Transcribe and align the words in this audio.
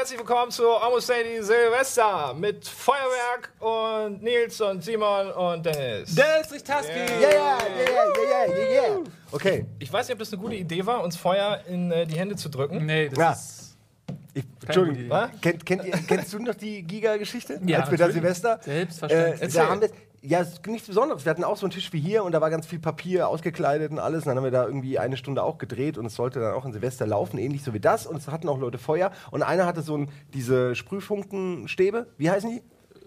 herzlich 0.00 0.18
willkommen 0.18 0.50
zu 0.50 0.66
Almost 0.66 1.10
Daily 1.10 1.42
Silvester 1.42 2.32
mit 2.32 2.66
Feuerwerk 2.66 3.50
und 3.58 4.22
Nils 4.22 4.58
und 4.62 4.82
Simon 4.82 5.30
und 5.32 5.66
Dennis. 5.66 6.14
Dennis 6.14 6.50
Richtaski! 6.50 6.92
Yeah. 6.92 7.20
Yeah, 7.20 7.30
yeah, 7.30 7.58
yeah, 7.68 8.46
yeah, 8.48 8.58
yeah, 8.58 8.88
yeah. 8.92 8.98
Okay. 9.30 9.66
Ich 9.78 9.92
weiß 9.92 10.08
nicht, 10.08 10.14
ob 10.14 10.20
das 10.20 10.32
eine 10.32 10.40
gute 10.40 10.54
Idee 10.54 10.86
war, 10.86 11.04
uns 11.04 11.16
Feuer 11.18 11.60
in 11.68 11.92
äh, 11.92 12.06
die 12.06 12.18
Hände 12.18 12.34
zu 12.36 12.48
drücken. 12.48 12.86
Nee, 12.86 13.10
das 13.10 13.18
Ja. 13.18 13.32
ist. 13.32 13.76
Ich, 14.32 14.44
Entschuldigung, 14.64 15.18
kennt, 15.42 15.66
kennt, 15.66 15.84
ihr- 15.84 15.92
kennst 16.08 16.32
du 16.32 16.38
noch 16.38 16.54
die 16.54 16.82
Giga-Geschichte? 16.82 17.60
Ja, 17.66 17.80
Als 17.80 17.90
wir 17.90 17.98
da. 17.98 18.10
Silvester. 18.10 18.58
Selbstverständlich. 18.62 19.42
Äh, 19.42 19.48
da 19.52 19.68
haben 19.68 19.80
wir, 19.82 19.90
ja, 20.22 20.40
es 20.40 20.52
ist 20.52 20.66
nichts 20.66 20.86
Besonderes. 20.86 21.24
Wir 21.24 21.30
hatten 21.30 21.44
auch 21.44 21.56
so 21.56 21.66
einen 21.66 21.72
Tisch 21.72 21.92
wie 21.92 22.00
hier 22.00 22.24
und 22.24 22.32
da 22.32 22.40
war 22.40 22.50
ganz 22.50 22.66
viel 22.66 22.78
Papier 22.78 23.28
ausgekleidet 23.28 23.90
und 23.90 23.98
alles. 23.98 24.24
Und 24.24 24.28
dann 24.28 24.36
haben 24.36 24.44
wir 24.44 24.50
da 24.50 24.66
irgendwie 24.66 24.98
eine 24.98 25.16
Stunde 25.16 25.42
auch 25.42 25.58
gedreht 25.58 25.96
und 25.96 26.06
es 26.06 26.14
sollte 26.14 26.40
dann 26.40 26.54
auch 26.54 26.64
in 26.66 26.72
Silvester 26.72 27.06
laufen, 27.06 27.38
ähnlich 27.38 27.62
so 27.62 27.72
wie 27.72 27.80
das. 27.80 28.06
Und 28.06 28.16
es 28.16 28.28
hatten 28.28 28.48
auch 28.48 28.58
Leute 28.58 28.78
Feuer. 28.78 29.12
Und 29.30 29.42
einer 29.42 29.64
hatte 29.66 29.82
so 29.82 29.96
ein, 29.96 30.10
diese 30.34 30.74
Sprühfunkenstäbe, 30.74 32.06
wie 32.18 32.30
heißen 32.30 32.50
die? 32.50 32.62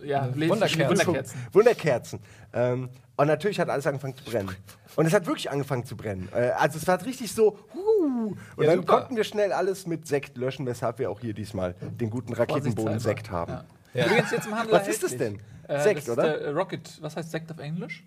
Ja, 0.08 0.28
Wunderkerzen. 0.36 0.90
Wunderkerzen. 0.90 1.40
Wunderkerzen. 1.52 2.20
Ähm, 2.54 2.90
und 3.16 3.28
natürlich 3.28 3.60
hat 3.60 3.70
alles 3.70 3.86
angefangen 3.86 4.18
zu 4.18 4.24
brennen. 4.26 4.50
Und 4.96 5.06
es 5.06 5.14
hat 5.14 5.26
wirklich 5.28 5.50
angefangen 5.52 5.86
zu 5.86 5.96
brennen. 5.96 6.30
Äh, 6.34 6.50
also 6.58 6.78
es 6.78 6.88
war 6.88 7.04
richtig 7.06 7.32
so, 7.32 7.58
huh. 7.74 8.36
Und 8.56 8.64
Ja, 8.64 8.72
dann 8.72 8.80
super. 8.80 8.98
konnten 8.98 9.16
wir 9.16 9.24
schnell 9.24 9.54
alles 9.54 9.86
mit 9.88 10.08
Sekt 10.08 10.38
löschen, 10.38 10.66
weshalb 10.66 11.00
wir 11.00 11.10
auch 11.12 11.20
hier 11.20 11.34
diesmal 11.34 11.76
den 12.00 12.10
guten 12.10 12.34
Raketenboden-Sekt 12.34 13.30
haben. 13.32 13.54
Ja. 13.54 13.66
Ja. 13.94 14.06
Übrigens 14.08 14.32
jetzt 14.32 14.46
im 14.48 14.56
Handel 14.58 14.74
Was 14.74 14.88
ist 14.88 15.04
das 15.04 15.16
denn? 15.18 15.40
Äh, 15.68 15.82
Sekt, 15.82 15.98
das 16.00 16.04
ist 16.06 16.10
oder? 16.10 16.24
Der 16.24 16.42
äh, 16.42 16.50
Rocket. 16.50 17.02
Was 17.02 17.16
heißt 17.16 17.32
Sekt 17.32 17.52
auf 17.52 17.60
Englisch? 17.60 18.04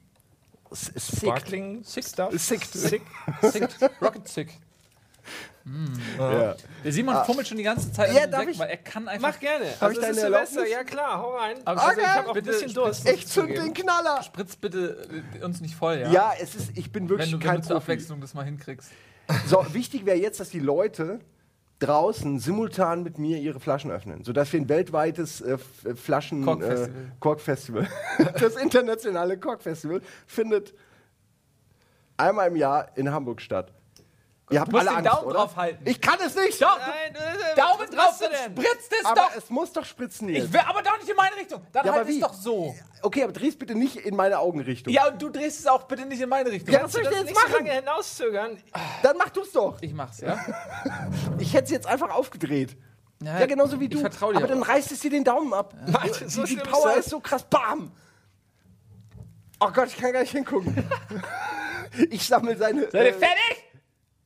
S- 0.70 0.90
Sick. 0.96 1.18
Sparkling 1.28 1.84
Stuff. 1.84 2.32
Sick. 2.38 2.64
Sick. 2.64 3.02
Rocket 4.02 4.26
Sick. 4.28 4.48
Ja. 6.18 6.54
Der 6.84 6.92
Simon 6.92 7.24
fummelt 7.24 7.48
schon 7.48 7.56
die 7.56 7.64
ganze 7.64 7.92
Zeit 7.92 8.12
Ja, 8.14 8.22
an 8.22 8.28
dem 8.28 8.30
darf 8.30 8.40
Sekt, 8.42 8.52
ich- 8.52 8.58
weil 8.60 8.68
er 8.70 8.76
kann 8.76 9.08
einfach. 9.08 9.32
Mach 9.32 9.40
gerne. 9.40 9.64
Hab 9.80 9.82
Also 9.82 10.00
ich 10.00 10.06
ist 10.08 10.16
deine 10.16 10.20
Silvester, 10.32 10.66
ja 10.68 10.84
klar, 10.84 11.18
hau 11.20 11.36
rein. 11.36 11.56
Aber 11.64 11.82
also 11.82 11.92
ich 11.92 11.98
Okay. 12.06 12.06
habe 12.08 12.24
auch 12.26 12.28
ein 12.30 12.34
Bitte 12.34 12.50
bisschen 12.50 12.74
Durst. 12.74 13.00
spritz- 13.00 13.14
Ich 13.14 13.26
zünd 13.26 13.50
den 13.58 13.74
Knaller. 13.74 14.22
Spritz 14.22 14.54
bitte 14.56 15.08
äh, 15.40 15.44
uns 15.44 15.60
nicht 15.60 15.74
voll, 15.74 15.98
ja? 15.98 16.10
Ja, 16.12 16.32
es 16.40 16.54
ist, 16.54 16.70
ich 16.76 16.92
bin 16.92 17.04
Wenn 17.04 17.08
wirklich 17.10 17.30
du, 17.32 17.38
wenn 17.40 17.46
kein 17.46 17.60
du 17.62 17.66
zur. 17.66 17.76
Abwechslung 17.76 18.20
das 18.20 18.34
mal 18.34 18.44
hinkriegst. 18.44 18.90
So, 19.48 19.66
wichtig 19.74 20.06
wäre 20.06 20.16
jetzt, 20.18 20.38
dass 20.38 20.50
die 20.50 20.60
Leute 20.60 21.18
draußen 21.78 22.38
simultan 22.38 23.02
mit 23.02 23.18
mir 23.18 23.38
ihre 23.38 23.60
Flaschen 23.60 23.90
öffnen, 23.90 24.24
sodass 24.24 24.52
wir 24.52 24.60
ein 24.60 24.68
weltweites 24.68 25.40
äh, 25.40 25.58
äh, 25.84 25.94
Flaschen 25.94 26.44
Korkfestival. 26.44 26.88
Äh, 26.88 27.20
Korkfestival. 27.20 27.88
das 28.40 28.56
internationale 28.56 29.38
Korkfestival 29.38 30.00
findet 30.26 30.74
einmal 32.16 32.48
im 32.48 32.56
Jahr 32.56 32.96
in 32.96 33.12
Hamburg 33.12 33.42
statt. 33.42 33.72
Ihr 34.48 34.60
habt 34.60 34.70
Du 34.70 34.76
musst 34.76 34.86
alle 34.88 34.98
den 34.98 35.06
Angst, 35.08 35.18
Daumen 35.18 35.28
oder? 35.30 35.38
drauf 35.40 35.56
halten. 35.56 35.82
Ich 35.88 36.00
kann 36.00 36.18
es 36.24 36.34
nicht. 36.36 36.62
Doch, 36.62 36.78
Nein, 36.78 37.12
du, 37.14 37.18
äh, 37.18 37.54
Daumen 37.56 37.80
was 37.80 37.90
drauf, 37.90 37.96
machst 37.96 38.20
du 38.20 38.24
dann 38.26 38.54
denn? 38.54 38.64
spritzt 38.64 38.92
es 39.00 39.04
aber 39.04 39.14
doch. 39.22 39.36
es 39.36 39.50
muss 39.50 39.72
doch 39.72 39.84
spritzen 39.84 40.28
jetzt. 40.28 40.44
Ich 40.44 40.52
will 40.52 40.60
aber 40.60 40.82
doch 40.82 40.96
nicht 40.98 41.08
in 41.08 41.16
meine 41.16 41.34
Richtung. 41.36 41.66
Dann 41.72 41.84
Ja, 41.84 41.90
aber 41.90 42.00
halt 42.02 42.08
es 42.08 42.14
wie? 42.14 42.20
doch 42.20 42.32
so. 42.32 42.74
Okay, 43.02 43.24
aber 43.24 43.32
dreh's 43.32 43.56
bitte 43.58 43.74
nicht 43.74 43.96
in 43.96 44.14
meine 44.14 44.38
Augenrichtung. 44.38 44.92
Ja, 44.92 45.08
und 45.08 45.20
du 45.20 45.30
drehst 45.30 45.58
es 45.58 45.66
auch 45.66 45.82
bitte 45.84 46.06
nicht 46.06 46.20
in 46.20 46.28
meine 46.28 46.48
Richtung. 46.50 46.72
Ja, 46.72 46.84
was 46.84 46.92
soll 46.92 47.02
ich 47.02 47.08
Das 47.08 47.16
denn 47.16 47.24
nicht 47.26 47.34
jetzt 47.36 47.42
so 47.44 47.52
machen? 47.56 47.66
lange 47.66 47.80
hinauszögern. 47.80 48.62
Dann 49.02 49.16
mach 49.16 49.30
du's 49.30 49.50
doch. 49.50 49.78
Ich 49.82 49.92
mach's, 49.92 50.20
ja? 50.20 50.38
Ich 51.38 51.52
hätte 51.52 51.64
es 51.64 51.70
jetzt 51.70 51.86
einfach 51.88 52.10
aufgedreht. 52.10 52.76
Ja, 53.24 53.40
Ja, 53.40 53.46
genauso 53.46 53.80
wie 53.80 53.84
ich 53.86 53.90
du. 53.90 53.98
vertrau 53.98 54.30
dir 54.30 54.38
aber 54.38 54.46
dann 54.46 54.62
reißt 54.62 54.92
es 54.92 55.00
dir 55.00 55.10
den 55.10 55.24
Daumen 55.24 55.52
ab. 55.54 55.74
Warte, 55.86 56.28
so 56.30 56.44
die, 56.44 56.52
schlimm 56.54 56.68
Power 56.70 56.90
das? 56.94 56.98
ist 57.06 57.10
so 57.10 57.18
krass. 57.18 57.42
Bam! 57.42 57.90
Oh 59.58 59.70
Gott, 59.72 59.88
ich 59.88 59.96
kann 59.96 60.12
gar 60.12 60.20
nicht 60.20 60.32
hingucken. 60.32 60.86
ich 62.10 62.26
sammle 62.26 62.56
seine. 62.56 62.88
Seid 62.90 63.06
ihr 63.06 63.14
fertig? 63.14 63.64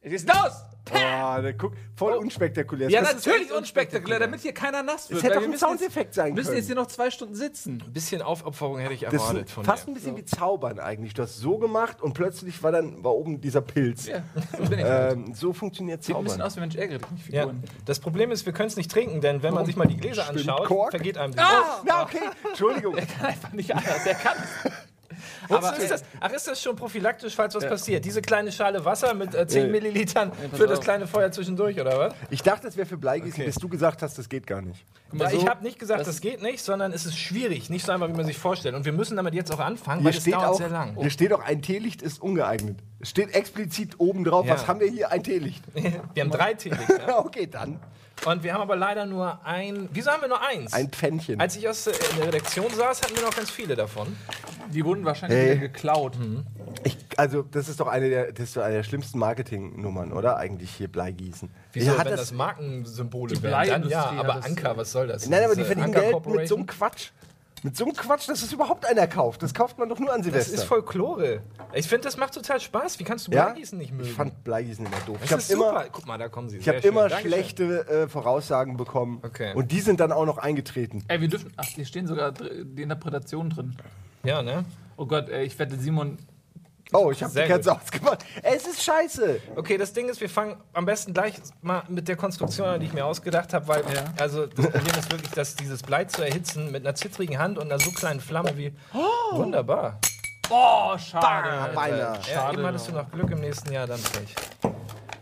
Es 0.03 0.13
ist 0.13 0.29
los! 0.29 0.53
Oh, 0.93 1.41
der 1.43 1.53
guck, 1.53 1.73
voll 1.95 2.15
unspektakulär. 2.15 2.89
Ja, 2.91 3.01
Das 3.03 3.13
ist 3.15 3.27
natürlich 3.27 3.53
unspektakulär, 3.53 4.19
damit 4.19 4.41
hier 4.41 4.53
keiner 4.55 4.83
nass 4.83 5.09
wird. 5.09 5.19
Es 5.21 5.25
hätte 5.25 5.39
auch 5.39 5.43
ein 5.45 5.51
jetzt- 5.53 5.61
Soundeffekt 5.61 6.15
sein 6.15 6.29
Wir 6.29 6.35
müssen 6.35 6.47
können. 6.49 6.57
jetzt 6.57 6.67
hier 6.67 6.75
noch 6.75 6.87
zwei 6.89 7.11
Stunden 7.13 7.35
sitzen. 7.37 7.81
Ein 7.87 7.93
bisschen 7.93 8.23
Aufopferung 8.23 8.79
hätte 8.79 8.95
ich 8.95 9.01
Das 9.03 9.13
erwartet 9.13 9.47
ist 9.49 9.53
von 9.53 9.65
fast 9.65 9.87
dir. 9.87 9.91
ein 9.93 9.95
bisschen 9.95 10.17
wie 10.17 10.25
Zaubern 10.25 10.81
eigentlich. 10.81 11.15
Du 11.15 11.23
hast 11.23 11.37
so 11.37 11.59
gemacht 11.59 12.01
und 12.03 12.15
plötzlich 12.15 12.61
war 12.63 12.73
dann 12.73 13.05
war 13.05 13.13
oben 13.15 13.41
dieser 13.41 13.61
Pilz. 13.61 14.07
Ja, 14.07 14.23
so 14.59 14.65
bin 14.69 14.79
ich. 14.81 14.85
halt. 14.85 15.13
Ähm, 15.13 15.35
so 15.35 15.53
funktioniert 15.53 16.03
Sieht 16.03 16.17
ein 16.17 16.25
bisschen 16.25 16.39
Zaubern. 16.39 16.47
aus 16.49 16.57
wie 16.57 16.61
Mensch 16.61 16.75
ärgere 16.77 16.99
dich 16.99 17.11
nicht 17.11 17.29
Ja, 17.33 17.51
das 17.85 18.01
Problem 18.01 18.33
ist, 18.33 18.47
wir 18.47 18.53
können 18.55 18.69
es 18.69 18.77
nicht 18.77 18.91
trinken, 18.91 19.21
denn 19.21 19.43
wenn 19.45 19.55
man 19.55 19.67
sich 19.67 19.77
mal 19.77 19.87
die 19.87 19.99
Gläser 19.99 20.25
Stimmt, 20.25 20.41
anschaut, 20.49 20.67
Kork. 20.67 20.91
vergeht 20.91 21.19
einem 21.19 21.35
die 21.35 21.39
Ah! 21.39 21.83
Ja, 21.87 22.03
okay. 22.03 22.19
Entschuldigung. 22.49 22.97
Er 23.01 23.07
kann 23.07 23.27
einfach 23.27 23.53
nicht 23.53 23.73
anders. 23.77 24.07
Er 24.07 24.15
kann 24.15 24.37
es. 24.65 24.73
Aber 25.49 25.77
ist 25.77 25.91
das, 25.91 26.05
ach, 26.21 26.31
ist 26.33 26.47
das 26.47 26.63
schon 26.63 26.77
prophylaktisch, 26.77 27.35
falls 27.35 27.55
was 27.55 27.67
passiert? 27.67 28.05
Diese 28.05 28.23
kleine 28.23 28.53
Schale 28.53 28.85
Wasser 28.85 29.15
mit 29.15 29.35
äh, 29.35 29.47
10 29.47 29.65
Nee. 29.67 29.71
Millilitern 29.73 30.33
für 30.53 30.67
das 30.67 30.81
kleine 30.81 31.07
Feuer 31.07 31.31
zwischendurch, 31.33 31.81
oder 31.81 31.99
was? 31.99 32.15
Ich 32.31 32.43
dachte, 32.43 32.69
es 32.69 32.77
wäre 32.77 32.87
für 32.87 32.97
Bleigießen, 32.97 33.35
Okay. 33.41 33.47
bis 33.47 33.57
du 33.57 33.69
gesagt 33.69 34.03
hast, 34.03 34.19
das 34.19 34.29
geht 34.29 34.47
gar 34.47 34.63
nicht. 34.63 34.85
Ja, 35.13 35.31
ich 35.31 35.41
so, 35.41 35.49
habe 35.49 35.63
nicht 35.65 35.79
gesagt, 35.79 36.01
das 36.01 36.07
das, 36.07 36.21
geht 36.21 36.41
nicht, 36.43 36.63
sondern 36.63 36.93
es 36.93 37.05
ist 37.07 37.19
schwierig. 37.19 37.69
Nicht 37.71 37.85
so 37.85 37.93
einfach, 37.93 38.09
wie 38.09 38.13
man 38.13 38.27
sich 38.27 38.39
vorstellt. 38.39 38.75
Und 38.77 38.85
wir 38.85 38.93
müssen 38.93 39.17
damit 39.17 39.35
jetzt 39.35 39.53
auch 39.53 39.59
anfangen, 39.59 40.01
Hier 40.03 40.11
weil 40.11 40.17
es 40.17 40.23
steht, 40.23 40.35
dauert 40.35 40.47
auch, 40.47 40.55
sehr 40.55 40.69
lang. 40.69 40.97
hier 41.01 41.11
steht 41.11 41.33
auch, 41.33 41.43
ein 41.45 41.63
Teelicht 41.63 42.01
ist 42.03 42.23
ungeeignet. 42.23 42.79
Es 43.01 43.11
steht 43.11 43.35
explizit 43.35 43.99
oben 43.99 44.25
drauf, 44.25 44.47
Ja. 44.47 44.55
was 44.55 44.69
haben 44.69 44.79
wir 44.81 44.89
hier? 44.89 45.11
Ein 45.11 45.23
Teelicht. 45.25 45.65
Wir 46.15 46.23
haben 46.23 46.31
drei 46.31 46.55
Teelichter. 46.55 47.19
okay, 47.25 47.47
dann. 47.47 47.81
Und 48.27 48.43
wir 48.43 48.53
haben 48.53 48.61
aber 48.61 48.77
leider 48.77 49.07
nur 49.07 49.45
ein. 49.47 49.89
Wieso 49.95 50.11
haben 50.11 50.21
wir 50.21 50.29
nur 50.29 50.47
eins? 50.47 50.75
Ein 50.75 50.91
Pfännchen. 50.91 51.41
Als 51.41 51.57
ich 51.57 51.67
aus 51.67 51.87
äh, 51.87 51.93
in 52.11 52.17
der 52.19 52.27
Redaktion 52.27 52.67
saß, 52.71 53.01
hatten 53.01 53.17
wir 53.17 53.23
noch 53.23 53.35
ganz 53.35 53.51
viele 53.51 53.75
davon. 53.75 54.15
Die 54.73 54.85
wurden 54.85 55.05
wahrscheinlich 55.05 55.39
Hey. 55.39 55.51
wieder 55.57 55.61
geklaut. 55.69 56.17
Ich, 56.85 56.97
also, 57.17 57.43
das 57.43 57.69
ist 57.69 57.81
doch 57.81 57.89
eine 57.89 58.09
der, 58.09 58.33
das 58.33 58.49
ist 58.49 58.57
doch 58.57 58.63
eine 58.63 58.77
der 58.77 58.83
schlimmsten 58.85 59.19
Marketingnummern, 59.19 60.13
oder? 60.13 60.37
Eigentlich 60.37 60.71
hier 60.71 60.89
Bleigießen. 60.89 61.51
Wieso, 61.73 61.93
Ja, 61.93 61.99
hat 61.99 62.05
wenn 62.07 62.13
das, 62.13 62.21
das, 62.21 62.33
Markensymbole 62.33 63.33
wären? 63.43 63.43
Dann 63.43 63.51
Bleiindustrie 63.65 63.93
ja, 63.93 64.11
hat 64.13 64.19
aber 64.25 64.35
das- 64.35 64.47
Anker, 64.47 64.77
was 64.77 64.93
soll 64.93 65.07
das? 65.09 65.29
nein, 65.29 65.43
aber 65.45 65.55
die 65.55 65.61
Diese 65.63 65.67
verdienen 65.67 65.87
Anker 65.95 66.01
Geld 66.01 66.15
mit 66.15 66.23
so 66.25 66.31
Corporation? 66.31 66.59
einem 66.61 66.67
Quatsch. 66.67 67.11
Mit 67.63 67.77
so 67.77 67.85
einem 67.85 67.95
Quatsch, 67.95 68.27
dass 68.27 68.41
es 68.43 68.51
überhaupt 68.55 68.87
einer 68.87 69.07
kauft. 69.07 69.43
Das 69.43 69.53
kauft 69.53 69.77
man 69.79 69.87
doch 69.91 69.99
nur 69.99 70.11
an 70.11 70.21
Das 70.21 70.25
Silvester. 70.25 70.55
ist 70.55 70.65
Folklore. 70.65 71.43
Ich 71.75 71.87
finde, 71.89 72.05
das 72.05 72.17
macht 72.17 72.33
total 72.33 72.59
Spaß. 72.59 72.99
Wie 72.99 73.05
kannst 73.05 73.27
du 73.27 73.33
ja? 73.33 73.47
Bleigießen 73.51 73.77
nicht 73.77 73.93
mögen? 73.93 74.09
Ich 74.09 74.15
fand 74.15 74.43
Bleigießen 74.45 74.87
immer 74.87 74.97
doof. 75.07 75.19
das 75.21 75.25
Ich 75.27 75.31
habe 75.33 75.43
ist 75.43 75.51
immer, 75.51 75.69
super. 75.69 75.85
Guck 75.93 76.07
mal, 76.07 76.17
da 76.17 76.31
kommen 76.31 76.49
sie. 76.49 76.57
ich 76.57 76.65
Sehr 76.65 76.77
hab 76.77 76.81
schön. 76.83 76.93
immer 76.93 77.09
Dankeschön. 77.11 77.31
schlechte 77.33 77.87
äh, 77.87 78.09
Voraussagen 78.09 78.79
bekommen. 78.79 79.21
Okay. 79.23 79.53
Und 79.55 79.73
die 79.73 79.81
sind 79.81 80.01
dann 80.01 80.11
auch 80.11 80.25
noch 80.25 80.39
eingetreten. 80.39 81.05
Ey, 81.09 81.21
wir 81.21 81.29
dürfen. 81.29 81.53
Ach, 81.59 81.67
hier 81.67 81.85
stehen 81.85 82.07
sogar 82.07 82.33
dr- 82.33 82.49
die 82.65 82.81
Interpretationen 82.83 83.51
drin. 83.51 83.77
Ja, 84.23 84.43
ne? 84.43 84.65
Oh 84.97 85.07
Gott, 85.07 85.29
ey, 85.29 85.45
ich 85.45 85.59
wette, 85.59 85.77
Simon. 85.77 86.19
Oh, 86.93 87.11
ich 87.13 87.23
habe 87.23 87.33
die 87.33 87.47
Kerze 87.47 87.73
ausgemacht. 87.73 88.25
Es 88.43 88.67
ist 88.67 88.83
scheiße. 88.83 89.41
Okay, 89.55 89.79
das 89.79 89.93
Ding 89.93 90.09
ist, 90.09 90.21
wir 90.21 90.29
fangen 90.29 90.57
am 90.73 90.85
besten 90.87 91.15
gleich 91.15 91.35
mal 91.63 91.85
mit 91.89 92.09
der 92.09 92.17
Konstruktion 92.17 92.67
an, 92.67 92.81
die 92.81 92.87
ich 92.87 92.93
mir 92.93 93.05
ausgedacht 93.07 93.55
habe, 93.55 93.69
weil 93.69 93.83
Ja. 93.95 94.13
also 94.19 94.47
das 94.47 94.67
Problem 94.71 94.95
ist 94.99 95.13
wirklich, 95.13 95.31
dass 95.31 95.55
dieses 95.55 95.83
Blei 95.85 96.05
zu 96.07 96.23
erhitzen 96.23 96.73
mit 96.73 96.85
einer 96.85 96.97
zittrigen 96.97 97.39
Hand 97.39 97.59
und 97.59 97.71
einer 97.71 97.79
so 97.79 97.93
kleinen 97.93 98.19
Flamme 98.21 98.57
wie 98.57 98.73
wunderbar. 99.33 100.01
Oh, 100.51 100.99
schade. 100.99 101.49
Bam, 101.67 101.75
beinahe. 101.77 101.99
Ja, 102.01 102.23
Schade. 102.25 102.55
eben 102.59 102.67
hattest 102.67 102.89
du 102.89 102.93
noch 102.93 103.09
Glück 103.13 103.31
im 103.31 103.41
nächsten 103.41 103.73
Jahr, 103.73 103.87
dann 103.87 104.01
Pech. 104.03 104.35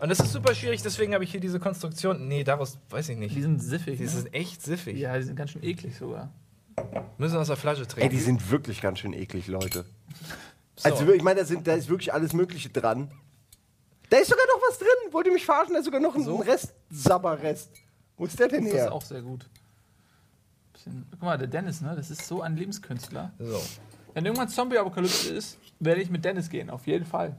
Und 0.01 0.09
das 0.09 0.21
ist 0.21 0.33
super 0.33 0.55
schwierig, 0.55 0.81
deswegen 0.81 1.13
habe 1.13 1.25
ich 1.25 1.31
hier 1.33 1.41
diese 1.41 1.61
Konstruktion. 1.61 2.29
Nee, 2.29 2.45
daraus 2.45 2.79
weiß 2.89 3.11
ich 3.11 3.17
Die 3.17 3.21
nicht. 3.21 3.35
sind 3.43 3.61
siffig. 3.61 3.99
Die 3.99 4.05
ne? 4.05 4.09
sind 4.09 4.33
echt 4.33 4.63
siffig. 4.63 4.97
Ja, 4.97 5.15
die 5.19 5.23
sind 5.25 5.37
ganz 5.37 5.51
schön 5.51 5.63
eklig 5.63 5.99
sogar. 5.99 6.31
Müssen 7.19 7.37
aus 7.37 7.47
der 7.49 7.57
Flasche 7.57 7.83
Ey, 7.83 7.87
trinken. 7.89 8.11
die 8.11 8.21
sind 8.21 8.51
wirklich 8.51 8.81
ganz 8.81 8.99
schön 9.01 9.13
eklig, 9.13 9.47
Leute. 9.49 9.85
So. 10.77 10.89
Also 10.91 11.13
ich 11.13 11.23
meine, 11.23 11.41
da, 11.41 11.47
sind- 11.47 11.67
da 11.67 11.75
ist 11.75 11.89
wirklich 11.89 12.13
alles 12.13 12.33
Mögliche 12.33 12.69
dran. 12.71 13.11
Da 14.11 14.17
ist 14.19 14.29
sogar 14.31 14.45
noch 14.47 14.63
was 14.69 14.79
drin. 14.79 14.89
Wollt 15.13 15.27
ihr 15.27 15.33
mich 15.33 15.45
verarschen? 15.45 15.75
Da 15.75 15.81
ist 15.81 15.85
sogar 15.87 16.01
noch 16.01 16.15
ein, 16.15 16.27
ein 16.27 16.41
Rest, 16.43 16.73
Sabberrest. 16.91 17.71
Wo 18.17 18.25
ist 18.25 18.39
der 18.39 18.49
denn 18.49 18.65
Das 18.65 18.73
ist 18.73 18.79
her? 18.81 18.93
auch 18.93 19.03
sehr 19.03 19.23
gut. 19.23 19.47
Guck 21.11 21.23
mal, 21.23 21.37
der 21.37 21.49
Dennis, 21.49 21.81
ne? 21.83 21.95
Das 21.97 22.11
ist 22.11 22.27
so 22.27 22.41
ein 22.41 22.57
Lebenskünstler. 22.57 23.33
so. 23.39 23.61
Wenn 24.15 24.25
irgendwann 24.25 24.49
Zombie-Apokalypse 24.49 25.33
ist, 25.33 25.59
werde 25.81 26.01
ich 26.01 26.11
mit 26.11 26.25
Dennis 26.25 26.49
gehen, 26.49 26.71
auf 26.71 26.87
jeden 26.87 27.05
Fall. 27.05 27.37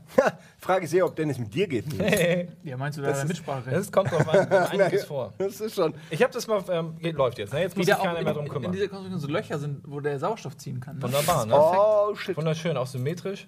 Frage 0.60 0.88
sehr, 0.88 1.06
ob 1.06 1.16
Dennis 1.16 1.38
mit 1.38 1.54
dir 1.54 1.68
geht. 1.68 1.86
Ja, 2.64 2.78
meinst 2.78 2.98
du, 2.98 3.02
da 3.02 3.10
hat 3.10 3.18
er 3.18 3.26
Mitsprache? 3.26 3.70
Das 3.70 3.92
kommt 3.92 4.12
drauf 4.12 4.28
an, 4.28 4.48
einiges 4.52 5.06
vor. 5.06 5.34
Das 5.38 5.60
ist 5.60 5.76
schon. 5.76 5.94
Ich 6.10 6.22
habe 6.22 6.32
das 6.32 6.48
mal, 6.48 6.64
ähm, 6.70 6.98
geht, 7.00 7.16
läuft 7.16 7.38
jetzt, 7.38 7.54
ne? 7.54 7.62
Jetzt 7.62 7.76
muss 7.76 7.86
sich 7.86 7.96
keiner 7.96 8.20
in, 8.20 8.24
mehr 8.24 8.34
drum 8.34 8.46
in, 8.46 8.48
in 8.48 8.54
kümmern. 8.54 8.72
dieser 8.72 8.88
Konstruktion 8.88 9.20
so 9.20 9.28
Löcher 9.28 9.60
sind, 9.60 9.82
wo 9.86 10.00
der 10.00 10.20
Sauerstoff 10.20 10.58
ziehen 10.58 10.80
kann. 10.80 10.98
Ne? 10.98 11.04
Wunderbar, 11.04 11.46
ne? 11.46 11.54
Oh, 11.56 12.16
shit. 12.16 12.38
Wunderschön, 12.38 12.78
auch 12.78 12.88
symmetrisch. 12.88 13.48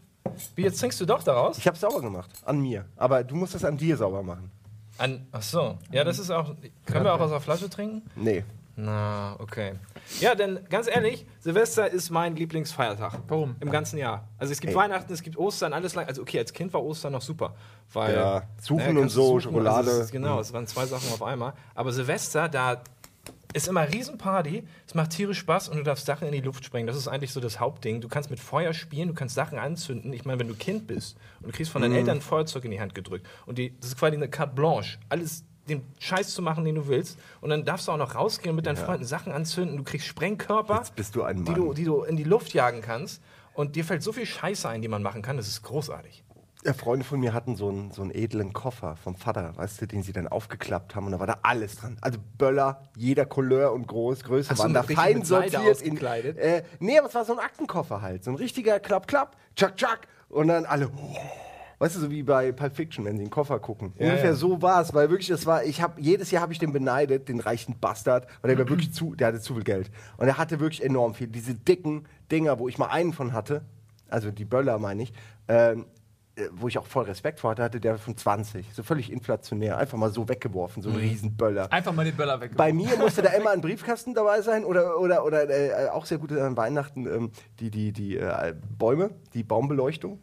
Wie, 0.56 0.63
jetzt 0.63 0.79
trinkst 0.79 1.00
du 1.00 1.06
doch 1.06 1.23
daraus? 1.23 1.57
Ich 1.57 1.68
habe 1.68 1.77
sauber 1.77 2.01
gemacht. 2.01 2.29
An 2.45 2.59
mir. 2.59 2.85
Aber 2.95 3.23
du 3.23 3.35
musst 3.35 3.56
das 3.56 3.63
an 3.63 3.77
dir 3.77 3.97
sauber 3.97 4.23
machen. 4.23 4.51
An, 4.97 5.27
ach 5.31 5.41
so. 5.41 5.77
Ja, 5.91 6.03
das 6.03 6.19
ist 6.19 6.29
auch. 6.31 6.56
Können 6.85 7.06
wir 7.06 7.13
auch 7.13 7.19
aus 7.19 7.31
der 7.31 7.39
Flasche 7.39 7.69
trinken? 7.69 8.03
Nee. 8.15 8.44
Na, 8.75 9.35
okay. 9.39 9.73
Ja, 10.19 10.33
denn 10.33 10.59
ganz 10.69 10.88
ehrlich, 10.88 11.25
Silvester 11.39 11.89
ist 11.89 12.09
mein 12.09 12.35
Lieblingsfeiertag. 12.35 13.19
Warum? 13.27 13.56
Im 13.59 13.69
ganzen 13.69 13.97
Jahr. 13.97 14.27
Also 14.38 14.53
es 14.53 14.59
gibt 14.59 14.71
Ey. 14.71 14.77
Weihnachten, 14.77 15.12
es 15.12 15.21
gibt 15.21 15.38
Ostern, 15.38 15.73
alles 15.73 15.94
lang. 15.94 16.07
Also 16.07 16.21
okay, 16.21 16.39
als 16.39 16.53
Kind 16.53 16.73
war 16.73 16.81
Ostern 16.83 17.12
noch 17.13 17.21
super. 17.21 17.53
Weil, 17.94 18.15
Ja, 18.15 18.44
suchen 18.62 18.94
naja, 18.94 19.00
und 19.00 19.09
so, 19.09 19.27
suchen, 19.27 19.41
Schokolade. 19.41 19.77
Also 19.77 19.91
es 19.91 20.06
ist, 20.06 20.12
genau, 20.12 20.39
es 20.39 20.53
waren 20.53 20.68
zwei 20.68 20.85
Sachen 20.85 21.12
auf 21.12 21.21
einmal. 21.21 21.53
Aber 21.75 21.91
Silvester, 21.91 22.47
da 22.47 22.81
ist 23.53 23.68
immer 23.68 23.88
Riesenparty, 23.91 24.63
es 24.88 24.95
macht 24.95 25.12
tierisch 25.12 25.39
Spaß 25.39 25.69
und 25.69 25.77
du 25.77 25.83
darfst 25.83 26.06
Sachen 26.06 26.25
in 26.27 26.33
die 26.33 26.41
Luft 26.41 26.63
sprengen. 26.63 26.88
Das 26.88 26.95
ist 26.95 27.07
eigentlich 27.07 27.33
so 27.33 27.39
das 27.41 27.59
Hauptding. 27.59 28.00
Du 28.00 28.07
kannst 28.07 28.29
mit 28.29 28.39
Feuer 28.39 28.73
spielen, 28.73 29.09
du 29.09 29.13
kannst 29.13 29.35
Sachen 29.35 29.59
anzünden. 29.59 30.13
Ich 30.13 30.23
meine, 30.23 30.39
wenn 30.39 30.47
du 30.47 30.56
Kind 30.56 30.88
bist 30.88 31.18
und 31.41 31.47
du 31.47 31.51
kriegst 31.51 31.71
von 31.71 31.81
deinen 31.81 31.95
Eltern 31.95 32.18
ein 32.18 32.21
Feuerzeug 32.21 32.63
in 32.65 32.71
die 32.71 32.79
Hand 32.79 32.95
gedrückt 32.95 33.27
und 33.45 33.57
die, 33.57 33.77
das 33.79 33.89
ist 33.89 33.97
quasi 33.97 34.15
eine 34.15 34.29
carte 34.29 34.56
blanche. 34.56 34.97
Alles 35.09 35.44
den 35.71 35.85
Scheiß 36.00 36.33
zu 36.33 36.41
machen, 36.41 36.63
den 36.63 36.75
du 36.75 36.88
willst. 36.88 37.19
Und 37.41 37.50
dann 37.50 37.65
darfst 37.65 37.88
du 37.88 37.91
auch 37.91 37.97
noch 37.97 38.15
rausgehen 38.15 38.51
und 38.51 38.57
mit 38.57 38.65
deinen 38.65 38.77
Freunden 38.77 39.06
Sachen 39.06 39.31
anzünden. 39.31 39.77
Du 39.77 39.83
kriegst 39.83 40.07
Sprengkörper, 40.07 40.83
bist 40.95 41.15
du 41.15 41.23
ein 41.23 41.45
die, 41.45 41.53
du, 41.53 41.73
die 41.73 41.85
du 41.85 42.03
in 42.03 42.18
die 42.18 42.23
Luft 42.23 42.53
jagen 42.53 42.81
kannst. 42.81 43.21
Und 43.53 43.75
dir 43.75 43.83
fällt 43.83 44.01
so 44.03 44.13
viel 44.13 44.25
Scheiße 44.25 44.68
ein, 44.69 44.81
die 44.81 44.88
man 44.88 45.03
machen 45.03 45.21
kann. 45.21 45.38
Das 45.38 45.47
ist 45.47 45.62
großartig. 45.63 46.23
Ja, 46.63 46.73
Freunde 46.73 47.03
von 47.03 47.19
mir 47.19 47.33
hatten 47.33 47.56
so 47.56 47.69
einen, 47.69 47.91
so 47.91 48.03
einen 48.03 48.12
edlen 48.12 48.53
Koffer 48.53 48.95
vom 48.95 49.15
Vater, 49.15 49.57
weißt 49.57 49.81
du, 49.81 49.88
den 49.88 50.03
sie 50.03 50.13
dann 50.13 50.27
aufgeklappt 50.27 50.95
haben 50.95 51.07
und 51.07 51.12
da 51.13 51.19
war 51.19 51.25
da 51.25 51.39
alles 51.41 51.77
dran. 51.77 51.97
Also 52.01 52.19
Böller, 52.38 52.83
jeder 52.95 53.25
Couleur 53.25 53.73
und 53.73 53.88
Groß, 53.88 54.23
Größe 54.23 54.51
Hast 54.51 54.59
waren 54.59 54.73
da 54.73 54.83
fein 54.83 55.23
sortiert. 55.23 55.81
In, 55.81 55.97
äh, 55.97 56.63
nee, 56.79 57.00
aber 57.00 57.07
es 57.07 57.15
war 57.15 57.25
so 57.25 57.33
ein 57.33 57.39
Aktenkoffer 57.39 58.03
halt. 58.03 58.23
So 58.23 58.29
ein 58.29 58.35
richtiger 58.35 58.79
Klapp, 58.79 59.07
Klapp, 59.07 59.35
Tschak, 59.56 59.75
Tschak. 59.75 60.07
Und 60.29 60.50
dann 60.50 60.65
alle, 60.65 60.89
oh. 60.89 61.18
Weißt 61.81 61.95
du, 61.95 62.00
so 62.00 62.12
wie 62.12 62.22
bei 62.22 62.51
Pulp 62.51 62.75
Fiction, 62.75 63.06
wenn 63.06 63.18
sie 63.18 63.24
den 63.24 63.31
Koffer 63.31 63.60
gucken. 63.60 63.94
Ja, 63.98 64.10
Ungefähr 64.10 64.30
ja. 64.30 64.36
so 64.36 64.62
war 64.62 64.81
es, 64.81 64.94
weil 64.94 65.10
wirklich, 65.10 65.30
das 65.30 65.48
war, 65.48 65.63
ich 65.63 65.81
habe 65.81 66.00
jedes 66.00 66.30
Jahr 66.30 66.44
habe 66.44 66.54
ich 66.54 66.60
den 66.60 66.72
beneidet, 66.72 67.28
den 67.28 67.39
reichen 67.39 67.80
Bastard, 67.80 68.28
weil 68.42 68.56
der 68.56 68.60
war 68.60 68.69
wirklich 68.69 68.94
zu, 68.94 69.16
der 69.16 69.30
hatte 69.30 69.42
zu 69.42 69.56
viel 69.56 69.63
Geld. 69.63 69.89
Und 70.18 70.28
er 70.28 70.38
hatte 70.38 70.60
wirklich 70.60 70.83
enorm 70.83 71.16
viel. 71.16 71.28
Diese 71.28 71.56
dicken 71.56 72.07
Dinger, 72.31 72.60
wo 72.60 72.69
ich 72.69 72.78
mal 72.78 72.88
einen 72.88 73.13
von 73.13 73.33
hatte, 73.33 73.63
also 74.10 74.30
die 74.30 74.45
Böller 74.45 74.78
meine 74.78 75.01
ich, 75.01 75.13
ähm, 75.48 75.86
äh, 76.36 76.50
wo 76.51 76.68
ich 76.68 76.78
auch 76.78 76.86
voll 76.86 77.06
Respekt 77.06 77.39
vor 77.39 77.50
hatte, 77.50 77.63
hatte 77.63 77.80
der 77.80 77.98
von 77.98 78.16
20. 78.16 78.75
So 78.75 78.83
völlig 78.83 79.12
inflationär. 79.12 79.80
Einfach 79.80 79.98
mal 79.98 80.12
so 80.12 80.30
weggeworfen, 80.30 80.83
so 80.83 80.92
ein 80.92 80.98
Riesenböller. 80.98 81.74
Einfach 81.74 81.94
mal 81.94 82.06
den 82.06 82.16
Böller 82.16 82.39
weg. 82.39 82.51
Bei 82.56 82.72
mir 82.72 82.95
musste 82.98 83.24
da 83.24 83.30
immer 83.33 83.50
ein 83.50 83.62
Briefkasten 83.62 84.13
dabei 84.13 84.44
sein 84.44 84.66
oder, 84.66 85.00
oder, 85.00 85.25
oder 85.25 85.50
äh, 85.50 85.89
auch 85.89 86.06
sehr 86.06 86.19
gut 86.19 86.31
an 86.31 86.56
Weihnachten 86.56 87.07
ähm, 87.07 87.31
die, 87.60 87.72
die, 87.72 87.92
die 87.92 88.18
äh, 88.18 88.54
Bäume, 88.78 89.10
die 89.33 89.42
Baumbeleuchtung. 89.42 90.19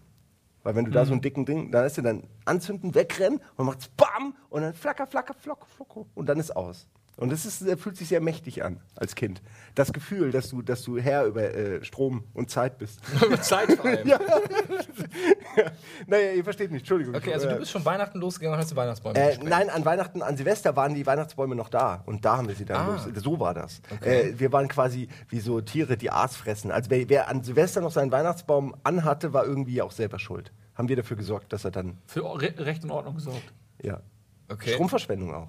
Weil 0.69 0.75
wenn 0.75 0.85
du 0.85 0.91
da 0.91 1.07
so 1.07 1.13
einen 1.13 1.23
dicken 1.23 1.47
Ding, 1.47 1.73
dann 1.73 1.87
ist 1.87 1.97
du 1.97 2.03
dann 2.03 2.25
anzünden, 2.45 2.95
wegrennen 2.95 3.41
und 3.57 3.65
macht's 3.65 3.89
BAM 3.89 4.35
und 4.51 4.61
dann 4.61 4.75
flacker, 4.75 5.07
flacker, 5.07 5.33
flock, 5.33 5.67
flock 5.67 6.07
und 6.15 6.29
dann 6.29 6.39
ist 6.39 6.55
aus. 6.55 6.87
Und 7.19 7.31
das 7.33 7.45
ist, 7.45 7.63
äh, 7.63 7.77
fühlt 7.77 7.97
sich 7.97 8.09
sehr 8.09 8.21
mächtig 8.21 8.63
an 8.65 8.81
als 8.95 9.15
Kind. 9.17 9.43
Das 9.75 9.93
Gefühl, 9.93 10.31
dass 10.31 10.49
du, 10.51 10.63
dass 10.63 10.83
du 10.83 10.99
Herr 10.99 11.25
über 11.27 11.43
äh, 11.53 11.85
Strom 11.85 12.25
und 12.33 12.49
Zeit 12.49 12.79
bist. 12.79 13.01
Zeit 13.43 13.73
vor 13.73 13.85
allem. 13.87 14.09
naja, 16.07 16.33
ihr 16.33 16.45
versteht 16.45 16.71
mich, 16.71 16.81
Entschuldigung. 16.83 17.15
Okay, 17.15 17.35
also 17.35 17.49
du 17.49 17.57
bist 17.57 17.71
schon 17.71 17.85
Weihnachten 17.85 18.19
losgegangen 18.19 18.55
und 18.55 18.61
hast 18.61 18.71
die 18.71 18.77
Weihnachtsbäume 18.77 19.19
Äh, 19.19 19.39
nein, 19.43 19.69
an 19.71 19.85
Weihnachten, 19.85 20.23
an 20.23 20.37
Silvester 20.37 20.77
waren 20.77 20.95
die 20.95 21.05
Weihnachtsbäume 21.07 21.55
noch 21.55 21.69
da 21.69 22.03
und 22.07 22.25
da 22.25 22.37
haben 22.39 22.49
wir 22.49 22.55
sie 22.55 22.65
dann 22.65 22.79
Ah. 22.89 22.93
los. 23.05 23.23
So 23.23 23.41
war 23.41 23.55
das. 23.55 23.81
Äh, 24.01 24.35
wir 24.39 24.53
waren 24.53 24.69
quasi 24.69 25.09
wie 25.29 25.41
so 25.41 25.61
Tiere, 25.61 25.97
die 25.97 26.11
Aas 26.11 26.37
fressen. 26.37 26.71
Also 26.71 26.91
wer, 26.91 27.09
wer 27.09 27.29
an 27.29 27.43
Silvester 27.43 27.81
noch 27.81 27.91
seinen 27.91 28.13
Weihnachtsbaum 28.13 28.75
anhatte, 28.85 29.33
war 29.33 29.45
irgendwie 29.45 29.83
auch 29.83 29.91
selber 29.93 30.19
schuld. 30.19 30.53
Haben 30.75 30.89
wir 30.89 30.97
dafür 30.97 31.17
gesorgt, 31.17 31.53
dass 31.53 31.65
er 31.65 31.73
dann, 31.73 31.99
Für 32.07 32.23
Re 32.41 32.55
Recht 32.59 32.85
und 32.85 32.91
Ordnung 32.93 33.17
gesorgt. 33.17 33.53
ja. 33.83 34.01
Okay. 34.51 34.71
Stromverschwendung 34.73 35.35
auch. 35.35 35.49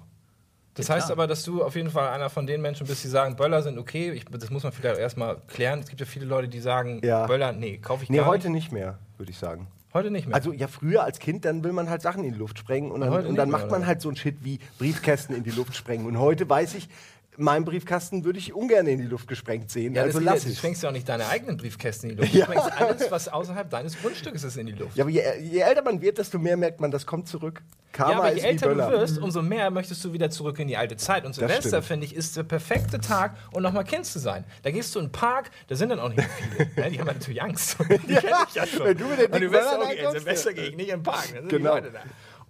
Das 0.74 0.88
Ja, 0.88 0.94
heißt 0.94 1.06
klar. 1.06 1.18
aber, 1.18 1.26
dass 1.26 1.42
du 1.42 1.62
auf 1.64 1.74
jeden 1.74 1.90
Fall 1.90 2.08
einer 2.10 2.30
von 2.30 2.46
den 2.46 2.60
Menschen 2.62 2.86
bist, 2.86 3.02
die 3.04 3.08
sagen, 3.08 3.36
Böller 3.36 3.62
sind 3.62 3.78
okay. 3.78 4.12
Ich, 4.12 4.24
das 4.26 4.50
muss 4.50 4.62
man 4.62 4.72
vielleicht 4.72 4.98
erstmal 4.98 5.38
klären. 5.48 5.80
Es 5.80 5.88
gibt 5.88 6.00
ja 6.00 6.06
viele 6.06 6.26
Leute, 6.26 6.48
die 6.48 6.60
sagen, 6.60 7.00
Ja. 7.04 7.26
Böller, 7.26 7.52
nee, 7.52 7.78
kaufe 7.78 8.04
ich 8.04 8.10
Nee, 8.10 8.18
gar 8.18 8.26
heute 8.26 8.48
nicht. 8.50 8.64
nicht 8.66 8.72
mehr, 8.72 8.98
würde 9.18 9.32
ich 9.32 9.38
sagen. 9.38 9.66
Heute 9.92 10.12
nicht 10.12 10.28
mehr. 10.28 10.36
Also 10.36 10.52
ja, 10.52 10.68
früher 10.68 11.02
als 11.02 11.18
Kind, 11.18 11.44
dann 11.44 11.64
will 11.64 11.72
man 11.72 11.90
halt 11.90 12.00
Sachen 12.02 12.22
in 12.22 12.32
die 12.32 12.38
Luft 12.38 12.58
sprengen 12.60 12.92
und 12.92 13.00
dann, 13.00 13.12
und 13.26 13.34
dann 13.34 13.48
nicht 13.48 13.58
macht 13.58 13.70
man 13.72 13.86
halt 13.86 14.00
so 14.00 14.08
ein 14.08 14.14
Shit 14.14 14.44
wie 14.44 14.60
Briefkästen 14.78 15.34
in 15.34 15.42
die 15.42 15.50
Luft 15.50 15.74
sprengen. 15.74 16.06
Und 16.06 16.18
heute 16.20 16.48
weiß 16.48 16.74
ich, 16.76 16.88
meinen 17.40 17.64
Briefkasten 17.64 18.24
würde 18.24 18.38
ich 18.38 18.52
ungern 18.52 18.86
in 18.86 18.98
die 18.98 19.06
Luft 19.06 19.28
gesprengt 19.28 19.70
sehen. 19.70 19.94
ja, 19.94 20.02
also 20.02 20.20
lass 20.20 20.44
du 20.44 20.50
es. 20.50 20.58
sprengst 20.58 20.82
ja 20.82 20.88
auch 20.88 20.92
nicht 20.92 21.08
deine 21.08 21.26
eigenen 21.28 21.56
Briefkästen 21.56 22.10
in 22.10 22.16
die 22.16 22.22
Luft. 22.22 22.34
Ja. 22.40 22.46
Du 22.46 22.52
sprengst 22.52 22.80
alles, 22.80 23.10
was 23.10 23.28
außerhalb 23.28 23.68
deines 23.68 24.00
Grundstückes 24.00 24.44
ist, 24.44 24.56
in 24.56 24.66
die 24.66 24.72
Luft. 24.72 24.96
Ja, 24.96 25.04
aber 25.04 25.10
je, 25.10 25.22
je 25.42 25.60
älter 25.60 25.82
man 25.82 26.00
wird, 26.00 26.18
desto 26.18 26.38
mehr 26.38 26.56
merkt 26.56 26.80
man, 26.80 26.90
das 26.90 27.06
kommt 27.06 27.28
zurück. 27.28 27.62
Karma 27.92 28.12
Ja, 28.12 28.18
aber 28.18 28.32
je 28.34 28.40
älter 28.42 28.74
du 28.74 28.90
wirst, 28.90 29.18
umso 29.18 29.42
mehr 29.42 29.70
möchtest 29.70 30.04
du 30.04 30.12
wieder 30.12 30.30
zurück 30.30 30.58
in 30.58 30.68
die 30.68 30.76
alte 30.76 30.96
Zeit. 30.96 31.24
Und 31.24 31.34
Silvester, 31.34 31.82
finde 31.82 32.06
ich, 32.06 32.14
ist 32.14 32.36
der 32.36 32.44
perfekte 32.44 33.00
Tag, 33.00 33.36
um 33.52 33.62
nochmal 33.62 33.84
Kind 33.84 34.06
zu 34.06 34.18
sein. 34.18 34.44
Da 34.62 34.70
gehst 34.70 34.94
du 34.94 35.00
in 35.00 35.06
den 35.06 35.12
Park, 35.12 35.50
da 35.68 35.74
sind 35.74 35.88
dann 35.88 35.98
auch 35.98 36.08
nicht 36.10 36.22
viele. 36.22 36.70
ne? 36.76 36.90
Die 36.90 36.98
haben 37.00 37.06
ja 37.08 37.12
natürlich 37.12 37.42
Angst. 37.42 37.76
Die 38.08 38.14
kenn 38.14 38.34
ich 38.48 38.54
ja 38.54 38.66
schon. 38.66 38.86
wenn 38.86 38.96
du 38.96 39.06
mit 39.06 39.18
den 39.18 39.32
Und 39.32 39.40
du 39.40 39.58
auch, 39.58 39.78
okay, 39.78 39.84
reinkommst, 39.86 40.18
Silvester 40.18 40.50
ja. 40.50 40.56
gehe 40.56 40.68
ich 40.68 40.76
nicht 40.76 40.90
in 40.90 40.98
den 40.98 41.02
Park. 41.02 41.48
Genau. 41.48 41.78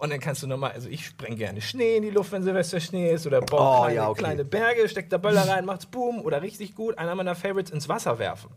Und 0.00 0.11
dann 0.11 0.19
kannst 0.19 0.43
du 0.43 0.47
nochmal, 0.47 0.73
also 0.73 0.88
ich 0.88 1.05
spreng 1.06 1.37
gerne 1.37 1.61
Schnee 1.61 1.97
in 1.99 2.02
die 2.02 2.11
Luft, 2.11 2.32
wenn 2.32 2.43
Silvester 2.43 2.81
Schnee 2.81 3.12
ist, 3.12 3.26
oder 3.26 3.41
baue 3.43 3.61
Oh, 3.61 3.81
kleine, 3.82 3.94
ja, 3.94 4.08
okay. 4.08 4.19
kleine 4.23 4.44
Berge, 4.47 4.88
steck 4.88 5.11
da 5.11 5.19
Böller 5.19 5.47
rein, 5.47 5.67
macht's 5.67 5.85
Boom, 5.85 6.20
oder 6.23 6.41
richtig 6.41 6.75
gut, 6.75 6.97
einer 6.97 7.14
meiner 7.14 7.35
Favorites 7.35 7.70
ins 7.70 7.87
Wasser 7.88 8.19
werfen. 8.19 8.50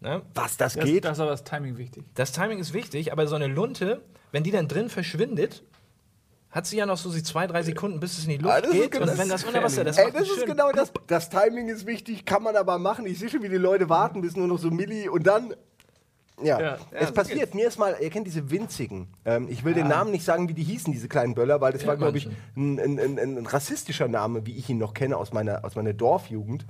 Ne? 0.00 0.22
Was, 0.34 0.56
das 0.56 0.72
Das, 0.74 0.84
geht? 0.86 1.04
das 1.04 1.18
ist 1.18 1.20
aber 1.20 1.30
das 1.32 1.44
Timing 1.44 1.76
wichtig. 1.76 2.04
Das 2.14 2.32
Timing 2.32 2.58
ist 2.58 2.72
wichtig, 2.72 3.12
aber 3.12 3.26
so 3.26 3.34
eine 3.36 3.46
Lunte, 3.46 4.00
wenn 4.32 4.42
die 4.42 4.50
dann 4.50 4.68
drin 4.68 4.88
verschwindet, 4.88 5.64
hat 6.50 6.64
sie 6.66 6.78
ja 6.78 6.86
noch 6.86 6.96
so 6.96 7.12
die 7.12 7.22
zwei, 7.22 7.46
drei 7.46 7.62
Sekunden, 7.62 8.00
bis 8.00 8.16
es 8.16 8.24
in 8.24 8.30
die 8.30 8.36
Luft 8.38 8.54
Ah, 8.54 8.60
das 8.62 8.70
ist 8.70 8.80
geht. 8.80 8.90
genau- 8.92 9.02
Und 9.02 9.08
das 9.10 9.18
wenn 9.18 9.24
ist 9.26 9.32
das 9.32 9.44
unter 9.44 9.62
Wasser, 9.62 9.84
das 9.84 9.98
Ey, 9.98 10.10
das 10.12 10.30
ist 10.30 10.46
genau 10.46 10.72
das. 10.72 10.92
Das 11.08 11.28
Timing 11.28 11.68
ist 11.68 11.86
wichtig, 11.86 12.24
kann 12.24 12.42
man 12.42 12.56
aber 12.56 12.78
machen. 12.78 13.04
Ich 13.06 13.18
sehe 13.18 13.28
schon, 13.28 13.42
wie 13.42 13.50
die 13.50 13.56
Leute 13.56 13.90
warten, 13.90 14.22
bis 14.22 14.34
nur 14.34 14.46
noch 14.46 14.58
so 14.58 14.70
Milli 14.70 15.08
und 15.10 15.26
dann. 15.26 15.52
Ja, 16.42 16.60
Ja. 16.60 16.78
es 16.92 17.12
passiert. 17.12 17.54
Mir 17.54 17.68
ist 17.68 17.78
mal, 17.78 17.96
ihr 18.00 18.10
kennt 18.10 18.26
diese 18.26 18.50
winzigen. 18.50 19.08
Ähm, 19.24 19.48
ich 19.48 19.64
will 19.64 19.72
den 19.74 19.88
Namen 19.88 20.10
nicht 20.10 20.24
sagen, 20.24 20.48
wie 20.48 20.54
die 20.54 20.64
hießen, 20.64 20.92
diese 20.92 21.08
kleinen 21.08 21.34
Böller, 21.34 21.60
weil 21.62 21.72
das 21.72 21.86
war, 21.86 21.96
glaube 21.96 22.18
ich, 22.18 22.28
ein, 22.56 22.78
ein, 22.78 22.98
ein, 22.98 23.18
ein 23.18 23.46
rassistischer 23.46 24.06
Name, 24.08 24.44
wie 24.46 24.54
ich 24.56 24.68
ihn 24.68 24.76
noch 24.78 24.92
kenne 24.92 25.16
aus 25.16 25.32
meiner, 25.32 25.64
aus 25.64 25.76
meiner 25.76 25.94
Dorfjugend. 25.94 26.66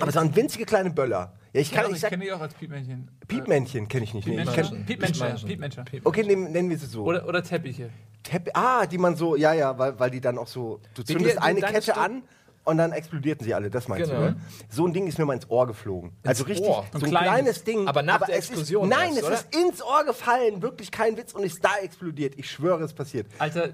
Aber 0.00 0.08
es 0.10 0.14
waren 0.16 0.34
winzige 0.36 0.64
kleine 0.64 0.90
Böller. 0.90 1.32
Ja, 1.52 1.60
ich 1.60 1.70
kann, 1.72 1.84
Ja, 1.86 1.90
ich 1.96 2.02
ich 2.02 2.08
kenne 2.08 2.24
die 2.24 2.32
auch 2.32 2.40
als 2.40 2.54
Piepmännchen. 2.54 3.08
Piepmännchen 3.28 3.86
kenne 3.88 4.04
ich 4.04 4.14
nicht. 4.14 4.24
Piepmännchen. 4.26 4.84
Piepmännchen. 4.86 5.44
Piepmännchen. 5.48 5.84
Okay, 6.04 6.22
nehmen, 6.24 6.50
nennen 6.52 6.70
wir 6.70 6.78
sie 6.78 6.86
so. 6.86 7.04
Oder, 7.04 7.28
oder 7.28 7.42
Teppiche. 7.42 7.90
Tepp 8.24 8.50
ah, 8.54 8.86
die 8.86 8.98
man 8.98 9.16
so, 9.16 9.36
ja, 9.36 9.52
ja, 9.52 9.76
weil, 9.78 9.98
weil 10.00 10.10
die 10.10 10.20
dann 10.20 10.38
auch 10.38 10.46
so, 10.48 10.80
du 10.94 11.02
zündest 11.02 11.36
die- 11.36 11.38
eine 11.42 11.60
deine 11.60 11.72
Kette 11.74 11.92
Stu- 11.92 12.00
an 12.00 12.22
und 12.64 12.78
dann 12.78 12.92
explodierten 12.92 13.44
sie 13.44 13.54
alle, 13.54 13.70
das 13.70 13.88
meinst 13.88 14.10
Genau. 14.10 14.22
du, 14.22 14.30
ne? 14.32 14.36
So 14.70 14.86
ein 14.86 14.92
Ding 14.92 15.06
ist 15.06 15.18
mir 15.18 15.24
mal 15.26 15.34
ins 15.34 15.48
Ohr 15.50 15.66
geflogen. 15.66 16.12
also 16.24 16.44
richtig, 16.44 16.66
Ohr? 16.68 16.84
so 16.92 16.98
Ein 16.98 17.04
ein 17.04 17.10
kleines. 17.10 17.28
kleines 17.32 17.64
Ding. 17.64 17.86
Aber 17.88 18.02
nach 18.02 18.18
der 18.26 18.36
es 18.38 18.48
Explosion 18.50 18.90
Ist, 18.90 18.96
nein, 18.98 19.08
erst, 19.10 19.18
es 19.18 19.24
oder? 19.24 19.34
ist 19.34 19.54
ins 19.56 19.82
Ohr 19.82 20.04
gefallen, 20.04 20.62
wirklich 20.62 20.90
kein 20.90 21.16
Witz 21.16 21.32
und 21.32 21.42
ist 21.44 21.64
da 21.64 21.76
explodiert. 21.82 22.34
Ich 22.36 22.50
schwöre, 22.50 22.82
es 22.84 22.92
passiert. 22.92 23.26
Alter, 23.38 23.70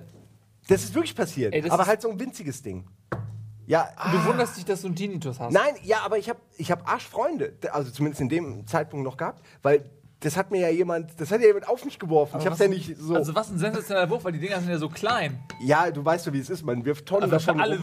Das 0.69 0.83
ist 0.85 0.95
wirklich 0.95 1.15
passiert, 1.17 1.55
Ey, 1.55 1.69
aber 1.71 1.87
halt 1.87 2.03
so 2.03 2.11
ein 2.11 2.19
winziges 2.21 2.63
Ding. 2.63 2.87
Ja, 3.67 3.89
du 4.11 4.25
wunderst 4.25 4.57
dich, 4.57 4.65
dass 4.65 4.81
du 4.81 4.89
einen 4.89 4.97
Tinnitus 4.97 5.39
hast. 5.39 5.53
nein, 5.53 5.75
ja, 5.85 5.99
aber 6.05 6.19
ich 6.19 6.29
habe 6.29 6.41
ich 6.59 6.73
hab 6.73 6.89
Arschfreunde, 6.91 7.53
also 7.71 7.91
zumindest 7.93 8.21
in 8.21 8.29
dem 8.29 8.67
Zeitpunkt 8.67 9.05
noch 9.05 9.17
gehabt, 9.17 9.45
weil 9.63 9.89
das 10.21 10.37
hat 10.37 10.51
mir 10.51 10.61
ja 10.61 10.69
jemand, 10.69 11.19
das 11.21 11.31
hat 11.31 11.41
ja 11.41 11.47
jemand 11.49 11.69
auf 11.69 11.85
mich 11.85 11.99
geworfen. 11.99 12.35
Aber 12.35 12.43
ich 12.43 12.47
hab's 12.47 12.61
was- 12.61 12.67
ja 12.67 12.73
nicht 12.73 12.97
so. 12.99 13.15
Also 13.15 13.35
was 13.35 13.51
ein 13.51 13.59
sensationeller 13.59 14.09
Wurf, 14.11 14.25
weil 14.25 14.33
die 14.33 14.41
Dinger 14.41 14.61
sind 14.61 14.71
ja 14.71 14.79
so 14.79 14.89
klein. 14.89 15.39
Ja, 15.65 15.91
du 15.91 16.05
weißt 16.05 16.27
doch, 16.27 16.33
wie 16.33 16.41
es 16.41 16.51
ist. 16.51 16.65
Man 16.65 16.85
wirft 16.85 17.07
Tonnen 17.07 17.25
Also 17.33 17.37
davon. 17.47 17.61
alle-. 17.61 17.81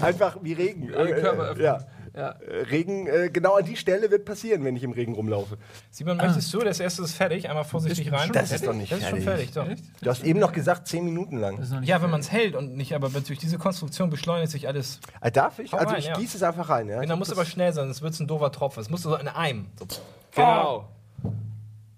Einfach 0.00 0.36
wie 0.42 0.52
Regen. 0.52 0.94
Alle 0.94 1.10
Äh, 1.16 1.20
Körper 1.20 1.42
öffnen. 1.50 1.64
ja. 1.64 1.78
Ja. 2.12 2.30
Äh, 2.30 2.62
Regen, 2.64 3.06
äh, 3.06 3.30
genau 3.32 3.54
an 3.54 3.64
die 3.64 3.76
Stelle 3.76 4.10
wird 4.10 4.24
passieren, 4.24 4.64
wenn 4.64 4.74
ich 4.74 4.82
im 4.82 4.90
Regen 4.90 5.14
rumlaufe. 5.14 5.58
Simon, 5.92 6.16
möchtest 6.16 6.52
du? 6.52 6.58
Das 6.58 6.80
erste 6.80 7.02
ist 7.02 7.14
fertig. 7.14 7.48
Einmal 7.48 7.62
vorsichtig 7.62 8.08
Ist 8.08 8.12
rein. 8.12 8.32
Das 8.32 8.50
ist 8.50 8.66
doch 8.66 8.74
nicht 8.74 8.90
Das 8.90 8.98
ist 8.98 9.08
schon 9.10 9.20
fertig. 9.20 9.50
fertig, 9.52 9.78
doch. 9.78 10.00
Du 10.02 10.10
hast 10.10 10.24
eben 10.24 10.40
noch 10.40 10.52
gesagt, 10.52 10.88
zehn 10.88 11.04
Minuten 11.04 11.36
lang. 11.38 11.62
Ja, 11.84 12.02
wenn 12.02 12.10
man 12.10 12.18
es 12.18 12.32
hält 12.32 12.56
und 12.56 12.76
nicht, 12.76 12.96
aber 12.96 13.10
durch 13.10 13.38
diese 13.38 13.58
Konstruktion 13.58 14.10
beschleunigt 14.10 14.50
sich 14.50 14.66
alles. 14.66 14.98
Äh, 15.20 15.30
darf 15.30 15.60
ich? 15.60 15.72
Hau 15.72 15.76
Also 15.76 15.90
rein, 15.90 16.00
ich 16.00 16.06
ja. 16.06 16.14
gieße 16.14 16.36
es 16.36 16.42
einfach 16.42 16.68
rein. 16.68 16.88
Ja? 16.88 17.00
Genau, 17.00 17.16
muss 17.16 17.30
aber 17.30 17.44
schnell 17.44 17.72
sein, 17.72 17.84
sonst 17.86 18.02
wird 18.02 18.12
es 18.14 18.18
ein 18.18 18.26
doofer 18.26 18.50
Tropfen. 18.50 18.80
Es 18.80 18.90
muss 18.90 19.02
so 19.02 19.14
in 19.14 19.28
einem. 19.28 19.66
So. 19.78 19.86
Genau. 20.34 20.88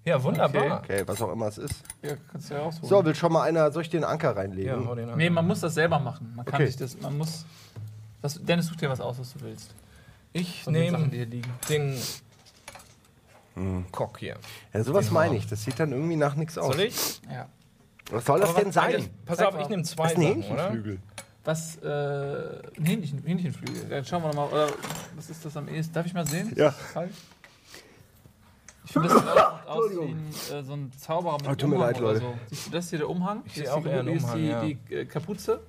Ja, 0.05 0.21
wunderbar. 0.21 0.79
Okay, 0.83 1.03
was 1.05 1.21
auch 1.21 1.31
immer 1.31 1.47
es 1.47 1.57
ist. 1.57 1.81
Ja, 2.01 2.15
kannst 2.31 2.49
du 2.49 2.55
ja 2.55 2.61
rausholen. 2.61 2.89
So, 2.89 3.05
will 3.05 3.15
schon 3.15 3.31
mal 3.31 3.43
einer, 3.43 3.71
soll 3.71 3.83
ich 3.83 3.89
den 3.89 4.03
Anker 4.03 4.29
Ja, 4.31 4.33
reinlegen? 4.33 4.85
hau 4.87 4.95
den 4.95 5.09
an. 5.09 5.17
Nee, 5.17 5.29
man 5.29 5.47
muss 5.47 5.61
das 5.61 5.73
selber 5.75 5.99
machen. 5.99 6.33
Man 6.35 6.45
kann 6.45 6.55
Okay. 6.55 6.65
sich 6.67 6.75
das, 6.75 6.99
man 6.99 7.17
muss. 7.17 7.45
Was, 8.21 8.43
Dennis, 8.43 8.67
such 8.67 8.75
dir 8.77 8.89
was 8.89 8.99
aus, 9.01 9.17
was 9.19 9.33
du 9.33 9.41
willst. 9.41 9.73
Ich 10.33 10.63
Von 10.63 10.73
den 10.73 10.83
nehme 10.83 10.97
Sachen, 10.97 11.11
die 11.11 11.17
hier 11.17 11.25
liegen. 11.27 11.51
den 11.69 11.97
Kock 13.91 14.17
hier. 14.17 14.35
ja, 14.73 14.83
sowas 14.83 15.11
meine 15.11 15.35
ich. 15.37 15.45
Das 15.47 15.63
sieht 15.63 15.79
dann 15.79 15.91
irgendwie 15.91 16.15
nach 16.15 16.35
nichts 16.35 16.57
aus. 16.57 16.73
Soll 16.75 16.81
ich? 16.85 17.21
Ja. 17.31 17.47
Was 18.09 18.25
soll 18.25 18.39
das 18.39 18.53
denn 18.55 18.67
was- 18.67 18.73
sein? 18.73 19.09
Pass 19.25 19.37
Zeig 19.37 19.47
auf, 19.47 19.53
mal. 19.53 19.61
ich 19.61 19.69
nehme 19.69 19.83
zwei 19.83 20.03
Das 20.03 20.11
ist 20.13 20.17
ein? 20.17 20.23
Hähnchenflügel. 20.41 20.99
Was, 21.45 21.75
äh, 21.77 22.61
ein 22.77 22.85
Hähnchen, 22.85 23.21
Hähnchenflügel. 23.23 23.85
Dann 23.89 24.05
schauen 24.05 24.23
wir 24.23 24.29
nochmal, 24.29 24.47
oder 24.47 24.67
was 25.15 25.29
ist 25.29 25.45
das 25.45 25.55
am 25.55 25.67
ehesten? 25.67 25.93
Darf 25.93 26.05
ich 26.05 26.13
mal 26.13 26.25
sehen? 26.25 26.51
Ja. 26.55 26.65
Das 26.69 26.75
falsch? 26.93 27.11
Ich 28.85 28.91
finde, 28.91 29.07
das 29.09 29.17
sieht 29.17 29.27
aus, 29.29 29.67
aus 29.67 29.91
wie 29.91 29.99
ein, 30.01 30.59
äh, 30.59 30.63
so 30.63 30.73
ein 30.73 30.91
Zauberer 30.97 31.37
mit 31.37 31.47
Oh, 31.49 31.55
tut 31.55 31.69
mir 31.69 31.75
Umhang 31.75 31.91
leid, 31.91 31.99
Leute. 31.99 32.19
so. 32.19 32.33
Siehst 32.49 32.67
du 32.67 32.71
das 32.71 32.89
hier, 32.89 32.99
der 32.99 33.09
Umhang? 33.09 33.41
Ich 33.45 33.53
Hier 33.53 33.63
sehe 33.63 33.71
ist 33.71 33.77
auch 33.77 33.83
die, 33.83 33.89
eher 33.89 33.99
einen 33.99 34.07
hier 34.09 34.17
ist 34.17 34.23
Umhang, 34.23 34.37
die, 34.39 34.47
ja. 34.47 34.61
die 34.63 34.95
äh, 34.95 35.05
Kapuze. 35.05 35.59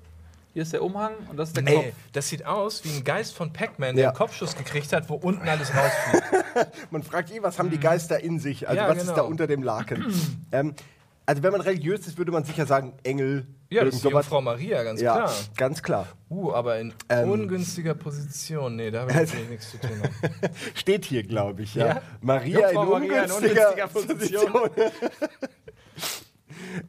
Hier 0.53 0.63
ist 0.63 0.73
der 0.73 0.83
Umhang 0.85 1.13
und 1.31 1.37
das 1.37 1.49
ist 1.49 1.57
der 1.57 1.65
Nee, 1.65 1.75
Kopf. 1.77 1.95
das 2.13 2.29
sieht 2.29 2.47
aus 2.47 2.85
wie 2.85 2.97
ein 2.97 3.03
Geist 3.05 3.35
von 3.35 3.53
Pac-Man, 3.53 3.97
der 3.97 4.05
Ja. 4.05 4.09
einen 4.11 4.17
Kopfschuss 4.19 4.55
gekriegt 4.57 4.93
hat, 4.93 5.09
wo 5.09 5.15
unten 5.15 5.49
alles 5.49 5.73
rausfliegt. 5.75 6.45
Man 6.93 7.03
fragt 7.03 7.33
eh, 7.33 7.43
was 7.43 7.59
haben 7.59 7.71
die 7.71 7.79
Geister 7.81 8.21
in 8.23 8.39
sich? 8.39 8.69
Also 8.69 8.81
Ja, 8.81 8.89
was 8.89 8.99
ist 8.99 9.05
genau. 9.05 9.17
da 9.17 9.23
unter 9.23 9.47
dem 9.49 9.63
Laken? 9.65 10.15
ähm, 10.53 10.75
also 11.27 11.43
wenn 11.43 11.53
man 11.53 11.61
religiös 11.63 12.07
ist, 12.07 12.19
würde 12.19 12.31
man 12.33 12.45
sicher 12.45 12.67
sagen, 12.67 12.93
Engel, 13.03 13.47
Ja, 13.75 13.85
das 13.85 13.95
ist 13.95 14.05
die 14.05 14.09
sowas. 14.09 14.27
Jungfrau 14.27 14.41
Maria, 14.41 14.83
ganz 14.85 15.01
Ja, 15.01 15.15
klar. 15.17 15.33
ganz 15.57 15.83
klar. 15.83 16.07
Uh, 16.31 16.53
aber 16.53 16.79
in 16.79 16.93
Ähm. 17.09 17.31
ungünstiger 17.31 17.95
Position. 17.95 18.77
Nee, 18.77 18.91
da 18.91 19.01
habe 19.03 19.11
ich 19.11 19.17
natürlich 19.17 19.49
nichts 19.51 19.71
zu 19.71 19.79
tun. 19.79 19.91
haben. 20.03 20.55
Steht 20.75 21.05
hier, 21.05 21.23
glaube 21.23 21.63
ich, 21.63 21.75
ja. 21.75 21.87
Ja? 21.87 22.03
Maria 22.21 22.69
in 22.69 22.75
Maria 22.77 23.25
in 23.25 23.31
ungünstiger, 23.31 23.35
ungünstiger 23.35 23.89
Position. 23.89 24.71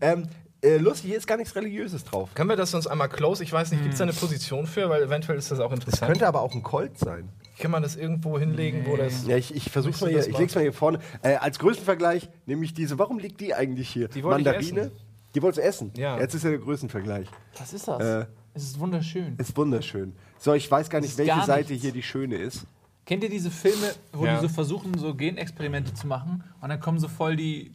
ähm, 0.01 0.27
äh, 0.61 0.77
lustig, 0.77 1.09
hier 1.09 1.17
ist 1.17 1.27
gar 1.27 1.37
nichts 1.37 1.55
Religiöses 1.55 2.03
drauf. 2.03 2.29
Können 2.33 2.49
wir 2.49 2.55
das 2.55 2.73
uns 2.73 2.87
einmal 2.87 3.09
close? 3.09 3.43
Ich 3.43 3.53
weiß 3.53 3.71
nicht, 3.71 3.81
gibt 3.83 3.93
es 3.93 3.99
da 3.99 4.05
eine 4.05 4.13
Position 4.13 4.65
für? 4.65 4.89
Weil 4.89 5.03
eventuell 5.03 5.37
ist 5.37 5.51
das 5.51 5.59
auch 5.59 5.71
interessant. 5.71 6.11
Könnte 6.11 6.27
aber 6.27 6.41
auch 6.41 6.53
ein 6.55 6.63
Colt 6.63 6.97
sein. 6.97 7.29
Kann 7.59 7.71
man 7.71 7.83
das 7.83 7.95
irgendwo 7.95 8.37
hinlegen, 8.39 8.85
wo 8.85 8.97
das. 8.97 9.27
Ja, 9.27 9.37
ich, 9.37 9.55
ich 9.55 9.69
versuche 9.69 10.01
mal 10.01 10.09
hier, 10.09 10.17
das 10.17 10.27
ich 10.27 10.33
mal? 10.33 10.39
leg's 10.39 10.55
mal 10.55 10.61
hier 10.61 10.73
vorne. 10.73 10.99
Äh, 11.21 11.35
als 11.35 11.59
Größenvergleich 11.59 12.29
nehme 12.47 12.65
ich 12.65 12.73
diese. 12.73 12.97
Warum 12.99 13.19
liegt 13.19 13.39
die 13.41 13.53
eigentlich 13.53 13.89
hier? 13.89 14.07
Die 14.07 14.23
Mandarine? 14.23 14.91
Die 15.35 15.41
wolltest 15.41 15.59
du 15.59 15.67
essen? 15.67 15.91
Ja. 15.97 16.17
Jetzt 16.19 16.33
ist 16.33 16.43
ja 16.43 16.49
der 16.51 16.59
Größenvergleich. 16.59 17.27
Was 17.59 17.73
ist 17.73 17.87
das? 17.87 18.01
Äh. 18.01 18.25
es 18.53 18.63
ist 18.63 18.79
wunderschön. 18.79 19.35
Ist 19.37 19.55
wunderschön. 19.57 20.15
So, 20.39 20.53
ich 20.53 20.69
weiß 20.71 20.89
gar 20.89 21.01
nicht, 21.01 21.17
welche 21.17 21.31
gar 21.35 21.45
Seite 21.45 21.73
hier 21.73 21.91
die 21.91 22.03
schöne 22.03 22.35
ist. 22.35 22.65
Kennt 23.05 23.21
ihr 23.23 23.29
diese 23.29 23.51
Filme, 23.51 23.93
wo 24.13 24.25
Ja. 24.25 24.35
die 24.39 24.47
so 24.47 24.53
versuchen, 24.53 24.97
so 24.97 25.13
Genexperimente 25.13 25.93
zu 25.93 26.07
machen 26.07 26.43
und 26.61 26.69
dann 26.69 26.79
kommen 26.79 26.97
so 26.99 27.07
voll 27.07 27.35
die 27.35 27.71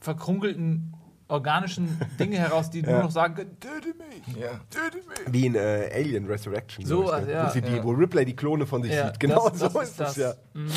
verkrunkelten 0.00 0.94
organischen 1.28 1.98
Dinge 2.20 2.36
heraus, 2.36 2.68
die 2.70 2.82
nur 2.82 2.98
noch 3.04 3.10
sagen 3.10 3.34
können, 3.34 3.56
töte 3.58 3.94
mich, 3.96 4.36
Ja. 4.36 4.60
töte 4.68 4.98
mich. 4.98 5.32
Wie 5.32 5.46
in 5.46 5.54
äh, 5.54 5.90
Alien 5.94 6.26
Resurrection. 6.26 6.84
So, 6.84 7.04
glaub 7.04 7.20
ich, 7.20 7.26
ne? 7.26 7.32
ja, 7.32 7.46
wo, 7.48 7.52
sie 7.52 7.62
die, 7.62 7.72
ja. 7.76 7.84
wo 7.84 7.90
Ripley 7.92 8.24
die 8.26 8.36
Klone 8.36 8.66
von 8.66 8.82
sich 8.82 8.92
Ja, 8.92 9.06
sieht. 9.08 9.20
Genau 9.20 9.48
das- 9.48 9.60
so 9.60 9.68
das 9.68 9.74
ist 9.74 9.82
ist 9.82 9.90
es 9.90 9.96
das. 9.96 10.16
ja. 10.16 10.34
Mhm. 10.52 10.70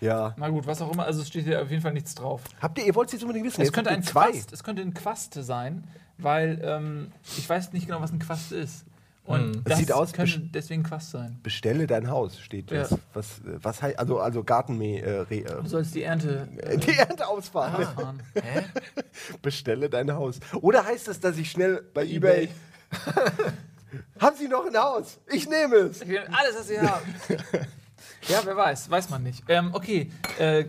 Ja. 0.00 0.34
Na 0.36 0.48
gut, 0.50 0.66
was 0.66 0.82
auch 0.82 0.92
immer, 0.92 1.04
also 1.04 1.22
es 1.22 1.28
steht 1.28 1.44
hier 1.44 1.62
auf 1.62 1.70
jeden 1.70 1.82
Fall 1.82 1.92
nichts 1.94 2.14
drauf. 2.14 2.42
Habt 2.60 2.78
ihr, 2.78 2.84
ihr 2.86 2.94
wollt 2.94 3.08
es 3.08 3.14
jetzt 3.14 3.22
unbedingt 3.22 3.46
wissen? 3.46 3.62
Es 3.62 3.72
könnte, 3.72 3.90
ein 3.90 4.02
zwei. 4.02 4.30
Quast, 4.30 4.52
es 4.52 4.62
könnte 4.62 4.82
ein 4.82 4.92
Quaste 4.94 5.42
sein, 5.42 5.84
weil 6.18 6.60
ähm, 6.62 7.12
ich 7.38 7.48
weiß 7.48 7.72
nicht 7.72 7.86
genau, 7.86 8.00
was 8.02 8.12
ein 8.12 8.18
Quast 8.18 8.52
ist. 8.52 8.84
Und 9.24 9.40
Mhm. 9.48 9.52
Es 9.56 9.64
das 9.64 9.78
sieht 9.80 9.90
aus- 9.92 10.12
könnte 10.12 10.38
deswegen 10.54 10.82
Quast 10.84 11.10
sein. 11.10 11.40
Bestelle 11.42 11.86
dein 11.88 12.08
Haus, 12.10 12.38
steht 12.38 12.70
Ja. 12.70 12.82
das. 12.82 12.94
Was, 13.12 13.38
äh, 13.38 13.58
was 13.60 13.82
heißt, 13.82 13.98
also, 13.98 14.20
also 14.20 14.44
Gartenmäh, 14.44 14.98
äh, 15.00 15.24
Du 15.62 15.66
sollst 15.68 15.94
die 15.96 16.02
Ernte 16.04 16.46
äh, 16.58 16.76
die 16.78 16.92
Ernte 16.92 17.26
ausfahren. 17.26 17.84
fahren. 17.86 18.22
Hä? 18.34 18.62
Bestelle 19.42 19.90
dein 19.90 20.12
Haus. 20.12 20.38
Oder 20.60 20.84
heißt 20.84 21.08
es, 21.08 21.18
dass 21.18 21.38
ich 21.38 21.50
schnell 21.50 21.82
bei 21.92 22.04
eBay. 22.04 22.48
Haben 24.20 24.36
Sie 24.36 24.46
noch 24.48 24.66
ein 24.66 24.76
Haus? 24.76 25.18
Ich 25.32 25.48
nehme 25.48 25.76
es. 25.76 26.02
Ich 26.02 26.08
will 26.08 26.18
alles, 26.18 26.56
was 26.58 26.68
sie 26.68 26.78
haben. 26.80 27.04
Ja, 28.28 28.40
wer 28.44 28.56
weiß, 28.56 28.90
weiß 28.90 29.10
man 29.10 29.22
nicht. 29.22 29.44
Ähm, 29.48 29.70
okay, 29.72 30.10
äh, 30.38 30.64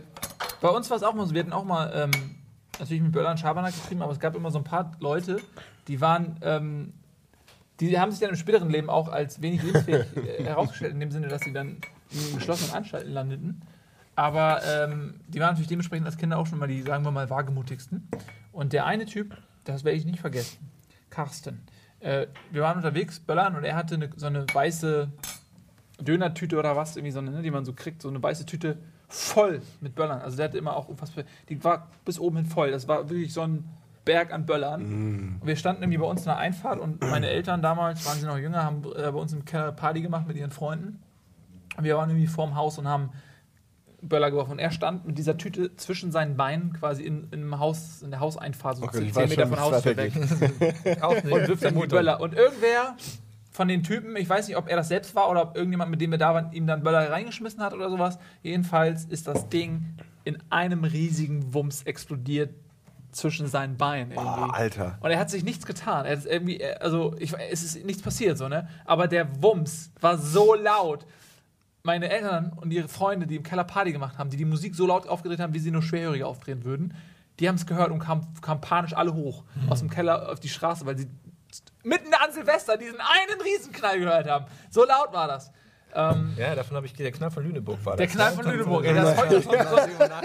bei 0.60 0.68
uns 0.68 0.88
war 0.90 0.96
es 0.96 1.02
auch 1.02 1.14
mal 1.14 1.26
so, 1.26 1.34
wir 1.34 1.42
hatten 1.42 1.52
auch 1.52 1.64
mal 1.64 1.90
ähm, 1.94 2.36
natürlich 2.78 3.02
mit 3.02 3.12
Böller 3.12 3.30
und 3.30 3.38
Schabernack 3.38 3.74
getrieben, 3.74 4.02
aber 4.02 4.12
es 4.12 4.20
gab 4.20 4.36
immer 4.36 4.50
so 4.50 4.58
ein 4.58 4.64
paar 4.64 4.92
Leute, 5.00 5.40
die 5.86 6.00
waren, 6.00 6.36
ähm, 6.42 6.92
die 7.80 7.98
haben 7.98 8.10
sich 8.10 8.20
dann 8.20 8.30
im 8.30 8.36
späteren 8.36 8.70
Leben 8.70 8.90
auch 8.90 9.08
als 9.08 9.40
wenig 9.42 9.62
lebensfähig 9.62 10.06
äh, 10.16 10.44
herausgestellt, 10.44 10.92
in 10.92 11.00
dem 11.00 11.10
Sinne, 11.10 11.28
dass 11.28 11.42
sie 11.42 11.52
dann 11.52 11.78
in 12.10 12.34
geschlossenen 12.36 12.74
Anstalten 12.74 13.12
landeten. 13.12 13.62
Aber 14.14 14.62
ähm, 14.64 15.20
die 15.28 15.38
waren 15.38 15.50
natürlich 15.50 15.68
dementsprechend 15.68 16.06
als 16.06 16.16
Kinder 16.16 16.38
auch 16.38 16.46
schon 16.46 16.58
mal 16.58 16.66
die, 16.66 16.82
sagen 16.82 17.04
wir 17.04 17.12
mal, 17.12 17.30
wagemutigsten. 17.30 18.08
Und 18.52 18.72
der 18.72 18.84
eine 18.84 19.06
Typ, 19.06 19.36
das 19.64 19.84
werde 19.84 19.96
ich 19.96 20.04
nicht 20.04 20.18
vergessen, 20.18 20.58
Carsten. 21.08 21.60
Äh, 22.00 22.26
wir 22.50 22.62
waren 22.62 22.76
unterwegs, 22.76 23.20
Böllern, 23.20 23.54
und 23.54 23.62
er 23.62 23.76
hatte 23.76 23.94
eine, 23.94 24.10
so 24.16 24.26
eine 24.26 24.44
weiße 24.52 25.08
Dönertüte 26.00 26.58
oder 26.58 26.76
was, 26.76 26.96
irgendwie 26.96 27.12
so 27.12 27.18
eine, 27.18 27.30
ne, 27.30 27.42
die 27.42 27.50
man 27.50 27.64
so 27.64 27.72
kriegt, 27.72 28.02
so 28.02 28.08
eine 28.08 28.22
weiße 28.22 28.46
Tüte 28.46 28.78
voll 29.08 29.62
mit 29.80 29.94
Böllern. 29.94 30.20
Also 30.20 30.36
der 30.36 30.46
hatte 30.46 30.58
immer 30.58 30.76
auch 30.76 30.88
unfassbar, 30.88 31.24
die 31.48 31.62
war 31.64 31.88
bis 32.04 32.18
oben 32.20 32.36
hin 32.36 32.46
voll. 32.46 32.70
Das 32.70 32.86
war 32.88 33.08
wirklich 33.08 33.32
so 33.32 33.42
ein 33.42 33.64
Berg 34.04 34.32
an 34.32 34.46
Böllern. 34.46 35.38
Und 35.40 35.46
wir 35.46 35.56
standen 35.56 35.82
irgendwie 35.82 35.98
bei 35.98 36.06
uns 36.06 36.20
in 36.20 36.26
der 36.26 36.38
Einfahrt 36.38 36.80
und 36.80 37.00
meine 37.00 37.28
Eltern 37.28 37.62
damals, 37.62 38.06
waren 38.06 38.18
sie 38.18 38.26
noch 38.26 38.38
jünger, 38.38 38.64
haben 38.64 38.82
äh, 38.84 39.10
bei 39.10 39.18
uns 39.18 39.32
im 39.32 39.44
Keller 39.44 39.72
Party 39.72 40.00
gemacht 40.00 40.26
mit 40.26 40.36
ihren 40.36 40.50
Freunden. 40.50 41.02
Und 41.76 41.84
wir 41.84 41.96
waren 41.96 42.08
irgendwie 42.08 42.26
vorm 42.26 42.54
Haus 42.54 42.78
und 42.78 42.88
haben 42.88 43.10
Böller 44.00 44.30
geworfen. 44.30 44.52
Und 44.52 44.58
er 44.60 44.70
stand 44.70 45.06
mit 45.06 45.18
dieser 45.18 45.36
Tüte 45.36 45.74
zwischen 45.76 46.12
seinen 46.12 46.36
Beinen 46.36 46.72
quasi 46.72 47.02
in, 47.02 47.28
in, 47.32 47.58
Haus, 47.58 48.02
in 48.02 48.10
der 48.10 48.20
Hauseinfahrt, 48.20 48.78
so 48.78 48.84
Okay, 48.84 48.98
10 48.98 49.06
ich 49.08 49.16
weiß 49.16 49.30
Meter 49.30 49.46
von 49.46 49.60
Haustür 49.60 49.96
weg 49.96 50.12
und 50.16 51.48
wirft 51.48 51.64
dann 51.64 51.74
die 51.78 51.86
Böller. 51.86 52.20
Und 52.20 52.34
irgendwer 52.34 52.96
von 53.58 53.66
den 53.66 53.82
Typen, 53.82 54.14
ich 54.14 54.28
weiß 54.28 54.46
nicht, 54.46 54.56
ob 54.56 54.68
er 54.68 54.76
das 54.76 54.86
selbst 54.86 55.16
war 55.16 55.28
oder 55.28 55.42
ob 55.42 55.56
irgendjemand, 55.56 55.90
mit 55.90 56.00
dem 56.00 56.12
wir 56.12 56.18
da 56.18 56.32
waren, 56.32 56.52
ihm 56.52 56.68
dann 56.68 56.84
Böller 56.84 57.10
reingeschmissen 57.10 57.60
hat 57.60 57.74
oder 57.74 57.90
sowas. 57.90 58.16
Jedenfalls 58.44 59.04
ist 59.06 59.26
das 59.26 59.48
Ding 59.48 59.84
in 60.22 60.38
einem 60.48 60.84
riesigen 60.84 61.52
Wumms 61.52 61.82
explodiert 61.82 62.54
zwischen 63.10 63.48
seinen 63.48 63.76
Beinen. 63.76 64.12
Oh, 64.16 64.20
Irgendwie. 64.20 64.54
Alter. 64.54 64.98
Und 65.00 65.10
er 65.10 65.18
hat 65.18 65.28
sich 65.28 65.42
nichts 65.42 65.66
getan. 65.66 66.06
Er 66.06 66.16
hat 66.16 66.24
irgendwie, 66.24 66.58
er- 66.58 66.82
also 66.82 67.16
ich, 67.18 67.32
es 67.50 67.64
ist 67.64 67.84
nichts 67.84 68.00
passiert, 68.00 68.38
so, 68.38 68.46
ne? 68.48 68.68
Aber 68.84 69.08
der 69.08 69.42
Wumms 69.42 69.90
war 70.00 70.16
so 70.18 70.54
laut. 70.54 71.04
Meine 71.82 72.10
Eltern 72.10 72.52
und 72.54 72.70
ihre 72.72 72.86
Freunde, 72.86 73.26
die 73.26 73.34
im 73.34 73.42
Keller 73.42 73.64
Party 73.64 73.90
gemacht 73.90 74.18
haben, 74.18 74.30
die 74.30 74.36
die 74.36 74.44
Musik 74.44 74.76
so 74.76 74.86
laut 74.86 75.08
aufgedreht 75.08 75.40
haben, 75.40 75.52
wie 75.52 75.58
sie 75.58 75.72
nur 75.72 75.82
Schwerhörige 75.82 76.28
aufdrehen 76.28 76.62
würden, 76.64 76.94
die 77.40 77.48
haben 77.48 77.56
es 77.56 77.66
gehört 77.66 77.90
und 77.90 77.98
kamen 77.98 78.24
kamen 78.40 78.60
panisch 78.60 78.94
alle 78.94 79.14
hoch 79.14 79.42
aus 79.68 79.80
dem 79.80 79.90
Keller 79.90 80.30
auf 80.30 80.38
die 80.38 80.48
Straße, 80.48 80.86
weil 80.86 80.96
sie 80.96 81.08
mitten 81.88 82.12
an 82.14 82.32
Silvester 82.32 82.76
diesen 82.76 82.98
einen 83.00 83.40
Riesenknall 83.40 83.98
gehört 83.98 84.28
haben. 84.28 84.44
So 84.70 84.84
laut 84.84 85.12
war 85.12 85.26
das. 85.28 85.50
Ähm, 85.94 86.34
Ja, 86.36 86.54
davon 86.54 86.76
habe 86.76 86.84
ich 86.84 86.92
der 86.92 87.10
Knall 87.12 87.30
von 87.30 87.42
Lüneburg 87.42 87.78
war 87.82 87.96
der 87.96 88.06
das, 88.06 88.14
Knall 88.14 88.36
ne? 88.36 88.42
von 88.42 88.52
Lüneburg, 88.52 88.84
ey, 88.84 88.94
das 88.94 89.10
ist 89.10 89.16
heute 89.18 89.34
noch 89.36 89.42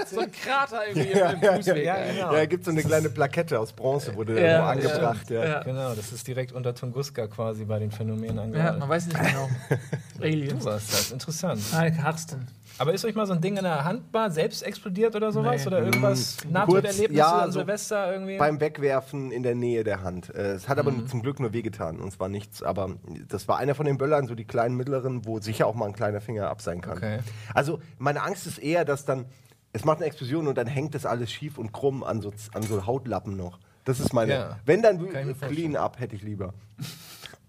so, 0.10 0.16
so 0.16 0.20
ein 0.22 0.32
Krater 0.34 0.86
irgendwie 0.88 1.12
im, 1.12 1.42
im 1.42 1.56
Fußweg. 1.56 1.86
ja, 1.86 1.96
genau. 2.12 2.36
Ja, 2.36 2.46
gibt 2.46 2.66
so 2.66 2.72
eine 2.72 2.84
kleine 2.84 3.10
Plakette 3.10 3.58
aus 3.58 3.72
Bronze, 3.72 4.14
wurde 4.14 4.34
Ja, 4.42 4.74
irgendwo 4.74 4.90
angebracht. 4.90 5.30
Ja, 5.30 5.46
ja. 5.46 5.64
Genau, 5.64 5.94
das 5.96 6.12
ist 6.12 6.28
direkt 6.28 6.52
unter 6.52 6.76
Tunguska 6.76 7.28
quasi 7.28 7.64
bei 7.64 7.80
den 7.80 7.92
Phänomenen 7.92 8.36
Ja, 8.36 8.44
angeordnet. 8.44 8.80
man 8.80 8.90
weiß 8.90 9.06
nicht 9.08 9.18
genau. 9.24 9.50
Aliens. 10.22 10.60
du 10.64 10.66
warst 10.70 10.92
das, 10.94 11.12
interessant. 11.12 11.62
Nein, 11.72 11.96
Karsten. 11.98 12.48
Aber 12.80 12.94
ist 12.94 13.06
euch 13.06 13.14
mal 13.16 13.26
so 13.28 13.34
ein 13.34 13.42
Ding 13.42 13.58
in 13.58 13.64
der 13.64 13.84
Handbar 13.84 14.32
selbst 14.32 14.64
explodiert 14.64 15.16
oder 15.16 15.32
sowas? 15.32 15.62
Nee. 15.62 15.68
Oder 15.68 15.84
irgendwas 15.84 16.38
Mm, 16.46 16.52
Nahtoderlebnisse 16.54 17.04
kurz, 17.08 17.18
ja, 17.18 17.32
an 17.44 17.52
so 17.52 17.60
Silvester 17.60 18.12
irgendwie? 18.14 18.38
Beim 18.38 18.60
Wegwerfen 18.60 19.32
in 19.32 19.44
der 19.44 19.56
Nähe 19.56 19.84
der 19.84 20.02
Hand. 20.02 20.34
Äh, 20.34 20.54
Es 20.54 20.68
hat 20.68 20.80
aber 20.80 20.92
Mhm. 20.92 21.08
zum 21.08 21.22
Glück 21.22 21.40
nur 21.40 21.54
wehgetan 21.54 22.00
und 22.00 22.12
zwar 22.12 22.30
nichts. 22.30 22.64
Aber 22.64 22.96
das 23.28 23.48
war 23.48 23.58
einer 23.58 23.76
von 23.76 23.86
den 23.86 23.98
Böllern, 23.98 24.28
so 24.28 24.36
die 24.36 24.46
kleinen, 24.46 24.76
mittleren, 24.76 25.26
wo 25.26 25.40
sicher 25.40 25.68
auch 25.68 25.76
mal 25.76 25.86
ein 25.86 25.94
kleiner 25.94 26.20
Finger 26.22 26.50
ab 26.50 26.62
sein 26.62 26.82
kann. 26.82 26.98
Okay. 26.98 27.20
Also 27.54 27.80
meine 28.00 28.24
Angst 28.24 28.48
ist 28.48 28.58
eher, 28.58 28.86
dass 28.86 29.06
dann, 29.06 29.26
es 29.72 29.86
macht 29.86 29.98
eine 29.98 30.06
Explosion 30.08 30.48
und 30.48 30.58
dann 30.58 30.68
hängt 30.68 30.96
das 30.96 31.06
alles 31.06 31.32
schief 31.32 31.58
und 31.58 31.72
krumm 31.74 32.04
an 32.04 32.22
so, 32.22 32.32
an 32.54 32.64
so 32.64 32.86
Hautlappen 32.88 33.36
noch. 33.38 33.60
Das 33.86 34.00
ist 34.00 34.14
meine. 34.14 34.34
Ja. 34.34 34.60
Wenn 34.66 34.82
dann 34.82 34.98
Kann 34.98 35.08
ich 35.08 35.14
mir 35.14 35.36
vorstellen. 35.36 35.52
clean 35.54 35.76
up 35.76 36.00
hätte 36.00 36.16
ich 36.16 36.22
lieber. 36.24 36.54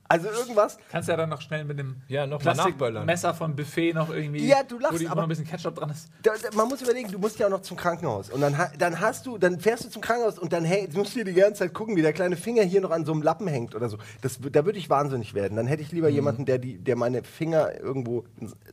Also 0.08 0.28
irgendwas. 0.28 0.76
Kannst 0.90 1.08
ja 1.08 1.16
dann 1.16 1.30
noch 1.30 1.40
schnell 1.40 1.64
mit 1.64 1.78
dem 1.78 1.96
Ja, 2.08 2.26
noch. 2.26 2.38
Plastikmesser 2.40 3.32
vom 3.32 3.56
Buffet 3.56 3.94
noch 3.94 4.11
irgendwie, 4.11 4.46
Ja, 4.46 4.62
du 4.62 4.78
lachst, 4.78 5.02
wo 5.02 5.06
aber- 5.06 5.14
noch 5.16 5.23
ein 5.25 5.28
bisschen 5.30 5.46
Ketchup 5.46 5.75
dran 5.76 5.90
ist. 5.90 6.08
Da, 6.23 6.32
da, 6.40 6.54
man 6.56 6.68
muss 6.68 6.82
überlegen, 6.82 7.11
du 7.11 7.18
musst 7.18 7.38
ja 7.38 7.46
auch 7.46 7.50
noch 7.50 7.62
zum 7.62 7.76
Krankenhaus. 7.76 8.28
Und 8.30 8.40
dann, 8.42 8.54
dann 8.78 9.00
hast 9.00 9.25
du, 9.26 9.38
dann 9.38 9.58
fährst 9.61 9.84
du 9.84 9.88
zum 9.88 10.02
Krankenhaus 10.02 10.38
und 10.38 10.52
dann 10.52 10.64
hey, 10.64 10.88
du 10.88 10.99
musst 10.99 11.14
dir 11.16 11.25
die 11.25 11.32
ganze 11.32 11.61
Zeit 11.61 11.73
gucken, 11.75 11.96
wie 11.96 12.02
der 12.02 12.12
kleine 12.12 12.37
Finger 12.37 12.62
hier 12.62 12.80
noch 12.82 12.90
an 12.90 13.04
so 13.06 13.12
einem 13.12 13.23
Lappen 13.23 13.49
hängt 13.49 13.75
oder 13.75 13.88
so. 13.88 13.96
Das, 14.20 14.38
da 14.40 14.64
würde 14.66 14.78
ich 14.78 14.90
wahnsinnig 14.90 15.32
werden. 15.34 15.56
Dann 15.56 15.66
hätte 15.66 15.82
ich 15.82 15.90
lieber 15.90 16.08
jemanden, 16.11 16.44
der, 16.44 16.58
die, 16.58 16.76
der 16.78 16.96
meine 16.96 17.25
Finger 17.25 17.80
irgendwo 17.80 18.25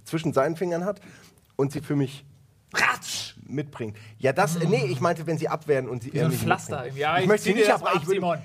zwischen 0.03 0.33
seinen 0.33 0.55
Fingern 0.57 0.83
hat 0.85 0.99
und 1.55 1.71
sie 1.71 1.79
für 1.81 1.95
mich 1.95 2.25
Ratsch! 2.73 3.35
mitbringt. 3.47 3.97
Ja, 4.17 4.33
das, 4.33 4.55
äh, 4.57 4.65
nee, 4.65 4.85
ich 4.85 4.99
meinte, 5.01 5.25
wenn 5.27 5.37
sie 5.37 5.47
abwehren 5.49 5.89
und 5.89 6.03
sie 6.03 6.13
Wie 6.13 6.19
so 6.19 6.25
ein 6.25 6.31
Pflaster. 6.31 6.87
Ja, 6.95 7.17
ich 7.17 7.23
ich 7.23 7.27
möchte 7.27 7.51
nicht 7.51 7.67
das 7.67 7.81
ab, 7.83 7.93
ich 8.01 8.07
Simon. 8.07 8.37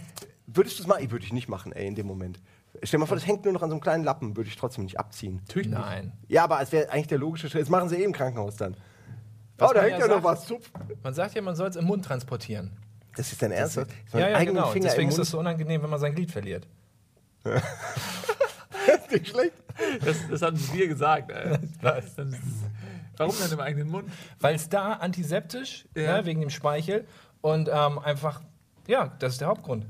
Würdest 0.49 0.79
du 0.79 0.83
es 0.83 0.87
machen? 0.89 1.11
Würde 1.11 1.25
ich 1.25 1.33
nicht 1.33 1.49
machen, 1.49 1.73
ey, 1.73 1.87
in 1.87 1.95
dem 1.97 2.07
Moment. 2.07 2.41
Stell 2.83 2.99
dir 2.99 3.01
mal 3.01 3.07
vor, 3.07 3.17
das 3.17 3.27
hängt 3.27 3.45
nur 3.45 3.53
noch 3.53 3.63
an 3.63 3.71
so 3.71 3.75
einem 3.75 3.81
kleinen 3.81 4.05
Lappen, 4.05 4.37
würde 4.37 4.49
ich 4.49 4.57
trotzdem 4.57 4.85
nicht 4.85 4.99
abziehen. 4.99 5.37
Natürlich 5.47 5.69
nicht. 5.69 5.79
Nein. 5.79 6.13
Ja, 6.29 6.45
aber 6.45 6.61
es 6.61 6.73
wäre 6.73 6.91
eigentlich 6.91 7.07
der 7.09 7.19
logische 7.19 7.49
Schritt. 7.49 7.63
Das 7.63 7.69
machen 7.69 7.89
sie 7.89 7.97
eh 7.97 8.05
im 8.05 8.13
Krankenhaus 8.13 8.57
dann. 8.57 8.77
Was 9.59 9.71
oh, 9.71 9.75
da 9.75 9.81
man 9.81 9.91
hängt 9.91 10.01
ja 10.01 10.07
ja 10.07 10.15
noch 10.17 10.23
sagt. 10.23 10.39
was. 10.41 10.47
Zupf. 10.47 10.71
Man 11.03 11.15
sagt 11.15 11.35
ja, 11.35 11.43
man 11.43 11.57
soll 11.57 11.69
es 11.69 11.77
im 11.77 11.85
Mund 11.85 12.05
transportieren. 12.05 12.73
Das 13.17 13.33
ist 13.33 13.41
dein 13.41 13.53
Ernst? 13.53 13.77
Man 13.77 13.87
Ja, 14.13 14.29
ja, 14.29 14.45
genau. 14.45 14.67
Finger 14.69 14.89
Deswegen 14.89 15.09
ist 15.09 15.15
das 15.19 15.29
Mund 15.29 15.31
so 15.33 15.39
unangenehm, 15.39 15.83
wenn 15.83 15.91
man 15.91 15.99
sein 16.01 16.15
Glied 16.15 16.31
verliert. 16.31 16.67
nicht 19.11 19.29
schlecht. 19.29 19.53
Das, 20.05 20.17
das 20.31 20.43
haben 20.43 20.57
sie 20.57 20.73
dir 20.77 20.89
gesagt. 20.89 21.33
Das- 21.83 22.17
Warum 23.19 23.35
denn 23.43 23.51
im 23.53 23.61
eigenen 23.61 23.89
Mund? 23.89 24.11
Weil 24.41 24.57
es 24.57 24.69
da 24.69 24.93
antiseptisch, 24.93 25.87
Ja. 25.95 26.19
ne, 26.19 26.27
wegen 26.27 26.41
dem 26.43 26.51
Speichel 26.51 27.07
und 27.41 27.71
ähm, 27.73 27.99
einfach, 27.99 28.43
ja, 28.87 29.15
das 29.19 29.33
ist 29.35 29.41
der 29.41 29.49
Hauptgrund. 29.49 29.87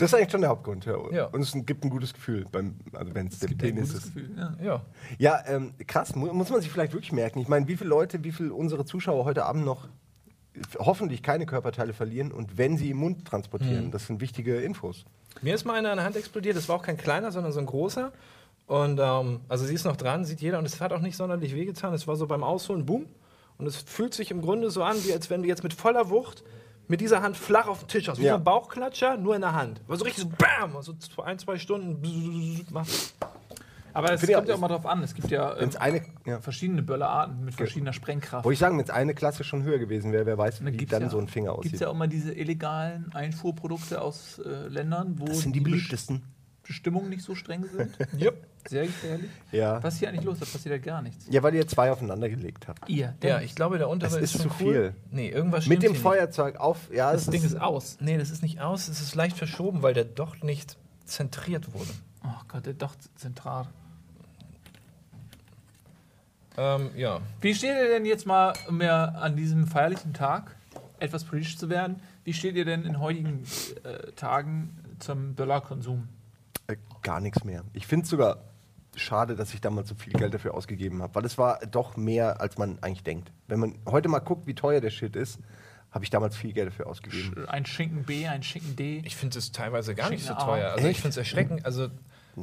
Das 0.00 0.12
ist 0.12 0.14
eigentlich 0.14 0.32
schon 0.32 0.40
der 0.40 0.50
Hauptgrund. 0.50 0.86
Ja. 0.86 0.96
Ja. 1.12 1.24
Und 1.26 1.42
es 1.42 1.52
gibt 1.52 1.84
ein 1.84 1.90
gutes 1.90 2.14
Gefühl, 2.14 2.46
beim, 2.50 2.76
also 2.92 3.14
wenn 3.14 3.26
es 3.26 3.38
der 3.38 3.50
Gibt 3.50 3.60
dir 3.60 3.68
ein 3.68 3.74
Penis 3.74 3.90
gutes 3.90 4.06
ist. 4.06 4.14
Gefühl. 4.14 4.30
Ja. 4.36 4.56
Ja. 4.62 4.82
Ja, 5.18 5.44
ähm, 5.46 5.74
krass. 5.86 6.14
Mu 6.16 6.32
muss 6.32 6.48
man 6.48 6.62
sich 6.62 6.70
vielleicht 6.70 6.94
wirklich 6.94 7.12
merken. 7.12 7.38
Ich 7.38 7.48
meine, 7.48 7.68
wie 7.68 7.76
viele 7.76 7.90
Leute, 7.90 8.24
wie 8.24 8.32
viele 8.32 8.54
unsere 8.54 8.86
Zuschauer 8.86 9.26
heute 9.26 9.44
Abend 9.44 9.64
noch 9.66 9.88
hoffentlich 10.78 11.22
keine 11.22 11.44
Körperteile 11.44 11.92
verlieren 11.92 12.32
und 12.32 12.58
wenn 12.58 12.76
sie 12.76 12.90
im 12.90 12.96
Mund 12.96 13.26
transportieren. 13.26 13.84
Hm. 13.84 13.90
Das 13.90 14.06
sind 14.06 14.20
wichtige 14.20 14.56
Infos. 14.56 15.04
Mir 15.42 15.54
ist 15.54 15.64
mal 15.64 15.74
einer 15.74 15.90
an 15.90 15.96
der 15.98 16.06
Hand 16.06 16.16
explodiert. 16.16 16.56
Das 16.56 16.68
war 16.68 16.76
auch 16.76 16.82
kein 16.82 16.96
kleiner, 16.96 17.30
sondern 17.30 17.52
so 17.52 17.60
ein 17.60 17.66
großer. 17.66 18.10
Und 18.66 19.00
ähm, 19.02 19.40
also 19.48 19.66
sie 19.66 19.74
ist 19.74 19.84
noch 19.84 19.96
dran, 19.96 20.24
sieht 20.24 20.40
jeder. 20.40 20.58
Und 20.58 20.64
es 20.64 20.80
hat 20.80 20.92
auch 20.92 21.00
nicht 21.00 21.16
sonderlich 21.16 21.54
wehgetan. 21.54 21.92
Es 21.92 22.06
war 22.06 22.16
so 22.16 22.26
beim 22.26 22.42
Ausholen, 22.42 22.86
boom. 22.86 23.06
Und 23.58 23.66
es 23.66 23.76
fühlt 23.76 24.14
sich 24.14 24.30
im 24.30 24.40
Grunde 24.40 24.70
so 24.70 24.82
an, 24.82 24.96
wie 25.04 25.12
als 25.12 25.28
wenn 25.28 25.42
du 25.42 25.48
jetzt 25.48 25.62
mit 25.62 25.74
voller 25.74 26.08
Wucht 26.08 26.42
mit 26.90 27.00
dieser 27.00 27.22
Hand 27.22 27.36
flach 27.36 27.68
auf 27.68 27.78
den 27.80 27.88
Tisch 27.88 28.08
hast. 28.08 28.18
Wie 28.18 28.24
Ja. 28.24 28.32
so 28.32 28.38
ein 28.38 28.44
Bauchklatscher, 28.44 29.16
nur 29.16 29.34
in 29.36 29.40
der 29.40 29.54
Hand. 29.54 29.80
War 29.86 29.96
so 29.96 30.04
richtig 30.04 30.24
so 30.24 30.28
BAM! 30.28 30.82
So 30.82 30.92
zwei- 30.94 31.24
ein, 31.24 31.38
zwei 31.38 31.56
Stunden. 31.58 32.02
Aber 33.92 34.12
es 34.12 34.20
Finde 34.20 34.34
kommt 34.36 34.48
ja 34.48 34.54
auch- 34.54 34.58
mal 34.60 34.68
drauf 34.68 34.86
an. 34.86 35.02
Es 35.02 35.14
gibt 35.14 35.30
ja 35.30 35.56
ähm, 35.56 35.70
eine, 35.80 36.02
ja. 36.24 36.40
verschiedene 36.40 36.82
Böllerarten 36.82 37.44
mit 37.44 37.54
verschiedener 37.54 37.92
Sprengkraft. 37.92 38.44
Wollte 38.44 38.52
ich 38.54 38.58
sagen, 38.60 38.76
wenn 38.78 38.84
es 38.84 38.90
eine 38.90 39.14
Klasse 39.14 39.42
schon 39.42 39.62
höher 39.64 39.78
gewesen 39.78 40.12
wäre, 40.12 40.26
wer 40.26 40.38
weiß, 40.38 40.64
wie 40.64 40.86
dann 40.86 41.02
ja, 41.02 41.08
so 41.10 41.18
ein 41.18 41.26
Finger 41.28 41.50
Gibt 41.50 41.58
aussieht. 41.60 41.74
es 41.74 41.80
ja 41.80 41.88
auch 41.88 41.94
mal 41.94 42.06
diese 42.08 42.32
illegalen 42.32 43.10
Einfuhrprodukte 43.14 44.00
aus 44.00 44.38
äh, 44.44 44.68
Ländern, 44.68 45.14
wo 45.18 45.24
das 45.26 45.40
sind 45.40 45.54
die 45.54 45.60
Best- 45.60 45.72
beliebtesten. 45.72 46.22
Bestimmungen 46.70 47.10
nicht 47.10 47.22
so 47.24 47.34
streng 47.34 47.64
sind. 47.64 47.90
Yep. 48.20 48.46
Sehr 48.68 48.86
gefährlich. 48.86 49.28
Ja. 49.50 49.82
Was 49.82 49.94
ist 49.94 49.98
hier 50.00 50.08
eigentlich 50.10 50.24
los? 50.24 50.38
Da 50.38 50.44
passiert 50.44 50.66
ja 50.72 50.78
gar 50.78 51.02
nichts. 51.02 51.26
ja, 51.28 51.42
weil 51.42 51.52
ihr 51.56 51.66
zwei 51.66 51.90
aufeinander 51.90 52.28
gelegt 52.28 52.68
habt. 52.68 52.88
Ihr. 52.88 53.16
Ja, 53.24 53.40
ich 53.40 53.56
glaube, 53.56 53.78
der 53.78 53.88
untere 53.88 54.18
ist, 54.20 54.34
ist 54.34 54.42
schon 54.42 54.50
zu 54.52 54.56
cool. 54.64 54.72
viel. 54.72 54.94
Nee, 55.10 55.30
irgendwas 55.30 55.66
Mit 55.66 55.82
dem 55.82 55.92
hier 55.94 56.00
Feuerzeug 56.00 56.56
auf. 56.60 56.88
Ja, 56.92 57.10
Das 57.10 57.22
es 57.22 57.30
Ding 57.30 57.42
ist, 57.42 57.52
ist 57.54 57.60
aus. 57.60 57.92
Nicht. 57.98 58.02
Nee, 58.02 58.18
das 58.18 58.30
ist 58.30 58.42
nicht 58.42 58.60
aus, 58.60 58.86
es 58.86 59.00
ist 59.00 59.16
leicht 59.16 59.36
verschoben, 59.36 59.82
weil 59.82 59.94
der 59.94 60.04
doch 60.04 60.42
nicht 60.42 60.76
zentriert 61.06 61.72
wurde. 61.72 61.90
Oh 62.22 62.28
Gott, 62.46 62.66
der 62.66 62.74
doch 62.74 62.94
zentral. 63.16 63.66
Ähm, 66.56 66.90
ja. 66.96 67.20
Wie 67.40 67.54
steht 67.54 67.70
ihr 67.76 67.88
denn 67.88 68.04
jetzt 68.04 68.26
mal, 68.26 68.52
um 68.68 68.80
ja 68.80 69.06
an 69.06 69.34
diesem 69.36 69.66
feierlichen 69.66 70.12
Tag 70.12 70.54
etwas 70.98 71.24
politisch 71.24 71.56
zu 71.58 71.68
werden, 71.70 72.00
wie 72.24 72.34
steht 72.34 72.54
ihr 72.56 72.64
denn 72.64 72.84
in 72.84 73.00
heutigen 73.00 73.42
äh, 73.84 74.12
Tagen 74.12 74.76
zum 74.98 75.34
Dollarkonsum? 75.34 76.08
Äh, 76.72 76.76
gar 77.02 77.20
nichts 77.20 77.44
mehr. 77.44 77.64
Ich 77.72 77.86
finde 77.86 78.04
es 78.04 78.10
sogar 78.10 78.44
schade, 78.96 79.36
dass 79.36 79.54
ich 79.54 79.60
damals 79.60 79.88
so 79.88 79.94
viel 79.94 80.12
Geld 80.12 80.34
dafür 80.34 80.54
ausgegeben 80.54 81.02
habe, 81.02 81.14
weil 81.14 81.24
es 81.24 81.38
war 81.38 81.60
doch 81.66 81.96
mehr, 81.96 82.40
als 82.40 82.58
man 82.58 82.78
eigentlich 82.80 83.04
denkt. 83.04 83.32
Wenn 83.46 83.60
man 83.60 83.78
heute 83.86 84.08
mal 84.08 84.18
guckt, 84.18 84.46
wie 84.46 84.54
teuer 84.54 84.80
der 84.80 84.90
Shit 84.90 85.16
ist, 85.16 85.38
habe 85.90 86.04
ich 86.04 86.10
damals 86.10 86.36
viel 86.36 86.52
Geld 86.52 86.68
dafür 86.68 86.86
ausgegeben. 86.86 87.46
Ein 87.48 87.66
Schinken 87.66 88.04
B, 88.04 88.26
ein 88.26 88.42
Schinken 88.42 88.76
D. 88.76 89.02
Ich 89.04 89.16
finde 89.16 89.38
es 89.38 89.52
teilweise 89.52 89.94
gar 89.94 90.10
nicht 90.10 90.22
so 90.22 90.28
Schinken 90.28 90.44
teuer. 90.44 90.70
Also 90.72 90.84
ich 90.84 90.90
Echt? 90.90 91.00
finde 91.00 91.10
es 91.10 91.16
erschreckend. 91.16 91.64
Also, 91.64 91.88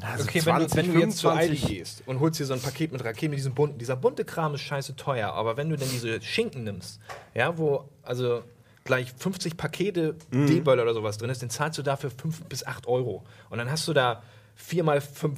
Also 0.01 0.23
okay, 0.25 0.41
20, 0.41 0.45
wenn, 0.45 0.85
du, 0.85 0.89
wenn 0.91 0.93
du 0.93 1.05
jetzt 1.05 1.17
zu 1.17 1.29
Aldi 1.29 1.55
25 1.55 1.77
gehst 1.77 2.03
und 2.07 2.19
holst 2.19 2.39
dir 2.39 2.45
so 2.45 2.53
ein 2.53 2.61
Paket 2.61 2.91
mit 2.91 3.03
Raketen, 3.03 3.29
mit 3.29 3.39
diesem 3.39 3.53
bunten, 3.53 3.77
dieser 3.77 3.95
bunte 3.95 4.25
Kram 4.25 4.53
ist 4.53 4.61
scheiße 4.61 4.95
teuer, 4.97 5.31
aber 5.33 5.55
wenn 5.55 5.69
du 5.69 5.77
dann 5.77 5.89
diese 5.89 6.21
Schinken 6.21 6.65
nimmst, 6.65 6.99
ja, 7.33 7.57
wo 7.57 7.89
also 8.03 8.43
gleich 8.87 9.13
50 9.15 9.55
Pakete 9.57 10.15
Mhm. 10.31 10.47
D-Böller 10.47 10.81
oder 10.83 10.93
sowas 10.95 11.17
drin 11.19 11.29
ist, 11.29 11.41
dann 11.43 11.51
zahlst 11.51 11.77
du 11.77 11.83
dafür 11.83 12.09
5 12.09 12.45
bis 12.45 12.65
8 12.65 12.87
Euro. 12.87 13.23
Und 13.51 13.59
dann 13.59 13.69
hast 13.69 13.87
du 13.87 13.93
da 13.93 14.23
4 14.55 14.83
mal 14.83 14.99
5 15.01 15.37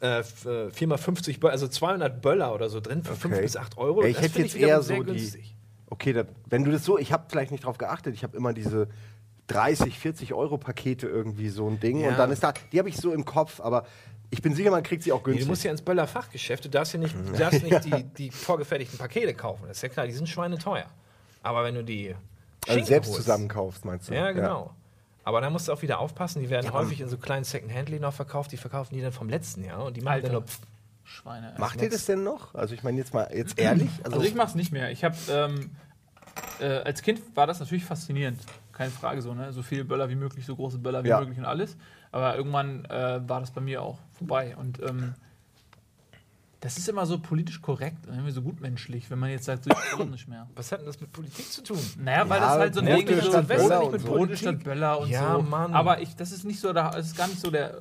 äh, 0.00 0.18
f- 0.20 0.44
äh, 0.46 0.70
4 0.70 0.86
mal 0.88 0.98
50 0.98 1.40
Böller, 1.40 1.52
also 1.52 1.66
200 1.66 2.20
Böller 2.22 2.54
oder 2.54 2.68
so 2.68 2.80
drin 2.80 3.02
für 3.02 3.16
5 3.16 3.34
Okay. 3.34 3.42
bis 3.42 3.56
8 3.56 3.78
Euro. 3.78 4.02
Ja, 4.02 4.08
ich 4.08 4.16
Das 4.16 4.24
hätte 4.26 4.38
jetzt 4.42 4.54
wiederum 4.54 4.70
eher 4.70 4.82
so 4.82 5.02
die. 5.02 5.32
Okay, 5.90 6.12
da, 6.12 6.24
wenn 6.46 6.62
du 6.64 6.70
das 6.70 6.84
so, 6.84 6.98
ich 6.98 7.12
habe 7.12 7.24
vielleicht 7.30 7.50
nicht 7.50 7.64
drauf 7.64 7.78
geachtet, 7.78 8.14
ich 8.14 8.22
habe 8.22 8.36
immer 8.36 8.52
diese 8.52 8.88
30, 9.48 9.98
40 9.98 10.34
Euro 10.34 10.58
Pakete 10.58 11.06
irgendwie 11.08 11.48
so 11.48 11.66
ein 11.68 11.80
Ding 11.80 12.00
Ja. 12.00 12.10
und 12.10 12.18
dann 12.18 12.30
ist 12.30 12.42
da, 12.42 12.52
die 12.72 12.78
habe 12.78 12.88
ich 12.90 12.96
so 12.98 13.12
im 13.12 13.24
Kopf, 13.24 13.60
aber 13.60 13.86
ich 14.30 14.42
bin 14.42 14.54
sicher, 14.54 14.70
man 14.70 14.82
kriegt 14.82 15.02
sie 15.02 15.10
auch 15.10 15.20
Nee, 15.20 15.24
günstig. 15.24 15.44
du 15.46 15.50
musst 15.50 15.64
ja 15.64 15.70
ins 15.70 15.80
Böller 15.82 16.06
Fachgeschäft, 16.06 16.66
du 16.66 16.68
darfst 16.68 16.92
ja 16.92 16.98
nicht, 17.00 17.14
du 17.16 17.32
darfst 17.32 17.62
nicht 17.64 17.84
die, 17.86 18.04
die 18.18 18.30
vorgefertigten 18.30 18.98
Pakete 18.98 19.32
kaufen. 19.32 19.64
Das 19.66 19.78
ist 19.78 19.82
ja 19.82 19.88
klar, 19.88 20.06
die 20.06 20.12
sind 20.12 20.28
schweineteuer. 20.28 20.84
Aber 21.42 21.64
wenn 21.64 21.74
du 21.74 21.82
die 21.82 22.14
also 22.76 22.84
selbst 22.84 23.08
holst- 23.10 23.16
zusammenkaufst, 23.16 23.84
meinst 23.84 24.08
du? 24.10 24.14
Ja, 24.14 24.32
genau. 24.32 24.74
Aber 25.24 25.40
da 25.42 25.50
musst 25.50 25.68
du 25.68 25.72
auch 25.72 25.82
wieder 25.82 25.98
aufpassen, 25.98 26.40
die 26.40 26.48
werden 26.48 26.66
Ja, 26.66 26.72
häufig 26.72 27.00
in 27.02 27.08
so 27.08 27.18
kleinen 27.18 27.44
Second-Hand-Läden 27.44 28.02
noch 28.02 28.14
verkauft, 28.14 28.50
die 28.52 28.56
verkaufen 28.56 28.94
die 28.94 29.02
dann 29.02 29.12
vom 29.12 29.28
letzten 29.28 29.62
Jahr 29.64 29.84
und 29.84 29.96
die 29.96 30.00
machen 30.00 30.22
dann 30.22 30.24
Alter. 30.24 30.32
nur 30.32 30.42
pff, 30.44 30.60
Schweine. 31.04 31.54
Macht 31.58 31.80
ihr 31.82 31.90
das 31.90 32.06
denn 32.06 32.22
noch? 32.24 32.54
Also 32.54 32.74
ich 32.74 32.82
meine 32.82 32.96
jetzt 32.98 33.12
mal, 33.14 33.28
jetzt 33.34 33.58
ehrlich? 33.58 33.90
Also 34.04 34.20
ich 34.22 34.34
mach's 34.34 34.54
nicht 34.54 34.72
mehr. 34.72 34.90
Ich 34.90 35.04
habe 35.04 35.16
ähm, 35.30 35.70
äh, 36.60 36.66
als 36.82 37.02
Kind 37.02 37.20
war 37.34 37.46
das 37.46 37.60
natürlich 37.60 37.84
faszinierend, 37.84 38.40
keine 38.72 38.90
Frage 38.90 39.20
so, 39.22 39.34
ne? 39.34 39.52
So 39.52 39.62
viele 39.62 39.84
Böller 39.84 40.08
wie 40.08 40.14
möglich, 40.16 40.46
so 40.46 40.54
große 40.56 40.78
Böller 40.78 41.04
wie 41.04 41.08
Ja. 41.08 41.20
möglich 41.20 41.38
und 41.38 41.44
alles. 41.44 41.76
Aber 42.10 42.36
irgendwann 42.36 42.84
äh, 42.86 43.20
war 43.28 43.40
das 43.40 43.50
bei 43.50 43.60
mir 43.60 43.82
auch 43.82 43.98
vorbei 44.12 44.56
und 44.56 44.80
ähm, 44.82 45.14
das 46.60 46.76
ist 46.76 46.88
immer 46.88 47.06
so 47.06 47.18
politisch 47.20 47.62
korrekt 47.62 48.06
und 48.08 48.14
irgendwie 48.14 48.32
so 48.32 48.42
gutmenschlich, 48.42 49.08
wenn 49.10 49.18
man 49.20 49.30
jetzt 49.30 49.44
sagt, 49.44 49.64
so 49.64 49.70
ich 49.70 49.98
will 49.98 50.06
nicht 50.06 50.26
mehr. 50.28 50.48
Was 50.56 50.72
hat 50.72 50.80
denn 50.80 50.86
das 50.86 51.00
mit 51.00 51.12
Politik 51.12 51.50
zu 51.52 51.62
tun? 51.62 51.78
Naja, 51.98 52.28
weil 52.28 52.40
Ja, 52.40 52.48
das 52.48 52.58
halt 52.58 52.74
so 52.74 52.80
ein 52.80 52.86
Ding 52.86 53.06
ist, 53.06 53.24
so 53.24 53.30
Böller 53.30 53.42
Böller 53.42 53.78
und 53.80 53.86
und 53.86 53.92
mit 53.92 54.00
so. 54.02 54.08
Brote 54.08 54.36
statt 54.36 54.64
Böller 54.64 54.98
und 55.00 55.08
Ja, 55.08 55.34
so. 55.36 55.42
Mann. 55.42 55.72
Aber 55.74 56.00
ich, 56.00 56.16
das 56.16 56.32
ist 56.32 56.44
nicht 56.44 56.58
so, 56.60 56.72
da- 56.72 56.90
das 56.90 57.06
ist 57.06 57.16
gar 57.16 57.28
nicht 57.28 57.40
so 57.40 57.50
der 57.50 57.76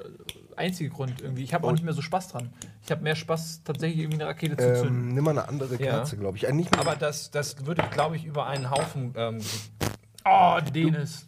einzige 0.55 0.89
Grund 0.91 1.21
irgendwie. 1.21 1.43
Ich 1.43 1.53
habe 1.53 1.65
auch 1.67 1.71
nicht 1.71 1.83
mehr 1.83 1.93
so 1.93 2.01
Spaß 2.01 2.27
dran. 2.29 2.51
Ich 2.83 2.91
habe 2.91 3.01
mehr 3.03 3.15
Spaß, 3.15 3.63
tatsächlich 3.63 3.99
irgendwie 4.01 4.21
eine 4.21 4.29
Rakete 4.29 4.57
zu 4.57 4.73
zünden. 4.83 5.09
ähm, 5.09 5.13
nimm 5.15 5.23
mal 5.23 5.31
eine 5.31 5.47
andere 5.47 5.71
Ja. 5.73 5.77
Kerze, 5.91 6.17
glaube 6.17 6.37
ich. 6.37 6.47
Äh, 6.47 6.53
nicht 6.53 6.71
mehr 6.71 6.79
Aber 6.81 6.95
das, 6.95 7.31
das 7.31 7.65
würde, 7.65 7.83
glaube 7.91 8.15
ich, 8.15 8.25
über 8.25 8.45
einen 8.47 8.69
Haufen. 8.69 9.13
Ähm, 9.17 9.39
Oh, 10.29 10.59
Dennis. 10.73 11.25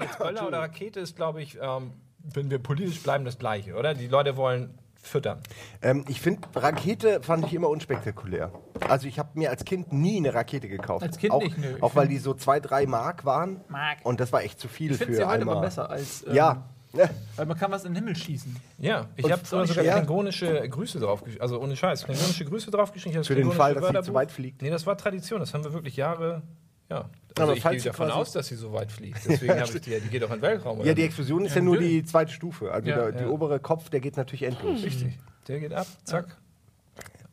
jetzt 0.00 0.18
Böller 0.18 0.46
oder 0.48 0.60
Rakete 0.60 0.98
ist, 1.00 1.14
glaube 1.14 1.42
ich, 1.42 1.58
ähm, 1.60 1.92
wenn 2.24 2.50
wir 2.50 2.58
politisch 2.58 3.00
bleiben, 3.02 3.24
das 3.24 3.38
Gleiche, 3.38 3.74
oder? 3.74 3.94
Die 3.94 4.06
Leute 4.08 4.36
wollen 4.36 4.72
füttern. 5.02 5.40
Ähm, 5.82 6.04
ich 6.08 6.20
finde, 6.20 6.48
Rakete 6.54 7.22
fand 7.22 7.44
ich 7.46 7.54
immer 7.54 7.68
unspektakulär. 7.68 8.52
Also 8.88 9.06
ich 9.08 9.18
habe 9.18 9.30
mir 9.34 9.50
als 9.50 9.64
Kind 9.64 9.92
nie 9.92 10.16
eine 10.16 10.32
Rakete 10.32 10.68
gekauft. 10.68 11.02
Als 11.02 11.18
Kind 11.18 11.32
auch, 11.32 11.42
nicht, 11.42 11.58
nö. 11.58 11.74
Ich 11.76 11.82
Auch 11.82 11.94
weil 11.96 12.08
die 12.08 12.18
so 12.18 12.34
zwei, 12.34 12.60
drei 12.60 12.86
Mark 12.86 13.24
waren. 13.24 13.60
Mark. 13.68 13.98
Und 14.04 14.20
das 14.20 14.32
war 14.32 14.42
echt 14.42 14.58
zu 14.60 14.68
viel 14.68 14.92
Ich 14.92 14.98
finde 14.98 15.12
für 15.12 15.16
sie 15.18 15.24
heute 15.24 15.40
einmal. 15.40 15.56
aber 15.56 15.66
besser 15.66 15.90
als. 15.90 16.24
ähm, 16.26 16.34
Ja. 16.34 16.68
Weil 17.36 17.46
man 17.46 17.56
kann 17.56 17.70
was 17.72 17.84
in 17.86 17.92
den 17.94 18.02
Himmel 18.04 18.14
schießen. 18.14 18.54
Ja, 18.76 19.06
ich 19.16 19.30
habe 19.32 19.40
ich- 19.42 19.48
sogar 19.48 19.82
ja. 19.82 19.94
klingonische 19.96 20.68
Grüße 20.68 21.00
draufgeschrieben. 21.00 21.40
Also 21.40 21.58
ohne 21.58 21.74
Scheiß, 21.74 22.04
klingonische 22.04 22.44
Grüße 22.44 22.70
draufgeschrieben. 22.70 23.22
Ich 23.22 23.26
Für 23.26 23.34
den 23.34 23.50
Fall, 23.50 23.72
dass 23.74 23.88
sie 23.88 24.02
zu 24.02 24.12
weit 24.12 24.30
fliegt. 24.30 24.60
Nee, 24.60 24.68
das 24.68 24.84
war 24.86 24.94
Tradition. 24.98 25.40
Das 25.40 25.54
haben 25.54 25.64
wir 25.64 25.72
wirklich 25.72 25.96
Jahre. 25.96 26.42
Ja. 26.90 27.08
Also 27.38 27.42
Aber 27.52 27.56
ich 27.56 27.62
gehe 27.64 27.80
davon 27.80 28.10
aus, 28.10 28.32
dass 28.32 28.48
sie 28.48 28.56
so 28.56 28.72
weit 28.74 28.92
fliegt. 28.92 29.18
Deswegen 29.26 29.58
habe 29.58 29.64
ich 29.72 29.80
die, 29.80 30.00
die 30.00 30.08
geht 30.08 30.22
doch 30.22 30.28
in 30.28 30.36
den 30.36 30.42
Weltraum. 30.42 30.78
Ja, 30.78 30.84
oder? 30.84 30.94
die 30.94 31.02
Explosion 31.04 31.44
ist 31.46 31.52
Ja, 31.54 31.60
ja, 31.60 31.64
nur 31.64 31.78
die 31.78 32.04
zweite 32.04 32.30
Stufe. 32.32 32.70
Also 32.70 32.90
Ja, 32.90 32.96
der, 32.96 33.12
die 33.12 33.24
ja. 33.24 33.30
obere 33.30 33.58
Kopf, 33.58 33.88
der 33.88 34.00
geht 34.00 34.16
natürlich 34.18 34.42
endlos. 34.42 34.82
Richtig. 34.82 35.18
Der 35.48 35.60
geht 35.60 35.72
ab, 35.72 35.86
zack. 36.04 36.36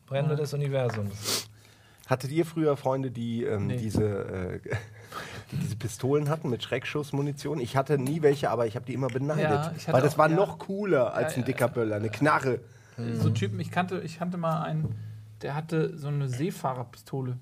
Brände 0.06 0.36
des 0.36 0.54
Universums. 0.54 1.48
Hattet 2.06 2.32
ihr 2.32 2.44
früher 2.46 2.76
Freunde, 2.76 3.10
die 3.10 3.44
ähm, 3.44 3.66
Nee. 3.68 3.76
diese, 3.76 4.02
äh, 4.04 4.60
die 5.52 5.56
diese 5.58 5.76
Pistolen 5.76 6.28
hatten 6.30 6.48
mit 6.50 6.62
Schreckschussmunition? 6.62 7.60
Ich 7.60 7.76
hatte 7.76 7.98
nie 7.98 8.22
welche, 8.22 8.50
aber 8.50 8.66
ich 8.66 8.74
habe 8.76 8.86
die 8.86 8.94
immer 8.94 9.08
beneidet. 9.08 9.44
Ja, 9.86 9.92
weil 9.92 10.02
das 10.02 10.14
auch- 10.14 10.18
war 10.18 10.30
ja. 10.30 10.34
noch 10.36 10.58
cooler 10.58 11.12
als 11.14 11.32
Ja, 11.32 11.36
ein 11.36 11.40
ja, 11.42 11.46
dicker 11.46 11.68
Böller, 11.68 11.96
eine 11.96 12.08
Knarre. 12.08 12.60
So 13.14 13.30
Typen, 13.30 13.60
ich 13.60 13.70
kannte, 13.70 14.00
ich 14.00 14.18
kannte 14.18 14.36
mal 14.36 14.62
einen, 14.62 14.94
der 15.42 15.54
hatte 15.54 15.96
so 15.96 16.08
eine 16.08 16.28
Seefahrerpistole. 16.28 17.38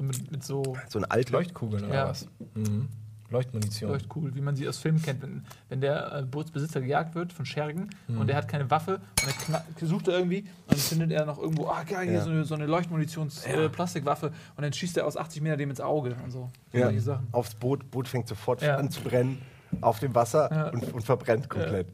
So 0.00 0.04
mit, 0.06 0.30
mit 0.32 0.42
so 0.44 0.62
So 0.88 0.98
ein 0.98 1.04
Alt 1.04 1.28
Leuchtkugeln 1.30 1.84
oder 1.84 1.94
Ja. 1.94 2.08
was? 2.08 2.26
Mhm. 2.54 2.88
Leuchtmunition. 3.28 3.90
Leuchtkugel, 3.92 4.34
wie 4.34 4.40
man 4.40 4.56
sie 4.56 4.66
aus 4.68 4.78
Filmen 4.78 5.00
kennt. 5.00 5.22
Wenn, 5.22 5.44
wenn 5.68 5.80
der 5.82 6.12
äh, 6.12 6.22
Bootsbesitzer 6.22 6.80
gejagt 6.80 7.14
wird 7.14 7.32
von 7.32 7.44
Schergen 7.46 7.88
und 8.08 8.26
der 8.26 8.34
hat 8.34 8.48
keine 8.48 8.68
Waffe 8.70 9.00
und 9.22 9.54
er 9.80 9.86
sucht 9.86 10.08
er 10.08 10.14
irgendwie 10.18 10.40
und 10.40 10.72
dann 10.72 10.78
findet 10.78 11.12
er 11.12 11.26
noch 11.26 11.38
irgendwo, 11.38 11.68
ah 11.68 11.84
geil, 11.84 12.06
hier 12.06 12.14
Ja. 12.14 12.22
so 12.24 12.30
eine, 12.30 12.44
so 12.44 12.54
eine 12.56 12.66
Leuchtmunitions-Plastikwaffe 12.66 14.32
und 14.56 14.62
dann 14.64 14.72
schießt 14.72 14.96
er 14.96 15.06
aus 15.06 15.16
80 15.16 15.42
Meter 15.42 15.56
dem 15.58 15.70
ins 15.70 15.80
Auge 15.80 16.16
und 16.24 16.30
so. 16.32 16.50
Ja, 16.72 16.86
Solche 16.86 17.00
Sachen. 17.02 17.28
aufs 17.30 17.54
Boot, 17.54 17.88
Boot 17.92 18.08
fängt 18.08 18.26
sofort 18.26 18.62
Ja. 18.62 18.76
an 18.78 18.90
zu 18.90 19.00
brennen, 19.02 19.40
auf 19.80 20.00
dem 20.00 20.12
Wasser 20.14 20.50
Ja. 20.50 20.68
und, 20.70 20.92
und 20.92 21.02
verbrennt 21.04 21.48
komplett. 21.48 21.86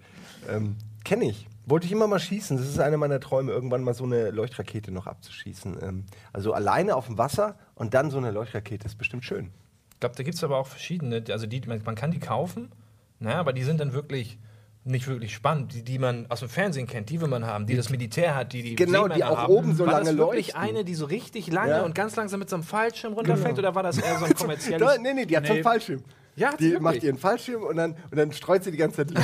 Ähm, 0.49 0.77
Kenne 1.05 1.27
ich. 1.27 1.47
Wollte 1.66 1.85
ich 1.87 1.92
immer 1.92 2.07
mal 2.07 2.19
schießen. 2.21 2.57
Das 2.57 2.66
ist 2.66 2.79
einer 2.79 2.97
meiner 2.97 3.19
Träume, 3.21 3.51
irgendwann 3.53 3.83
mal 3.83 3.92
so 3.92 4.05
eine 4.05 4.31
Leuchtrakete 4.31 4.90
noch 4.92 5.07
abzuschießen. 5.07 5.77
Ähm, 5.83 6.05
also 6.33 6.53
alleine 6.55 6.95
auf 6.97 7.07
dem 7.07 7.19
Wasser 7.19 7.57
und 7.77 7.95
dann 7.95 8.11
so 8.11 8.19
eine 8.19 8.33
Leuchtrakete 8.33 8.85
ist 8.87 8.97
bestimmt 8.99 9.25
schön. 9.25 9.51
Ich 9.95 10.01
glaube, 10.01 10.17
da 10.17 10.25
gibt 10.25 10.35
es 10.37 10.43
aber 10.43 10.59
auch 10.59 10.67
verschiedene. 10.67 11.23
Also 11.31 11.47
die, 11.47 11.61
man, 11.67 11.81
man 11.85 11.95
kann 11.95 12.11
die 12.11 12.19
kaufen, 12.19 12.73
na, 13.21 13.37
aber 13.37 13.53
die 13.53 13.62
sind 13.62 13.79
dann 13.81 13.93
wirklich 13.93 14.39
nicht 14.85 15.09
wirklich 15.09 15.35
spannend. 15.35 15.73
Die, 15.75 15.83
die 15.83 15.99
man 15.99 16.27
aus 16.31 16.41
dem 16.41 16.49
Fernsehen 16.49 16.87
kennt, 16.87 17.09
die 17.11 17.21
will 17.21 17.29
man 17.29 17.45
haben, 17.47 17.67
die 17.67 17.75
das 17.77 17.89
Militär 17.91 18.35
hat, 18.35 18.53
die 18.53 18.62
die 18.62 18.75
Genau, 18.77 19.09
die 19.09 19.15
Seemänner 19.15 19.31
auch 19.33 19.39
haben. 19.45 19.53
oben 19.53 19.75
so 19.75 19.85
war 19.87 19.95
lange 19.95 20.05
das 20.11 20.17
wirklich 20.17 20.49
leuchten. 20.55 20.61
eine, 20.77 20.85
die 20.85 20.95
so 20.95 21.07
richtig 21.07 21.51
lange 21.51 21.71
Ja. 21.71 21.83
und 21.85 21.95
ganz 21.95 22.15
langsam 22.17 22.41
mit 22.41 22.49
so 22.51 22.57
einem 22.57 22.62
Fallschirm 22.62 23.12
runterfällt 23.15 23.59
oder 23.59 23.75
war 23.75 23.83
das 23.83 23.99
eher 23.99 24.19
so 24.19 24.25
ein 24.27 24.35
kommerzielles? 24.37 24.81
Da, 24.81 24.99
nee, 25.01 25.12
nee, 25.15 25.25
die 25.27 25.37
hat 25.37 25.47
so 25.47 25.53
einen 25.53 25.61
Nee. 25.61 25.62
Fallschirm. 25.65 26.03
Ja, 26.37 26.51
sie 26.53 26.57
die 26.59 26.65
wirklich? 26.67 26.83
macht 26.83 27.03
ihren 27.03 27.17
Fallschirm 27.19 27.62
und 27.62 27.77
dann, 27.77 27.93
und 28.11 28.17
dann 28.17 28.31
streut 28.33 28.62
sie 28.62 28.71
die 28.71 28.77
ganze 28.77 29.07
Zeit. 29.07 29.15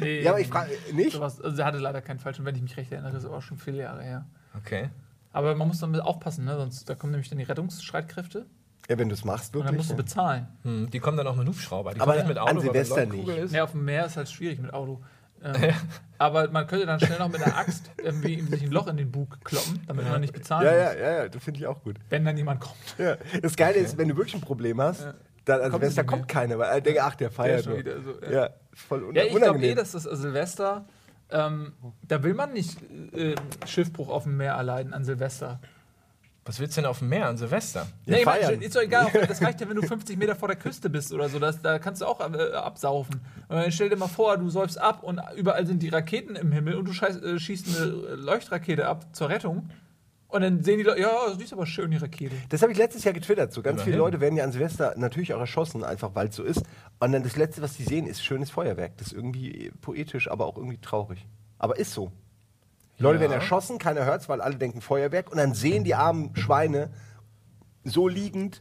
Nee, 0.00 0.20
ja, 0.22 0.30
aber 0.30 0.40
ich 0.40 0.46
frage, 0.48 0.70
nicht? 0.92 1.12
Sowas, 1.12 1.40
also 1.40 1.60
er 1.60 1.66
hatte 1.66 1.78
leider 1.78 2.00
keinen 2.00 2.18
Fallschirm, 2.20 2.46
wenn 2.46 2.54
ich 2.54 2.62
mich 2.62 2.76
recht 2.76 2.92
erinnere, 2.92 3.12
das 3.12 3.24
ist 3.24 3.30
auch 3.30 3.42
schon 3.42 3.58
viele 3.58 3.78
Jahre 3.78 4.02
her. 4.02 4.24
Okay. 4.56 4.88
Aber 5.34 5.54
man 5.54 5.68
muss 5.68 5.80
damit 5.80 6.00
aufpassen, 6.00 6.44
ne? 6.46 6.56
sonst 6.56 6.88
da 6.88 6.94
kommen 6.94 7.10
nämlich 7.10 7.28
dann 7.28 7.38
die 7.38 7.44
Rettungsstreitkräfte 7.44 8.46
Ja, 8.88 8.98
wenn 8.98 9.08
du 9.08 9.14
es 9.14 9.24
machst, 9.24 9.54
und 9.54 9.60
dann 9.66 9.74
wirklich. 9.74 9.78
musst 9.78 9.90
du 9.90 9.94
ja. 9.94 9.96
bezahlen. 10.02 10.48
Hm, 10.62 10.90
die 10.90 11.00
kommen 11.00 11.16
dann 11.18 11.26
auch 11.26 11.36
mit 11.36 11.46
Hubschrauber. 11.48 11.92
Die 11.92 12.00
Aber 12.00 12.12
kommen 12.12 12.18
nicht 12.24 12.28
mit 12.28 12.38
Auto, 12.38 12.50
an 12.50 12.60
Silvester 12.60 13.04
nicht. 13.06 13.28
Ist. 13.28 13.52
Ja, 13.52 13.64
auf 13.64 13.72
dem 13.72 13.84
Meer 13.84 14.06
ist 14.06 14.16
halt 14.16 14.28
schwierig 14.30 14.60
mit 14.60 14.72
Auto. 14.72 15.02
Ähm, 15.42 15.74
aber 16.18 16.48
man 16.50 16.66
könnte 16.66 16.86
dann 16.86 16.98
schnell 17.00 17.18
noch 17.18 17.28
mit 17.28 17.42
einer 17.42 17.56
Axt 17.56 17.90
irgendwie 17.98 18.40
sich 18.40 18.62
ein 18.62 18.70
Loch 18.70 18.86
in 18.86 18.96
den 18.96 19.10
Bug 19.12 19.44
kloppen, 19.44 19.82
damit 19.86 20.08
man 20.08 20.20
nicht 20.22 20.32
bezahlen 20.32 20.64
Ja, 20.64 20.72
muss. 20.72 20.94
ja, 20.94 21.00
ja, 21.10 21.16
ja, 21.24 21.28
das 21.28 21.44
finde 21.44 21.60
ich 21.60 21.66
auch 21.66 21.82
gut. 21.82 21.96
Wenn 22.08 22.24
dann 22.24 22.36
jemand 22.36 22.60
kommt. 22.60 22.76
Ja. 22.96 23.16
Das 23.42 23.54
Geile 23.56 23.76
ist, 23.78 23.98
wenn 23.98 24.08
du 24.08 24.16
wirklich 24.16 24.34
ein 24.36 24.40
Problem 24.40 24.80
hast, 24.80 25.02
dann 25.44 25.60
an 25.60 25.70
Kommt 25.70 25.82
Silvester 25.82 26.04
kommt 26.04 26.28
keiner, 26.28 26.58
weil 26.58 26.70
er 26.70 26.80
denkt, 26.80 27.00
ach, 27.02 27.14
der 27.16 27.28
Der 27.28 27.34
feiert 27.34 27.58
ist 27.58 27.64
schon 27.66 27.76
wieder 27.76 28.00
so, 28.00 28.12
ja. 28.22 28.30
Ja, 28.30 28.50
voll 28.72 29.02
un 29.04 29.14
Ja, 29.14 29.24
ich 29.24 29.28
glaube 29.30 29.44
unangenehm. 29.50 29.72
eh, 29.72 29.74
dass 29.74 29.92
das 29.92 30.04
Silvester, 30.04 30.86
ähm, 31.30 31.72
da 32.02 32.22
will 32.22 32.34
man 32.34 32.52
nicht 32.52 32.78
äh, 33.12 33.34
Schiffbruch 33.66 34.08
auf 34.08 34.24
dem 34.24 34.36
Meer 34.36 34.54
erleiden 34.54 34.92
an 34.92 35.04
Silvester. 35.04 35.60
Was 36.46 36.60
willst 36.60 36.76
du 36.76 36.82
denn 36.82 36.90
auf 36.90 36.98
dem 36.98 37.08
Meer 37.08 37.28
an 37.28 37.38
Silvester? 37.38 37.86
Nee, 38.04 38.18
ich 38.18 38.26
mein, 38.26 38.60
ist 38.60 38.76
doch 38.76 38.82
egal, 38.82 39.10
das 39.28 39.40
reicht 39.40 39.62
ja, 39.62 39.68
wenn 39.68 39.76
du 39.76 39.82
50 39.82 40.18
Meter 40.18 40.36
vor 40.36 40.48
der 40.48 40.58
Küste 40.58 40.90
bist 40.90 41.12
oder 41.12 41.30
so, 41.30 41.38
das, 41.38 41.62
da 41.62 41.78
kannst 41.78 42.02
du 42.02 42.06
auch 42.06 42.20
äh, 42.20 42.52
absaufen. 42.52 43.22
Und 43.48 43.72
stell 43.72 43.88
dir 43.88 43.96
mal 43.96 44.08
vor, 44.08 44.36
du 44.36 44.50
säufst 44.50 44.78
ab 44.78 45.02
und 45.02 45.20
überall 45.36 45.66
sind 45.66 45.82
die 45.82 45.88
Raketen 45.88 46.36
im 46.36 46.52
Himmel 46.52 46.74
und 46.74 46.84
du 46.84 46.92
äh, 46.92 47.38
schießt 47.38 47.68
eine 47.68 47.86
Leuchtrakete 48.16 48.86
ab 48.86 49.06
zur 49.12 49.30
Rettung. 49.30 49.70
Und 50.34 50.40
dann 50.42 50.64
sehen 50.64 50.78
die 50.78 50.82
Leute, 50.84 51.00
ja, 51.00 51.32
die 51.38 51.44
ist 51.44 51.52
aber 51.52 51.64
schön, 51.64 51.92
die 51.92 51.96
Rakete. 51.96 52.34
Das 52.48 52.60
habe 52.60 52.72
ich 52.72 52.78
letztes 52.78 53.04
Jahr 53.04 53.14
getwittert. 53.14 53.52
So 53.52 53.62
ganz 53.62 53.82
viele 53.82 53.96
Immerhin. 53.96 54.12
Leute 54.12 54.20
werden 54.20 54.36
ja 54.36 54.42
an 54.42 54.50
Silvester 54.50 54.92
natürlich 54.96 55.32
auch 55.32 55.38
erschossen, 55.38 55.84
einfach 55.84 56.10
weil 56.14 56.26
es 56.26 56.34
so 56.34 56.42
ist. 56.42 56.62
Und 56.98 57.12
dann 57.12 57.22
das 57.22 57.36
Letzte, 57.36 57.62
was 57.62 57.76
sie 57.76 57.84
sehen, 57.84 58.06
ist 58.06 58.24
schönes 58.24 58.50
Feuerwerk. 58.50 58.96
Das 58.96 59.08
ist 59.08 59.12
irgendwie 59.12 59.70
poetisch, 59.80 60.28
aber 60.28 60.46
auch 60.46 60.56
irgendwie 60.56 60.78
traurig. 60.78 61.24
Aber 61.58 61.78
ist 61.78 61.92
so. 61.92 62.10
Leute 62.98 63.16
Ja. 63.16 63.20
werden 63.22 63.32
erschossen, 63.32 63.78
keiner 63.78 64.04
hört's, 64.04 64.28
weil 64.28 64.40
alle 64.40 64.56
denken 64.56 64.80
Feuerwerk. 64.80 65.30
Und 65.30 65.38
dann 65.38 65.54
sehen 65.54 65.84
die 65.84 65.94
armen 65.94 66.34
Schweine 66.34 66.90
so 67.84 68.08
liegend 68.08 68.60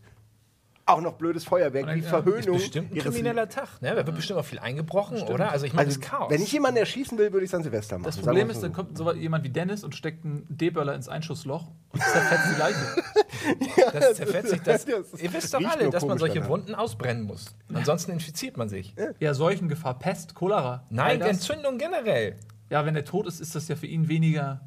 auch 0.86 1.00
noch 1.02 1.13
blödes 1.13 1.46
Feuerwerk, 1.46 1.86
dann, 1.86 1.96
die 1.96 2.02
ja, 2.04 2.10
Verhöhnung. 2.10 2.56
Ist 2.58 2.63
bestimmt 2.63 2.91
ein 2.91 2.96
ihres 2.98 3.06
krimineller 3.13 3.48
Tag. 3.48 3.82
Ne? 3.82 3.96
Da 3.96 4.06
wird 4.06 4.15
bestimmt 4.15 4.39
auch 4.39 4.46
viel 4.46 4.60
eingebrochen, 4.60 5.22
oder? 5.24 5.52
Also 5.52 5.65
ich 5.65 5.74
meine, 5.74 5.88
Also, 5.88 6.00
das 6.00 6.10
Chaos. 6.10 6.30
wenn 6.32 6.41
ich 6.41 6.52
jemanden 6.52 6.78
erschießen 6.78 7.17
will, 7.17 7.32
würde 7.32 7.46
ich 7.46 7.50
es 7.52 7.56
an 7.56 7.63
Silvester 7.63 7.98
machen. 7.98 8.06
Das 8.06 8.17
Problem 8.17 8.50
ist, 8.50 8.58
mal 8.58 8.62
dann 8.63 8.72
so. 8.72 8.76
kommt 8.84 8.98
so 8.98 9.13
jemand 9.13 9.43
wie 9.46 9.50
Dennis 9.50 9.84
und 9.84 9.96
steckt 9.96 10.26
einen 10.26 10.46
D-Böller 10.50 10.93
ins 10.93 11.08
Einschussloch 11.08 11.72
und 11.91 12.02
zerfetzt 12.04 12.43
die 12.54 12.60
Leiche. 12.60 13.91
das 13.93 14.15
zerfetzt 14.15 14.50
sich 14.50 14.62
das. 14.63 14.86
Das 14.86 14.98
ist- 15.13 15.24
Ihr 15.24 15.34
wisst 15.34 15.54
doch 15.54 15.63
alle, 15.63 15.89
dass 15.89 16.06
man 16.06 16.17
solche. 16.17 16.48
Wunden 16.48 16.76
ausbrennen 16.76 17.24
muss. 17.24 17.56
Ansonsten 17.74 18.12
infiziert 18.12 18.58
man 18.58 18.67
sich. 18.67 18.96
Ja, 19.19 19.34
Seuchengefahr, 19.34 19.98
Pest, 20.00 20.36
Cholera. 20.36 20.86
Nein. 20.89 21.22
Entzündung 21.22 21.78
generell. 21.78 22.36
Ja, 22.69 22.86
wenn 22.86 22.96
er 22.96 23.06
tot 23.06 23.28
ist, 23.28 23.39
ist 23.39 23.56
das 23.56 23.67
ja 23.67 23.76
für 23.76 23.86
ihn 23.88 24.08
weniger 24.10 24.62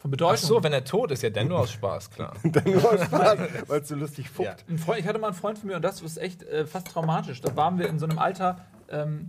von 0.00 0.08
Ach 0.08 0.12
Bedeutung. 0.12 0.48
so, 0.48 0.62
wenn 0.62 0.72
er 0.72 0.82
tot 0.82 1.10
ist, 1.10 1.22
ja, 1.22 1.28
dann 1.28 1.48
nur 1.48 1.58
aus 1.58 1.72
Spaß, 1.72 2.10
klar. 2.10 2.32
Dann 2.42 2.64
nur 2.64 2.90
aus 2.90 3.04
Spaß, 3.04 3.38
weil 3.66 3.80
es 3.82 3.88
so 3.88 3.94
lustig 3.94 4.30
fuppt. 4.30 4.64
Ja. 4.66 4.74
Ein 4.74 4.78
Freund, 4.78 5.00
ich 5.00 5.06
hatte 5.06 5.18
mal 5.18 5.26
einen 5.26 5.36
Freund 5.36 5.58
von 5.58 5.68
mir 5.68 5.76
und 5.76 5.82
das 5.82 6.00
ist 6.00 6.16
echt 6.16 6.42
äh, 6.42 6.66
fast 6.66 6.88
traumatisch. 6.88 7.42
Da 7.42 7.54
waren 7.54 7.78
wir 7.78 7.86
in 7.86 7.98
so 7.98 8.06
einem 8.06 8.18
Alter 8.18 8.64
ähm, 8.88 9.28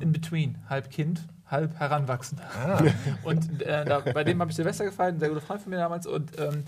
in 0.00 0.12
between, 0.12 0.56
halb 0.70 0.90
Kind, 0.90 1.20
halb 1.50 1.78
heranwachsend. 1.78 2.40
Und 3.24 3.62
äh, 3.62 3.84
da, 3.84 4.00
bei 4.00 4.24
dem 4.24 4.40
habe 4.40 4.50
ich 4.50 4.56
Silvester 4.56 4.84
gefeiert, 4.84 5.14
ein 5.14 5.20
sehr 5.20 5.28
guter 5.28 5.40
Freund 5.40 5.60
von 5.62 5.70
mir 5.70 5.76
damals 5.76 6.06
und 6.06 6.38
ähm, 6.40 6.64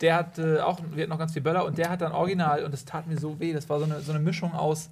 der 0.00 0.14
hat 0.14 0.38
äh, 0.38 0.60
auch, 0.60 0.80
wir 0.92 1.02
hatten 1.02 1.10
noch 1.10 1.18
ganz 1.18 1.32
viel 1.32 1.42
Böller 1.42 1.64
und 1.64 1.76
der 1.76 1.90
hat 1.90 2.00
dann 2.00 2.12
original 2.12 2.64
und 2.64 2.72
das 2.72 2.84
tat 2.84 3.06
mir 3.06 3.18
so 3.18 3.38
weh. 3.38 3.52
Das 3.52 3.68
war 3.68 3.78
so 3.78 3.84
eine, 3.84 4.00
so 4.00 4.12
eine 4.12 4.20
Mischung 4.20 4.54
aus 4.54 4.90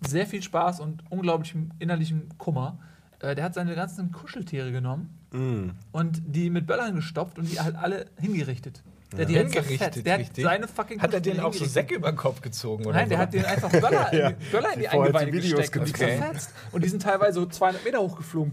sehr 0.00 0.26
viel 0.26 0.42
Spaß 0.42 0.80
und 0.80 1.02
unglaublichem 1.10 1.70
innerlichem 1.78 2.28
Kummer. 2.38 2.78
Äh, 3.20 3.34
der 3.34 3.44
hat 3.44 3.54
seine 3.54 3.74
ganzen 3.74 4.12
Kuscheltiere 4.12 4.72
genommen 4.72 5.18
Mm. 5.32 5.70
und 5.90 6.22
die 6.26 6.48
mit 6.48 6.64
Böllern 6.66 6.94
gestopft 6.94 7.38
und 7.40 7.50
die 7.50 7.58
halt 7.60 7.74
alle 7.74 8.06
hingerichtet. 8.20 8.82
Der 9.12 9.22
hat 9.22 9.28
die 9.28 9.34
Hingerichtet. 9.36 10.06
Der 10.06 10.12
hat 10.14 10.20
richtig. 10.20 10.44
seine 10.44 10.68
fucking 10.68 11.00
Hat 11.00 11.12
er 11.12 11.18
Kuscheltiere 11.20 11.36
den 11.36 11.44
auch 11.44 11.52
so. 11.52 11.64
Säcke 11.64 11.94
über 11.96 12.10
den 12.12 12.16
Kopf 12.16 12.40
gezogen? 12.40 12.84
Oder 12.86 12.98
Nein, 12.98 13.08
der 13.08 13.18
so? 13.18 13.22
hat 13.22 13.34
den 13.34 13.44
einfach 13.44 13.70
Böller, 13.70 14.14
Ja. 14.14 14.28
in, 14.28 14.36
Böller 14.52 14.72
in 14.74 14.80
die 14.80 14.88
hat 14.88 14.94
Eingeweide 14.94 15.30
gesteckt 15.32 15.76
und 15.76 15.88
die 15.88 15.92
gezeigt. 15.92 16.18
zerfetzt. 16.22 16.50
Und 16.72 16.84
die 16.84 16.88
sind 16.88 17.02
teilweise 17.02 17.34
so 17.40 17.46
200 17.46 17.84
Meter 17.84 17.98
hochgeflogen. 18.00 18.52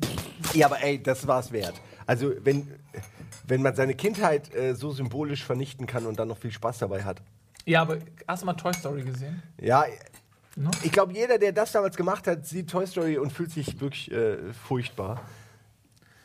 Ja, 0.54 0.66
aber 0.68 0.82
ey, 0.84 1.02
das 1.02 1.26
war's 1.28 1.52
wert. 1.52 1.74
Also, 2.08 2.32
wenn, 2.44 2.68
wenn 3.48 3.62
man 3.62 3.76
seine 3.76 3.94
Kindheit 3.96 4.54
äh, 4.56 4.74
so 4.76 4.92
symbolisch 4.92 5.44
vernichten 5.44 5.86
kann 5.88 6.06
und 6.08 6.20
dann 6.20 6.28
noch 6.28 6.38
viel 6.38 6.52
Spaß 6.52 6.80
dabei 6.80 7.04
hat. 7.04 7.22
Ja, 7.66 7.82
aber 7.84 7.98
hast 8.28 8.42
du 8.42 8.48
mal 8.48 8.54
Toy 8.54 8.74
Story 8.74 9.04
gesehen? 9.04 9.42
Ja, 9.60 9.86
Ne? 10.56 10.70
ich 10.84 10.92
glaube, 10.92 11.14
jeder, 11.14 11.38
der 11.38 11.52
das 11.54 11.72
damals 11.72 11.96
gemacht 11.96 12.28
hat, 12.28 12.46
sieht 12.46 12.70
Toy 12.70 12.86
Story 12.86 13.18
und 13.18 13.32
fühlt 13.32 13.52
sich 13.52 13.80
wirklich 13.80 14.12
äh, 14.12 14.38
furchtbar. 14.54 15.22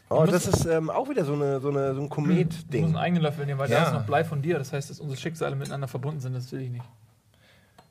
Oh, 0.09 0.25
das 0.25 0.47
ist 0.47 0.65
ähm, 0.67 0.89
auch 0.91 1.09
wieder 1.09 1.25
so, 1.25 1.35
eine, 1.35 1.59
so, 1.61 1.69
eine, 1.69 1.95
so 1.95 2.01
ein 2.01 2.05
Ich 2.05 2.11
muss 2.11 2.11
Komet-Ding. 2.11 2.85
einen 2.85 2.97
eigenen 2.97 3.23
Löffel 3.23 3.45
nehmen, 3.47 3.59
weil 3.59 3.71
Ja. 3.71 3.81
da 3.81 3.87
ist 3.89 3.93
noch 3.95 4.05
Blei 4.07 4.23
von 4.25 4.41
dir. 4.43 4.59
Das 4.59 4.73
heißt, 4.73 4.89
dass 4.91 5.01
unsere 5.01 5.21
Schicksale 5.21 5.57
miteinander 5.57 5.89
verbunden 5.89 6.21
sind. 6.21 6.35
Das 6.35 6.51
will 6.53 6.61
ich 6.61 6.71
nicht. 6.71 6.85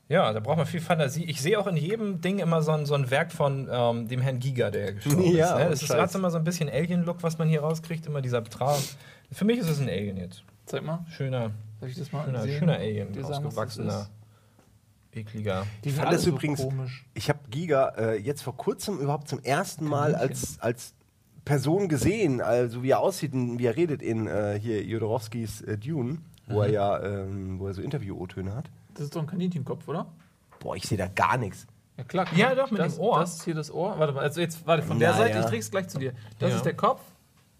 Ja, 0.08 0.32
da 0.32 0.40
braucht 0.40 0.56
man 0.56 0.66
viel 0.66 0.80
Fantasie. 0.80 1.24
Ich 1.24 1.42
sehe 1.42 1.58
auch 1.58 1.66
in 1.66 1.76
jedem 1.76 2.20
Ding 2.20 2.38
immer 2.38 2.62
so 2.62 2.70
ein, 2.72 2.86
so 2.86 2.94
ein 2.94 3.10
Werk 3.10 3.32
von 3.32 3.68
ähm, 3.70 4.06
dem 4.08 4.20
Herrn 4.20 4.38
Giga, 4.38 4.70
der 4.70 4.92
gestorben 4.94 5.24
Ja, 5.34 5.56
ist. 5.56 5.58
Ne? 5.64 5.70
Das 5.70 5.82
ist 5.82 5.88
gerade 5.88 6.16
immer 6.18 6.30
so 6.30 6.38
ein 6.38 6.44
bisschen 6.44 6.68
Alien-Look, 6.70 7.22
was 7.22 7.36
man 7.38 7.48
hier 7.48 7.60
rauskriegt, 7.60 8.06
immer 8.06 8.22
dieser 8.22 8.40
Betrag. 8.40 8.78
Für 9.32 9.44
mich 9.44 9.58
ist 9.58 9.68
es 9.68 9.80
ein 9.80 9.88
Alien 9.88 10.16
jetzt. 10.16 10.42
Zeig 10.66 10.84
mal. 10.84 11.04
Schöner, 11.10 11.50
Darf 11.80 11.90
ich 11.90 11.98
das 11.98 12.12
mal 12.12 12.24
schöner, 12.24 12.42
sehen? 12.42 12.58
schöner 12.60 12.76
Alien, 12.76 13.24
ausgewachsener? 13.24 14.08
Ekliger. 15.16 15.66
Die 15.84 15.90
fand 15.90 16.12
das 16.12 16.22
so 16.22 16.30
übrigens- 16.30 16.60
komisch. 16.62 17.04
Ich 17.14 17.28
habe 17.28 17.40
Giga 17.50 17.88
äh, 17.96 18.16
jetzt 18.20 18.42
vor 18.42 18.56
kurzem 18.56 18.98
überhaupt 18.98 19.28
zum 19.28 19.40
ersten 19.42 19.84
Mal 19.86 20.14
als, 20.14 20.58
als 20.60 20.94
Person 21.44 21.88
gesehen, 21.88 22.40
also 22.40 22.82
wie 22.82 22.90
er 22.90 23.00
aussieht 23.00 23.32
und 23.32 23.58
wie 23.58 23.66
er 23.66 23.76
redet 23.76 24.02
in 24.02 24.26
äh, 24.26 24.58
hier 24.60 24.82
Jodorowskis 24.84 25.62
äh, 25.62 25.78
Dune, 25.78 26.18
wo 26.48 26.62
er 26.62 26.70
ja 26.70 27.02
ähm, 27.02 27.58
wo 27.58 27.68
er 27.68 27.74
so 27.74 27.82
Interview-O-Töne 27.82 28.54
hat. 28.54 28.70
Das 28.94 29.04
ist 29.04 29.14
doch 29.16 29.20
ein 29.22 29.26
Kaninchenkopf, 29.26 29.86
oder? 29.88 30.06
Boah, 30.60 30.74
ich 30.76 30.84
sehe 30.84 30.98
da 30.98 31.06
gar 31.06 31.36
nichts. 31.36 31.66
Ja, 31.98 32.04
klar. 32.04 32.26
Ja, 32.34 32.54
doch, 32.54 32.70
mit 32.70 32.80
das, 32.80 32.96
dem 32.96 33.02
Ohr. 33.04 33.20
Das 33.20 33.36
ist 33.36 33.44
hier 33.44 33.54
das 33.54 33.70
Ohr. 33.72 33.98
Warte 33.98 34.12
mal, 34.12 34.20
also 34.22 34.40
jetzt, 34.40 34.66
warte, 34.66 34.82
von 34.82 34.98
der 34.98 35.12
Na, 35.12 35.16
Seite, 35.18 35.34
ja. 35.34 35.40
ich 35.40 35.46
träg's 35.46 35.70
gleich 35.70 35.88
zu 35.88 35.98
dir. 35.98 36.12
Das 36.38 36.50
Ja. 36.50 36.56
ist 36.56 36.64
der 36.66 36.74
Kopf, 36.74 37.00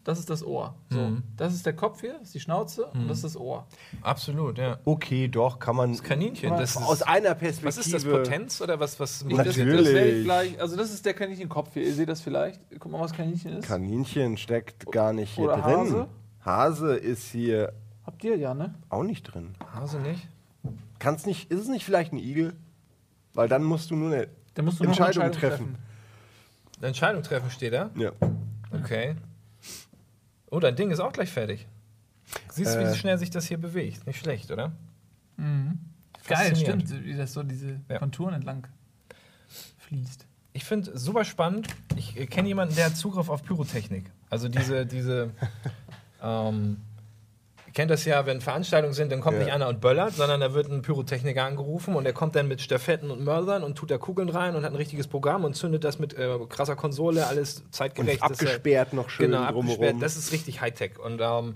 das 0.06 0.18
ist 0.18 0.30
das 0.30 0.42
Ohr. 0.44 0.74
So, 0.90 0.98
Mhm. 1.00 1.22
das 1.36 1.52
ist 1.54 1.66
der 1.66 1.72
Kopf 1.74 2.00
hier, 2.00 2.14
das 2.14 2.22
ist 2.28 2.34
die 2.34 2.40
Schnauze 2.40 2.86
und 2.86 3.08
das 3.08 3.18
ist 3.18 3.24
das 3.24 3.36
Ohr. 3.36 3.66
Absolut, 4.02 4.56
ja. 4.58 4.78
Okay, 4.84 5.28
doch, 5.28 5.58
kann 5.58 5.76
man 5.76 5.92
Das 5.92 6.02
Kaninchen, 6.02 6.50
das 6.50 6.70
ist, 6.76 6.82
aus 6.82 7.02
einer 7.02 7.34
Perspektive. 7.34 7.66
was 7.66 7.76
ist 7.78 7.92
das, 7.92 8.04
Potenz 8.04 8.60
oder 8.60 8.78
was? 8.80 8.98
was 9.00 9.22
Ich- 9.22 9.36
Das, 9.36 9.46
Natürlich. 9.46 9.84
das 9.84 9.94
werde 9.94 10.10
ich 10.10 10.24
gleich, 10.24 10.60
also 10.60 10.76
das 10.76 10.92
ist 10.92 11.04
der 11.04 11.14
Kaninchenkopf 11.14 11.74
hier. 11.74 11.82
Ihr 11.82 11.94
seht 11.94 12.08
das 12.08 12.20
vielleicht. 12.20 12.60
Guck 12.78 12.90
mal, 12.92 13.00
was 13.00 13.12
Kaninchen 13.12 13.52
ist. 13.58 13.66
Kaninchen 13.68 14.36
steckt 14.36 14.90
gar 14.92 15.12
nicht 15.12 15.34
hier 15.34 15.44
Oder 15.44 15.56
drin. 15.58 15.64
Hase? 15.64 16.06
Hase 16.44 16.96
ist 16.96 17.30
hier 17.32 17.72
Habt 18.04 18.22
ihr 18.22 18.36
ja, 18.36 18.54
ne? 18.54 18.74
auch 18.88 19.02
nicht 19.02 19.22
drin. 19.24 19.54
Hase 19.74 19.98
nicht? 19.98 20.28
Kann's 21.00 21.26
nicht, 21.26 21.50
ist 21.50 21.60
es 21.60 21.68
nicht 21.68 21.84
vielleicht 21.84 22.12
ein 22.12 22.18
Igel? 22.18 22.54
Weil 23.34 23.48
dann 23.48 23.64
musst 23.64 23.90
du 23.90 23.96
nur 23.96 24.12
eine 24.14 24.28
Da 24.54 24.62
musst 24.62 24.78
du 24.80 24.84
noch 24.84 24.96
eine 24.96 25.06
Entscheidung 25.06 25.24
Entscheidung 25.24 25.50
treffen. 25.50 25.78
Eine 26.78 26.86
Entscheidung 26.88 27.22
treffen 27.22 27.50
steht 27.50 27.72
da. 27.72 27.90
Ja. 27.96 28.12
Okay. 28.72 29.16
Oh, 30.50 30.60
dein 30.60 30.76
Ding 30.76 30.90
ist 30.90 31.00
auch 31.00 31.12
gleich 31.12 31.30
fertig. 31.30 31.66
Siehst 32.50 32.74
du, 32.74 32.80
Äh. 32.80 32.92
wie 32.92 32.96
schnell 32.96 33.18
sich 33.18 33.30
das 33.30 33.46
hier 33.46 33.58
bewegt? 33.58 34.06
Nicht 34.06 34.18
schlecht, 34.18 34.50
oder? 34.50 34.72
Mhm. 35.36 35.78
Geil, 36.26 36.56
stimmt, 36.56 37.04
wie 37.04 37.14
das 37.16 37.32
so 37.32 37.42
diese 37.42 37.80
Ja. 37.88 37.98
Konturen 37.98 38.34
entlang 38.34 38.66
fließt. 39.78 40.26
Ich 40.52 40.64
finde 40.64 40.98
super 40.98 41.24
spannend. 41.24 41.68
Ich 41.96 42.16
äh, 42.16 42.26
kenne 42.26 42.48
jemanden, 42.48 42.74
der 42.74 42.86
hat 42.86 42.96
Zugriff 42.96 43.28
auf 43.28 43.44
Pyrotechnik. 43.44 44.10
Also 44.30 44.48
diese, 44.48 44.86
diese, 44.86 45.30
ähm, 46.22 46.78
kennt 47.76 47.90
das 47.90 48.04
ja, 48.06 48.24
wenn 48.26 48.40
Veranstaltungen 48.40 48.94
sind, 48.94 49.12
dann 49.12 49.20
kommt 49.20 49.36
Ja. 49.36 49.44
nicht 49.44 49.52
einer 49.52 49.68
und 49.68 49.80
böllert, 49.82 50.14
sondern 50.14 50.40
da 50.40 50.54
wird 50.54 50.68
ein 50.70 50.80
Pyrotechniker 50.82 51.44
angerufen 51.44 51.94
und 51.94 52.04
der 52.04 52.14
kommt 52.14 52.34
dann 52.34 52.48
mit 52.48 52.60
Stafetten 52.62 53.10
und 53.10 53.22
Mördern 53.22 53.62
und 53.62 53.76
tut 53.76 53.90
da 53.90 53.98
Kugeln 53.98 54.30
rein 54.30 54.56
und 54.56 54.64
hat 54.64 54.72
ein 54.72 54.76
richtiges 54.76 55.06
Programm 55.06 55.44
und 55.44 55.54
zündet 55.54 55.84
das 55.84 55.98
mit 55.98 56.14
äh, 56.18 56.38
krasser 56.48 56.74
Konsole, 56.74 57.26
alles 57.26 57.60
Und 57.60 57.74
zeitgerecht. 57.74 58.22
dass 58.22 58.30
er- 58.40 58.46
abgesperrt 58.48 58.92
noch 58.94 59.10
schön 59.10 59.30
genau, 59.30 59.42
drumherum. 59.52 59.68
abgesperrt. 59.82 59.96
Das 60.02 60.16
ist 60.16 60.32
richtig 60.32 60.60
Hightech. 60.62 60.98
Und 60.98 61.20
ähm, 61.22 61.54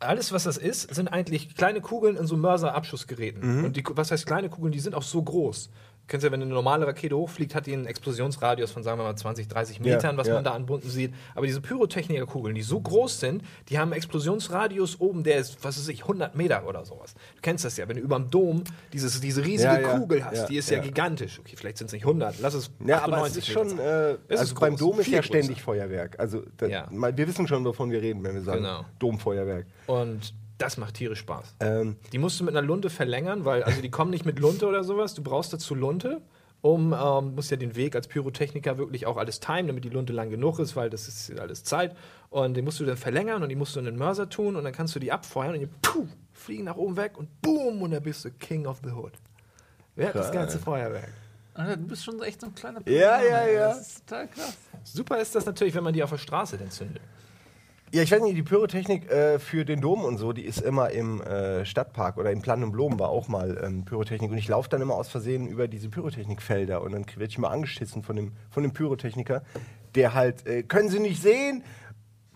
alles, 0.00 0.32
was 0.32 0.44
das 0.44 0.56
ist, 0.58 0.92
sind 0.94 1.08
eigentlich 1.08 1.54
kleine 1.54 1.80
Kugeln 1.80 2.16
in 2.16 2.26
so 2.26 2.36
Mörser-Abschussgeräten. 2.36 3.58
Mhm. 3.60 3.64
Und 3.64 3.76
die, 3.76 3.84
was 3.90 4.10
heißt 4.10 4.26
kleine 4.26 4.48
Kugeln? 4.48 4.72
Die 4.72 4.80
sind 4.80 4.94
auch 4.94 5.02
so 5.02 5.22
groß. 5.22 5.70
Du 6.08 6.12
kennst 6.12 6.24
ja, 6.24 6.32
wenn 6.32 6.40
eine 6.40 6.50
normale 6.50 6.86
Rakete 6.86 7.14
hochfliegt, 7.14 7.54
hat 7.54 7.66
die 7.66 7.74
einen 7.74 7.84
Explosionsradius 7.84 8.70
von, 8.72 8.82
sagen 8.82 8.98
wir 8.98 9.04
mal, 9.04 9.14
20, 9.14 9.46
30 9.46 9.76
Ja, 9.76 9.82
Metern, 9.96 10.16
was 10.16 10.26
ja. 10.26 10.32
man 10.36 10.42
da 10.42 10.52
anbunden 10.52 10.88
sieht. 10.88 11.12
Aber 11.34 11.44
diese 11.44 11.60
Pyrotechnikerkugeln, 11.60 12.54
die 12.54 12.62
so 12.62 12.80
groß 12.80 13.20
sind, 13.20 13.42
die 13.68 13.78
haben 13.78 13.88
einen 13.92 13.98
Explosionsradius 13.98 15.00
oben, 15.02 15.22
der 15.22 15.36
ist, 15.36 15.62
was 15.62 15.78
weiß 15.78 15.88
ich, 15.88 16.00
100 16.04 16.34
Meter 16.34 16.66
oder 16.66 16.86
sowas. 16.86 17.12
Du 17.34 17.42
kennst 17.42 17.66
das 17.66 17.76
ja, 17.76 17.86
wenn 17.90 17.96
du 17.98 18.02
über 18.02 18.16
dem 18.18 18.30
Dom 18.30 18.64
dieses, 18.94 19.20
diese 19.20 19.44
riesige 19.44 19.64
Ja, 19.74 19.80
ja, 19.80 19.98
Kugel 19.98 20.24
hast, 20.24 20.34
ja, 20.38 20.46
die 20.46 20.56
ist 20.56 20.70
ja, 20.70 20.78
ja. 20.78 20.82
gigantisch. 20.82 21.40
Okay, 21.40 21.56
vielleicht 21.56 21.76
sind 21.76 21.88
es 21.88 21.92
nicht 21.92 22.04
100, 22.06 22.40
lass 22.40 22.54
es 22.54 22.70
Ja, 22.86 23.02
aber 23.02 23.18
es 23.26 23.36
98 23.36 23.38
ist 23.48 23.52
schon, 23.52 23.78
äh, 23.78 24.12
Es 24.28 24.40
also 24.40 24.54
ist 24.54 24.60
beim 24.60 24.76
Dom 24.78 24.98
ist 25.00 25.08
ja 25.08 25.18
größer. 25.18 25.22
ständig 25.24 25.60
Feuerwerk. 25.62 26.18
Also 26.18 26.42
da, 26.56 26.68
Ja. 26.68 26.86
mal, 26.90 27.14
wir 27.14 27.28
wissen 27.28 27.46
schon, 27.46 27.62
wovon 27.66 27.90
wir 27.90 28.00
reden, 28.00 28.24
wenn 28.24 28.34
wir 28.34 28.40
sagen 28.40 28.62
Genau. 28.62 28.86
Domfeuerwerk. 28.98 29.66
Und 29.86 30.32
das 30.58 30.76
macht 30.76 30.94
tierisch 30.94 31.20
Spaß. 31.20 31.54
Ähm, 31.60 31.96
Die 32.12 32.18
musst 32.18 32.38
du 32.40 32.44
mit 32.44 32.56
einer 32.56 32.66
Lunte 32.66 32.90
verlängern, 32.90 33.44
weil 33.44 33.62
also 33.62 33.80
die 33.80 33.90
kommen 33.90 34.10
nicht 34.10 34.24
mit 34.26 34.38
Lunte 34.38 34.66
oder 34.66 34.84
sowas. 34.84 35.14
Du 35.14 35.22
brauchst 35.22 35.52
dazu 35.52 35.74
Lunte, 35.74 36.20
um 36.60 36.92
ähm, 36.92 37.34
musst 37.36 37.50
ja 37.52 37.56
den 37.56 37.76
Weg 37.76 37.94
als 37.94 38.08
Pyrotechniker 38.08 38.76
wirklich 38.78 39.06
auch 39.06 39.16
alles 39.16 39.38
timen, 39.40 39.68
damit 39.68 39.84
die 39.84 39.88
Lunte 39.90 40.12
lang 40.12 40.30
genug 40.30 40.58
ist, 40.58 40.74
weil 40.76 40.90
das 40.90 41.06
ist 41.08 41.38
alles 41.38 41.62
Zeit. 41.64 41.96
Und 42.30 42.54
den 42.54 42.64
musst 42.64 42.80
du 42.80 42.84
dann 42.84 42.96
verlängern 42.96 43.42
und 43.42 43.48
die 43.48 43.54
musst 43.56 43.76
du 43.76 43.78
in 43.78 43.86
den 43.86 43.96
Mörser 43.96 44.28
tun 44.28 44.56
und 44.56 44.64
dann 44.64 44.72
kannst 44.72 44.94
du 44.94 44.98
die 44.98 45.12
abfeuern 45.12 45.54
und 45.54 45.60
die 45.60 45.68
puh, 45.82 46.06
fliegen 46.32 46.64
nach 46.64 46.76
oben 46.76 46.96
weg 46.96 47.16
und 47.16 47.40
boom 47.40 47.80
und 47.82 47.92
dann 47.92 48.02
bist 48.02 48.24
du 48.24 48.30
King 48.32 48.66
of 48.66 48.80
the 48.84 48.90
Hood. 48.90 49.12
Wer 49.94 50.08
hat 50.08 50.16
das 50.16 50.32
ganze 50.32 50.58
Feuerwerk? 50.58 51.08
Alter, 51.54 51.76
du 51.76 51.86
bist 51.88 52.04
schon 52.04 52.20
echt 52.22 52.40
so 52.40 52.46
ein 52.48 52.54
kleiner 52.54 52.80
Ja, 52.88 53.18
Pionier, 53.18 53.30
ja, 53.30 53.38
ey. 53.40 53.54
ja. 53.54 53.68
Das 53.68 53.80
ist 53.80 54.06
total 54.06 54.28
krass. 54.28 54.56
Super 54.84 55.18
ist 55.20 55.34
das 55.34 55.44
natürlich, 55.46 55.74
wenn 55.74 55.82
man 55.84 55.92
die 55.92 56.02
auf 56.04 56.10
der 56.10 56.18
Straße 56.18 56.56
dann 56.58 56.70
zündet. 56.70 57.02
Ja, 57.92 58.02
ich 58.02 58.10
weiß 58.10 58.22
nicht, 58.22 58.36
die 58.36 58.42
Pyrotechnik 58.42 59.10
äh, 59.10 59.38
für 59.38 59.64
den 59.64 59.80
Dom 59.80 60.04
und 60.04 60.18
so, 60.18 60.32
die 60.32 60.44
ist 60.44 60.60
immer 60.60 60.90
im 60.90 61.20
äh, 61.22 61.64
Stadtpark 61.64 62.18
oder 62.18 62.30
im 62.30 62.42
Plan 62.42 62.62
und 62.62 62.72
Blumen 62.72 62.98
war 62.98 63.08
auch 63.08 63.28
mal 63.28 63.60
ähm, 63.64 63.84
Pyrotechnik. 63.84 64.30
Und 64.30 64.38
ich 64.38 64.48
laufe 64.48 64.68
dann 64.68 64.82
immer 64.82 64.94
aus 64.94 65.08
Versehen 65.08 65.48
über 65.48 65.68
diese 65.68 65.88
Pyrotechnikfelder 65.88 66.82
und 66.82 66.92
dann 66.92 67.06
werde 67.06 67.30
ich 67.30 67.38
mal 67.38 67.48
angeschissen 67.48 68.02
von 68.02 68.16
dem, 68.16 68.32
von 68.50 68.62
dem 68.62 68.72
Pyrotechniker, 68.72 69.42
der 69.94 70.14
halt, 70.14 70.46
äh, 70.46 70.62
können 70.62 70.88
Sie 70.88 71.00
nicht 71.00 71.22
sehen? 71.22 71.64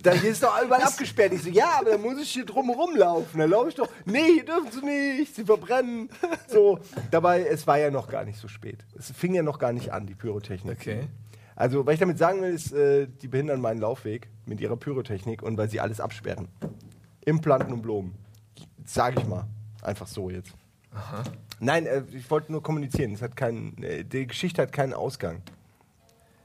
Da 0.02 0.12
hier 0.12 0.30
ist 0.30 0.42
doch 0.42 0.60
überall 0.64 0.82
abgesperrt. 0.82 1.32
Ich 1.32 1.42
so, 1.42 1.50
ja, 1.50 1.78
aber 1.78 1.90
da 1.90 1.98
muss 1.98 2.20
ich 2.20 2.30
hier 2.30 2.44
drum 2.44 2.70
rumlaufen. 2.70 3.38
Da 3.38 3.46
laufe 3.46 3.68
ich 3.68 3.76
doch, 3.76 3.88
nee, 4.04 4.34
hier 4.34 4.44
dürfen 4.44 4.72
sie 4.72 4.84
nicht, 4.84 5.34
sie 5.34 5.44
verbrennen. 5.44 6.10
So, 6.48 6.80
dabei, 7.10 7.44
es 7.44 7.66
war 7.68 7.78
ja 7.78 7.90
noch 7.90 8.08
gar 8.08 8.24
nicht 8.24 8.38
so 8.38 8.48
spät. 8.48 8.78
Es 8.98 9.12
fing 9.12 9.32
ja 9.32 9.42
noch 9.42 9.60
gar 9.60 9.72
nicht 9.72 9.92
an, 9.92 10.06
die 10.06 10.14
Pyrotechnik. 10.14 10.78
Okay. 10.80 11.04
Also, 11.54 11.84
was 11.86 11.94
ich 11.94 12.00
damit 12.00 12.18
sagen 12.18 12.42
will, 12.42 12.52
ist, 12.52 12.72
äh, 12.72 13.06
die 13.06 13.28
behindern 13.28 13.60
meinen 13.60 13.80
Laufweg 13.80 14.28
mit 14.46 14.60
ihrer 14.60 14.76
Pyrotechnik 14.76 15.42
und 15.42 15.56
weil 15.56 15.68
sie 15.68 15.80
alles 15.80 16.00
absperren. 16.00 16.48
Implanten 17.24 17.72
und 17.72 17.82
Blumen. 17.82 18.14
Sag 18.84 19.18
ich 19.18 19.26
mal. 19.26 19.46
Einfach 19.82 20.06
so 20.06 20.30
jetzt. 20.30 20.52
Nein, 21.60 21.86
äh, 21.86 22.02
ich 22.12 22.30
wollte 22.30 22.52
nur 22.52 22.62
kommunizieren. 22.62 23.12
Es 23.12 23.22
hat 23.22 23.36
keinen, 23.36 23.82
äh, 23.82 24.04
die 24.04 24.26
Geschichte 24.26 24.62
hat 24.62 24.72
keinen 24.72 24.94
Ausgang. 24.94 25.42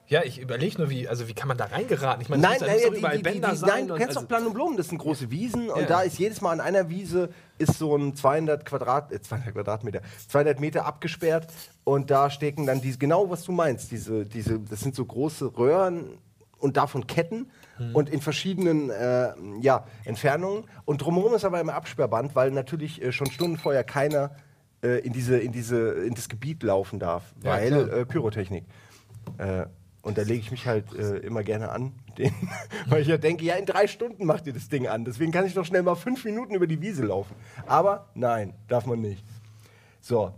Ja, 0.09 0.23
ich 0.23 0.39
überlege 0.39 0.77
nur, 0.77 0.89
wie, 0.89 1.07
also 1.07 1.27
wie 1.27 1.33
kann 1.33 1.49
man 1.49 1.57
da 1.57 1.65
reingeraten? 1.65 2.21
Ich 2.21 2.29
meine, 2.29 2.41
Nein, 2.41 2.57
nein, 2.61 2.69
ja 2.69 2.75
ja, 2.75 2.89
die, 3.17 3.23
die, 3.23 3.41
die, 3.41 3.65
nein, 3.65 3.87
du 3.87 3.93
und 3.93 3.99
kennst 3.99 4.15
also- 4.15 4.21
doch 4.21 4.27
Plan 4.29 4.45
und 4.47 4.53
Blumen, 4.53 4.77
das 4.77 4.87
sind 4.87 4.99
große 4.99 5.29
Wiesen 5.31 5.69
und 5.69 5.81
Ja. 5.81 5.85
da 5.87 6.01
ist 6.01 6.17
jedes 6.17 6.39
Mal 6.39 6.51
an 6.51 6.61
einer 6.61 6.87
Wiese 6.89 7.29
ist 7.57 7.77
so 7.77 7.95
ein 7.95 8.15
200 8.15 8.63
Quadrat, 8.65 9.11
äh, 9.11 9.21
200 9.21 9.53
Quadratmeter, 9.53 10.01
200 10.29 10.59
Meter 10.61 10.85
abgesperrt 10.85 11.47
und 11.83 12.09
da 12.09 12.29
stecken 12.29 12.65
dann 12.65 12.79
diese, 12.79 12.97
genau 12.99 13.29
was 13.29 13.43
du 13.43 13.51
meinst, 13.51 13.91
diese, 13.91 14.23
diese, 14.23 14.59
das 14.59 14.79
sind 14.79 14.95
so 14.95 15.03
große 15.03 15.57
Röhren 15.57 16.17
und 16.59 16.77
davon 16.77 17.05
Ketten 17.07 17.51
Mhm. 17.77 17.93
und 17.95 18.09
in 18.09 18.21
verschiedenen 18.21 18.89
äh, 18.89 19.33
ja, 19.61 19.85
Entfernungen 20.05 20.63
und 20.85 20.99
drumherum 21.01 21.35
ist 21.35 21.43
aber 21.45 21.59
immer 21.59 21.75
Absperrband, 21.75 22.33
weil 22.35 22.49
natürlich 22.51 23.01
äh, 23.03 23.11
schon 23.11 23.29
Stunden 23.29 23.57
vorher 23.57 23.83
keiner 23.83 24.31
äh, 24.81 24.99
in, 25.05 25.11
diese, 25.13 25.37
in, 25.37 25.51
diese, 25.51 25.89
in 25.91 26.15
das 26.15 26.27
Gebiet 26.29 26.63
laufen 26.63 26.97
darf, 26.97 27.23
Ja, 27.43 27.51
weil 27.51 27.67
klar. 27.67 27.93
äh, 27.99 28.05
Pyrotechnik. 28.05 28.63
Äh, 29.37 29.65
und 30.07 30.17
da 30.17 30.23
lege 30.23 30.39
ich 30.39 30.49
mich 30.51 30.65
halt 30.65 30.93
äh, 30.95 31.17
immer 31.17 31.43
gerne 31.43 31.69
an, 31.69 31.91
denen, 32.17 32.33
weil 32.87 33.01
ich 33.01 33.07
ja 33.07 33.17
denke, 33.17 33.45
ja, 33.45 33.55
in 33.55 33.65
drei 33.65 33.87
Stunden 33.87 34.25
macht 34.25 34.47
ihr 34.47 34.53
das 34.53 34.69
Ding 34.69 34.87
an. 34.87 35.05
Deswegen 35.05 35.31
kann 35.31 35.45
ich 35.45 35.53
doch 35.53 35.65
schnell 35.65 35.83
mal 35.83 35.95
fünf 35.95 36.25
Minuten 36.25 36.55
über 36.55 36.65
die 36.67 36.81
Wiese 36.81 37.05
laufen. 37.05 37.35
Aber 37.67 38.07
nein, 38.15 38.53
darf 38.67 38.85
man 38.85 39.01
nicht. 39.01 39.23
So, 40.01 40.33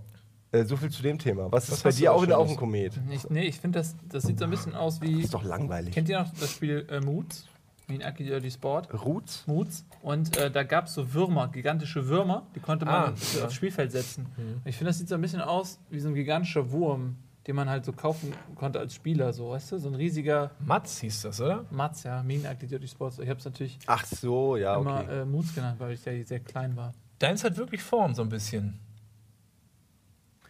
äh, 0.52 0.64
so 0.66 0.76
viel 0.78 0.90
zu 0.90 1.02
dem 1.04 1.20
Thema. 1.20 1.52
Was, 1.52 1.70
Was 1.70 1.78
ist 1.78 1.84
bei 1.84 1.92
dir 1.92 2.12
auch, 2.14 2.24
in, 2.24 2.32
auch 2.34 2.40
Schönes? 2.40 2.52
ein 2.52 2.58
Komet? 2.58 3.00
Ich, 3.12 3.30
nee, 3.30 3.44
ich 3.48 3.60
finde, 3.60 3.80
das, 3.80 3.96
das 4.10 4.24
sieht 4.24 4.40
so 4.40 4.46
ein 4.46 4.52
bisschen 4.52 4.74
aus 4.76 5.00
wie. 5.02 5.22
Ist 5.22 5.34
doch 5.34 5.44
langweilig. 5.44 5.94
Kennt 5.94 6.10
ihr 6.10 6.20
noch 6.20 6.32
das 6.40 6.52
Spiel 6.52 6.86
äh, 6.90 7.00
Moods? 7.00 7.48
Wie 7.88 7.96
in 7.96 8.04
Aki 8.04 8.24
Dirty 8.26 8.52
Sport? 8.52 8.94
Roots? 9.04 9.44
Moods. 9.48 9.84
Und 10.04 10.38
äh, 10.38 10.52
da 10.52 10.62
gab 10.64 10.86
es 10.86 10.94
so 10.94 11.12
Würmer, 11.14 11.48
gigantische 11.48 12.08
Würmer, 12.08 12.46
die 12.56 12.60
konnte 12.60 12.86
man 12.86 12.94
Ah, 12.94 13.14
so 13.16 13.40
ja. 13.40 13.46
aufs 13.46 13.56
Spielfeld 13.56 13.92
setzen. 13.92 14.28
Ich 14.66 14.76
finde, 14.78 14.90
das 14.92 15.00
sieht 15.00 15.10
so 15.10 15.16
ein 15.16 15.22
bisschen 15.22 15.42
aus 15.42 15.80
wie 15.90 16.00
so 16.00 16.08
ein 16.08 16.14
gigantischer 16.14 16.72
Wurm, 16.72 17.16
den 17.48 17.56
man 17.56 17.70
halt 17.70 17.86
so 17.86 17.94
kaufen 17.94 18.34
konnte 18.56 18.80
als 18.80 18.94
Spieler, 18.94 19.34
so, 19.34 19.52
weißt 19.52 19.72
du? 19.72 19.78
So 19.80 19.88
ein 19.90 19.96
riesiger 19.96 20.52
Mats 20.60 21.00
hieß 21.00 21.22
das, 21.24 21.40
oder? 21.42 21.66
Matz, 21.72 22.04
ja, 22.04 22.22
Mean 22.24 22.44
Dirty 22.60 22.88
Sports. 22.88 23.20
Ich 23.20 23.30
habe 23.30 23.40
es 23.40 23.46
natürlich 23.46 23.80
Ach 23.88 24.06
so, 24.06 24.56
ja, 24.58 24.76
immer 24.76 25.02
okay. 25.02 25.22
äh, 25.22 25.26
Moods 25.26 25.56
genannt, 25.56 25.80
weil 25.80 25.94
ich 25.94 26.02
sehr, 26.02 26.24
sehr 26.26 26.40
klein 26.42 26.76
war. 26.76 26.94
Deins 27.20 27.44
hat 27.44 27.58
wirklich 27.58 27.82
Form, 27.82 28.14
so 28.14 28.22
ein 28.22 28.30
bisschen. 28.30 28.80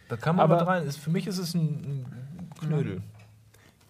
Da 0.08 0.16
kann 0.16 0.36
man 0.36 0.44
Aber- 0.44 0.58
mit 0.58 0.66
rein. 0.66 0.86
Ist, 0.86 0.98
für 0.98 1.10
mich 1.10 1.26
ist 1.26 1.38
es 1.38 1.54
ein, 1.54 1.60
ein 1.60 2.50
Knödel. 2.60 3.02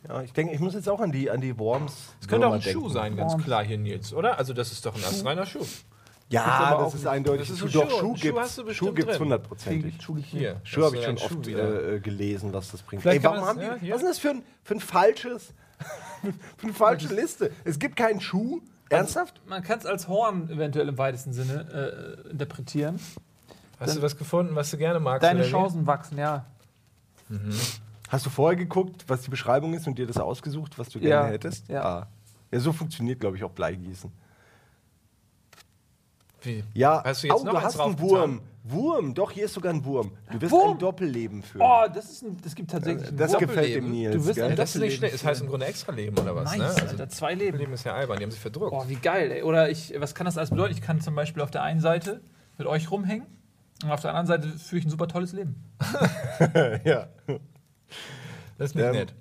Ja, 0.09 0.23
ich 0.23 0.33
denke, 0.33 0.55
ich 0.55 0.61
muss 0.61 0.75
jetzt 0.75 0.89
auch 0.89 1.01
an 1.01 1.13
die, 1.13 1.31
an 1.31 1.41
die 1.41 1.59
Worms. 1.59 2.15
Es 2.21 2.29
könnte 2.29 2.47
auch 2.47 2.53
ein 2.53 2.61
Würmer 2.65 2.73
Schuh 2.73 2.81
denken. 2.81 2.93
sein, 2.95 3.17
ganz 3.17 3.33
Worms. 3.33 3.45
klar 3.45 3.65
hier, 3.65 3.77
Nils, 3.79 4.15
oder? 4.15 4.39
Also 4.39 4.53
das 4.55 4.73
ist 4.73 4.85
doch 4.87 4.95
ein 4.95 5.05
astreiner 5.05 5.45
Schuh. 5.47 5.65
Ja, 6.31 6.45
aber 6.45 6.85
das 6.85 6.93
auch 6.93 6.97
ist 6.97 7.07
eindeutig. 7.07 7.49
das 7.49 7.51
ist 7.51 7.59
Schuh, 7.73 7.81
ein 7.83 7.88
doch, 7.88 7.90
Schuh. 7.90 8.16
Schuh 8.16 8.33
gibt's. 8.33 8.62
Schuh 8.77 8.93
gibt's 8.93 9.19
hundertprozentig. 9.19 9.95
Hier. 10.31 10.61
Schuh 10.64 10.85
habe 10.85 10.97
ich 10.97 11.05
schon 11.05 11.19
oft 11.19 11.47
äh, 11.49 11.99
gelesen, 12.01 12.53
was 12.53 12.71
das 12.71 12.83
bringt. 12.83 13.05
Ey, 13.05 13.23
warum 13.23 13.45
haben 13.45 13.59
das- 13.61 13.81
die, 13.81 13.90
was 13.90 14.03
ist 14.03 14.09
das 14.09 14.19
für 14.21 14.31
ein, 14.31 14.43
für 14.62 14.75
ein 14.75 14.81
falsches, 14.81 15.53
für 16.57 16.64
eine 16.64 16.73
falsche 16.73 17.12
Liste? 17.14 17.51
Es 17.64 17.79
gibt 17.79 17.97
keinen 17.97 18.21
Schuh. 18.21 18.61
Ernsthaft? 18.90 19.40
Man 19.47 19.62
kann 19.62 19.79
es 19.79 19.87
als 19.87 20.09
Horn 20.09 20.49
eventuell 20.51 20.88
im 20.88 20.99
weitesten 20.99 21.33
Sinne 21.33 22.25
äh, 22.27 22.31
interpretieren. 22.31 22.99
Hast 23.79 23.97
du 23.97 24.03
was 24.03 24.16
gefunden, 24.16 24.55
was 24.57 24.71
du 24.71 24.77
gerne 24.79 25.01
magst? 25.01 25.23
Deine 25.23 25.45
wie? 25.45 25.51
Chancen 25.51 25.87
wachsen, 25.87 26.19
ja. 26.19 26.45
Hast 28.09 28.27
du 28.27 28.31
vorher 28.31 28.57
geguckt, 28.57 29.05
was 29.07 29.23
die 29.23 29.31
Beschreibung 29.31 29.73
ist 29.75 29.87
und 29.87 29.97
dir 29.99 30.07
das 30.07 30.16
ausgesucht, 30.19 30.79
was 30.79 30.88
du 30.88 30.99
gerne 30.99 31.27
Ja, 31.29 31.33
hättest? 31.33 31.69
ja. 31.69 31.83
Ah. 31.83 32.07
Ja, 32.51 32.59
so 32.59 32.73
funktioniert, 32.73 33.21
glaube 33.21 33.37
ich, 33.37 33.45
auch 33.45 33.53
Bleigießen. 33.53 34.11
Wie? 36.42 36.64
Ja, 36.74 37.03
Hast 37.05 37.22
du 37.22 37.29
jetzt 37.29 37.37
oh, 37.40 37.44
noch 37.44 37.53
du 37.53 37.61
hast 37.62 37.79
einen? 37.81 37.98
Wurm. 37.98 38.40
Wurm, 38.62 39.14
doch, 39.14 39.31
hier 39.31 39.46
ist 39.46 39.55
sogar 39.55 39.72
ein 39.72 39.85
Wurm. 39.85 40.12
Du 40.31 40.40
wirst 40.40 40.53
Wurm? 40.53 40.72
ein 40.72 40.79
Doppelleben 40.79 41.42
führen. 41.42 41.62
Oh, 41.62 41.87
das, 41.92 42.11
ist 42.11 42.22
ein, 42.22 42.37
das 42.42 42.55
gibt 42.55 42.70
tatsächlich 42.70 43.09
ein 43.09 43.16
das 43.16 43.37
gefällt 43.38 43.74
dem? 43.74 43.90
Nils. 43.90 44.14
Du 44.14 44.26
wirst 44.26 44.38
ein 44.40 44.55
Das 44.55 44.74
ist 44.74 44.81
nicht 44.83 44.96
schlecht. 44.96 45.14
Das 45.14 45.24
heißt 45.24 45.40
im 45.40 45.48
Grunde 45.48 45.66
extra 45.66 45.92
Leben 45.92 46.16
oder 46.18 46.37
was? 46.37 46.44
Nice, 46.57 46.59
ne? 46.59 46.66
Also, 46.66 46.87
Alter, 46.88 47.09
zwei 47.09 47.35
Leben. 47.35 47.57
Leben 47.59 47.72
ist 47.72 47.85
ja 47.85 47.94
albern, 47.94 48.18
die 48.18 48.24
haben 48.24 48.31
sich 48.31 48.40
verdruckt. 48.40 48.72
Oh, 48.72 48.85
wie 48.87 48.96
geil, 48.96 49.31
ey. 49.33 49.42
Oder 49.42 49.70
ich, 49.70 49.94
was 49.98 50.14
kann 50.14 50.26
das 50.26 50.37
alles 50.37 50.50
bedeuten? 50.50 50.74
Ich 50.74 50.83
kann 50.83 51.00
zum 51.00 51.14
Beispiel 51.14 51.42
auf 51.42 51.50
der 51.50 51.62
einen 51.62 51.81
Seite 51.81 52.20
mit 52.59 52.66
euch 52.66 52.90
rumhängen 52.90 53.26
und 53.83 53.90
auf 53.90 54.03
der 54.03 54.14
anderen 54.14 54.26
Seite 54.26 54.59
führe 54.59 54.81
ich 54.81 54.87
ein 54.87 54.90
super 54.90 55.09
tolles 55.09 55.33
Leben. 55.33 55.57
ja. 56.85 57.09
Das 58.59 58.70
ist 58.70 58.74
nicht 58.74 58.85
Ähm, 58.85 58.92
nett. 58.92 59.14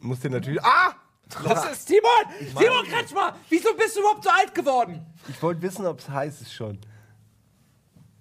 Muss 0.00 0.20
dir 0.20 0.28
natürlich. 0.30 0.62
Ah! 0.62 0.92
Das 1.28 1.70
ist 1.72 1.88
Simon! 1.88 2.10
Simon 2.58 2.86
Kretschmer! 2.86 3.36
Wieso 3.48 3.74
bist 3.74 3.96
du 3.96 4.00
überhaupt 4.00 4.24
so 4.24 4.30
alt 4.30 4.54
geworden? 4.54 5.04
Ich 5.28 5.42
wollte 5.42 5.62
wissen, 5.62 5.86
ob 5.86 5.98
es 5.98 6.08
heiß 6.08 6.40
ist 6.42 6.52
schon. 6.52 6.78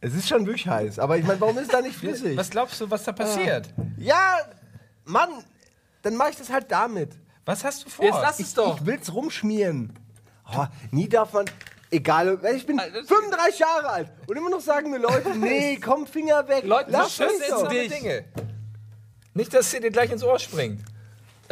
Es 0.02 0.14
ist 0.14 0.28
schon 0.28 0.46
wirklich 0.46 0.68
heiß, 0.68 1.00
aber 1.00 1.18
ich 1.18 1.26
meine, 1.26 1.40
warum 1.40 1.58
ist 1.58 1.72
da 1.72 1.82
nicht 1.82 1.96
flüssig? 1.96 2.36
Was 2.36 2.50
glaubst 2.50 2.80
du, 2.82 2.90
was 2.90 3.04
da 3.04 3.12
passiert? 3.14 3.74
Ja, 3.98 4.38
Mann, 5.06 5.30
dann 6.02 6.16
mache 6.16 6.32
ich 6.32 6.36
das 6.36 6.50
halt 6.50 6.70
damit. 6.72 7.12
Was 7.46 7.64
hast 7.64 7.86
du 7.86 7.90
vor? 7.90 8.06
Jetzt 8.06 8.20
lass 8.22 8.40
es 8.40 8.54
doch. 8.54 8.78
Ich 8.80 8.86
will's 8.86 9.14
rumschmieren. 9.14 9.94
Oh, 10.56 10.66
nie 10.92 11.08
darf 11.08 11.34
man. 11.34 11.46
Egal, 11.90 12.40
ich 12.56 12.66
bin 12.66 12.80
35 12.80 13.60
Jahre 13.60 13.90
alt 13.90 14.12
und 14.28 14.36
immer 14.36 14.50
noch 14.50 14.62
sagen 14.62 14.90
mir 14.90 14.98
Leute, 14.98 15.30
nee, 15.38 15.78
komm, 15.78 16.08
Finger 16.08 16.48
weg. 16.48 16.66
Leute, 16.66 16.90
lass 16.90 17.18
das 17.18 17.70
dich. 17.70 17.92
Dinge. 17.92 18.26
Nicht, 19.36 19.54
dass 19.54 19.70
sie 19.70 19.80
dir 19.80 19.92
gleich 19.92 20.12
ins 20.12 20.24
Ohr 20.24 20.40
springt. 20.40 20.82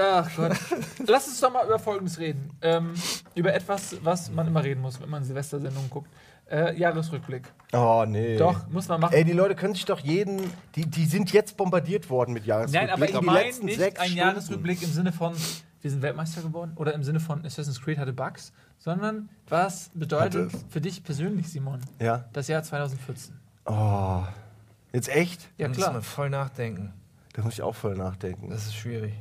Ach 0.01 0.29
Gott. 0.35 0.57
Lass 1.05 1.27
uns 1.27 1.39
doch 1.39 1.51
mal 1.53 1.65
über 1.65 1.77
Folgendes 1.79 2.17
reden. 2.19 2.49
Ähm, 2.61 2.93
über 3.35 3.53
etwas, 3.53 3.95
was 4.03 4.31
man 4.31 4.47
immer 4.47 4.63
reden 4.63 4.81
muss, 4.81 4.99
wenn 5.01 5.09
man 5.09 5.23
Silvestersendungen 5.23 5.89
guckt. 5.89 6.09
Äh, 6.49 6.77
Jahresrückblick. 6.77 7.43
Oh, 7.71 8.03
nee. 8.07 8.35
Doch, 8.37 8.67
muss 8.67 8.87
man 8.89 8.99
machen. 8.99 9.13
Ey, 9.13 9.23
die 9.23 9.31
Leute 9.31 9.55
können 9.55 9.73
sich 9.73 9.85
doch 9.85 9.99
jeden. 9.99 10.41
Die, 10.75 10.85
die 10.85 11.05
sind 11.05 11.31
jetzt 11.31 11.55
bombardiert 11.55 12.09
worden 12.09 12.33
mit 12.33 12.45
Jahresrückblick. 12.45 12.81
Nein, 12.81 12.89
aber 12.93 13.09
ich 13.09 13.21
meine 13.21 13.65
nicht 13.65 13.81
ein 13.81 13.93
Stunden. 13.95 14.17
Jahresrückblick 14.17 14.83
im 14.83 14.91
Sinne 14.91 15.13
von, 15.13 15.33
wir 15.81 15.89
sind 15.91 16.01
Weltmeister 16.01 16.41
geworden 16.41 16.73
oder 16.75 16.93
im 16.93 17.03
Sinne 17.03 17.21
von 17.21 17.45
Assassin's 17.45 17.81
Creed 17.81 17.97
hatte 17.99 18.11
Bugs, 18.11 18.51
sondern 18.79 19.29
was 19.47 19.91
bedeutet 19.93 20.51
für 20.69 20.81
dich 20.81 21.03
persönlich, 21.03 21.47
Simon, 21.49 21.79
Ja. 22.01 22.25
das 22.33 22.49
Jahr 22.49 22.63
2014? 22.63 23.33
Oh. 23.65 24.23
Jetzt 24.91 25.07
echt? 25.07 25.43
Ja, 25.57 25.65
Da 25.65 25.67
muss 25.69 25.77
klar. 25.77 25.93
man 25.93 26.01
voll 26.01 26.29
nachdenken. 26.29 26.91
Da 27.31 27.43
muss 27.43 27.53
ich 27.53 27.61
auch 27.61 27.75
voll 27.75 27.95
nachdenken. 27.95 28.49
Das 28.49 28.65
ist 28.65 28.75
schwierig. 28.75 29.13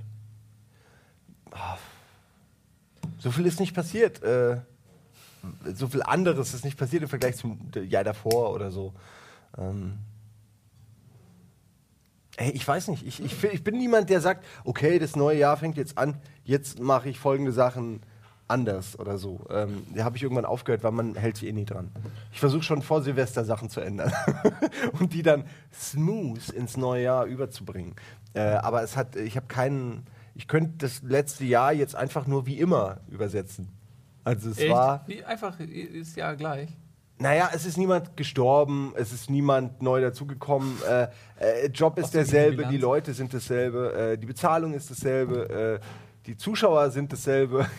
So 3.19 3.31
viel 3.31 3.47
ist 3.47 3.61
nicht 3.61 3.75
passiert. 3.75 4.23
Äh, 4.23 4.59
so 5.75 5.89
viel 5.89 6.03
anderes 6.03 6.55
ist 6.55 6.65
nicht 6.65 6.79
passiert 6.79 7.03
im 7.03 7.09
Vergleich 7.09 7.37
zum 7.37 7.59
Jahr 7.89 8.05
davor 8.05 8.53
oder 8.53 8.71
so. 8.71 8.93
Ähm. 9.59 9.99
Ey, 12.37 12.51
ich 12.53 12.67
weiß 12.67 12.89
nicht. 12.89 13.07
Ich, 13.07 13.23
ich, 13.23 13.45
ich 13.45 13.65
bin 13.65 13.77
niemand, 13.77 14.09
der 14.11 14.21
sagt, 14.21 14.45
okay, 14.65 14.99
das 14.99 15.17
neue 15.17 15.39
Jahr 15.39 15.57
fängt 15.57 15.77
jetzt 15.77 15.99
an, 15.99 16.17
jetzt 16.45 16.81
mache 16.81 17.09
ich 17.11 17.19
folgende 17.19 17.53
Sachen 17.53 18.01
anders 18.51 18.99
oder 18.99 19.17
so. 19.17 19.47
Ähm, 19.49 19.87
da 19.95 20.05
habe 20.05 20.17
ich 20.17 20.23
irgendwann 20.23 20.45
aufgehört, 20.45 20.83
weil 20.83 20.93
man 20.93 21.15
hält 21.15 21.37
sich 21.37 21.49
eh 21.49 21.53
nie 21.53 21.65
dran. 21.65 21.91
Ich 22.33 22.41
versuche 22.41 22.63
schon 22.63 22.83
vor 22.83 23.03
Silvester 23.03 23.45
Sachen 23.45 23.71
zu 23.71 23.81
ändern 23.81 24.13
und 24.99 25.13
die 25.13 25.23
dann 25.23 25.45
smooth 25.73 26.51
ins 26.51 26.77
neue 26.77 27.05
Jahr 27.05 27.25
überzubringen. 27.27 27.95
Äh, 28.35 28.41
aber 28.41 28.83
es 28.83 28.97
hat, 28.97 29.17
ich 29.17 29.37
habe 29.37 29.47
keinen, 29.47 30.07
ich 30.35 30.49
könnte 30.49 30.73
das 30.79 31.03
letzte 31.03 31.45
Jahr 31.45 31.73
jetzt 31.73 31.95
einfach 31.97 32.27
nur 32.27 32.47
wie 32.47 32.59
immer 32.59 32.99
übersetzen. 33.09 33.69
Also 34.25 34.51
es 34.51 34.59
Echt? 34.59 34.71
war, 34.71 35.05
Wie 35.07 35.25
einfach 35.25 35.59
ist 35.61 36.17
ja 36.17 36.35
gleich. 36.35 36.69
naja, 37.19 37.51
es 37.55 37.65
ist 37.67 37.77
niemand 37.79 38.17
gestorben, 38.17 38.93
es 38.97 39.13
ist 39.13 39.31
niemand 39.31 39.81
neu 39.83 40.01
dazugekommen. 40.01 40.77
Äh, 40.89 41.09
äh, 41.39 41.67
Job 41.69 41.99
ist 41.99 42.13
derselbe, 42.15 42.67
die 42.67 42.77
Leute 42.77 43.15
sind 43.15 43.33
dasselbe, 43.33 43.93
äh, 44.13 44.19
die 44.19 44.27
Bezahlung 44.27 44.75
ist 44.75 44.91
dasselbe, 44.91 45.81
äh, 45.81 45.87
die 46.27 46.37
Zuschauer 46.37 46.91
sind 46.91 47.13
dasselbe. 47.13 47.67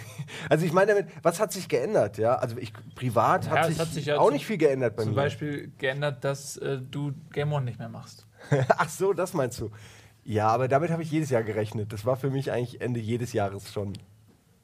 Also 0.49 0.65
ich 0.65 0.71
meine 0.73 0.93
damit, 0.93 1.07
was 1.23 1.39
hat 1.39 1.51
sich 1.51 1.67
geändert? 1.67 2.17
Ja, 2.17 2.35
also 2.35 2.57
ich 2.57 2.71
privat 2.95 3.45
Ja, 3.45 3.51
hat, 3.51 3.65
sich 3.67 3.79
hat 3.79 3.87
sich 3.89 4.05
ja 4.05 4.17
auch 4.17 4.25
zum- 4.25 4.33
nicht 4.33 4.45
viel 4.45 4.57
geändert 4.57 4.95
bei 4.95 5.03
Zum 5.03 5.11
mir. 5.11 5.15
Beispiel 5.17 5.71
geändert, 5.77 6.23
dass 6.23 6.57
äh, 6.57 6.79
du 6.79 7.11
Game 7.31 7.51
One 7.53 7.65
nicht 7.65 7.77
mehr 7.79 7.89
machst. 7.89 8.25
Ach 8.77 8.89
so, 8.89 9.13
das 9.13 9.33
meinst 9.33 9.59
du? 9.59 9.69
Ja, 10.23 10.47
aber 10.49 10.67
damit 10.67 10.91
habe 10.91 11.01
ich 11.03 11.11
jedes 11.11 11.29
Jahr 11.29 11.43
gerechnet. 11.43 11.91
Das 11.93 12.05
war 12.05 12.15
für 12.15 12.29
mich 12.29 12.51
eigentlich 12.51 12.81
Ende 12.81 12.99
jedes 12.99 13.33
Jahres 13.33 13.71
schon. 13.71 13.93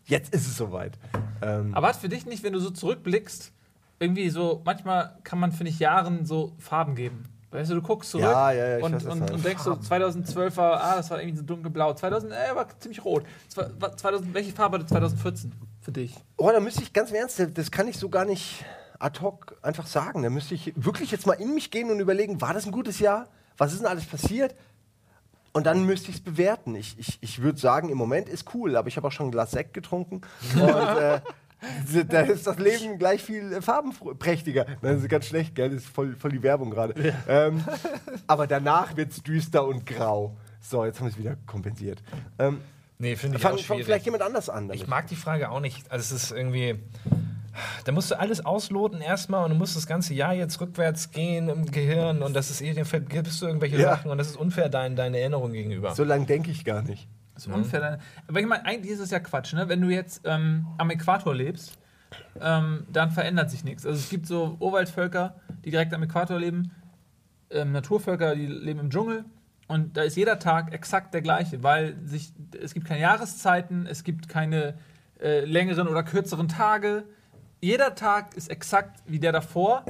Jetzt 0.06 0.34
ist 0.34 0.48
es 0.48 0.56
soweit. 0.58 0.98
Ähm, 1.42 1.74
Aber 1.76 1.88
hat 1.90 1.96
für 1.98 2.10
dich 2.10 2.26
nicht, 2.26 2.44
wenn 2.44 2.54
du 2.54 2.60
so 2.60 2.70
zurückblickst, 2.70 3.52
irgendwie 4.00 4.30
so, 4.30 4.62
manchmal 4.64 5.18
kann 5.24 5.40
man, 5.40 5.52
finde 5.52 5.72
ich, 5.72 5.80
Jahren 5.80 6.26
so 6.26 6.54
Farben 6.60 6.96
geben. 6.96 7.24
Weißt 7.52 7.72
du, 7.72 7.76
du 7.76 7.82
guckst 7.82 8.12
zurück 8.12 8.26
Ja, 8.26 8.52
ja, 8.52 8.78
ja, 8.78 8.86
und, 8.86 8.94
weiß, 8.94 9.06
und, 9.06 9.32
und 9.32 9.44
denkst 9.46 9.64
so, 9.64 9.76
2012 9.76 10.58
war, 10.58 10.82
ah, 10.84 10.96
das 10.98 11.10
war 11.10 11.20
irgendwie 11.20 11.38
so 11.38 11.44
dunkelblau. 11.44 11.94
2000, 11.94 12.32
äh, 12.32 12.56
war 12.56 12.68
ziemlich 12.80 13.04
rot. 13.04 13.24
Zwa- 13.54 13.72
war 13.80 13.96
2000, 13.96 14.34
welche 14.34 14.52
Farbe 14.52 14.78
hatte 14.78 14.86
2014 14.88 15.52
für 15.82 15.92
dich? 15.92 16.16
Oh, 16.38 16.50
da 16.52 16.60
müsste 16.60 16.84
ich 16.84 16.94
ganz 16.94 17.10
im 17.10 17.16
ernst, 17.16 17.42
das 17.54 17.72
kann 17.72 17.88
ich 17.88 17.98
so 17.98 18.10
gar 18.10 18.26
nicht 18.26 18.66
ad 19.00 19.20
hoc 19.22 19.58
einfach 19.62 19.88
sagen. 19.88 20.24
Da 20.24 20.30
müsste 20.30 20.56
ich 20.56 20.74
wirklich 20.76 21.10
jetzt 21.12 21.26
mal 21.26 21.34
in 21.34 21.54
mich 21.54 21.72
gehen 21.72 21.90
und 21.90 22.00
überlegen, 22.00 22.42
war 22.42 22.54
das 22.54 22.66
ein 22.66 22.72
gutes 22.72 23.00
Jahr? 23.00 23.28
Was 23.58 23.72
ist 23.74 23.80
denn 23.80 23.88
alles 23.88 24.06
passiert? 24.06 24.54
Und 25.54 25.66
dann 25.66 25.86
müsste 25.86 26.10
ich 26.10 26.18
es 26.18 26.24
bewerten. 26.24 26.76
Ich, 26.76 26.98
ich, 27.00 27.18
ich 27.22 27.42
würde 27.42 27.58
sagen, 27.60 27.90
im 27.90 27.98
Moment 27.98 28.30
ist 28.30 28.54
cool, 28.54 28.76
aber 28.76 28.88
ich 28.88 28.98
habe 28.98 29.08
auch 29.08 29.12
schon 29.12 29.28
ein 29.28 29.32
Glas 29.32 29.52
Sekt 29.52 29.74
getrunken. 29.74 30.22
Und 30.54 30.62
äh, 30.62 31.22
da 32.08 32.22
ist 32.22 32.46
das 32.46 32.60
Leben 32.60 33.00
gleich 33.00 33.24
viel 33.24 33.62
farbenprächtiger. 33.62 34.66
Das 34.82 35.02
ist 35.02 35.10
ganz 35.10 35.26
schlecht, 35.26 35.56
gell? 35.56 35.70
Das 35.70 35.84
ist 35.84 35.90
voll, 35.90 36.16
voll 36.16 36.32
die 36.32 36.44
Werbung 36.44 36.70
gerade. 36.70 37.14
Ähm, 37.28 37.64
aber 38.28 38.46
danach 38.48 38.96
wird 38.96 39.12
es 39.12 39.24
düster 39.24 39.66
und 39.66 39.86
grau. 39.86 40.38
So, 40.62 40.86
jetzt 40.86 41.00
haben 41.00 41.08
wir 41.08 41.12
es 41.12 41.18
wieder 41.18 41.36
kompensiert. 41.46 42.04
Ähm, 42.40 42.62
Nee, 43.00 43.16
finde 43.16 43.38
ich 43.38 43.44
fang, 43.44 43.52
auch 43.54 43.58
fang 43.58 43.64
schwierig. 43.66 43.86
vielleicht 43.86 44.06
jemand 44.06 44.24
anders 44.24 44.50
an. 44.50 44.68
Damit. 44.70 44.82
Ich 44.82 44.88
mag 44.88 45.06
die 45.06 45.16
Frage 45.16 45.52
auch 45.52 45.60
nicht. 45.60 45.92
Also 45.92 46.16
es 46.16 46.24
ist 46.24 46.32
irgendwie. 46.32 46.80
Da 47.86 47.92
musst 47.92 48.12
du 48.12 48.20
alles 48.20 48.46
ausloten 48.46 49.02
erstmal 49.02 49.44
und 49.46 49.52
du 49.52 49.56
musst 49.56 49.76
das 49.76 49.88
ganze 49.88 50.14
Jahr 50.14 50.34
jetzt 50.34 50.60
rückwärts 50.62 51.12
gehen 51.12 51.50
im 51.50 51.66
Gehirn 51.72 52.22
und 52.22 52.34
das 52.36 52.50
ist 52.50 52.62
eh, 52.62 52.84
vergisst 52.86 53.42
du 53.42 53.48
irgendwelche 53.48 53.78
Ja. 53.78 53.90
Sachen 53.96 54.12
und 54.12 54.18
das 54.18 54.28
ist 54.28 54.38
unfair 54.38 54.70
dein, 54.70 54.96
deine 54.96 55.20
Erinnerung 55.20 55.52
gegenüber. 55.52 55.94
so 55.96 56.04
lange 56.04 56.26
denke 56.26 56.52
ich 56.52 56.64
gar 56.66 56.82
nicht. 56.82 57.08
Das 57.36 57.46
ist 57.46 57.54
unfair. 57.54 57.80
Dann- 57.82 58.00
Aber 58.28 58.40
ich 58.40 58.48
meine, 58.48 58.66
eigentlich 58.66 58.92
ist 58.92 59.00
es 59.00 59.12
ja 59.12 59.20
Quatsch, 59.20 59.54
ne? 59.54 59.70
Wenn 59.70 59.82
du 59.82 59.90
jetzt 59.90 60.22
ähm, 60.26 60.66
am 60.80 60.90
Äquator 60.90 61.36
lebst, 61.36 61.78
ähm, 62.42 62.88
dann 62.92 63.12
verändert 63.12 63.52
sich 63.52 63.64
nichts. 63.64 63.86
Also 63.86 63.98
es 64.00 64.10
gibt 64.10 64.26
so 64.26 64.56
Urwaldvölker, 64.60 65.36
die 65.64 65.70
direkt 65.72 65.94
am 65.94 66.02
Äquator 66.04 66.40
leben, 66.40 66.72
ähm, 67.52 67.72
Naturvölker, 67.74 68.36
die 68.36 68.48
leben 68.48 68.80
im 68.80 68.90
Dschungel. 68.90 69.26
Und 69.68 69.98
da 69.98 70.04
ist 70.04 70.16
jeder 70.16 70.40
Tag 70.40 70.74
exakt 70.74 71.14
der 71.14 71.22
gleiche, 71.22 71.62
weil 71.62 71.98
sich, 72.06 72.34
es 72.62 72.74
gibt 72.74 72.88
keine 72.88 73.02
Jahreszeiten, 73.02 73.86
es 73.86 74.04
gibt 74.04 74.30
keine 74.30 74.76
äh, 75.22 75.44
längeren 75.46 75.88
oder 75.88 76.04
kürzeren 76.04 76.48
Tage. 76.48 77.04
Jeder 77.62 77.96
Tag 77.96 78.36
ist 78.36 78.50
exakt 78.50 79.02
wie 79.08 79.20
der 79.20 79.32
davor, 79.32 79.84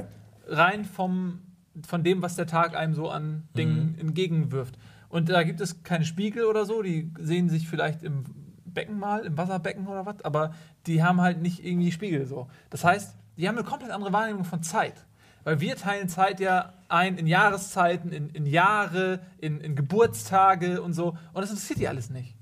rein 0.46 0.84
vom, 0.84 1.40
von 1.86 2.02
dem, 2.02 2.22
was 2.22 2.36
der 2.36 2.46
Tag 2.46 2.76
einem 2.76 2.94
so 2.94 3.10
an 3.10 3.48
Dingen 3.56 3.96
entgegenwirft. 3.98 4.78
Und 5.08 5.28
da 5.28 5.42
gibt 5.42 5.60
es 5.60 5.82
keine 5.82 6.04
Spiegel 6.04 6.44
oder 6.44 6.64
so, 6.64 6.82
die 6.82 7.12
sehen 7.18 7.48
sich 7.48 7.68
vielleicht 7.68 8.02
im 8.02 8.24
Becken 8.64 8.98
mal, 8.98 9.24
im 9.24 9.36
Wasserbecken 9.36 9.86
oder 9.86 10.06
was, 10.06 10.22
aber 10.24 10.54
die 10.86 11.02
haben 11.02 11.20
halt 11.20 11.40
nicht 11.40 11.64
irgendwie 11.64 11.92
Spiegel 11.92 12.26
so. 12.26 12.48
Das 12.70 12.84
heißt, 12.84 13.16
die 13.36 13.48
haben 13.48 13.56
eine 13.56 13.66
komplett 13.66 13.90
andere 13.90 14.12
Wahrnehmung 14.12 14.44
von 14.44 14.62
Zeit. 14.62 15.06
Weil 15.44 15.60
wir 15.60 15.76
teilen 15.76 16.08
Zeit 16.08 16.40
ja 16.40 16.74
ein 16.88 17.16
in 17.16 17.26
Jahreszeiten, 17.26 18.12
in, 18.12 18.28
in 18.30 18.44
Jahre, 18.44 19.20
in, 19.38 19.60
in 19.60 19.76
Geburtstage 19.76 20.82
und 20.82 20.92
so. 20.92 21.16
Und 21.32 21.42
das 21.42 21.50
interessiert 21.50 21.78
die 21.78 21.88
alles 21.88 22.10
nicht. 22.10 22.34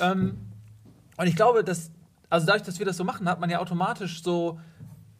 Ähm, 0.00 0.38
und 1.16 1.26
ich 1.26 1.36
glaube, 1.36 1.64
dass, 1.64 1.90
also 2.28 2.46
dadurch, 2.46 2.64
dass 2.64 2.78
wir 2.78 2.86
das 2.86 2.96
so 2.96 3.04
machen, 3.04 3.28
hat 3.28 3.40
man 3.40 3.50
ja 3.50 3.58
automatisch 3.58 4.22
so, 4.22 4.58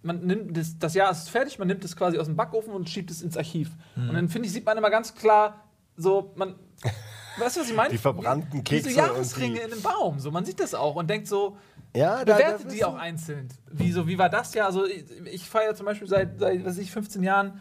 man 0.02 0.20
nimmt 0.24 0.56
das, 0.56 0.78
das 0.78 0.94
Jahr 0.94 1.10
ist 1.10 1.28
fertig, 1.30 1.58
man 1.58 1.68
nimmt 1.68 1.84
es 1.84 1.96
quasi 1.96 2.18
aus 2.18 2.26
dem 2.26 2.36
Backofen 2.36 2.72
und 2.72 2.88
schiebt 2.88 3.10
es 3.10 3.22
ins 3.22 3.36
Archiv. 3.36 3.70
Und 3.96 4.14
dann 4.14 4.28
finde 4.28 4.46
ich, 4.46 4.52
sieht 4.52 4.64
man 4.64 4.76
immer 4.76 4.90
ganz 4.90 5.14
klar, 5.14 5.64
so, 5.96 6.32
man, 6.36 6.54
weißt 7.38 7.56
du, 7.56 7.60
was 7.60 7.70
ich 7.70 7.76
meine? 7.76 7.90
Die 7.90 7.98
verbrannten 7.98 8.62
Kekse 8.64 8.88
Diese 8.88 9.00
Jahresringe 9.00 9.60
in 9.60 9.72
einem 9.72 9.82
Baum, 9.82 10.18
so, 10.18 10.30
man 10.30 10.44
sieht 10.44 10.60
das 10.60 10.74
auch 10.74 10.96
und 10.96 11.08
denkt 11.08 11.26
so, 11.26 11.56
Ja, 11.94 12.24
da, 12.24 12.34
bewertet 12.36 12.66
da 12.66 12.70
die 12.70 12.84
auch 12.84 12.96
einzeln. 12.96 13.48
Wie, 13.70 13.92
so, 13.92 14.06
wie 14.06 14.18
war 14.18 14.28
das 14.28 14.54
Jahr? 14.54 14.66
Also 14.66 14.84
ich, 14.86 15.04
ich 15.32 15.48
feiere 15.48 15.74
zum 15.74 15.86
Beispiel 15.86 16.08
seit, 16.08 16.38
seit 16.38 16.60
was 16.60 16.76
weiß 16.76 16.78
ich, 16.78 16.90
15 16.90 17.22
Jahren 17.22 17.60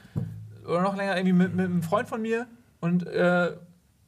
oder 0.65 0.81
noch 0.81 0.95
länger 0.95 1.15
irgendwie 1.15 1.33
mit, 1.33 1.55
mit 1.55 1.65
einem 1.65 1.83
Freund 1.83 2.07
von 2.07 2.21
mir 2.21 2.47
und 2.79 3.05
äh, 3.07 3.55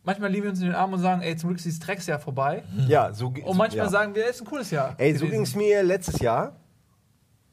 manchmal 0.07 0.31
lieben 0.31 0.45
wir 0.45 0.49
uns 0.51 0.59
in 0.61 0.67
den 0.67 0.75
Arm 0.75 0.93
und 0.93 0.99
sagen, 0.99 1.21
ey, 1.21 1.35
zum 1.35 1.49
Glück 1.49 1.57
ist 1.57 1.65
dieses 1.65 1.79
Drecksjahr 1.79 2.17
vorbei. 2.17 2.63
Ja, 2.87 3.13
so 3.13 3.27
Und 3.27 3.57
manchmal 3.57 3.85
ja. 3.85 3.89
sagen 3.89 4.15
wir, 4.15 4.23
es 4.23 4.37
ist 4.37 4.41
ein 4.41 4.47
cooles 4.47 4.71
Jahr. 4.71 4.95
Ey, 4.97 5.13
so 5.13 5.19
gewesen. 5.19 5.31
ging 5.31 5.41
es 5.41 5.55
mir 5.55 5.83
letztes 5.83 6.19
Jahr. 6.19 6.55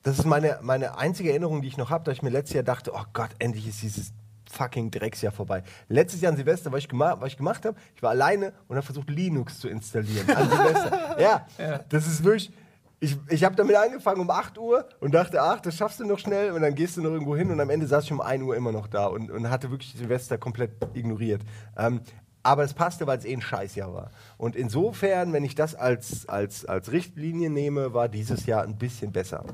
Das 0.04 0.18
ist 0.18 0.24
meine, 0.24 0.58
meine 0.62 0.96
einzige 0.96 1.30
Erinnerung, 1.30 1.62
die 1.62 1.68
ich 1.68 1.76
noch 1.76 1.90
habe, 1.90 2.04
dass 2.04 2.14
ich 2.14 2.22
mir 2.22 2.30
letztes 2.30 2.54
Jahr 2.54 2.62
dachte, 2.62 2.92
oh 2.94 3.02
Gott, 3.12 3.30
endlich 3.40 3.66
ist 3.66 3.82
dieses 3.82 4.12
fucking 4.50 4.90
Drecksjahr 4.90 5.32
vorbei. 5.32 5.64
Letztes 5.88 6.20
Jahr 6.20 6.30
an 6.30 6.36
Silvester, 6.36 6.70
was 6.70 6.78
ich, 6.78 6.88
gema 6.88 7.20
was 7.20 7.32
ich 7.32 7.36
gemacht 7.36 7.64
habe, 7.64 7.76
ich 7.96 8.02
war 8.02 8.10
alleine 8.10 8.52
und 8.68 8.76
habe 8.76 8.86
versucht, 8.86 9.10
Linux 9.10 9.58
zu 9.58 9.68
installieren. 9.68 10.30
An 10.30 10.48
Silvester. 10.48 11.20
ja, 11.20 11.46
das 11.88 12.06
ist 12.06 12.22
wirklich... 12.22 12.52
Ich, 13.00 13.18
ich 13.28 13.44
habe 13.44 13.54
damit 13.54 13.76
angefangen 13.76 14.20
um 14.20 14.30
8 14.30 14.56
Uhr 14.56 14.88
und 15.00 15.12
dachte, 15.12 15.42
ach, 15.42 15.60
das 15.60 15.76
schaffst 15.76 16.00
du 16.00 16.06
noch 16.06 16.18
schnell 16.18 16.52
und 16.52 16.62
dann 16.62 16.74
gehst 16.74 16.96
du 16.96 17.02
noch 17.02 17.10
irgendwo 17.10 17.36
hin 17.36 17.50
und 17.50 17.60
am 17.60 17.68
Ende 17.68 17.86
saß 17.86 18.04
ich 18.04 18.12
um 18.12 18.20
1 18.22 18.42
Uhr 18.42 18.56
immer 18.56 18.72
noch 18.72 18.86
da 18.86 19.06
und, 19.06 19.30
und 19.30 19.50
hatte 19.50 19.70
wirklich 19.70 19.94
Silvester 19.94 20.38
komplett 20.38 20.70
ignoriert. 20.94 21.42
Ähm, 21.76 22.00
aber 22.44 22.62
es 22.62 22.74
passte, 22.74 23.06
weil 23.08 23.18
es 23.18 23.24
eh 23.24 23.32
ein 23.32 23.40
Scheißjahr 23.42 23.92
war. 23.92 24.10
Und 24.38 24.54
insofern, 24.54 25.32
wenn 25.32 25.44
ich 25.44 25.56
das 25.56 25.74
als, 25.74 26.28
als, 26.28 26.64
als 26.66 26.92
Richtlinie 26.92 27.50
nehme, 27.50 27.92
war 27.94 28.08
dieses 28.08 28.46
Jahr 28.46 28.62
ein 28.62 28.76
bisschen 28.76 29.10
besser. 29.10 29.44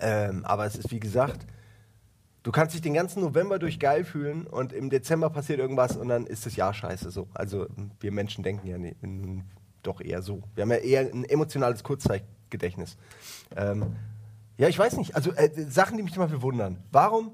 Ähm, 0.00 0.44
aber 0.44 0.64
es 0.66 0.76
ist 0.76 0.90
wie 0.90 0.98
gesagt, 0.98 1.46
du 2.42 2.52
kannst 2.52 2.74
dich 2.74 2.80
den 2.80 2.94
ganzen 2.94 3.20
November 3.22 3.58
durch 3.58 3.78
geil 3.78 4.04
fühlen 4.04 4.46
und 4.46 4.72
im 4.72 4.88
Dezember 4.88 5.28
passiert 5.30 5.58
irgendwas 5.60 5.96
und 5.96 6.08
dann 6.08 6.26
ist 6.26 6.46
das 6.46 6.56
Jahr 6.56 6.72
scheiße 6.72 7.10
so. 7.10 7.28
Also 7.34 7.66
wir 8.00 8.12
Menschen 8.12 8.42
denken 8.42 8.66
ja 8.66 8.78
ne, 8.78 8.96
n- 9.02 9.44
doch 9.82 10.00
eher 10.00 10.22
so. 10.22 10.42
Wir 10.54 10.62
haben 10.62 10.70
ja 10.70 10.76
eher 10.78 11.00
ein 11.00 11.24
emotionales 11.24 11.82
Kurzzeitgedächtnis. 11.84 12.96
Ähm, 13.56 13.96
ja, 14.56 14.68
ich 14.68 14.78
weiß 14.78 14.96
nicht. 14.96 15.14
Also 15.16 15.32
äh, 15.32 15.50
Sachen, 15.68 15.96
die 15.96 16.02
mich 16.02 16.16
immer 16.16 16.28
bewundern. 16.28 16.78
Warum? 16.92 17.32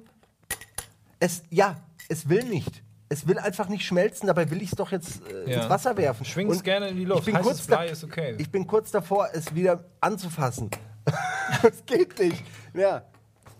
Es, 1.20 1.42
ja, 1.50 1.76
es 2.08 2.28
will 2.28 2.44
nicht. 2.44 2.82
Es 3.08 3.28
will 3.28 3.38
einfach 3.38 3.68
nicht 3.68 3.86
schmelzen, 3.86 4.26
dabei 4.26 4.50
will 4.50 4.60
ich 4.62 4.70
es 4.70 4.76
doch 4.76 4.90
jetzt 4.90 5.20
äh, 5.30 5.50
Ja. 5.50 5.60
ins 5.60 5.68
Wasser 5.70 5.96
werfen. 5.96 6.24
Schwing 6.24 6.50
es 6.50 6.62
gerne 6.62 6.88
in 6.88 6.96
die 6.96 7.04
Luft. 7.04 7.20
Ich 7.28 7.32
bin, 7.34 7.40
kurz 7.42 7.66
da, 7.66 7.82
ist 7.84 8.02
okay. 8.02 8.34
ich 8.38 8.50
bin 8.50 8.66
kurz 8.66 8.90
davor, 8.90 9.28
es 9.32 9.54
wieder 9.54 9.84
anzufassen. 10.00 10.70
das 11.62 11.84
geht 11.86 12.18
nicht. 12.18 12.42
Ja. 12.74 13.02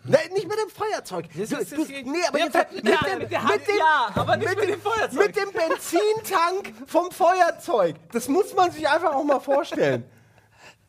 Nein, 0.08 0.20
nicht 0.34 0.46
mit 0.48 0.56
dem 0.56 0.68
Feuerzeug. 0.68 1.26
Das 1.36 1.48
Du- 1.48 1.56
du- 1.56 1.64
das 1.82 1.88
hier- 1.88 2.02
nee, 2.04 2.18
aber 2.28 2.38
Ja, 2.38 2.44
jetzt, 2.46 2.72
mit, 2.74 2.88
ja, 2.88 2.98
dem, 3.08 3.18
mit 3.18 3.30
der 3.30 3.42
Hand, 3.42 3.52
mit 3.56 3.68
dem, 3.68 3.76
ja, 3.76 4.08
aber 4.14 4.36
nicht 4.36 4.56
mit 4.56 4.68
dem 4.68 4.80
Feuerzeug. 4.80 5.26
Mit 5.26 5.36
dem 5.36 5.48
Benzintank 5.52 6.72
vom 6.86 7.10
Feuerzeug. 7.10 7.96
Das 8.12 8.28
muss 8.28 8.54
man 8.54 8.70
sich 8.72 8.88
einfach 8.88 9.14
auch 9.14 9.24
mal 9.24 9.40
vorstellen. 9.40 10.04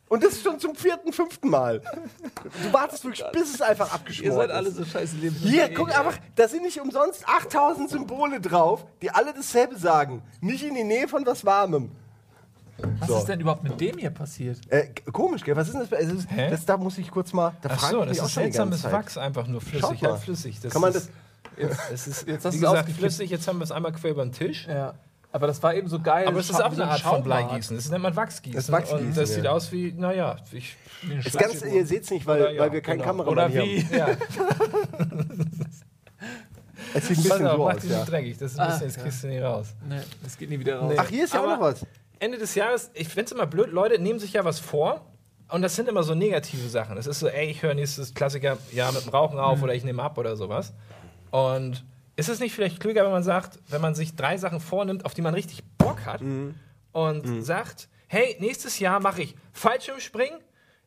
Und 0.08 0.24
das 0.24 0.40
schon 0.40 0.58
zum 0.58 0.74
vierten, 0.74 1.12
fünften 1.12 1.50
Mal. 1.50 1.80
Du 1.80 2.72
wartest 2.72 3.04
wirklich, 3.04 3.24
bis 3.32 3.54
es 3.54 3.60
einfach 3.60 3.92
abgeschmort 3.92 4.26
Ihr 4.26 4.32
seid 4.34 4.48
ist. 4.50 4.54
alle 4.56 4.70
so 4.70 4.84
scheiße 4.84 5.16
Leben. 5.16 5.36
Hier, 5.36 5.72
guck 5.74 5.88
einfach, 5.96 6.18
da 6.34 6.48
sind 6.48 6.62
nicht 6.62 6.80
umsonst 6.80 7.28
8000 7.28 7.90
Symbole 7.90 8.40
drauf, 8.40 8.86
die 9.02 9.10
alle 9.10 9.34
dasselbe 9.34 9.76
sagen. 9.78 10.22
Nicht 10.40 10.64
in 10.64 10.74
die 10.74 10.84
Nähe 10.84 11.08
von 11.08 11.26
was 11.26 11.44
Warmem. 11.44 11.90
Was 13.00 13.08
So. 13.08 13.18
ist 13.18 13.26
denn 13.28 13.40
überhaupt 13.40 13.64
mit 13.64 13.80
dem 13.80 13.98
hier 13.98 14.10
passiert? 14.10 14.58
Äh, 14.70 14.88
komisch, 15.12 15.42
gell? 15.44 15.56
Was 15.56 15.66
ist 15.68 15.74
denn 15.74 15.86
das? 15.90 16.00
Es 16.00 16.12
ist, 16.12 16.30
Hä? 16.30 16.48
das? 16.50 16.64
Da 16.64 16.76
muss 16.76 16.96
ich 16.96 17.10
kurz 17.10 17.32
mal. 17.32 17.52
Da 17.60 17.70
Ach 17.72 17.90
so, 17.90 18.04
das 18.04 18.18
ist 18.18 18.34
seltsames. 18.34 18.84
Wachs 18.84 19.18
einfach 19.18 19.46
nur 19.48 19.60
flüssig, 19.60 20.02
halb 20.04 20.20
flüssig. 20.22 20.60
Das 20.60 20.72
Kann 20.72 20.82
man 20.82 20.94
ist, 20.94 21.10
es 21.92 22.06
ist, 22.06 22.26
Jetzt 22.28 22.44
hast 22.44 22.54
gesagt, 22.54 22.72
ausgekippt. 22.72 22.98
flüssig, 22.98 23.30
jetzt 23.30 23.48
haben 23.48 23.58
wir 23.58 23.64
es 23.64 23.72
einmal 23.72 23.92
quer 23.92 24.12
über 24.12 24.24
den 24.24 24.32
Tisch. 24.32 24.66
Ja. 24.68 24.94
Aber 25.30 25.46
das 25.46 25.62
war 25.62 25.74
eben 25.74 25.88
so 25.88 26.00
geil. 26.00 26.26
Aber 26.26 26.40
es 26.40 26.48
ist 26.48 26.56
auch 26.56 26.72
so 26.72 26.76
eine 26.80 26.84
ein 26.84 26.88
Art 26.90 27.00
von 27.00 27.10
Schaumbad. 27.22 27.48
Bleigießen. 27.48 27.76
Das 27.76 27.90
nennt 27.90 28.02
man 28.02 28.16
Wachsgießen. 28.16 28.54
Das 28.56 28.64
ist 28.64 28.72
Wachsgießen, 28.72 29.06
Und 29.08 29.16
das 29.16 29.28
ja. 29.30 29.36
sieht 29.36 29.46
aus 29.46 29.70
wie, 29.72 29.92
naja, 29.92 30.36
ich. 30.52 30.76
Das 31.24 31.34
Ganze, 31.34 31.68
ihr 31.68 31.86
seht 31.86 32.04
es 32.04 32.10
nicht, 32.10 32.26
weil, 32.26 32.40
Oder 32.40 32.50
ja, 32.52 32.60
weil 32.62 32.72
wir 32.72 32.80
keinen 32.80 32.98
genau. 32.98 33.08
Kameramann 33.24 33.32
Oder 33.32 33.52
wie? 33.54 33.82
haben. 33.84 33.94
Ja, 33.94 34.08
Es 36.94 37.08
sieht 37.08 37.18
ein 37.18 37.22
pass 37.24 37.28
bisschen 37.38 37.46
auf, 37.46 37.56
so 37.56 37.64
mach 37.64 37.74
aus, 37.76 37.84
ja. 37.84 38.04
dreckig. 38.04 38.38
Das 38.38 38.52
ist 38.52 38.58
ein 38.58 38.66
Ah, 38.66 38.70
bisschen, 38.72 38.86
das 38.86 38.96
ja. 38.96 39.02
kriegst 39.02 39.22
du 39.24 39.26
nie 39.28 39.38
raus. 39.38 39.74
Nee, 39.88 40.00
das 40.22 40.38
geht 40.38 40.48
nie 40.50 40.58
wieder 40.58 40.78
raus. 40.78 40.88
Nee. 40.92 40.98
Ach, 40.98 41.08
hier 41.08 41.24
ist 41.24 41.34
ja 41.34 41.40
auch 41.40 41.44
Aber- 41.44 41.52
noch 41.56 41.60
was. 41.60 41.86
Ende 42.20 42.38
des 42.38 42.54
Jahres, 42.54 42.90
ich 42.94 43.08
finde 43.08 43.24
es 43.26 43.32
immer 43.32 43.46
blöd, 43.46 43.70
Leute 43.70 44.00
nehmen 44.00 44.18
sich 44.18 44.32
ja 44.32 44.44
was 44.44 44.58
vor 44.58 45.02
und 45.50 45.62
das 45.62 45.76
sind 45.76 45.88
immer 45.88 46.02
so 46.02 46.14
negative 46.16 46.68
Sachen. 46.68 46.96
Es 46.96 47.06
ist 47.06 47.20
so, 47.20 47.28
ey, 47.28 47.46
ich 47.50 47.62
höre 47.62 47.74
nächstes 47.74 48.12
Klassiker 48.14 48.56
ja 48.72 48.90
mit 48.90 49.04
dem 49.04 49.10
Rauchen 49.10 49.36
Mhm. 49.36 49.42
auf 49.44 49.62
oder 49.62 49.74
ich 49.74 49.84
nehme 49.84 50.02
ab 50.02 50.18
oder 50.18 50.34
sowas. 50.36 50.72
Und 51.30 51.84
ist 52.18 52.28
es 52.28 52.40
nicht 52.40 52.52
vielleicht 52.54 52.80
klüger, 52.80 53.04
wenn 53.04 53.12
man 53.12 53.22
sagt, 53.22 53.58
wenn 53.68 53.80
man 53.80 53.94
sich 53.94 54.16
drei 54.16 54.36
Sachen 54.36 54.60
vornimmt, 54.60 55.04
auf 55.04 55.14
die 55.14 55.22
man 55.22 55.34
richtig 55.34 55.62
Bock 55.78 56.04
hat 56.04 56.20
Mhm. 56.20 56.54
und 56.92 57.44
sagt, 57.44 57.88
hey, 58.08 58.36
nächstes 58.40 58.78
Jahr 58.78 59.00
mache 59.00 59.22
ich 59.22 59.34
Fallschirmspringen, 59.52 60.40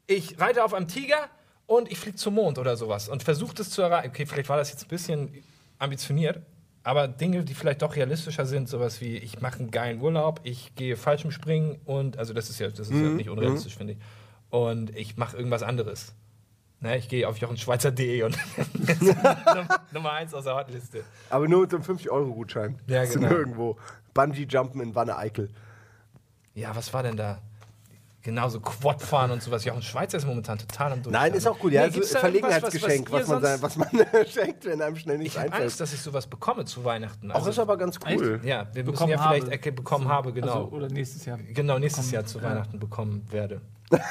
ich 0.08 0.40
reite 0.40 0.64
auf 0.64 0.74
einem 0.74 0.88
Tiger 0.88 1.30
und 1.68 1.90
ich 1.92 1.98
fliege 2.00 2.18
zum 2.18 2.34
Mond 2.36 2.58
oder 2.58 2.76
sowas 2.76 3.08
und 3.08 3.24
versuche 3.24 3.56
das 3.56 3.70
zu 3.70 3.82
erreichen. 3.82 4.10
Okay, 4.10 4.26
vielleicht 4.26 4.50
war 4.50 4.58
das 4.58 4.72
jetzt 4.72 4.84
ein 4.84 4.90
bisschen 4.90 5.44
ambitioniert, 5.80 6.42
aber 6.84 7.08
Dinge, 7.08 7.44
die 7.46 7.54
vielleicht 7.54 7.82
doch 7.82 7.96
realistischer 7.96 8.46
sind, 8.46 8.68
sowas 8.68 9.00
wie 9.02 9.16
ich 9.18 9.40
mache 9.40 9.60
einen 9.60 9.72
geilen 9.72 10.02
Urlaub, 10.02 10.42
ich 10.44 10.76
gehe 10.76 10.98
Fallschirmspringen 10.98 11.80
und 11.86 12.18
also 12.18 12.34
das 12.34 12.50
ist 12.50 12.60
ja 12.60 12.68
das 12.68 12.80
ist 12.90 12.92
Mhm. 12.92 13.04
ja 13.04 13.10
nicht 13.12 13.30
unrealistisch, 13.30 13.76
finde 13.78 13.94
ich. 13.94 14.00
Und 14.50 14.94
ich 14.98 15.16
mache 15.16 15.38
irgendwas 15.38 15.64
anderes. 15.64 16.14
Ne, 16.84 16.98
ich 16.98 17.08
gehe 17.08 17.28
auf 17.28 17.38
jochenschweizer.de 17.38 18.24
und 18.24 18.36
Nummer 19.92 20.14
eins 20.14 20.34
aus 20.34 20.46
der 20.46 20.56
Hotliste. 20.56 21.04
Aber 21.30 21.48
nur 21.48 21.62
mit 21.62 21.74
einem 21.74 21.84
50-Euro-Gutschein. 21.84 22.80
Ja, 22.88 23.02
Das 23.02 23.12
sind 23.14 23.22
genau. 23.22 23.36
irgendwo. 23.36 23.78
Bungee-Jumpen 24.16 24.82
in 24.82 24.96
Wanne-Eickel. 24.96 25.50
Ja, 26.56 26.76
was 26.76 26.92
war 26.94 27.04
denn 27.04 27.16
da? 27.18 27.38
Genauso 28.24 28.60
Quad 28.60 29.02
fahren 29.02 29.32
und 29.32 29.42
sowas. 29.42 29.64
Jochen 29.66 29.82
Schweizer 29.82 30.18
ist 30.18 30.26
momentan 30.28 30.58
total 30.58 30.92
am 30.92 31.00
Nein, 31.00 31.04
Durchstarten. 31.04 31.36
ist 31.38 31.48
auch 31.48 31.58
gut. 31.60 31.72
Ja, 31.72 31.88
Nee, 31.88 31.98
also 31.98 32.18
Verlegenheitsgeschenk, 32.20 33.12
was- 33.12 33.28
was, 33.30 33.62
was 33.62 33.78
man, 33.78 33.90
was 33.94 34.14
man 34.14 34.26
schenkt, 34.28 34.66
wenn 34.66 34.82
einem 34.82 34.96
schnell 34.96 35.18
nichts 35.20 35.34
Ich 35.34 35.40
habe 35.40 35.48
einfällt. 35.48 35.64
Angst, 35.64 35.82
dass 35.82 35.94
ich 35.94 36.02
sowas 36.02 36.28
bekomme 36.28 36.66
zu 36.66 36.84
Weihnachten. 36.84 37.32
Auch 37.32 37.36
Also, 37.36 37.50
ist 37.52 37.60
aber 37.60 37.78
ganz 37.78 37.98
cool. 38.08 38.40
ja, 38.44 38.68
wir 38.74 38.84
müssen 38.84 38.92
Bekommen 38.94 39.12
ja 39.12 39.18
vielleicht 39.20 39.44
habe. 39.46 39.52
Ecke 39.54 39.72
bekommen 39.72 40.08
habe, 40.08 40.34
genau. 40.34 40.66
Also, 40.66 40.76
oder 40.76 40.88
nächstes 40.90 41.26
Jahr. 41.26 41.38
genau, 41.38 41.80
nächstes 41.80 42.06
bekommen, 42.06 42.14
Jahr 42.14 42.26
zu 42.26 42.38
ja. 42.40 42.44
Weihnachten 42.44 42.80
bekommen 42.80 43.26
werde. 43.32 43.62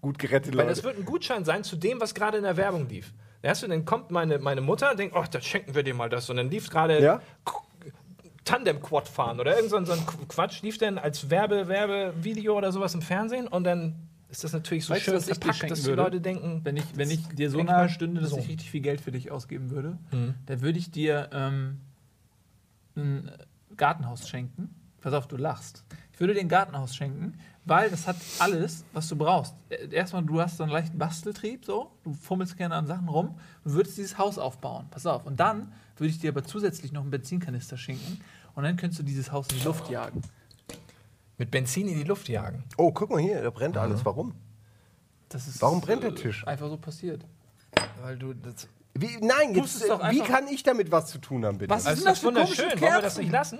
Gut 0.00 0.18
gerettet, 0.18 0.52
Weil 0.54 0.64
Leute. 0.66 0.70
das 0.76 0.84
wird 0.84 0.98
ein 0.98 1.04
Gutschein 1.04 1.44
sein 1.44 1.64
zu 1.64 1.76
dem, 1.76 2.00
was 2.00 2.14
gerade 2.14 2.36
in 2.38 2.44
der 2.44 2.56
Werbung 2.56 2.88
lief. 2.88 3.12
Du, 3.42 3.68
dann 3.68 3.84
kommt 3.86 4.10
meine, 4.10 4.38
meine 4.38 4.60
Mutter 4.60 4.90
und 4.90 4.98
denkt, 4.98 5.16
ach, 5.16 5.26
da 5.28 5.40
schenken 5.40 5.74
wir 5.74 5.82
dir 5.82 5.94
mal 5.94 6.10
das. 6.10 6.28
Und 6.28 6.36
dann 6.36 6.50
lief 6.50 6.68
gerade 6.68 7.02
Ja? 7.02 7.20
Tandem-Quad 8.44 9.08
fahren 9.08 9.38
oder 9.40 9.54
irgend 9.54 9.70
so 9.70 9.76
ein, 9.76 9.86
so 9.86 9.92
ein 9.92 10.00
Quatsch, 10.28 10.62
lief 10.62 10.78
dann 10.78 10.98
als 10.98 11.30
Werbe, 11.30 11.68
Werbevideo 11.68 12.56
oder 12.56 12.72
sowas 12.72 12.94
im 12.94 13.02
Fernsehen 13.02 13.46
und 13.46 13.64
dann 13.64 13.94
ist 14.28 14.44
das 14.44 14.52
natürlich 14.52 14.84
so 14.86 14.94
Weißt 14.94 15.06
du, 15.06 15.10
schön 15.12 15.20
dir 15.20 15.34
verpackt, 15.34 15.70
dass 15.70 15.80
die 15.82 15.86
würde? 15.86 16.02
Leute 16.02 16.20
denken, 16.20 16.60
Wenn 16.64 16.76
ich, 16.76 16.84
wenn 16.94 17.10
ich 17.10 17.26
dir 17.28 17.50
so 17.50 17.58
nahe 17.58 17.66
mal, 17.82 17.88
stünde, 17.88 18.20
dass 18.20 18.30
so. 18.30 18.38
ich 18.38 18.48
richtig 18.48 18.70
viel 18.70 18.80
Geld 18.80 19.00
für 19.00 19.12
dich 19.12 19.30
ausgeben 19.30 19.70
würde, 19.70 19.98
Mhm. 20.12 20.34
dann 20.46 20.62
würde 20.62 20.78
ich 20.78 20.90
dir 20.90 21.28
ähm, 21.32 21.80
ein 22.96 23.30
Gartenhaus 23.76 24.28
schenken. 24.28 24.74
Pass 25.00 25.12
auf, 25.14 25.26
du 25.28 25.36
lachst. 25.36 25.84
Ich 26.12 26.20
würde 26.20 26.34
dir 26.34 26.40
ein 26.40 26.48
Gartenhaus 26.48 26.94
schenken, 26.94 27.38
weil 27.64 27.90
das 27.90 28.06
hat 28.06 28.16
alles, 28.38 28.84
was 28.92 29.08
du 29.08 29.16
brauchst. 29.16 29.54
Äh, 29.68 29.88
Erstmal, 29.94 30.22
du 30.22 30.40
hast 30.40 30.56
so 30.56 30.62
einen 30.64 30.72
leichten 30.72 30.98
Basteltrieb, 30.98 31.64
so. 31.64 31.90
Du 32.04 32.12
fummelst 32.14 32.56
gerne 32.56 32.74
an 32.74 32.86
Sachen 32.86 33.08
rum 33.08 33.36
und 33.64 33.72
würdest 33.72 33.96
dieses 33.98 34.18
Haus 34.18 34.38
aufbauen. 34.38 34.86
Pass 34.90 35.06
auf. 35.06 35.26
Und 35.26 35.38
dann 35.40 35.72
würde 35.96 36.10
ich 36.10 36.18
dir 36.18 36.30
aber 36.30 36.42
zusätzlich 36.44 36.92
noch 36.92 37.02
einen 37.02 37.10
Benzinkanister 37.10 37.76
schenken 37.76 38.20
und 38.54 38.64
dann 38.64 38.76
könntest 38.76 39.00
du 39.00 39.04
dieses 39.04 39.30
Haus 39.32 39.46
in 39.50 39.58
die 39.58 39.64
Luft 39.64 39.88
jagen. 39.90 40.22
mit 41.38 41.50
Benzin 41.50 41.88
in 41.88 41.96
die 41.98 42.04
Luft 42.04 42.28
jagen. 42.28 42.64
Oh, 42.76 42.90
guck 42.92 43.10
mal 43.10 43.20
hier, 43.20 43.42
da 43.42 43.50
brennt 43.50 43.76
alles. 43.76 44.04
Warum? 44.04 44.34
Das 45.28 45.46
ist, 45.46 45.62
Warum 45.62 45.80
brennt 45.80 46.02
der 46.02 46.10
äh, 46.10 46.14
Tisch? 46.14 46.46
Einfach 46.46 46.68
so 46.68 46.76
passiert. 46.76 47.24
Weil 48.02 48.18
du 48.18 48.34
das 48.34 48.66
Wie, 48.94 49.16
nein, 49.20 49.54
jetzt, 49.54 49.76
es 49.82 49.86
doch 49.86 50.10
wie 50.10 50.20
kann 50.20 50.48
ich 50.48 50.62
damit 50.62 50.90
was 50.90 51.06
zu 51.06 51.18
tun 51.18 51.44
haben, 51.44 51.58
bitte? 51.58 51.70
Was? 51.72 51.86
also 51.86 51.96
sind 52.02 52.06
das 52.06 52.14
das 52.14 52.20
für 52.20 52.26
wunderschön. 52.26 52.56
komische 52.70 52.80
Wollen 52.80 52.92
wir 52.94 53.00
das 53.02 53.14
Kerzen? 53.14 53.20
nicht 53.20 53.32
lassen? 53.32 53.58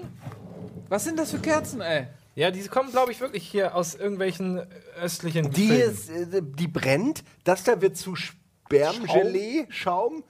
Was 0.88 1.04
sind 1.04 1.18
das 1.18 1.30
für 1.30 1.38
Kerzen, 1.38 1.80
ey? 1.80 2.08
Ja, 2.34 2.50
die 2.50 2.66
kommen, 2.68 2.90
glaube 2.90 3.12
ich, 3.12 3.20
wirklich 3.20 3.46
hier 3.46 3.74
aus 3.74 3.94
irgendwelchen 3.94 4.60
östlichen 5.00 5.50
Die 5.50 5.68
ist, 5.68 6.08
äh, 6.10 6.42
die 6.42 6.68
brennt. 6.68 7.24
Das 7.44 7.64
da 7.64 7.80
wird 7.80 7.96
zu 7.96 8.14
Spermgelee, 8.16 9.66
Schaum. 9.68 10.24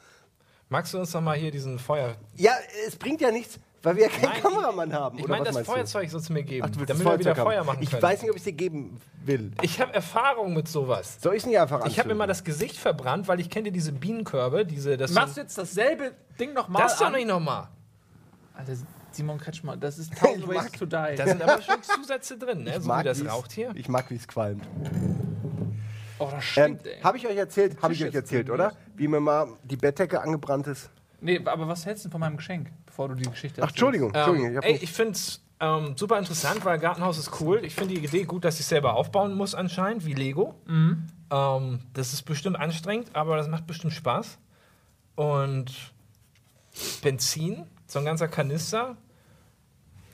Magst 0.68 0.94
du 0.94 0.98
uns 0.98 1.12
noch 1.12 1.20
mal 1.20 1.36
hier 1.36 1.50
diesen 1.50 1.78
Feuer... 1.78 2.14
Ja, 2.36 2.52
es 2.86 2.96
bringt 2.96 3.20
ja 3.20 3.30
nichts, 3.32 3.58
weil 3.82 3.96
wir 3.96 4.04
ja 4.04 4.08
keinen 4.08 4.30
Nein, 4.30 4.40
Kameramann 4.40 4.92
haben. 4.92 5.18
Ich 5.18 5.24
oder 5.24 5.32
meine, 5.32 5.40
was 5.40 5.48
das 5.48 5.54
meinst 5.56 5.68
du? 5.68 5.72
Feuerzeug 5.72 6.10
sollst 6.10 6.28
du 6.28 6.32
mir 6.32 6.42
geben, 6.44 6.64
Ach, 6.64 6.70
du 6.70 6.84
damit 6.84 7.04
wir 7.04 7.18
wieder 7.18 7.34
Feuerzeug 7.34 7.44
Feuer 7.44 7.58
haben. 7.58 7.66
machen 7.66 7.82
Ich 7.82 7.90
können. 7.90 8.02
weiß 8.02 8.22
nicht, 8.22 8.30
ob 8.30 8.36
ich 8.36 8.40
es 8.40 8.44
dir 8.44 8.52
geben 8.52 9.00
will. 9.24 9.50
Ich 9.62 9.80
habe 9.80 9.92
Erfahrung 9.92 10.54
mit 10.54 10.68
sowas. 10.68 11.18
Soll 11.20 11.34
ich 11.34 11.42
es 11.42 11.46
nicht 11.46 11.58
einfach 11.58 11.84
Ich 11.86 11.98
habe 11.98 12.08
mir 12.08 12.14
mal 12.14 12.28
das 12.28 12.44
Gesicht 12.44 12.76
verbrannt, 12.76 13.26
weil 13.26 13.40
ich 13.40 13.50
kenne 13.50 13.72
diese 13.72 13.92
Bienenkörbe, 13.92 14.64
diese... 14.64 14.96
Das, 14.96 15.10
Machst 15.10 15.36
du 15.36 15.40
jetzt 15.40 15.58
dasselbe 15.58 16.12
Ding 16.38 16.52
nochmal? 16.54 16.82
das 16.82 16.92
ist 16.92 17.00
doch 17.00 17.10
nicht 17.10 17.26
nochmal. 17.26 17.68
Alter, 18.54 18.72
Simon 19.12 19.38
Kretschmer, 19.38 19.76
das 19.76 19.98
ist 19.98 20.12
1000 20.22 20.38
Ich 20.44 20.48
Ways 20.48 20.56
mag- 20.56 20.72
to 20.78 20.86
Die. 20.86 21.14
Da 21.16 21.26
sind 21.26 21.42
aber 21.42 21.62
schon 21.62 21.82
Zusätze 21.82 22.38
drin, 22.38 22.64
ne? 22.64 22.70
Ich 22.76 22.82
so 22.82 22.88
mag, 22.88 23.00
wie 23.00 23.08
das 23.08 23.24
raucht 23.26 23.52
hier. 23.52 23.70
Ich 23.74 23.88
mag, 23.88 24.10
wie 24.10 24.16
es 24.16 24.26
qualmt. 24.28 24.66
oh, 26.18 26.24
das 26.30 26.32
Ähm, 26.34 26.40
stinkt, 26.40 26.86
ey. 26.86 27.00
habe 27.02 27.16
ich 27.18 27.26
euch 27.26 27.36
erzählt, 27.36 27.82
habe 27.82 27.92
ich 27.94 28.04
euch 28.04 28.14
erzählt, 28.14 28.50
oder? 28.50 28.72
Wie 28.96 29.08
mir 29.08 29.20
mal 29.20 29.48
die 29.64 29.76
Bettdecke 29.76 30.20
angebrannt 30.20 30.66
ist. 30.66 30.90
Nee, 31.20 31.40
aber 31.44 31.68
was 31.68 31.84
hältst 31.86 32.04
du 32.06 32.10
von 32.10 32.20
meinem 32.20 32.36
Geschenk, 32.38 32.70
bevor 32.86 33.08
du 33.08 33.14
die 33.14 33.28
Geschichte 33.28 33.62
Ach, 33.62 33.68
Entschuldigung, 33.68 34.14
Entschuldigung. 34.14 34.50
Ähm, 34.54 34.58
Ich 34.62 34.64
ey, 34.66 34.76
ich 34.84 34.92
finde 34.92 35.12
es 35.12 35.42
ähm, 35.60 35.94
super 35.96 36.18
interessant, 36.18 36.64
weil 36.64 36.78
Gartenhaus 36.78 37.18
ist 37.18 37.40
cool. 37.42 37.62
Ich 37.64 37.74
finde 37.74 37.94
die 37.94 38.02
Idee 38.04 38.24
gut, 38.24 38.44
dass 38.46 38.58
ich 38.58 38.64
selber 38.66 38.94
aufbauen 38.94 39.34
muss 39.34 39.54
anscheinend, 39.54 40.06
wie 40.06 40.14
Lego. 40.14 40.54
Mhm. 40.66 41.06
Ähm, 41.30 41.80
das 41.92 42.14
ist 42.14 42.22
bestimmt 42.22 42.58
anstrengend, 42.58 43.08
aber 43.14 43.36
das 43.36 43.48
macht 43.48 43.66
bestimmt 43.66 43.92
Spaß. 43.92 44.38
Und 45.16 45.92
Benzin, 47.02 47.66
so 47.90 47.98
ein 47.98 48.04
ganzer 48.04 48.28
Kanister. 48.28 48.96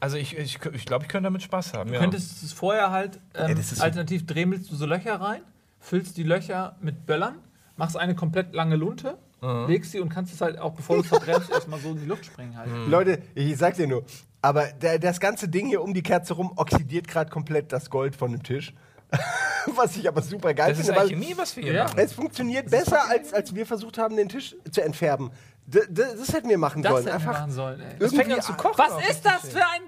Also 0.00 0.16
ich, 0.16 0.36
ich, 0.36 0.58
ich 0.72 0.84
glaube, 0.86 1.04
ich 1.04 1.08
könnte 1.08 1.24
damit 1.24 1.42
Spaß 1.42 1.72
haben. 1.74 1.88
Du 1.88 1.94
Ja. 1.94 2.00
könntest 2.00 2.42
es 2.42 2.52
vorher 2.52 2.90
halt, 2.90 3.18
ähm, 3.34 3.54
das 3.56 3.72
ist 3.72 3.78
so- 3.78 3.84
alternativ 3.84 4.26
dremelst 4.26 4.70
du 4.70 4.76
so 4.76 4.86
Löcher 4.86 5.20
rein, 5.20 5.40
füllst 5.80 6.16
die 6.16 6.22
Löcher 6.22 6.76
mit 6.80 7.06
Böllern, 7.06 7.36
machst 7.76 7.96
eine 7.96 8.14
komplett 8.14 8.54
lange 8.54 8.76
Lunte, 8.76 9.16
Mhm. 9.42 9.66
legst 9.68 9.92
sie 9.92 10.00
und 10.00 10.08
kannst 10.08 10.32
es 10.34 10.40
halt 10.40 10.58
auch, 10.58 10.72
bevor 10.74 10.96
du 10.96 11.02
es 11.02 11.08
verbrennst, 11.08 11.50
erstmal 11.50 11.78
so 11.80 11.90
in 11.90 11.98
die 11.98 12.06
Luft 12.06 12.26
springen 12.26 12.56
halt. 12.56 12.70
Leute, 12.88 13.22
ich 13.34 13.56
sag 13.56 13.74
dir 13.76 13.86
nur, 13.86 14.04
aber 14.42 14.66
der, 14.66 14.98
das 14.98 15.18
ganze 15.20 15.48
Ding 15.48 15.66
hier 15.66 15.82
um 15.82 15.92
die 15.94 16.02
Kerze 16.02 16.34
rum 16.34 16.52
oxidiert 16.56 17.08
gerade 17.08 17.30
komplett 17.30 17.72
das 17.72 17.88
Gold 17.90 18.16
von 18.16 18.32
dem 18.32 18.42
Tisch. 18.42 18.74
Was 19.76 19.96
ich 19.96 20.06
aber 20.08 20.20
super 20.22 20.52
geil 20.54 20.70
das 20.70 20.78
ist 20.80 20.86
finde, 20.86 21.00
weil 21.00 21.06
Alchemie, 21.08 21.34
was 21.36 21.56
wir 21.56 21.62
hier 21.64 21.72
Ja. 21.74 21.84
machen. 21.84 21.98
es 21.98 22.12
funktioniert 22.12 22.70
besser, 22.70 23.08
als, 23.08 23.32
als 23.32 23.54
wir 23.54 23.66
versucht 23.66 23.98
haben, 23.98 24.16
den 24.16 24.28
Tisch 24.28 24.54
zu 24.70 24.80
entfärben. 24.82 25.30
D 25.66 25.80
das, 25.90 26.16
das 26.16 26.32
hätten 26.32 26.48
wir 26.48 26.58
machen 26.58 26.82
Das 26.82 26.92
sollen. 26.92 27.06
hätten 27.06 27.24
wir 27.24 27.32
machen 27.32 27.50
sollen, 27.52 27.80
ey. 27.80 27.98
Das 27.98 28.10
fängt 28.10 28.22
irgendwie 28.22 28.34
an 28.34 28.42
zu 28.42 28.54
kochen. 28.54 28.78
Was 28.78 29.08
ist 29.10 29.24
das 29.26 29.48
für 29.48 29.66
ein 29.66 29.82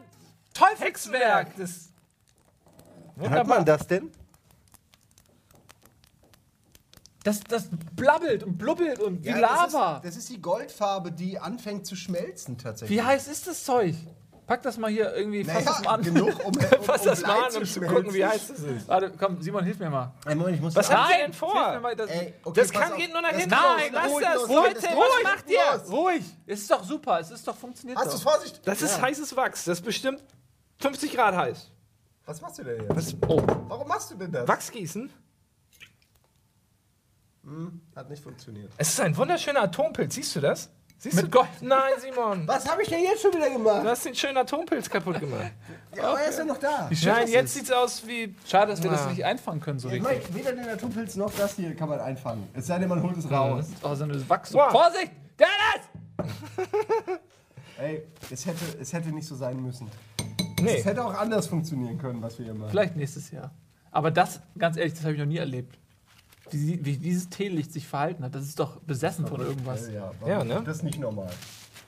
Teufelswerk? 0.52 1.56
Das 1.56 1.88
Hört 3.16 3.46
man 3.46 3.64
das 3.64 3.86
denn? 3.86 4.10
Das, 7.24 7.40
das 7.40 7.68
blabbelt 7.94 8.42
und 8.42 8.56
blubbelt 8.58 9.00
und 9.00 9.24
wie 9.24 9.30
Lava. 9.30 10.00
Das 10.02 10.16
ist 10.16 10.28
die 10.30 10.40
Goldfarbe, 10.40 11.12
die 11.12 11.38
anfängt 11.38 11.86
zu 11.86 11.94
schmelzen 11.96 12.56
tatsächlich. 12.56 12.98
Wie 12.98 13.02
heiß 13.02 13.28
ist 13.28 13.46
das 13.46 13.64
Zeug? 13.64 13.94
Pack 14.48 14.62
das 14.62 14.78
mal 14.78 14.90
hier 14.90 15.14
irgendwie, 15.14 15.44
fass 15.44 15.62
das 15.62 15.82
mal 15.82 15.82
naja, 15.82 15.90
an. 15.92 16.02
genug, 16.02 16.38
um, 16.46 16.46
um, 16.56 16.82
Fass 16.82 17.02
das 17.02 17.22
Blei 17.22 17.34
mal 17.34 17.48
an, 17.48 17.56
um 17.58 17.64
zu 17.66 17.80
gucken, 17.82 18.14
wie 18.14 18.24
heiß 18.24 18.48
das 18.48 18.60
ist. 18.60 18.88
Warte, 18.88 19.12
komm, 19.18 19.42
Simon, 19.42 19.62
hilf 19.62 19.78
mir 19.78 19.90
mal. 19.90 20.14
Ey, 20.24 20.34
Moment, 20.34 20.56
ich 20.56 20.62
muss 20.62 20.74
Was 20.74 20.90
habt 20.90 21.10
ihr 21.12 21.18
denn 21.18 21.34
vor? 21.34 21.52
Hilf 21.52 21.74
mir 21.74 21.80
mal, 21.80 21.94
das, 21.94 22.10
Ey, 22.10 22.32
okay, 22.42 22.60
Das 22.60 22.70
kann 22.72 22.92
auf. 22.92 22.96
geht 22.98 23.12
nur 23.12 23.20
nach 23.20 23.28
hinten. 23.32 23.50
Nein, 23.50 23.90
Lass 23.92 24.10
ruhig, 24.10 24.24
das, 24.24 24.34
los, 24.36 24.48
Leute. 24.48 24.74
das 24.76 24.84
Was 24.84 24.90
ruhig, 24.94 25.22
macht 25.24 25.50
ihr? 25.50 25.58
los. 25.78 25.92
Ruhig! 25.92 26.24
Es 26.46 26.60
ist 26.60 26.70
doch 26.70 26.82
super, 26.82 27.20
es 27.20 27.30
ist 27.30 27.46
doch 27.46 27.56
funktioniert 27.58 27.98
Hast 27.98 28.14
du. 28.14 28.18
Vorsicht? 28.18 28.66
Das 28.66 28.80
ist 28.80 28.98
heißes 29.02 29.36
Wachs. 29.36 29.64
Das 29.64 29.80
ist 29.80 29.84
bestimmt 29.84 30.22
50 30.80 31.12
Grad 31.14 31.36
heiß. 31.36 31.70
Was 32.24 32.40
machst 32.40 32.58
du 32.58 32.64
denn 32.64 32.88
jetzt? 32.88 33.16
Oh, 33.28 33.42
Warum 33.68 33.86
machst 33.86 34.10
du 34.10 34.14
denn 34.14 34.32
das? 34.32 34.48
Wachs 34.48 34.70
gießen? 34.70 35.10
Hat 37.94 38.08
nicht 38.08 38.22
funktioniert. 38.22 38.72
Es 38.78 38.88
ist 38.88 39.00
ein 39.00 39.14
wunderschöner 39.14 39.60
Atompilz. 39.62 40.14
Siehst 40.14 40.34
du 40.36 40.40
das? 40.40 40.70
Siehst 41.00 41.14
Mit 41.14 41.26
du? 41.26 41.30
Gold. 41.30 41.48
Nein, 41.60 41.92
Simon. 42.00 42.46
Was 42.48 42.68
habe 42.68 42.82
ich 42.82 42.88
denn 42.88 43.00
jetzt 43.02 43.22
schon 43.22 43.32
wieder 43.32 43.48
gemacht? 43.48 43.84
Du 43.84 43.88
hast 43.88 44.04
den 44.04 44.16
schönen 44.16 44.36
Atompilz 44.36 44.90
kaputt 44.90 45.20
gemacht. 45.20 45.52
Ja, 45.96 46.10
aber 46.10 46.20
er 46.20 46.28
ist 46.28 46.38
ja 46.38 46.44
noch 46.44 46.58
da. 46.58 46.88
Nein, 47.06 47.28
jetzt 47.28 47.54
sieht's 47.54 47.72
aus 47.72 48.06
wie. 48.06 48.34
schade, 48.46 48.70
dass 48.70 48.82
wir 48.82 48.90
das 48.90 49.06
Ah. 49.06 49.10
nicht 49.10 49.24
einfangen 49.24 49.60
können 49.60 49.78
so 49.80 49.88
Ich 49.88 49.94
richtig. 49.94 50.22
meine, 50.30 50.34
weder 50.34 50.52
den 50.52 50.66
Naturpilz 50.66 51.16
noch 51.16 51.32
das 51.34 51.56
hier 51.56 51.74
kann 51.74 51.88
man 51.88 51.98
einfangen. 51.98 52.46
Es 52.54 52.66
sei 52.66 52.78
denn, 52.78 52.88
man 52.88 53.02
holt 53.02 53.16
es 53.16 53.28
raus. 53.28 53.66
Oh, 53.82 53.94
so 53.94 54.04
eine 54.04 54.28
Wachs. 54.28 54.52
Wow. 54.54 54.70
Vorsicht! 54.70 55.10
Dennis! 55.38 56.28
Ey, 57.78 58.02
es 58.30 58.44
hätte, 58.46 58.64
es 58.80 58.92
hätte 58.92 59.08
nicht 59.08 59.26
so 59.26 59.34
sein 59.34 59.60
müssen. 59.62 59.90
Nee. 60.60 60.76
Es 60.78 60.84
hätte 60.84 61.04
auch 61.04 61.14
anders 61.14 61.46
funktionieren 61.46 61.98
können, 61.98 62.20
was 62.22 62.38
wir 62.38 62.44
hier 62.44 62.54
machen. 62.54 62.70
Vielleicht 62.70 62.96
nächstes 62.96 63.30
Jahr. 63.30 63.50
Aber 63.90 64.10
das, 64.10 64.40
ganz 64.58 64.76
ehrlich, 64.76 64.94
das 64.94 65.02
habe 65.02 65.14
ich 65.14 65.18
noch 65.18 65.26
nie 65.26 65.38
erlebt. 65.38 65.78
Wie, 66.52 66.84
wie 66.84 66.96
dieses 66.96 67.28
Teelicht 67.28 67.72
sich 67.72 67.86
verhalten 67.86 68.24
hat, 68.24 68.34
das 68.34 68.44
ist 68.44 68.58
doch 68.58 68.80
besessen 68.80 69.26
von 69.26 69.40
irgendwas. 69.40 69.88
Ja, 69.88 70.12
ja, 70.20 70.28
Ja, 70.28 70.44
ne? 70.44 70.62
Das 70.64 70.78
ist 70.78 70.82
nicht 70.82 70.98
normal. 70.98 71.30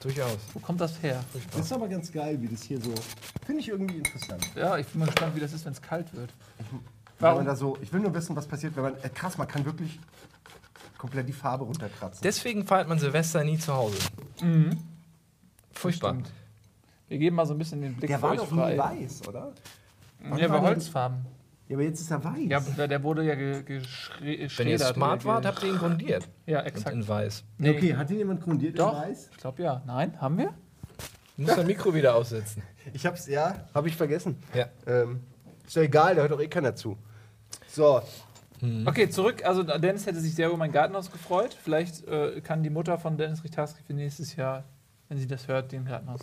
Durchaus. 0.01 0.39
Wo 0.55 0.61
kommt 0.61 0.81
das 0.81 1.03
her? 1.03 1.23
Das 1.53 1.67
ist 1.67 1.73
aber 1.73 1.87
ganz 1.89 2.11
geil, 2.11 2.41
wie 2.41 2.49
das 2.49 2.63
hier 2.63 2.81
so. 2.81 2.95
Finde 3.45 3.61
ich 3.61 3.69
irgendwie 3.69 3.99
interessant. 3.99 4.47
Ja, 4.55 4.79
ich 4.79 4.87
bin 4.87 5.01
mal 5.01 5.07
gespannt, 5.07 5.37
wie 5.37 5.41
das 5.41 5.53
ist, 5.53 5.65
wenn 5.67 5.73
es 5.73 5.83
kalt 5.83 6.15
wird. 6.15 6.33
Wenn 6.59 6.81
Warum? 7.19 7.39
man 7.39 7.47
da 7.47 7.55
so, 7.55 7.77
ich 7.83 7.93
will 7.93 8.01
nur 8.01 8.15
wissen, 8.15 8.35
was 8.35 8.47
passiert, 8.47 8.75
wenn 8.77 8.83
man. 8.85 8.95
Äh, 9.03 9.11
krass, 9.11 9.37
man 9.37 9.47
kann 9.47 9.65
wirklich 9.67 10.01
komplett 10.97 11.29
die 11.29 11.35
Farbe 11.35 11.65
runterkratzen. 11.65 12.21
Deswegen 12.23 12.67
feiert 12.67 12.89
man 12.89 12.99
Silvester 12.99 13.45
nie 13.45 13.59
zu 13.59 13.75
Hause. 13.75 13.99
Furchtbar. 15.73 16.13
Stimmt. 16.13 16.31
Wir 17.09 17.19
geben 17.19 17.37
mal 17.37 17.45
so 17.47 17.55
ein 17.55 17.59
bisschen 17.59 17.83
den 17.83 17.95
Blick 17.95 18.09
der 18.09 18.19
für 18.19 18.23
war 18.23 18.31
euch 18.33 18.39
doch 18.39 18.51
nie 18.51 18.59
frei. 18.59 18.79
weiß, 18.79 19.29
oder? 19.29 19.53
Ja, 20.37 20.47
aber 20.47 20.63
Holzfarben. 20.63 21.27
Ja, 21.71 21.77
aber 21.77 21.85
jetzt 21.85 22.01
ist 22.01 22.11
er 22.11 22.23
weiß. 22.25 22.37
Ja, 22.49 22.87
der, 22.89 23.03
wurde 23.05 23.23
ja 23.25 23.37
ge- 23.37 23.61
geschre- 23.61 24.21
Wenn 24.21 24.29
ihr 24.29 24.39
geschreddert. 24.39 24.95
smart 24.95 25.25
wart, 25.25 25.47
habt 25.47 25.63
ihr 25.63 25.71
ihn 25.71 25.79
grundiert. 25.79 26.29
Ja, 26.45 26.61
Und 26.61 26.67
exakt. 26.67 26.97
in 26.97 27.07
weiß. 27.07 27.45
Nee, 27.59 27.71
Okay, 27.71 27.95
hat 27.95 28.11
ihn 28.11 28.19
jemand 28.19 28.43
grundiert 28.43 28.77
Doch, 28.79 28.93
in 28.93 29.09
weiß? 29.11 29.29
ich 29.31 29.37
glaube 29.39 29.63
ja. 29.63 29.81
Nein, 29.87 30.21
haben 30.21 30.37
wir? 30.37 30.53
Du 31.37 31.43
musst 31.45 31.57
dein 31.57 31.67
Mikro 31.67 31.95
wieder 31.95 32.15
aussetzen. 32.17 32.63
Ich 32.93 33.07
hab's, 33.07 33.27
ja, 33.29 33.67
habe 33.75 33.89
ich 33.89 33.97
vergessen. 33.97 34.37
Ja. 34.55 34.67
Ähm, 34.87 35.21
ist 35.67 35.77
ja 35.77 35.83
egal, 35.83 36.15
da 36.17 36.23
hört 36.23 36.33
doch 36.33 36.41
eh 36.41 36.49
keiner 36.49 36.75
zu. 36.75 36.99
So, 37.69 38.03
Okay, 38.85 39.09
zurück. 39.09 39.43
Also 39.47 39.63
Dennis 39.63 40.05
hätte 40.07 40.21
sich 40.21 40.35
sehr 40.35 40.49
über 40.49 40.57
mein 40.59 40.71
Gartenhaus 40.73 41.11
gefreut. 41.11 41.57
Vielleicht 41.63 42.07
äh, 42.09 42.41
kann 42.43 42.63
die 42.63 42.69
Mutter 42.69 42.99
von 42.99 43.17
Dennis 43.17 43.43
Richtarski 43.43 43.83
für 43.87 43.95
nächstes 43.95 44.37
Jahr, 44.37 44.65
wenn 45.09 45.17
sie 45.19 45.27
das 45.27 45.49
hört, 45.49 45.73
den 45.73 45.87
Gartenhaus 45.87 46.21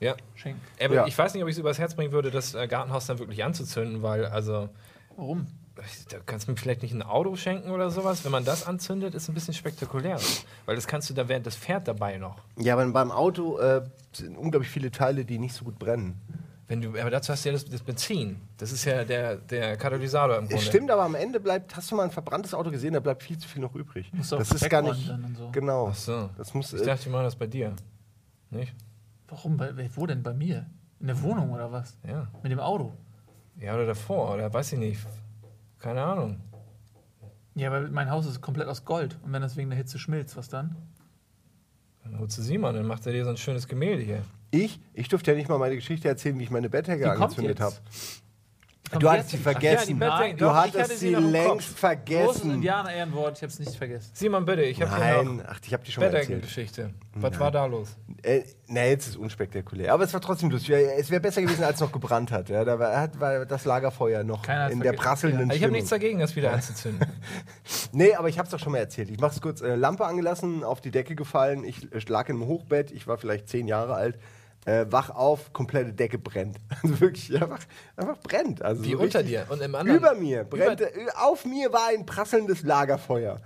Ja. 0.00 0.14
schenken. 0.34 0.60
Aber 0.82 0.94
Ja. 0.94 1.06
ich 1.06 1.16
weiß 1.16 1.34
nicht, 1.34 1.42
ob 1.42 1.48
ich 1.48 1.54
es 1.54 1.58
übers 1.58 1.78
Herz 1.78 1.94
bringen 1.94 2.12
würde, 2.12 2.30
das 2.30 2.54
äh, 2.54 2.66
Gartenhaus 2.68 3.06
dann 3.06 3.18
wirklich 3.18 3.42
anzuzünden, 3.44 4.02
weil, 4.02 4.26
also, 4.26 4.68
Warum? 5.16 5.46
da 6.08 6.18
kannst 6.24 6.48
du 6.48 6.52
mir 6.52 6.56
vielleicht 6.56 6.82
nicht 6.82 6.92
ein 6.94 7.02
Auto 7.02 7.36
schenken 7.36 7.70
oder 7.70 7.90
sowas. 7.90 8.24
Wenn 8.24 8.32
man 8.32 8.44
das 8.44 8.66
anzündet, 8.66 9.14
ist 9.14 9.28
ein 9.28 9.34
bisschen 9.34 9.52
spektakulär. 9.54 10.18
Weil 10.64 10.74
das 10.76 10.86
kannst 10.86 11.10
du 11.10 11.14
da 11.14 11.28
während 11.28 11.46
das 11.46 11.54
fährt 11.56 11.86
dabei 11.88 12.16
noch. 12.18 12.36
ja, 12.58 12.74
aber 12.74 12.86
beim 12.90 13.10
Auto 13.10 13.58
äh, 13.58 13.82
sind 14.12 14.36
unglaublich 14.38 14.70
viele 14.70 14.90
Teile, 14.90 15.24
die 15.24 15.38
nicht 15.38 15.54
so 15.54 15.64
gut 15.64 15.78
brennen. 15.78 16.20
Wenn 16.68 16.80
du, 16.80 16.88
aber 17.00 17.10
dazu 17.10 17.32
hast 17.32 17.44
du 17.44 17.50
ja 17.50 17.52
das, 17.52 17.64
das 17.64 17.80
Benzin. 17.82 18.40
Das 18.56 18.72
ist 18.72 18.84
ja 18.86 19.04
der, 19.04 19.36
der 19.36 19.76
Katalysator 19.76 20.36
im 20.36 20.48
Grunde. 20.48 20.56
Es 20.56 20.64
stimmt, 20.64 20.90
aber 20.90 21.04
am 21.04 21.14
Ende 21.14 21.38
bleibt, 21.38 21.76
hast 21.76 21.90
du 21.92 21.94
mal 21.94 22.02
ein 22.04 22.10
verbranntes 22.10 22.54
Auto 22.54 22.70
gesehen, 22.72 22.92
da 22.94 22.98
bleibt 23.00 23.22
viel 23.22 23.38
zu 23.38 23.46
viel 23.46 23.62
noch 23.62 23.74
übrig. 23.76 24.10
Das 24.16 24.32
ist 24.32 24.68
gar 24.68 24.82
nicht. 24.82 25.06
so. 25.38 25.48
Genau. 25.52 25.88
Ach 25.90 25.94
so. 25.94 26.28
Das 26.36 26.52
muss. 26.54 26.72
Ich 26.72 26.80
Äh, 26.82 26.86
dachte, 26.86 27.04
die 27.04 27.10
machen 27.10 27.22
das 27.24 27.36
bei 27.36 27.46
dir. 27.46 27.72
Nicht? 28.50 28.74
Warum? 29.28 29.56
Bei, 29.56 29.72
wo 29.94 30.06
denn? 30.06 30.22
Bei 30.22 30.32
mir? 30.32 30.66
In 31.00 31.08
der 31.08 31.20
Wohnung 31.22 31.50
oder 31.52 31.70
was? 31.72 31.98
Ja. 32.06 32.28
Mit 32.42 32.52
dem 32.52 32.60
Auto? 32.60 32.92
Ja, 33.58 33.74
oder 33.74 33.86
davor, 33.86 34.34
oder 34.34 34.52
weiß 34.52 34.72
ich 34.72 34.78
nicht. 34.78 35.06
Keine 35.78 36.02
Ahnung. 36.02 36.40
Ja, 37.54 37.70
weil 37.70 37.88
mein 37.88 38.10
Haus 38.10 38.26
ist 38.26 38.40
komplett 38.40 38.68
aus 38.68 38.84
Gold. 38.84 39.18
Und 39.22 39.32
wenn 39.32 39.42
das 39.42 39.56
wegen 39.56 39.70
der 39.70 39.78
Hitze 39.78 39.98
schmilzt, 39.98 40.36
was 40.36 40.48
dann? 40.48 40.76
Dann 42.02 42.18
holst 42.18 42.38
du 42.38 42.42
Simon, 42.42 42.74
dann 42.74 42.86
macht 42.86 43.06
er 43.06 43.12
dir 43.12 43.24
so 43.24 43.30
ein 43.30 43.36
schönes 43.36 43.66
Gemälde 43.66 44.02
hier. 44.02 44.22
Ich? 44.50 44.78
Ich 44.92 45.08
durfte 45.08 45.32
ja 45.32 45.36
nicht 45.36 45.48
mal 45.48 45.58
meine 45.58 45.74
Geschichte 45.74 46.06
erzählen, 46.08 46.38
wie 46.38 46.44
ich 46.44 46.50
meine 46.50 46.70
kommt 46.70 46.88
angezündet 46.88 47.60
habe. 47.60 47.74
Du 48.98 49.10
hast 49.10 49.30
sie 49.30 49.36
Ach 49.42 49.46
ja, 49.46 49.52
vergessen. 49.52 49.98
Bettdecke- 49.98 50.36
du 50.36 50.54
hattest 50.54 50.78
hatte 50.78 50.96
sie 50.96 51.14
längst 51.14 51.46
Kopf. 51.48 51.56
Großes 51.64 51.74
vergessen. 51.78 52.50
Indianer-Ehrenwort, 52.52 53.36
ich 53.38 53.42
hab's 53.42 53.58
nicht 53.58 53.74
vergessen. 53.74 54.10
Simon, 54.14 54.44
bitte, 54.44 54.62
ich 54.62 54.80
habe 54.80 54.96
hier 54.96 55.22
Nein, 55.24 55.42
ach, 55.46 55.58
ich 55.64 55.72
habe 55.72 55.84
die 55.84 55.90
schon 55.92 56.02
mal 56.02 56.06
erzählt. 56.06 56.28
Bettdeckengeschichte. 56.42 56.90
Was 57.14 57.38
war 57.40 57.50
da 57.50 57.66
los? 57.66 57.96
Äh, 58.22 58.42
nee, 58.68 58.90
jetzt 58.90 59.04
ist 59.06 59.10
es 59.10 59.16
unspektakulär. 59.16 59.92
Aber 59.92 60.04
es 60.04 60.12
war 60.14 60.20
trotzdem 60.20 60.50
lustig. 60.50 60.70
Es 60.98 61.10
wäre 61.10 61.20
besser 61.20 61.42
gewesen, 61.42 61.64
als 61.64 61.76
es 61.76 61.80
noch 61.80 61.92
gebrannt 61.92 62.30
hat. 62.30 62.48
Ja, 62.48 62.64
da 62.64 62.78
war, 62.78 62.96
hat, 63.00 63.18
war 63.18 63.44
das 63.44 63.64
Lagerfeuer 63.64 64.22
noch 64.24 64.42
Keiner 64.42 64.70
in 64.70 64.78
der 64.80 64.88
vergessen. 64.94 65.02
prasselnden 65.04 65.50
Ich 65.50 65.62
habe 65.62 65.72
nichts 65.72 65.90
dagegen, 65.90 66.18
das 66.18 66.36
wieder 66.36 66.52
anzuzünden. 66.52 67.06
Nee, 67.92 68.14
aber 68.14 68.28
ich 68.28 68.38
habe 68.38 68.46
es 68.46 68.50
doch 68.52 68.58
schon 68.58 68.72
mal 68.72 68.78
erzählt. 68.78 69.10
Ich 69.10 69.18
mache 69.20 69.32
es 69.34 69.40
kurz. 69.40 69.60
Äh, 69.60 69.74
Lampe 69.74 70.04
angelassen, 70.04 70.62
auf 70.64 70.80
die 70.80 70.90
Decke 70.90 71.14
gefallen. 71.14 71.64
Ich 71.64 71.90
äh, 71.92 72.00
lag 72.08 72.28
im 72.28 72.44
Hochbett. 72.46 72.90
Ich 72.90 73.06
war 73.06 73.16
vielleicht 73.18 73.48
zehn 73.48 73.66
Jahre 73.68 73.94
alt. 73.94 74.18
Äh, 74.66 74.86
wach 74.90 75.10
auf, 75.10 75.52
komplette 75.52 75.92
Decke 75.92 76.18
brennt. 76.18 76.58
Also 76.82 77.00
wirklich 77.00 77.32
einfach, 77.34 77.60
einfach 77.96 78.18
brennt. 78.18 78.62
Also 78.62 78.84
Wie 78.84 78.92
so 78.92 78.98
unter 78.98 79.22
dir 79.22 79.46
und 79.48 79.62
im 79.62 79.74
anderen. 79.74 79.98
Über 79.98 80.14
mir 80.14 80.44
brennte, 80.44 80.92
äh, 80.92 81.06
auf 81.16 81.44
mir 81.44 81.72
war 81.72 81.88
ein 81.88 82.04
prasselndes 82.04 82.62
Lagerfeuer. 82.62 83.40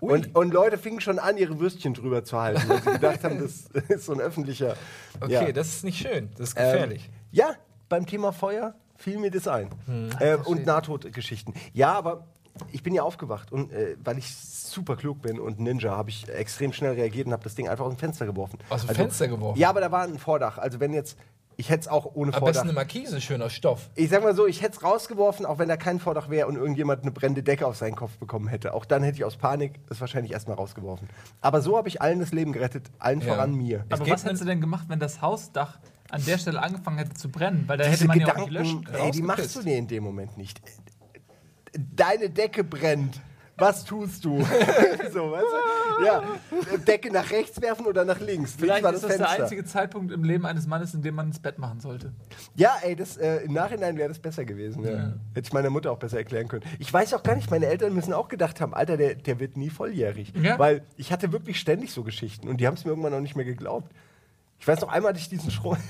Und, 0.00 0.36
und 0.36 0.52
Leute 0.52 0.76
fingen 0.76 1.00
schon 1.00 1.18
an, 1.18 1.38
ihre 1.38 1.58
Würstchen 1.58 1.94
drüber 1.94 2.22
zu 2.22 2.38
halten, 2.38 2.68
weil 2.68 2.82
sie 2.82 2.90
gedacht 2.92 3.24
haben, 3.24 3.40
das 3.40 3.66
ist 3.88 4.04
so 4.04 4.12
ein 4.12 4.20
öffentlicher. 4.20 4.76
Okay, 5.20 5.32
ja. 5.32 5.52
das 5.52 5.68
ist 5.68 5.84
nicht 5.84 5.98
schön. 6.06 6.28
Das 6.36 6.50
ist 6.50 6.58
Ähm, 6.58 6.64
gefährlich. 6.72 7.10
ja, 7.32 7.54
beim 7.88 8.04
Thema 8.06 8.32
Feuer 8.32 8.74
fiel 8.96 9.18
mir 9.18 9.30
das 9.30 9.48
ein. 9.48 9.70
Hm. 9.86 10.10
Äh, 10.20 10.36
und 10.36 10.66
Nahtodgeschichten. 10.66 11.54
Ja, 11.72 11.94
aber 11.94 12.26
ich 12.72 12.82
bin 12.82 12.94
ja 12.94 13.02
aufgewacht 13.02 13.52
und 13.52 13.72
äh, 13.72 13.96
weil 14.04 14.18
ich 14.18 14.34
super 14.36 14.96
klug 14.96 15.22
bin 15.22 15.38
und 15.40 15.58
Ninja, 15.60 15.96
habe 15.96 16.10
ich 16.10 16.28
extrem 16.28 16.72
schnell 16.72 16.92
reagiert 16.94 17.26
und 17.26 17.32
habe 17.32 17.44
das 17.44 17.54
Ding 17.54 17.68
einfach 17.68 17.84
aus 17.84 17.94
dem 17.94 17.98
Fenster 17.98 18.26
geworfen. 18.26 18.58
Aus 18.68 18.86
dem 18.86 18.94
Fenster 18.94 19.28
geworfen? 19.28 19.58
Ja, 19.58 19.70
aber 19.70 19.80
da 19.80 19.90
war 19.92 20.02
ein 20.02 20.18
Vordach. 20.18 20.58
Also 20.58 20.80
wenn 20.80 20.92
jetzt, 20.92 21.16
ich 21.58 21.70
hätte 21.70 21.80
es 21.82 21.88
auch 21.88 22.14
ohne 22.14 22.32
Am 22.34 22.38
Vordach. 22.40 22.46
besten 22.54 22.68
eine 22.68 22.72
Markise, 22.74 23.20
schön 23.20 23.40
aus 23.40 23.52
Stoff. 23.54 23.88
Ich 23.94 24.10
sag 24.10 24.22
mal 24.22 24.34
so, 24.34 24.46
ich 24.46 24.60
hätte 24.60 24.76
es 24.76 24.82
rausgeworfen, 24.82 25.46
auch 25.46 25.58
wenn 25.58 25.68
da 25.68 25.76
kein 25.78 26.00
Vordach 26.00 26.28
wäre 26.28 26.48
und 26.48 26.56
irgendjemand 26.56 27.02
eine 27.02 27.12
brennende 27.12 27.42
Decke 27.42 27.66
auf 27.66 27.76
seinen 27.76 27.96
Kopf 27.96 28.18
bekommen 28.18 28.48
hätte. 28.48 28.74
Auch 28.74 28.84
dann 28.84 29.02
hätte 29.02 29.16
ich 29.18 29.24
aus 29.24 29.36
Panik 29.36 29.80
es 29.88 30.00
wahrscheinlich 30.00 30.32
erstmal 30.32 30.56
rausgeworfen. 30.56 31.08
Aber 31.40 31.62
so 31.62 31.76
habe 31.78 31.88
ich 31.88 32.02
allen 32.02 32.20
das 32.20 32.32
Leben 32.32 32.52
gerettet, 32.52 32.90
allen 32.98 33.20
Ja. 33.20 33.28
voran 33.34 33.54
mir. 33.54 33.84
Aber 33.90 34.06
was 34.08 34.24
hättest 34.24 34.42
du 34.42 34.46
denn 34.46 34.60
gemacht, 34.60 34.86
wenn 34.88 34.98
das 35.00 35.22
Hausdach 35.22 35.78
an 36.10 36.22
der 36.26 36.36
Stelle 36.38 36.62
angefangen 36.62 36.98
hätte 36.98 37.14
zu 37.14 37.30
brennen? 37.30 37.64
Weil 37.66 37.78
da 37.78 37.84
Diese 37.84 37.96
hätte 37.96 38.06
man 38.08 38.20
ja 38.20 38.26
auch 38.26 38.30
Gedanken, 38.32 38.52
nicht 38.52 38.60
löschen 38.62 38.84
können. 38.84 38.98
ey, 39.04 39.10
die 39.12 39.22
machst 39.22 39.56
du 39.56 39.62
dir 39.62 39.76
in 39.76 39.86
dem 39.88 40.04
Moment 40.04 40.36
nicht. 40.36 40.60
Deine 41.94 42.30
Decke 42.30 42.64
brennt. 42.64 43.20
Was 43.58 43.84
tust 43.84 44.24
du? 44.24 44.38
so, 45.12 45.32
weißt 45.32 45.44
du? 45.44 46.04
Ja, 46.04 46.22
Decke 46.86 47.10
nach 47.10 47.30
rechts 47.30 47.60
werfen 47.62 47.86
oder 47.86 48.04
nach 48.04 48.20
links. 48.20 48.54
Vielleicht 48.58 48.82
war 48.82 48.92
ist 48.92 49.02
das 49.02 49.12
Fenster. 49.12 49.34
der 49.34 49.44
einzige 49.44 49.64
Zeitpunkt 49.64 50.12
im 50.12 50.24
Leben 50.24 50.44
eines 50.44 50.66
Mannes, 50.66 50.92
in 50.92 51.00
dem 51.00 51.14
man 51.14 51.28
ins 51.28 51.38
Bett 51.38 51.58
machen 51.58 51.80
sollte. 51.80 52.12
Ja, 52.54 52.76
ey, 52.82 52.94
das, 52.94 53.16
äh, 53.16 53.38
im 53.38 53.54
Nachhinein 53.54 53.96
wäre 53.96 54.10
das 54.10 54.18
besser 54.18 54.44
gewesen. 54.44 54.84
Ja. 54.84 55.14
Hätte 55.32 55.46
ich 55.46 55.52
meiner 55.54 55.70
Mutter 55.70 55.90
auch 55.90 55.98
besser 55.98 56.18
erklären 56.18 56.48
können. 56.48 56.64
Ich 56.78 56.92
weiß 56.92 57.14
auch 57.14 57.22
gar 57.22 57.34
nicht, 57.34 57.50
meine 57.50 57.66
Eltern 57.66 57.94
müssen 57.94 58.12
auch 58.12 58.28
gedacht 58.28 58.60
haben, 58.60 58.74
Alter, 58.74 58.98
der, 58.98 59.14
der 59.14 59.40
wird 59.40 59.56
nie 59.56 59.70
volljährig. 59.70 60.34
Ja. 60.40 60.58
Weil 60.58 60.82
ich 60.98 61.10
hatte 61.10 61.32
wirklich 61.32 61.58
ständig 61.58 61.92
so 61.92 62.02
Geschichten 62.02 62.48
und 62.48 62.58
die 62.58 62.66
haben 62.66 62.74
es 62.74 62.84
mir 62.84 62.90
irgendwann 62.90 63.12
noch 63.12 63.20
nicht 63.20 63.36
mehr 63.36 63.46
geglaubt. 63.46 63.90
Ich 64.58 64.68
weiß 64.68 64.82
noch, 64.82 64.88
einmal 64.88 65.10
hatte 65.10 65.20
ich 65.20 65.30
diesen 65.30 65.50
Strom. 65.50 65.78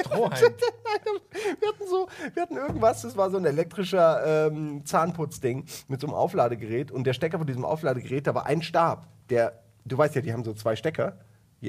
Strohhalm. 0.00 0.54
Wir 1.60 1.68
hatten 1.68 1.88
so, 1.88 2.08
wir 2.34 2.42
hatten 2.42 2.56
irgendwas, 2.56 3.02
das 3.02 3.16
war 3.16 3.30
so 3.30 3.36
ein 3.36 3.44
elektrischer 3.44 4.46
ähm, 4.46 4.84
Zahnputzding 4.86 5.64
mit 5.88 6.00
so 6.00 6.06
einem 6.06 6.14
Aufladegerät 6.14 6.90
und 6.92 7.04
der 7.04 7.12
Stecker 7.12 7.38
von 7.38 7.46
diesem 7.46 7.64
Aufladegerät, 7.64 8.26
da 8.26 8.34
war 8.34 8.46
ein 8.46 8.62
Stab, 8.62 9.06
der, 9.30 9.60
du 9.84 9.98
weißt 9.98 10.14
ja, 10.14 10.20
die 10.22 10.32
haben 10.32 10.44
so 10.44 10.54
zwei 10.54 10.76
Stecker, 10.76 11.18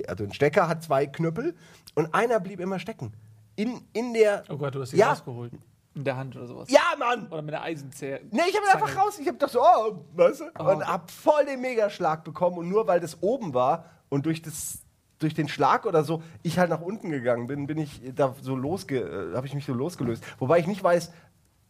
also 0.07 0.23
ein 0.23 0.33
Stecker 0.33 0.67
hat 0.67 0.83
zwei 0.83 1.07
Knüppel 1.07 1.55
und 1.95 2.13
einer 2.13 2.39
blieb 2.39 2.59
immer 2.59 2.79
stecken. 2.79 3.13
In, 3.55 3.81
in 3.93 4.13
der, 4.13 4.43
Oh 4.49 4.57
Gott, 4.57 4.75
du 4.75 4.81
hast 4.81 4.91
sie 4.91 4.97
Ja. 4.97 5.09
rausgeholt. 5.09 5.53
In 5.95 6.03
der 6.03 6.17
Hand 6.17 6.35
oder 6.35 6.45
sowas. 6.47 6.69
ja 6.69 6.81
Mann! 6.99 7.27
Oder 7.31 7.41
mit 7.41 7.53
einer 7.55 7.63
Eisenzähne. 7.63 8.19
Nee, 8.31 8.41
ich 8.49 8.55
habe 8.57 8.67
einfach 8.83 9.01
raus, 9.03 9.17
ich 9.19 9.27
habe 9.27 9.37
doch 9.37 9.49
so, 9.49 9.61
oh, 9.61 10.05
weißt 10.13 10.41
du, 10.41 10.63
und 10.63 10.85
hab 10.87 11.09
voll 11.09 11.45
den 11.45 11.61
Megaschlag 11.61 12.23
bekommen 12.23 12.57
und 12.57 12.69
nur 12.69 12.85
weil 12.87 12.99
das 12.99 13.21
oben 13.23 13.53
war 13.53 13.85
und 14.09 14.25
durch 14.25 14.41
das 14.41 14.79
durch 15.19 15.33
den 15.33 15.47
Schlag 15.47 15.85
oder 15.85 16.03
so, 16.03 16.21
ich 16.43 16.59
halt 16.59 16.69
nach 16.69 16.81
unten 16.81 17.09
gegangen 17.09 17.47
bin, 17.47 17.67
bin 17.67 17.77
ich 17.77 18.01
da 18.15 18.35
so 18.41 18.55
losge, 18.55 18.99
äh, 18.99 19.35
habe 19.35 19.47
ich 19.47 19.53
mich 19.53 19.65
so 19.65 19.73
losgelöst. 19.73 20.23
Wobei 20.39 20.59
ich 20.59 20.67
nicht 20.67 20.83
weiß, 20.83 21.11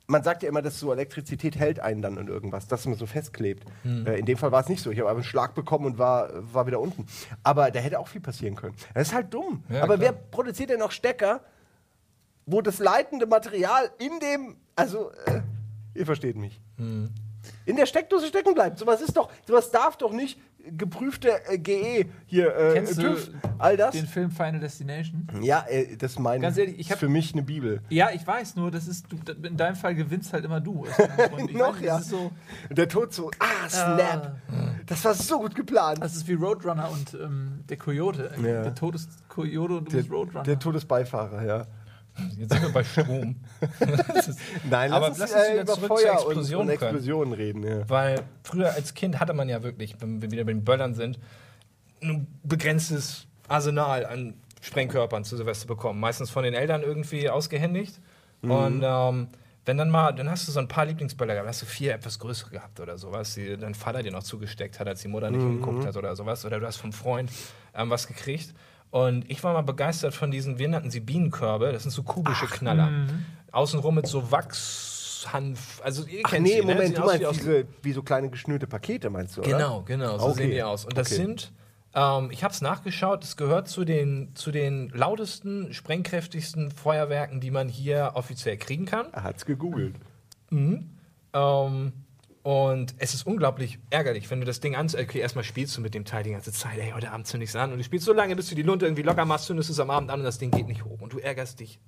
man 0.08 0.24
sagt 0.24 0.44
ja 0.44 0.50
immer, 0.50 0.62
dass 0.62 0.80
so 0.80 0.92
Elektrizität 0.92 1.56
hält 1.56 1.80
einen 1.80 2.02
dann 2.02 2.18
in 2.18 2.28
irgendwas, 2.28 2.68
dass 2.68 2.86
man 2.86 2.96
so 2.96 3.06
festklebt. 3.08 3.66
Äh, 3.84 4.20
in 4.20 4.26
dem 4.26 4.38
Fall 4.38 4.52
war 4.52 4.62
es 4.62 4.70
nicht 4.70 4.82
so. 4.84 4.92
Ich 4.92 5.00
habe 5.00 5.10
einen 5.10 5.24
Schlag 5.24 5.56
bekommen 5.56 5.86
und 5.86 5.98
war, 5.98 6.30
war 6.54 6.68
wieder 6.68 6.80
unten. 6.80 7.08
Aber 7.44 7.72
da 7.72 7.80
hätte 7.80 8.00
auch 8.00 8.08
viel 8.08 8.22
passieren 8.22 8.56
können. 8.56 8.76
Das 8.94 9.08
ist 9.08 9.14
halt 9.14 9.34
dumm. 9.34 9.64
Ja, 9.70 9.82
Aber 9.84 9.98
klar. 9.98 10.00
wer 10.00 10.12
produziert 10.14 10.70
denn 10.70 10.80
noch 10.80 10.92
Stecker, 10.92 11.42
wo 12.46 12.62
das 12.62 12.78
leitende 12.78 13.26
Material 13.26 13.90
in 13.98 14.20
dem, 14.20 14.58
also, 14.76 15.10
äh, 15.26 15.42
ihr 15.96 16.06
versteht 16.06 16.36
mich. 16.36 16.62
In 17.66 17.76
der 17.76 17.88
Steckdose 17.88 18.28
stecken 18.28 18.54
bleibt. 18.54 18.78
Sowas 18.78 19.02
ist 19.02 19.18
doch, 19.18 19.32
sowas 19.48 19.72
darf 19.72 19.98
doch 19.98 20.12
nicht 20.12 20.40
geprüfte 20.78 21.30
äh, 21.48 21.58
GE 21.58 22.06
hier, 22.26 22.56
äh, 22.56 22.74
Kennst 22.74 23.00
TÜV, 23.00 23.30
du 23.30 23.50
all 23.60 23.78
das. 23.78 23.92
den 23.96 24.08
Film 24.08 24.32
Final 24.32 24.60
Destination? 24.60 25.28
Ja, 25.42 25.66
äh, 25.68 25.96
das 25.98 26.18
meine 26.20 26.42
Ganz 26.42 26.58
ehrlich, 26.58 26.80
ich 26.80 26.88
hab- 26.88 26.96
ist 26.96 27.00
für 27.00 27.10
mich 27.10 27.34
eine 27.34 27.44
Bibel. 27.44 27.82
Ja, 27.90 28.10
ich 28.14 28.26
weiß 28.26 28.56
nur, 28.56 28.72
das 28.72 28.88
ist, 28.88 29.06
du, 29.12 29.18
in 29.48 29.58
deinem 29.58 29.76
Fall 29.76 29.96
gewinnst 29.96 30.34
halt 30.34 30.46
immer 30.46 30.60
du. 30.62 30.86
Noch, 31.54 31.80
ja. 31.80 32.00
Ist, 32.00 32.10
so, 32.10 32.32
Der 32.70 32.88
Tod 32.90 33.14
so, 33.14 33.32
ah, 33.40 33.70
Snap. 33.70 34.38
Das 34.86 35.04
war 35.06 35.14
so 35.14 35.40
gut 35.40 35.56
geplant. 35.56 36.00
das 36.02 36.16
ist 36.16 36.28
wie 36.28 36.34
Roadrunner 36.34 36.90
und 36.92 37.14
ähm, 37.22 37.64
der 37.70 37.78
Coyote. 37.78 38.32
Ja. 38.38 38.64
Der 38.64 38.76
Tod 38.76 38.96
ist 38.96 39.10
Coyote 39.30 39.78
und 39.78 39.86
du 39.88 39.92
Der, 39.92 39.98
bist 40.00 40.12
Roadrunner. 40.12 40.44
der 40.44 40.60
Todesbeifahrer, 40.60 41.44
ja. 41.46 41.66
Jetzt 42.38 42.54
sind 42.54 42.62
wir 42.64 42.72
bei 42.72 42.84
Strom. 42.84 43.36
Ist- 44.16 44.40
Nein, 44.70 44.92
Aber 44.94 45.10
lass 45.10 45.20
uns, 45.20 45.32
lass 45.32 45.34
uns 45.34 45.50
wieder 45.52 45.62
über 45.62 45.74
zurück 45.74 45.88
zur 45.88 45.98
Feuer 45.98 46.12
und, 46.14 46.18
Explosion 46.18 46.62
und 46.62 46.68
können. 46.68 46.82
Explosionen 46.96 47.34
reden. 47.34 47.64
Ja. 47.64 47.90
Weil 47.90 48.22
früher 48.44 48.72
als 48.74 48.94
Kind 48.94 49.20
hatte 49.20 49.34
man 49.34 49.50
ja 49.50 49.62
wirklich, 49.64 49.96
wenn 50.00 50.22
wir 50.22 50.32
wieder 50.32 50.44
bei 50.46 50.54
den 50.54 50.64
Böllern 50.64 50.94
sind, 50.94 51.20
ein 52.02 52.28
begrenztes 52.44 53.28
Arsenal 53.48 54.06
an 54.06 54.34
Sprengkörpern 54.62 55.24
zu 55.24 55.38
Silvester 55.38 55.68
bekommen. 55.68 56.00
Meistens 56.00 56.30
von 56.30 56.44
den 56.44 56.54
Eltern 56.54 56.82
irgendwie 56.82 57.30
ausgehändigt. 57.30 58.00
Und 58.42 58.82
ähm, 58.84 59.28
wenn 59.66 59.78
dann 59.78 59.90
mal, 59.90 60.12
dann 60.14 60.30
hast 60.30 60.48
du 60.48 60.52
so 60.52 60.60
ein 60.60 60.68
paar 60.68 60.86
Lieblingsböller 60.86 61.34
gehabt, 61.34 61.50
hast 61.50 61.64
du 61.64 61.66
vier 61.66 61.96
etwas 61.96 62.20
größere 62.20 62.52
gehabt 62.52 62.80
oder 62.80 62.98
sowas, 63.00 63.34
die 63.34 63.58
dein 63.58 63.74
Vater 63.74 64.04
dir 64.04 64.12
noch 64.12 64.22
zugesteckt 64.24 64.80
hat, 64.80 64.88
als 64.88 65.02
die 65.02 65.08
Mutter 65.08 65.32
nicht 65.32 65.42
hingeguckt 65.42 65.86
hat 65.86 65.98
oder 65.98 66.16
sowas. 66.16 66.46
Oder 66.46 66.60
du 66.60 66.68
hast 66.68 66.78
vom 66.78 66.94
Freund 66.94 67.32
ähm, 67.74 67.90
was 67.90 68.06
gekriegt. 68.08 68.54
Und 68.96 69.30
ich 69.30 69.44
war 69.44 69.52
mal 69.52 69.62
begeistert 69.62 70.14
von 70.14 70.32
diesen, 70.32 70.58
wir 70.58 70.70
nannten 70.70 70.90
sie 70.90 71.02
Bienenkörbe, 71.02 71.74
das 71.74 71.84
sind 71.84 71.92
so 71.92 72.02
kubische 72.04 72.46
Knaller. 72.46 72.90
Außenrum 73.52 73.94
mit 73.96 74.08
so 74.08 74.32
Wachshanf, 74.32 75.82
also 75.84 76.06
ihr 76.06 76.22
Ach 76.24 76.30
kennt 76.32 76.44
nee, 76.44 76.54
sie, 76.54 76.60
ne? 76.60 76.66
Moment, 76.76 76.88
Sieht 76.88 76.98
du 76.98 77.02
wie 77.02 77.06
meinst 77.08 77.26
aus- 77.26 77.36
diese, 77.36 77.66
wie 77.82 77.92
so 77.92 78.04
kleine 78.04 78.30
geschnürte 78.30 78.68
Pakete, 78.68 79.10
meinst 79.10 79.36
du, 79.36 79.42
oder? 79.42 79.50
Genau, 79.50 79.82
genau, 79.82 80.18
so 80.18 80.28
Okay. 80.28 80.36
sehen 80.44 80.52
die 80.52 80.64
aus. 80.64 80.86
Und 80.86 80.98
das 80.98 81.08
Okay. 81.08 81.16
sind, 81.24 81.52
ähm, 81.94 82.30
ich 82.32 82.46
habe 82.46 82.54
es 82.54 82.62
nachgeschaut, 82.62 83.22
das 83.24 83.36
gehört 83.36 83.68
zu 83.68 83.84
den, 83.84 84.34
zu 84.34 84.52
den 84.52 84.88
lautesten, 84.92 85.74
sprengkräftigsten 85.74 86.72
Feuerwerken, 86.72 87.42
die 87.42 87.52
man 87.52 87.68
hier 87.68 88.12
offiziell 88.14 88.56
kriegen 88.56 88.86
kann. 88.86 89.08
Er 89.12 89.24
hat's 89.24 89.46
gegoogelt. 89.46 89.96
Ähm, 90.54 90.86
und 92.46 92.94
es 93.00 93.16
ist 93.16 93.26
unglaublich 93.26 93.80
ärgerlich, 93.90 94.30
wenn 94.30 94.40
du 94.40 94.46
das 94.46 94.60
Ding 94.60 94.76
an, 94.76 94.86
okay, 94.86 95.18
erstmal 95.18 95.44
spielst 95.44 95.76
du 95.76 95.82
mit 95.82 95.96
dem 95.96 96.06
Teil 96.06 96.22
die 96.22 96.30
ganze 96.30 96.52
Zeit, 96.52 96.78
ey, 96.78 96.92
heute 96.92 97.12
Abend 97.12 97.26
zünd 97.26 97.42
ich's 97.42 97.56
an 97.56 97.72
und 97.72 97.80
du 97.80 97.84
spielst 97.84 98.06
so 98.06 98.14
lange, 98.14 98.36
bis 98.36 98.50
du 98.50 98.54
die 98.54 98.62
Lunte 98.62 98.86
irgendwie 98.86 99.02
locker 99.02 99.26
machst, 99.26 99.48
zündest 99.48 99.72
es 99.72 99.80
am 99.80 99.90
Abend 99.90 100.12
an 100.12 100.20
und 100.20 100.26
das 100.26 100.38
Ding 100.38 100.52
geht 100.52 100.68
nicht 100.68 100.86
hoch 100.86 101.02
und 101.02 101.12
du 101.12 101.18
ärgerst 101.18 101.60
dich 101.60 101.80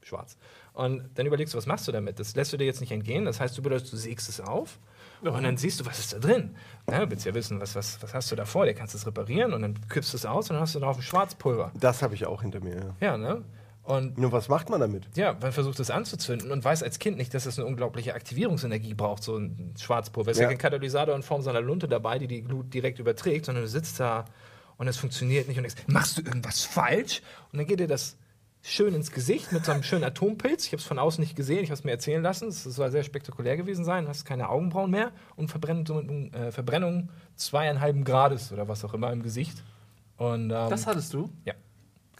schwarz. 0.00 0.38
Und 0.72 1.10
dann 1.14 1.26
überlegst 1.26 1.52
du, 1.52 1.58
was 1.58 1.66
machst 1.66 1.86
du 1.88 1.92
damit? 1.92 2.18
Das 2.18 2.34
lässt 2.36 2.54
du 2.54 2.56
dir 2.56 2.64
jetzt 2.64 2.80
nicht 2.80 2.90
entgehen. 2.90 3.26
Das 3.26 3.38
heißt, 3.38 3.58
du 3.58 3.60
bedeutet, 3.60 3.92
du 3.92 3.98
sägst 3.98 4.30
es 4.30 4.40
auf 4.40 4.78
und 5.20 5.42
dann 5.42 5.58
siehst 5.58 5.78
du, 5.78 5.84
was 5.84 5.98
ist 5.98 6.14
da 6.14 6.18
drin. 6.20 6.56
Ja, 6.90 7.04
du 7.04 7.10
willst 7.10 7.26
ja 7.26 7.34
wissen, 7.34 7.60
was, 7.60 7.74
was, 7.74 8.02
was 8.02 8.14
hast 8.14 8.32
du 8.32 8.36
da 8.36 8.46
vor? 8.46 8.64
Der 8.64 8.72
kannst 8.72 8.94
es 8.94 9.06
reparieren 9.06 9.52
und 9.52 9.60
dann 9.60 9.78
kippst 9.90 10.14
du 10.14 10.16
es 10.16 10.24
aus 10.24 10.48
und 10.48 10.54
dann 10.54 10.62
hast 10.62 10.74
du 10.74 10.78
drauf 10.78 10.96
ein 10.96 11.02
Schwarzpulver. 11.02 11.70
Das 11.78 12.00
habe 12.00 12.14
ich 12.14 12.24
auch 12.24 12.40
hinter 12.40 12.60
mir. 12.60 12.76
Ja. 12.76 13.08
Ja, 13.08 13.18
ne? 13.18 13.44
Und 13.88 14.18
Nur 14.18 14.32
was 14.32 14.48
macht 14.48 14.68
man 14.68 14.80
damit? 14.80 15.06
ja, 15.16 15.34
man 15.40 15.50
versucht 15.50 15.80
es 15.80 15.90
anzuzünden 15.90 16.50
und 16.50 16.62
weiß 16.62 16.82
als 16.82 16.98
Kind 16.98 17.16
nicht, 17.16 17.32
dass 17.32 17.46
es 17.46 17.58
eine 17.58 17.66
unglaubliche 17.66 18.14
Aktivierungsenergie 18.14 18.92
braucht, 18.92 19.22
so 19.22 19.36
ein 19.38 19.72
Schwarzpulver. 19.78 20.30
Es 20.30 20.36
ist 20.36 20.40
ja 20.42 20.46
Ja. 20.46 20.50
kein 20.50 20.58
Katalysator 20.58 21.14
in 21.16 21.22
Form 21.22 21.40
seiner 21.40 21.62
Lunte 21.62 21.88
dabei, 21.88 22.18
die 22.18 22.26
die 22.26 22.42
Glut 22.42 22.74
direkt 22.74 22.98
überträgt, 22.98 23.46
sondern 23.46 23.64
du 23.64 23.68
sitzt 23.68 23.98
da 23.98 24.26
und 24.76 24.88
es 24.88 24.98
funktioniert 24.98 25.48
nicht 25.48 25.56
und 25.56 25.62
denkst, 25.62 25.82
machst 25.86 26.18
du 26.18 26.22
irgendwas 26.22 26.64
falsch? 26.64 27.22
Und 27.50 27.58
dann 27.60 27.66
geht 27.66 27.80
dir 27.80 27.86
das 27.86 28.18
schön 28.60 28.92
ins 28.94 29.10
Gesicht 29.10 29.52
mit 29.52 29.64
so 29.64 29.72
einem 29.72 29.82
schönen 29.82 30.04
Atompilz. 30.04 30.66
Ich 30.66 30.72
habe 30.72 30.80
es 30.80 30.84
von 30.86 30.98
außen 30.98 31.22
nicht 31.22 31.34
gesehen, 31.34 31.64
ich 31.64 31.70
habe 31.70 31.78
es 31.78 31.84
mir 31.84 31.92
erzählen 31.92 32.22
lassen. 32.22 32.48
Es 32.48 32.64
soll 32.64 32.90
sehr 32.90 33.04
spektakulär 33.04 33.56
gewesen 33.56 33.86
sein. 33.86 34.04
Du 34.04 34.10
hast 34.10 34.26
keine 34.26 34.50
Augenbrauen 34.50 34.90
mehr 34.90 35.12
und 35.36 35.48
Verbrennung, 35.50 36.30
äh, 36.34 36.52
Verbrennung 36.52 37.08
zweieinhalb 37.36 38.04
Grades 38.04 38.52
oder 38.52 38.68
was 38.68 38.84
auch 38.84 38.92
immer 38.92 39.10
im 39.12 39.22
Gesicht. 39.22 39.64
Und, 40.18 40.50
ähm, 40.50 40.68
das 40.68 40.86
hattest 40.86 41.14
du? 41.14 41.30
ja. 41.46 41.54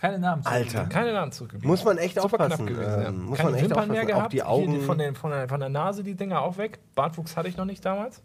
Keine 0.01 0.18
Namen. 0.20 0.42
zu 0.44 0.51
Alter. 0.51 0.84
Keine 0.86 1.12
Namen 1.12 1.32
zurückgeblieben. 1.32 1.68
Muss 1.70 1.84
man 1.84 1.99
echt 1.99 2.14
Super 2.20 2.26
aufpassen. 2.26 2.66
knapp 2.66 2.68
gewesen. 2.78 3.03
ja. 3.03 3.09
Ähm, 3.09 3.24
muss 3.24 3.38
Keine 3.38 3.51
man 3.51 3.59
echt 3.59 3.68
Wimpern 3.68 3.88
mehr 3.88 4.03
aufpassen. 4.03 4.07
gehabt. 4.07 4.24
Auch 4.26 4.28
die 4.30 4.36
Hier 4.36 4.49
Augen. 4.49 4.72
die 4.74 4.80
von, 4.80 4.99
den, 4.99 5.14
von, 5.16 5.30
der, 5.32 5.49
von 5.49 5.61
der 5.61 5.68
Nase 5.70 6.03
die 6.05 6.14
Dinger 6.14 6.40
auch 6.42 6.57
weg. 6.59 6.78
Bartwuchs 6.94 7.36
hatte 7.36 7.49
ich 7.49 7.57
noch 7.57 7.64
nicht 7.64 7.84
damals. 7.84 8.18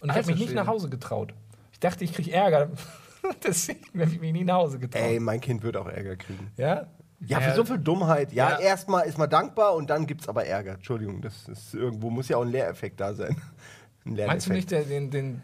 Und 0.00 0.08
ich 0.08 0.10
Alter 0.10 0.22
habe 0.22 0.26
mich 0.32 0.40
nicht 0.40 0.54
nach 0.54 0.66
Hause 0.66 0.88
getraut. 0.88 1.32
Ich 1.72 1.78
dachte, 1.80 2.02
ich 2.04 2.12
kriege 2.12 2.32
Ärger. 2.32 2.68
Deswegen 3.46 4.00
habe 4.00 4.10
ich 4.10 4.20
mich 4.20 4.32
nie 4.32 4.44
nach 4.44 4.56
Hause 4.56 4.78
getraut. 4.78 5.02
Ey, 5.02 5.20
mein 5.20 5.40
Kind 5.40 5.62
wird 5.62 5.76
auch 5.76 5.86
Ärger 5.88 6.16
kriegen. 6.16 6.50
Ja? 6.56 6.86
Ja, 7.20 7.38
Ja. 7.38 7.40
für 7.40 7.54
so 7.54 7.64
viel 7.64 7.78
Dummheit. 7.78 8.32
Ja, 8.32 8.50
Ja. 8.52 8.58
erstmal 8.60 9.06
ist 9.06 9.18
man 9.18 9.28
dankbar 9.30 9.74
und 9.74 9.90
dann 9.90 10.06
gibt 10.06 10.22
es 10.22 10.28
aber 10.28 10.46
Ärger. 10.46 10.72
Entschuldigung, 10.74 11.20
das 11.20 11.46
ist 11.48 11.74
irgendwo 11.74 12.08
muss 12.10 12.28
ja 12.28 12.38
auch 12.38 12.42
ein 12.42 12.48
Lehreffekt 12.48 12.98
da 13.00 13.14
sein. 13.14 13.36
Ein 14.06 14.14
Meinst 14.26 14.48
du 14.48 14.52
nicht, 14.54 14.70
der, 14.70 14.82
den, 14.84 15.10
den 15.10 15.42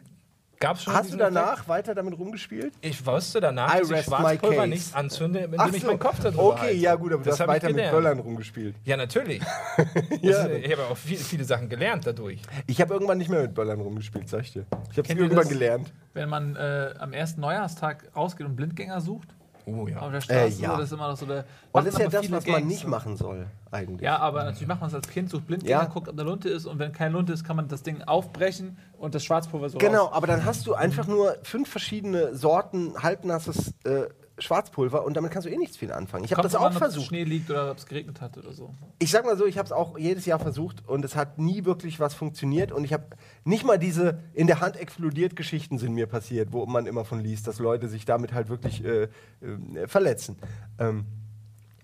gab 0.61 0.77
es 0.77 0.83
schon? 0.85 0.95
Hast 0.95 1.13
du 1.13 1.17
danach 1.17 1.53
Effekt? 1.55 1.69
weiter 1.69 1.95
damit 1.95 2.19
rumgespielt? 2.19 2.73
Ich 2.81 3.05
wusste 3.07 3.41
danach, 3.41 3.75
I 3.75 3.81
dass 3.81 3.91
ich 3.91 4.05
Schwarzpulver 4.05 4.67
nicht 4.67 4.95
anzünde, 4.95 5.41
indem 5.41 5.61
Ach 5.61 5.73
ich 5.73 5.81
so. 5.83 5.87
meinen 5.89 5.99
Kopf 5.99 6.21
darüber 6.21 6.43
Okay, 6.45 6.61
halte. 6.61 6.75
ja 6.77 6.95
gut, 6.95 7.13
aber 7.13 7.23
du 7.23 7.31
Das 7.31 7.41
hast 7.41 7.47
hab 7.49 7.57
ich 7.57 7.63
weiter 7.63 7.75
mit. 7.75 7.91
Böllern 7.91 8.19
rumgespielt. 8.19 8.77
Ja, 8.85 8.97
natürlich. 8.97 9.43
Ja. 10.23 10.49
Ich 10.49 10.73
habe 10.73 10.87
auch 10.91 10.97
viel, 10.97 11.17
viele 11.19 11.45
Sachen 11.45 11.69
gelernt 11.69 12.07
dadurch. 12.07 12.41
Ich 12.67 12.81
habe 12.81 12.93
irgendwann 12.95 13.19
nicht 13.19 13.31
mehr 13.31 13.43
mit 13.43 13.55
Böllern 13.55 13.81
rumgespielt, 13.81 14.29
sag 14.29 14.43
ich 14.43 14.53
dir. 14.53 14.67
Ich 14.91 14.99
habe 14.99 15.09
es 15.09 15.15
irgendwann 15.15 15.37
das? 15.39 15.49
gelernt. 15.49 15.93
Wenn 16.15 16.29
man 16.29 16.57
äh, 16.57 16.95
am 16.99 17.13
ersten 17.13 17.41
Neujahrstag 17.43 18.11
rausgeht 18.17 18.47
und 18.47 18.57
Blindgänger 18.57 19.01
sucht, 19.01 19.29
Oh 19.69 19.83
auf 19.83 19.89
ja. 19.89 20.09
der 20.11 20.21
Straße, 20.21 20.59
Äh, 20.59 20.62
ja. 20.62 20.79
ist 20.79 20.93
immer 20.93 21.09
noch 21.09 21.17
so 21.17 21.27
der. 21.27 21.45
Und 21.73 21.85
das 21.87 21.95
ist 21.95 21.99
ja 22.01 22.07
aber 22.07 22.12
das, 22.21 22.31
was 22.31 22.47
man 22.47 22.55
Gangs 22.55 22.67
nicht 22.69 22.83
so. 22.83 22.89
machen 22.89 23.17
soll, 23.17 23.47
eigentlich. 23.73 24.01
Ja, 24.03 24.19
aber 24.19 24.45
natürlich 24.45 24.69
macht 24.69 24.81
man 24.81 24.89
es 24.91 24.95
als 24.95 25.09
Kind, 25.09 25.29
sucht 25.29 25.47
Blindgänger, 25.49 25.81
Ja. 25.83 25.85
guckt, 25.87 26.09
ob 26.09 26.17
da 26.17 26.23
Lunte 26.23 26.49
ist 26.49 26.67
und 26.67 26.79
wenn 26.79 26.93
keine 26.93 27.14
Lunte 27.14 27.33
ist, 27.33 27.43
kann 27.43 27.57
man 27.57 27.67
das 27.67 27.83
Ding 27.83 28.01
aufbrechen 28.03 28.79
und 28.97 29.14
das 29.17 29.25
Schwarzpulver 29.25 29.69
so 29.69 29.79
Genau, 29.79 30.05
raus. 30.05 30.12
aber 30.14 30.29
dann 30.29 30.45
hast 30.45 30.67
du 30.69 30.75
einfach 30.75 31.09
nur 31.09 31.37
fünf 31.43 31.69
verschiedene 31.69 32.35
Sorten 32.37 32.95
halbnasses 33.03 33.75
äh, 33.85 34.05
Schwarzpulver 34.39 35.05
und 35.05 35.16
damit 35.16 35.30
kannst 35.30 35.47
du 35.47 35.51
eh 35.51 35.57
nichts 35.57 35.76
viel 35.76 35.93
anfangen. 35.93 36.24
Ich 36.24 36.32
habe 36.32 36.43
das 36.43 36.55
auch 36.55 36.66
an, 36.66 36.72
versucht. 36.72 37.07
Schnee 37.07 37.24
liegt 37.24 37.51
oder 37.51 37.70
ob 37.70 37.78
es 37.78 37.87
geregnet 37.87 38.20
hat 38.20 38.37
oder 38.37 38.53
so. 38.53 38.74
Ich 38.99 39.11
sag 39.11 39.24
mal 39.24 39.37
so, 39.37 39.47
ich 39.47 39.57
habe 39.57 39.66
es 39.66 39.72
auch 39.72 39.97
jedes 39.99 40.26
Jahr 40.26 40.39
versucht 40.39 40.87
und 40.87 41.05
es 41.05 41.16
hat 41.16 41.39
nie 41.39 41.64
wirklich 41.64 42.01
was 42.01 42.14
funktioniert 42.14 42.70
und 42.70 42.84
ich 42.84 42.93
habe 42.93 43.05
nicht 43.45 43.64
mal 43.64 43.78
diese 43.78 44.20
in 44.34 44.47
der 44.47 44.61
Hand 44.61 44.76
explodiert 44.76 45.37
Geschichten 45.37 45.78
sind 45.78 45.95
mir 45.95 46.07
passiert, 46.07 46.53
wo 46.53 46.66
man 46.66 46.87
immer 46.87 47.05
von 47.05 47.20
liest, 47.20 47.47
dass 47.47 47.59
Leute 47.59 47.89
sich 47.89 48.05
damit 48.05 48.34
halt 48.34 48.49
wirklich 48.49 48.84
äh, 48.84 49.05
äh, 49.05 49.09
verletzen. 49.87 50.37
Ähm, 50.78 51.07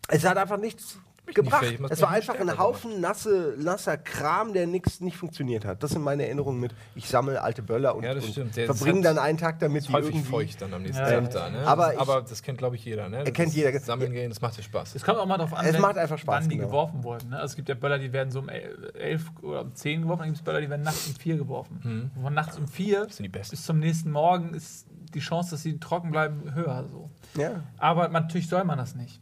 es 0.08 0.24
hat 0.24 0.36
einfach 0.36 0.58
nichts 0.58 0.98
nicht 0.98 1.11
gebracht. 1.26 1.64
fähig, 1.64 1.80
Es 1.88 2.02
war 2.02 2.10
einfach 2.10 2.38
ein 2.38 2.58
Haufen 2.58 3.00
nasse, 3.00 3.54
nasser 3.58 3.96
Kram, 3.96 4.52
der 4.52 4.66
nix, 4.66 5.00
nicht 5.00 5.16
funktioniert 5.16 5.64
hat. 5.64 5.82
Das 5.82 5.92
sind 5.92 6.02
meine 6.02 6.24
Erinnerungen 6.26 6.60
mit, 6.60 6.74
ich 6.94 7.08
sammle 7.08 7.40
alte 7.42 7.62
Böller 7.62 7.94
und, 7.94 8.02
Ja, 8.04 8.12
und 8.12 8.22
verbringe 8.54 9.02
dann 9.02 9.18
einen 9.18 9.38
Tag 9.38 9.58
damit, 9.60 9.88
die 9.88 9.92
Häufig 9.92 10.14
irgendwie 10.14 10.30
feucht 10.30 10.60
dann 10.62 10.74
am 10.74 10.82
nächsten 10.82 10.98
Ja, 11.02 11.08
Tag 11.20 11.22
ja, 11.24 11.28
da. 11.30 11.50
Ne? 11.50 11.66
Aber 11.66 11.92
aber 11.96 12.22
das 12.22 12.42
kennt, 12.42 12.58
glaube 12.58 12.76
ich, 12.76 12.84
jeder. 12.84 13.08
Ne? 13.08 13.24
Das 13.24 13.32
kennt 13.32 13.48
ist- 13.48 13.54
jeder. 13.56 13.72
Sammeln 13.80 14.12
gehen, 14.12 14.28
das 14.28 14.40
macht 14.40 14.58
dir 14.58 14.62
Spaß. 14.62 14.94
Es 14.94 15.02
kommt 15.02 15.18
auch 15.18 15.26
mal 15.26 15.38
darauf 15.38 15.54
an, 15.54 15.64
Es 15.64 15.78
macht 15.78 15.96
einfach 15.96 16.18
Spaß, 16.18 16.42
wann 16.44 16.48
die 16.50 16.56
genau. 16.56 16.68
geworfen 16.68 17.02
wurden. 17.04 17.30
Ne? 17.30 17.36
Also 17.36 17.52
es 17.52 17.56
gibt 17.56 17.68
ja 17.68 17.74
Böller, 17.74 17.98
die 17.98 18.12
werden 18.12 18.30
so 18.30 18.40
um 18.40 18.48
el- 18.48 18.92
elf 18.94 19.24
oder 19.42 19.62
um 19.62 19.74
zehn 19.74 20.02
geworfen, 20.02 20.20
dann 20.20 20.28
gibt 20.28 20.38
es 20.38 20.44
Böller, 20.44 20.60
die 20.60 20.68
werden 20.70 20.82
nachts 20.82 21.06
um 21.06 21.14
vier 21.14 21.36
geworfen. 21.36 22.10
Und 22.14 22.22
von 22.22 22.34
nachts 22.34 22.58
um 22.58 22.68
vier 22.68 23.06
sind 23.08 23.22
die 23.24 23.28
besten. 23.28 23.52
bis 23.56 23.64
zum 23.64 23.78
nächsten 23.78 24.10
Morgen 24.10 24.54
ist 24.54 24.86
die 25.14 25.20
Chance, 25.20 25.52
dass 25.52 25.62
sie 25.62 25.78
trocken 25.78 26.10
bleiben, 26.10 26.54
höher. 26.54 26.84
So. 26.90 27.10
Ja. 27.40 27.62
Aber 27.78 28.08
natürlich 28.08 28.48
soll 28.48 28.64
man 28.64 28.78
das 28.78 28.94
nicht. 28.94 29.20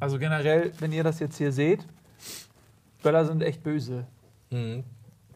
Also 0.00 0.18
generell, 0.18 0.72
wenn 0.78 0.92
ihr 0.92 1.04
das 1.04 1.18
jetzt 1.18 1.36
hier 1.36 1.52
seht, 1.52 1.86
Böller 3.02 3.24
sind 3.24 3.42
echt 3.42 3.62
böse. 3.62 4.06
Mhm. 4.50 4.84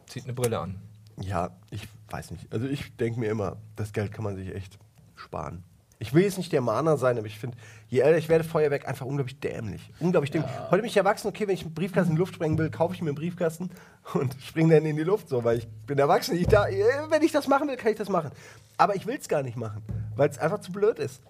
Zieht 0.07 0.23
eine 0.23 0.33
Brille 0.33 0.59
an. 0.59 0.79
Ja, 1.19 1.51
ich 1.71 1.87
weiß 2.09 2.31
nicht. 2.31 2.51
Also 2.51 2.67
ich 2.67 2.95
denke 2.95 3.19
mir 3.19 3.29
immer, 3.29 3.57
das 3.75 3.91
Geld 3.91 4.11
kann 4.11 4.23
man 4.23 4.35
sich 4.35 4.53
echt 4.55 4.77
sparen. 5.15 5.63
Ich 5.99 6.13
will 6.13 6.23
jetzt 6.23 6.37
nicht 6.37 6.51
der 6.51 6.61
Mahner 6.61 6.95
sein, 6.97 7.17
aber 7.17 7.25
ich 7.25 7.39
finde, 7.39 7.57
je 7.89 8.01
älter 8.01 8.19
ich 8.19 8.29
werde, 8.29 8.43
Feuerwerk 8.43 8.87
einfach 8.87 9.07
unglaublich 9.07 9.39
dämlich. 9.39 9.91
Unglaublich 9.99 10.29
dämlich. 10.29 10.51
Heute 10.69 10.83
bin 10.83 10.85
ich 10.85 10.95
erwachsen, 10.97 11.27
okay, 11.27 11.47
wenn 11.47 11.55
ich 11.55 11.63
einen 11.63 11.73
Briefkasten 11.73 12.11
in 12.11 12.15
die 12.15 12.19
Luft 12.19 12.35
sprengen 12.35 12.57
will, 12.59 12.69
kaufe 12.69 12.93
ich 12.93 13.01
mir 13.01 13.09
einen 13.09 13.15
Briefkasten 13.15 13.71
und 14.13 14.35
springe 14.39 14.75
dann 14.75 14.85
in 14.85 14.95
die 14.95 15.03
Luft, 15.03 15.27
so, 15.27 15.43
weil 15.43 15.57
ich 15.57 15.67
bin 15.87 15.97
erwachsen. 15.97 16.37
Ich 16.37 16.47
da, 16.47 16.67
äh, 16.67 16.83
wenn 17.09 17.23
ich 17.23 17.31
das 17.31 17.47
machen 17.47 17.67
will, 17.67 17.77
kann 17.77 17.91
ich 17.91 17.97
das 17.97 18.09
machen. 18.09 18.29
Aber 18.77 18.95
ich 18.95 19.07
will 19.07 19.17
es 19.19 19.27
gar 19.27 19.41
nicht 19.41 19.57
machen, 19.57 19.81
weil 20.15 20.29
es 20.29 20.37
einfach 20.37 20.59
zu 20.59 20.71
blöd 20.71 20.99
ist. 20.99 21.23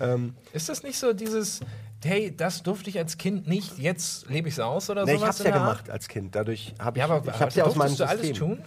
Ähm, 0.00 0.34
Ist 0.54 0.70
das 0.70 0.82
nicht 0.82 0.98
so 0.98 1.12
dieses, 1.12 1.60
hey, 2.04 2.34
das 2.34 2.62
durfte 2.62 2.88
ich 2.90 2.98
als 2.98 3.18
Kind 3.18 3.46
nicht, 3.46 3.78
jetzt 3.78 4.28
lebe 4.28 4.48
ich 4.48 4.54
es 4.54 4.60
aus 4.60 4.88
oder 4.90 5.04
nee, 5.04 5.14
ich 5.14 5.22
hab's 5.22 5.40
in 5.40 5.46
ja 5.46 5.52
Art? 5.54 5.60
gemacht 5.62 5.90
als 5.90 6.08
Kind. 6.08 6.34
Dadurch 6.34 6.74
habe 6.78 6.98
ich, 6.98 7.06
Ja, 7.06 7.14
aber 7.14 7.28
ich 7.34 7.40
hab's 7.40 7.54
ja 7.54 7.64
aus 7.64 7.76
meinem 7.76 7.96
du 7.96 8.04
alles 8.08 8.20
System. 8.26 8.36
tun? 8.36 8.62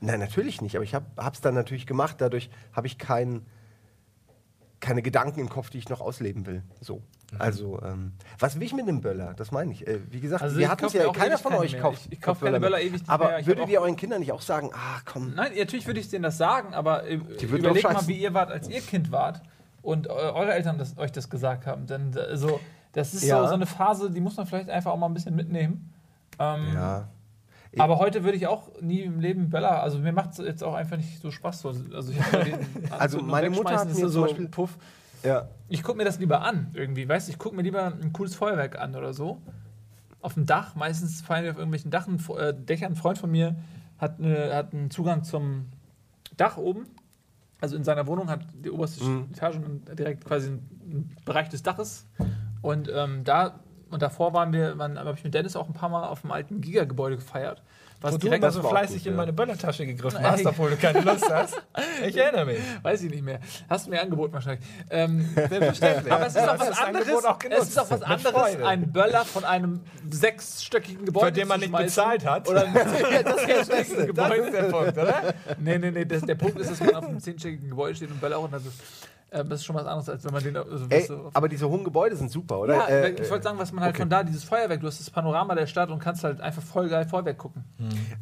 Nein, 0.00 0.20
natürlich 0.20 0.60
nicht. 0.60 0.76
Aber 0.76 0.84
ich 0.84 0.94
habe 0.94 1.06
es 1.32 1.40
dann 1.40 1.54
natürlich 1.54 1.86
gemacht. 1.86 2.16
Dadurch 2.18 2.50
habe 2.72 2.86
ich 2.86 2.98
kein, 2.98 3.44
keine 4.80 5.02
Gedanken 5.02 5.40
im 5.40 5.48
Kopf, 5.48 5.70
die 5.70 5.78
ich 5.78 5.88
noch 5.88 6.00
ausleben 6.00 6.46
will. 6.46 6.62
So. 6.80 6.96
Mhm. 7.32 7.40
Also, 7.40 7.80
ähm, 7.82 8.12
was 8.38 8.54
will 8.54 8.62
ich 8.62 8.72
mit 8.72 8.82
einem 8.86 9.00
Böller? 9.00 9.34
Das 9.34 9.50
meine 9.50 9.72
ich. 9.72 9.86
Äh, 9.86 9.98
wie 10.10 10.20
gesagt, 10.20 10.42
Also 10.42 10.58
wir 10.58 10.68
hatten 10.68 10.84
es 10.84 10.92
ja, 10.92 11.10
keiner 11.12 11.38
von 11.38 11.54
euch 11.54 11.78
kauft. 11.80 12.02
Ich- 12.06 12.12
ich 12.12 12.20
kauf 12.20 12.40
keine 12.40 12.60
Böller 12.60 12.80
ewig 12.80 12.92
nicht 13.00 13.08
Aber 13.08 13.26
mehr. 13.28 13.46
Würdet 13.46 13.68
ihr 13.68 13.80
euren 13.80 13.96
Kindern 13.96 14.20
nicht 14.20 14.30
auch 14.32 14.42
sagen, 14.42 14.70
ah, 14.74 15.00
komm, 15.04 15.34
Nein, 15.34 15.52
natürlich 15.58 15.86
würde 15.86 15.98
ich 15.98 16.08
denen 16.08 16.22
das 16.22 16.38
sagen, 16.38 16.72
aber 16.74 17.04
äh, 17.04 17.14
überlegt 17.14 17.82
mal, 17.84 18.06
wie 18.06 18.16
ihr 18.18 18.32
wart, 18.32 18.52
als 18.52 18.68
ihr 18.68 18.80
Kind 18.80 19.10
wart 19.10 19.42
und 19.82 20.06
eure 20.08 20.52
Eltern 20.52 20.78
das, 20.78 20.96
euch 20.98 21.10
das 21.10 21.28
gesagt 21.30 21.66
haben. 21.66 21.86
Denn 21.86 22.14
äh, 22.16 22.36
so, 22.36 22.60
das 22.96 23.14
ist 23.14 23.24
Ja. 23.24 23.40
so, 23.42 23.48
so 23.48 23.54
eine 23.54 23.66
Phase, 23.66 24.10
die 24.10 24.20
muss 24.20 24.36
man 24.36 24.46
vielleicht 24.46 24.70
einfach 24.70 24.90
auch 24.92 24.96
mal 24.96 25.06
ein 25.06 25.14
bisschen 25.14 25.34
mitnehmen. 25.36 25.92
Ähm, 26.38 26.66
ja. 26.74 27.08
Aber 27.78 27.98
heute 27.98 28.24
würde 28.24 28.36
ich 28.38 28.46
auch 28.46 28.70
nie 28.80 29.02
im 29.02 29.20
Leben 29.20 29.50
Böller, 29.50 29.82
also 29.82 29.98
mir 29.98 30.12
macht 30.12 30.30
es 30.30 30.38
jetzt 30.38 30.64
auch 30.64 30.74
einfach 30.74 30.96
nicht 30.96 31.20
so 31.20 31.30
Spaß. 31.30 31.60
So. 31.60 31.68
Also, 31.94 32.10
ich 32.12 32.18
Also 32.98 33.20
meine 33.20 33.50
Mutter 33.50 33.76
hat 33.78 33.88
mir 33.94 34.08
so 34.08 34.22
Beispiel- 34.22 34.48
Puff. 34.48 34.78
ja. 35.22 35.48
Ich 35.68 35.82
gucke 35.82 35.98
mir 35.98 36.04
das 36.04 36.18
lieber 36.18 36.40
an, 36.40 36.70
irgendwie. 36.74 37.06
Weißt 37.08 37.28
du, 37.28 37.32
ich 37.32 37.38
gucke 37.38 37.54
mir 37.54 37.62
lieber 37.62 37.84
ein 37.84 38.12
cooles 38.14 38.34
Feuerwerk 38.34 38.78
an 38.78 38.94
oder 38.96 39.12
so. 39.12 39.42
Auf 40.22 40.34
dem 40.34 40.46
Dach, 40.46 40.74
meistens 40.74 41.20
fallen 41.20 41.44
wir 41.44 41.50
auf 41.50 41.58
irgendwelchen 41.58 41.90
Dachen, 41.90 42.18
äh, 42.38 42.54
Dächern. 42.54 42.92
Ein 42.92 42.96
Freund 42.96 43.18
von 43.18 43.30
mir 43.30 43.56
hat, 43.98 44.18
eine, 44.20 44.54
hat 44.54 44.72
einen 44.72 44.90
Zugang 44.90 45.22
zum 45.24 45.66
Dach 46.36 46.56
oben. 46.56 46.86
Also 47.60 47.76
in 47.76 47.84
seiner 47.84 48.06
Wohnung 48.06 48.28
hat 48.30 48.40
die 48.54 48.70
oberste 48.70 49.04
Mhm. 49.04 49.28
Etage 49.32 49.56
direkt 49.98 50.24
quasi 50.24 50.48
einen 50.48 51.14
Bereich 51.24 51.48
des 51.50 51.62
Daches. 51.62 52.06
Und 52.66 52.90
ähm, 52.92 53.22
da 53.22 53.60
und 53.92 54.02
davor 54.02 54.32
waren 54.32 54.52
wir, 54.52 54.76
habe 54.76 55.14
ich 55.16 55.22
mit 55.22 55.32
Dennis 55.32 55.54
auch 55.54 55.68
ein 55.68 55.72
paar 55.72 55.88
Mal 55.88 56.08
auf 56.08 56.22
dem 56.22 56.32
alten 56.32 56.60
Giga-Gebäude 56.60 57.14
gefeiert. 57.14 57.62
Was 58.00 58.14
Wo 58.14 58.18
du 58.18 58.28
immer 58.28 58.50
so 58.50 58.60
auch 58.60 58.70
fleißig 58.70 58.98
gut, 58.98 59.06
in 59.06 59.12
ja. 59.12 59.16
meine 59.18 59.32
Böllertasche 59.32 59.86
gegriffen 59.86 60.20
hast, 60.20 60.44
obwohl 60.44 60.70
du 60.70 60.76
keine 60.76 61.00
Lust 61.00 61.30
hast. 61.32 61.62
Ich 62.06 62.16
erinnere 62.16 62.44
mich. 62.44 62.58
Weiß 62.82 63.02
ich 63.04 63.10
nicht 63.10 63.22
mehr. 63.22 63.38
Hast 63.70 63.86
du 63.86 63.90
mir 63.90 64.02
angeboten 64.02 64.34
wahrscheinlich. 64.34 64.66
Ähm, 64.90 65.30
selbstverständlich. 65.34 66.12
Aber 66.12 66.26
es 66.26 66.34
ist 66.34 66.48
auch 66.48 66.58
was 66.58 66.68
das 66.68 66.78
anderes. 66.80 67.24
Auch. 67.24 67.38
Es 67.48 67.68
ist 67.68 67.78
auch 67.78 67.90
was 67.90 68.02
anderes, 68.02 68.62
einen 68.62 68.92
Böller 68.92 69.24
von 69.24 69.44
einem 69.44 69.80
sechsstöckigen 70.10 71.06
Gebäude 71.06 71.26
Für 71.26 71.32
den 71.32 71.48
man 71.48 71.60
nicht 71.60 71.72
bezahlt 71.72 72.26
hat. 72.26 72.48
Oder 72.48 72.66
ein 72.66 72.74
Das 73.24 73.76
Gebäude. 74.06 74.34
ist 74.34 74.52
der 74.52 74.62
Punkt, 74.64 74.98
oder? 74.98 75.34
Nee, 75.58 75.78
nee, 75.78 75.90
nee. 75.92 76.04
Das, 76.04 76.22
der 76.22 76.34
Punkt 76.34 76.58
ist, 76.58 76.72
dass 76.72 76.80
man 76.80 76.96
auf 76.96 77.06
einem 77.06 77.20
zehnstöckigen 77.20 77.70
Gebäude 77.70 77.94
steht 77.94 78.10
und 78.10 78.20
Böller 78.20 78.36
runter. 78.36 78.58
Das, 78.58 78.66
ähm, 78.66 79.15
das 79.30 79.60
ist 79.60 79.64
schon 79.64 79.76
was 79.76 79.86
anderes, 79.86 80.08
als 80.08 80.24
wenn 80.24 80.32
man 80.32 80.42
den. 80.42 80.56
Also, 80.56 80.86
Ey, 80.88 81.02
so, 81.02 81.30
aber 81.34 81.48
diese 81.48 81.68
hohen 81.68 81.84
Gebäude 81.84 82.16
sind 82.16 82.30
super, 82.30 82.60
oder? 82.60 82.74
ja, 82.74 82.86
Äh, 82.86 83.10
ich 83.10 83.30
wollte 83.30 83.44
sagen, 83.44 83.58
was 83.58 83.72
man 83.72 83.82
halt 83.84 83.94
okay. 83.94 84.02
von 84.02 84.10
da, 84.10 84.22
dieses 84.22 84.44
Feuerwerk, 84.44 84.80
du 84.80 84.86
hast 84.86 85.00
das 85.00 85.10
Panorama 85.10 85.54
der 85.54 85.66
Stadt 85.66 85.90
und 85.90 85.98
kannst 85.98 86.24
halt 86.24 86.40
einfach 86.40 86.62
voll 86.62 86.88
geil 86.88 87.06
Feuerwerk 87.06 87.38
gucken. 87.38 87.64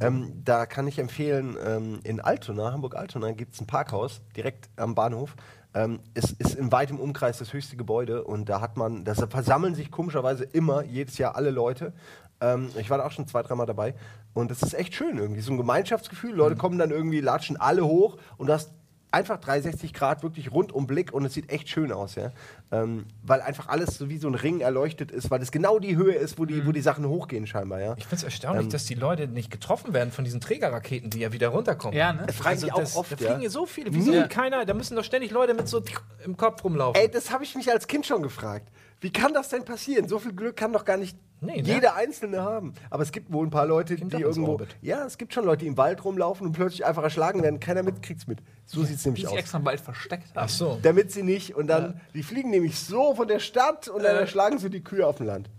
Ähm, 0.00 0.42
da 0.44 0.66
kann 0.66 0.86
ich 0.86 0.98
empfehlen, 0.98 1.56
ähm, 1.64 2.00
in 2.04 2.20
Altona, 2.20 2.72
Hamburg-Altona, 2.72 3.32
gibt 3.32 3.54
es 3.54 3.60
ein 3.60 3.66
Parkhaus 3.66 4.22
direkt 4.36 4.68
am 4.76 4.94
Bahnhof. 4.94 5.36
Ähm, 5.74 6.00
es 6.14 6.30
ist 6.30 6.54
in 6.54 6.70
weitem 6.70 7.00
Umkreis 7.00 7.38
das 7.38 7.52
höchste 7.52 7.76
Gebäude 7.76 8.24
und 8.24 8.48
da 8.48 8.60
hat 8.60 8.76
man, 8.76 9.04
da 9.04 9.14
versammeln 9.14 9.74
sich 9.74 9.90
komischerweise 9.90 10.44
immer 10.44 10.84
jedes 10.84 11.18
Jahr 11.18 11.36
alle 11.36 11.50
Leute. 11.50 11.92
Ähm, 12.40 12.70
ich 12.78 12.90
war 12.90 12.98
da 12.98 13.06
auch 13.06 13.10
schon 13.10 13.26
zwei, 13.26 13.42
dreimal 13.42 13.66
dabei 13.66 13.94
und 14.34 14.50
das 14.50 14.62
ist 14.62 14.74
echt 14.74 14.94
schön 14.94 15.18
irgendwie. 15.18 15.40
So 15.40 15.52
ein 15.52 15.56
Gemeinschaftsgefühl. 15.56 16.34
Leute 16.34 16.56
kommen 16.56 16.78
dann 16.78 16.90
irgendwie, 16.90 17.20
latschen 17.20 17.56
alle 17.56 17.84
hoch 17.84 18.18
und 18.36 18.46
du 18.46 18.52
hast 18.52 18.72
einfach 19.14 19.38
360 19.40 19.94
Grad 19.94 20.22
wirklich 20.22 20.52
rundum 20.52 20.86
Blick 20.86 21.12
und 21.12 21.24
es 21.24 21.32
sieht 21.34 21.50
echt 21.50 21.68
schön 21.68 21.92
aus, 21.92 22.16
ja. 22.16 22.32
Ähm, 22.72 23.06
weil 23.22 23.40
einfach 23.40 23.68
alles 23.68 23.96
so 23.96 24.08
wie 24.08 24.18
so 24.18 24.28
ein 24.28 24.34
Ring 24.34 24.60
erleuchtet 24.60 25.10
ist, 25.10 25.30
weil 25.30 25.40
es 25.40 25.50
genau 25.52 25.78
die 25.78 25.96
Höhe 25.96 26.14
ist, 26.14 26.38
wo 26.38 26.44
die, 26.44 26.66
wo 26.66 26.72
die 26.72 26.80
Sachen 26.80 27.06
hochgehen 27.08 27.46
scheinbar, 27.46 27.80
ja. 27.80 27.94
Ich 27.96 28.04
finde 28.04 28.16
es 28.16 28.24
erstaunlich, 28.24 28.64
Ähm. 28.66 28.70
dass 28.70 28.84
die 28.84 28.94
Leute 28.94 29.28
nicht 29.28 29.50
getroffen 29.50 29.94
werden 29.94 30.10
von 30.12 30.24
diesen 30.24 30.40
Trägerraketen, 30.40 31.10
die 31.10 31.20
ja 31.20 31.32
wieder 31.32 31.48
runterkommen. 31.48 31.96
Ja, 31.96 32.12
ne? 32.12 32.24
Das 32.26 32.36
frage 32.36 32.58
ich 32.66 32.72
auch 32.72 32.80
das, 32.80 32.96
oft, 32.96 33.12
Da 33.12 33.16
ja. 33.16 33.26
fliegen 33.26 33.40
hier 33.40 33.50
so 33.50 33.64
viele. 33.66 33.94
Wieso 33.94 34.12
Ja. 34.12 34.26
keiner? 34.28 34.64
Da 34.64 34.74
müssen 34.74 34.96
doch 34.96 35.04
ständig 35.04 35.30
Leute 35.30 35.54
mit 35.54 35.68
so 35.68 35.82
im 36.24 36.36
Kopf 36.36 36.62
rumlaufen. 36.64 37.00
Ey, 37.00 37.08
das 37.10 37.30
habe 37.30 37.44
ich 37.44 37.54
mich 37.54 37.70
als 37.70 37.86
Kind 37.86 38.04
schon 38.06 38.22
gefragt. 38.22 38.68
Wie 39.00 39.12
kann 39.12 39.34
das 39.34 39.48
denn 39.50 39.64
passieren? 39.64 40.08
So 40.08 40.18
viel 40.18 40.32
Glück 40.32 40.56
kann 40.56 40.72
doch 40.72 40.84
gar 40.84 40.96
nicht 40.96 41.16
Nee, 41.40 41.60
ne? 41.60 41.68
jeder 41.74 41.94
Einzelne 41.94 42.40
haben. 42.42 42.72
Aber 42.88 43.02
es 43.02 43.12
gibt 43.12 43.30
wohl 43.30 43.46
ein 43.46 43.50
paar 43.50 43.66
Leute, 43.66 43.96
Kommt 43.98 44.14
die 44.14 44.22
irgendwo. 44.22 44.52
Orbit. 44.52 44.76
Ja, 44.80 45.04
es 45.04 45.18
gibt 45.18 45.34
schon 45.34 45.44
Leute, 45.44 45.60
die 45.60 45.66
im 45.66 45.76
Wald 45.76 46.02
rumlaufen 46.02 46.46
und 46.46 46.52
plötzlich 46.54 46.86
einfach 46.86 47.02
erschlagen 47.02 47.42
werden. 47.42 47.60
Keiner 47.60 47.82
mit 47.82 48.02
kriegt's 48.02 48.26
mit. 48.26 48.38
So 48.64 48.82
sieht's 48.82 49.02
Die 49.02 49.08
nämlich 49.08 49.24
sich 49.24 49.32
aus. 49.32 49.38
extra 49.38 49.58
im 49.58 49.64
Wald 49.66 49.80
versteckt 49.80 50.28
haben. 50.28 50.44
Ach 50.44 50.48
so. 50.48 50.78
Damit 50.80 51.12
sie 51.12 51.22
nicht 51.22 51.54
und 51.54 51.66
dann, 51.66 52.00
die 52.14 52.22
fliegen 52.22 52.48
nämlich 52.50 52.78
so 52.78 53.14
von 53.14 53.28
der 53.28 53.40
Stadt 53.40 53.88
und 53.88 54.02
dann 54.02 54.16
Äh. 54.16 54.20
erschlagen 54.20 54.58
sie 54.58 54.70
die 54.70 54.82
Kühe 54.82 55.06
auf 55.06 55.16
dem 55.18 55.26
Land. 55.26 55.50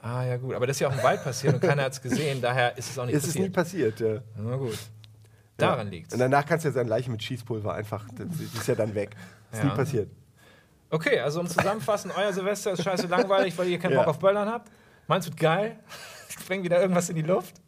Ah, 0.00 0.24
ja, 0.24 0.36
gut. 0.36 0.54
Aber 0.54 0.66
das 0.66 0.76
ist 0.76 0.80
ja 0.80 0.88
auch 0.88 0.92
im 0.96 1.02
Wald 1.02 1.22
passiert 1.24 1.54
und 1.54 1.60
keiner 1.60 1.84
hat 1.84 1.92
es 1.92 2.02
gesehen. 2.02 2.42
Daher 2.42 2.76
ist 2.76 2.90
es 2.90 2.98
auch 2.98 3.06
nicht 3.06 3.14
Es 3.14 3.26
ist 3.26 3.38
nie 3.38 3.48
passiert. 3.48 3.94
passiert. 3.94 4.24
Ja. 4.36 4.42
Na 4.42 4.56
gut. 4.56 4.76
Daran 5.56 5.86
ja. 5.86 5.92
liegt's. 5.92 6.12
Und 6.12 6.18
danach 6.20 6.44
kannst 6.44 6.64
du 6.64 6.68
ja 6.68 6.72
seine 6.74 6.90
Leiche 6.90 7.10
mit 7.10 7.22
Schießpulver 7.22 7.72
einfach, 7.72 8.06
das- 8.16 8.26
die 8.36 8.44
ist 8.58 8.66
ja 8.66 8.74
dann 8.74 8.94
weg. 8.94 9.10
Ist 9.52 9.58
Ja. 9.62 9.70
nie 9.70 9.76
passiert. 9.76 10.10
Okay, 10.92 11.18
also 11.20 11.40
um 11.40 11.46
zusammenfassen, 11.46 12.10
euer 12.14 12.34
Silvester 12.34 12.72
ist 12.72 12.82
scheiße 12.82 13.06
langweilig, 13.06 13.56
weil 13.56 13.66
ihr 13.68 13.78
keinen 13.78 13.92
Ja. 13.92 14.00
Bock 14.00 14.08
auf 14.08 14.18
Böllern 14.18 14.46
habt. 14.46 14.70
Meins 15.06 15.24
wird 15.24 15.38
geil. 15.38 15.78
Sprengen 16.28 16.64
wieder 16.64 16.80
irgendwas 16.82 17.08
in 17.08 17.16
die 17.16 17.22
Luft. 17.22 17.61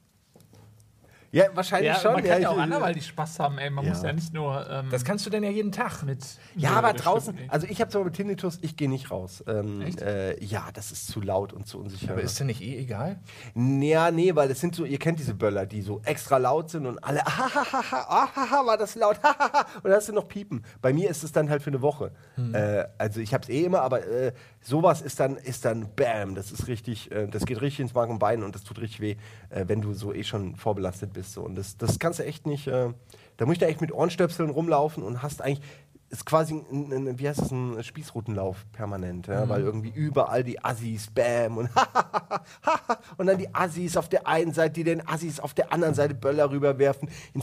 Ja, 1.35 1.47
wahrscheinlich 1.53 1.89
Ja, 1.89 1.97
schon. 2.01 2.13
man 2.13 2.23
kann 2.23 2.33
ja, 2.33 2.39
ich- 2.39 2.47
auch 2.47 2.59
anderweitig 2.59 3.07
Spaß 3.09 3.41
haben, 3.41 3.59
ey. 3.59 3.69
Man 3.69 3.85
Ja. 3.85 3.91
muss 3.93 4.03
ja 4.05 4.13
nicht 4.13 4.33
nur 4.33 4.65
ähm, 4.71 4.89
Das 4.91 5.05
kannst 5.05 5.27
du 5.27 5.31
denn 5.31 5.43
ja 5.43 5.51
jeden 5.51 5.73
Tag. 5.73 6.05
mit. 6.05 6.25
Ja, 6.55 6.71
aber 6.75 6.93
draußen, 6.93 7.37
also 7.49 7.67
ich 7.69 7.81
habe 7.81 7.91
zwar 7.91 8.05
mit 8.05 8.15
Tinnitus, 8.15 8.59
ich 8.63 8.77
gehe 8.77 8.89
nicht 8.89 9.11
raus. 9.11 9.43
Ähm, 9.49 9.83
Echt? 9.83 10.01
äh, 10.01 10.43
ja, 10.45 10.69
das 10.73 10.93
ist 10.93 11.09
zu 11.09 11.21
laut 11.21 11.53
und 11.53 11.67
zu 11.67 11.81
unsicher. 11.81 12.13
Aber 12.13 12.23
ist 12.23 12.39
denn 12.39 12.47
nicht 12.47 12.63
eh 12.63 12.79
egal? 12.79 13.19
Ja, 13.57 14.13
nee, 14.13 14.35
weil 14.37 14.49
das 14.49 14.61
sind 14.61 14.77
so, 14.77 14.85
ihr 14.85 14.99
kennt 14.99 15.19
diese 15.19 15.35
Böller, 15.35 15.67
die 15.67 15.83
so 15.83 16.01
extra 16.05 16.37
laut 16.39 16.71
sind 16.71 16.87
und 16.87 17.03
alle, 17.03 17.27
ahahaha, 17.27 17.81
ahaha, 18.09 18.67
war 18.67 18.77
das 18.79 18.95
laut, 18.95 19.17
und 19.77 19.85
dann 19.85 19.93
hast 19.95 20.09
du 20.09 20.13
noch 20.13 20.29
Piepen. 20.29 20.65
Bei 20.81 20.93
mir 20.93 21.11
ist 21.11 21.25
es 21.25 21.33
dann 21.33 21.51
halt 21.51 21.63
für 21.63 21.71
eine 21.71 21.83
Woche. 21.83 22.13
Äh, 22.53 22.85
also 22.97 23.19
ich 23.21 23.35
hab's 23.35 23.49
eh 23.49 23.65
immer, 23.65 23.81
aber 23.83 24.07
äh, 24.07 24.33
sowas 24.63 25.03
ist 25.03 25.19
dann, 25.19 25.37
ist 25.37 25.65
dann 25.65 25.89
bam, 25.97 26.37
das 26.37 26.53
ist 26.53 26.69
richtig, 26.69 27.11
äh, 27.11 27.27
das 27.27 27.45
geht 27.45 27.61
richtig 27.61 27.81
ins 27.81 27.95
Mark 27.95 28.09
und 28.09 28.21
Bein 28.21 28.45
und 28.45 28.55
das 28.55 28.63
tut 28.63 28.81
richtig 28.81 29.01
weh, 29.01 29.17
äh, 29.51 29.65
wenn 29.67 29.81
du 29.81 29.95
so 29.95 30.13
eh 30.15 30.23
schon 30.23 30.55
vorbelastet 30.55 31.13
bist. 31.13 31.24
So. 31.33 31.43
Und 31.43 31.55
das, 31.57 31.77
das 31.77 31.99
kannst 31.99 32.19
du 32.19 32.25
echt 32.25 32.47
nicht, 32.47 32.67
äh, 32.67 32.93
da 33.37 33.47
musst 33.47 33.61
du 33.61 33.67
echt 33.67 33.81
mit 33.81 33.93
Ohrenstöpseln 33.93 34.51
rumlaufen 34.51 35.03
und 35.03 35.23
hast 35.23 35.43
eigentlich, 35.43 35.65
ist 36.11 36.27
quasi 36.27 36.55
ein, 36.55 36.93
ein, 36.93 37.19
wie 37.19 37.29
heißt 37.29 37.41
das, 37.41 37.51
ein 37.51 37.83
Spießrutenlauf 37.83 38.67
permanent, 38.73 39.27
ja? 39.27 39.49
weil 39.49 39.63
irgendwie 39.63 39.91
überall 39.91 40.45
die 40.45 40.65
Assis, 40.65 41.09
bam 41.11 41.59
und 41.59 41.71
und 43.17 43.27
dann 43.27 43.39
die 43.39 43.53
Assis 43.53 43.97
auf 43.97 44.09
der 44.09 44.27
einen 44.27 44.53
Seite, 44.53 44.75
die 44.75 44.85
den 44.85 45.07
Assis 45.07 45.41
auf 45.41 45.55
der 45.55 45.73
anderen 45.73 45.95
Seite 45.95 46.15
Böller 46.15 46.51
rüberwerfen. 46.51 47.09
In, 47.33 47.43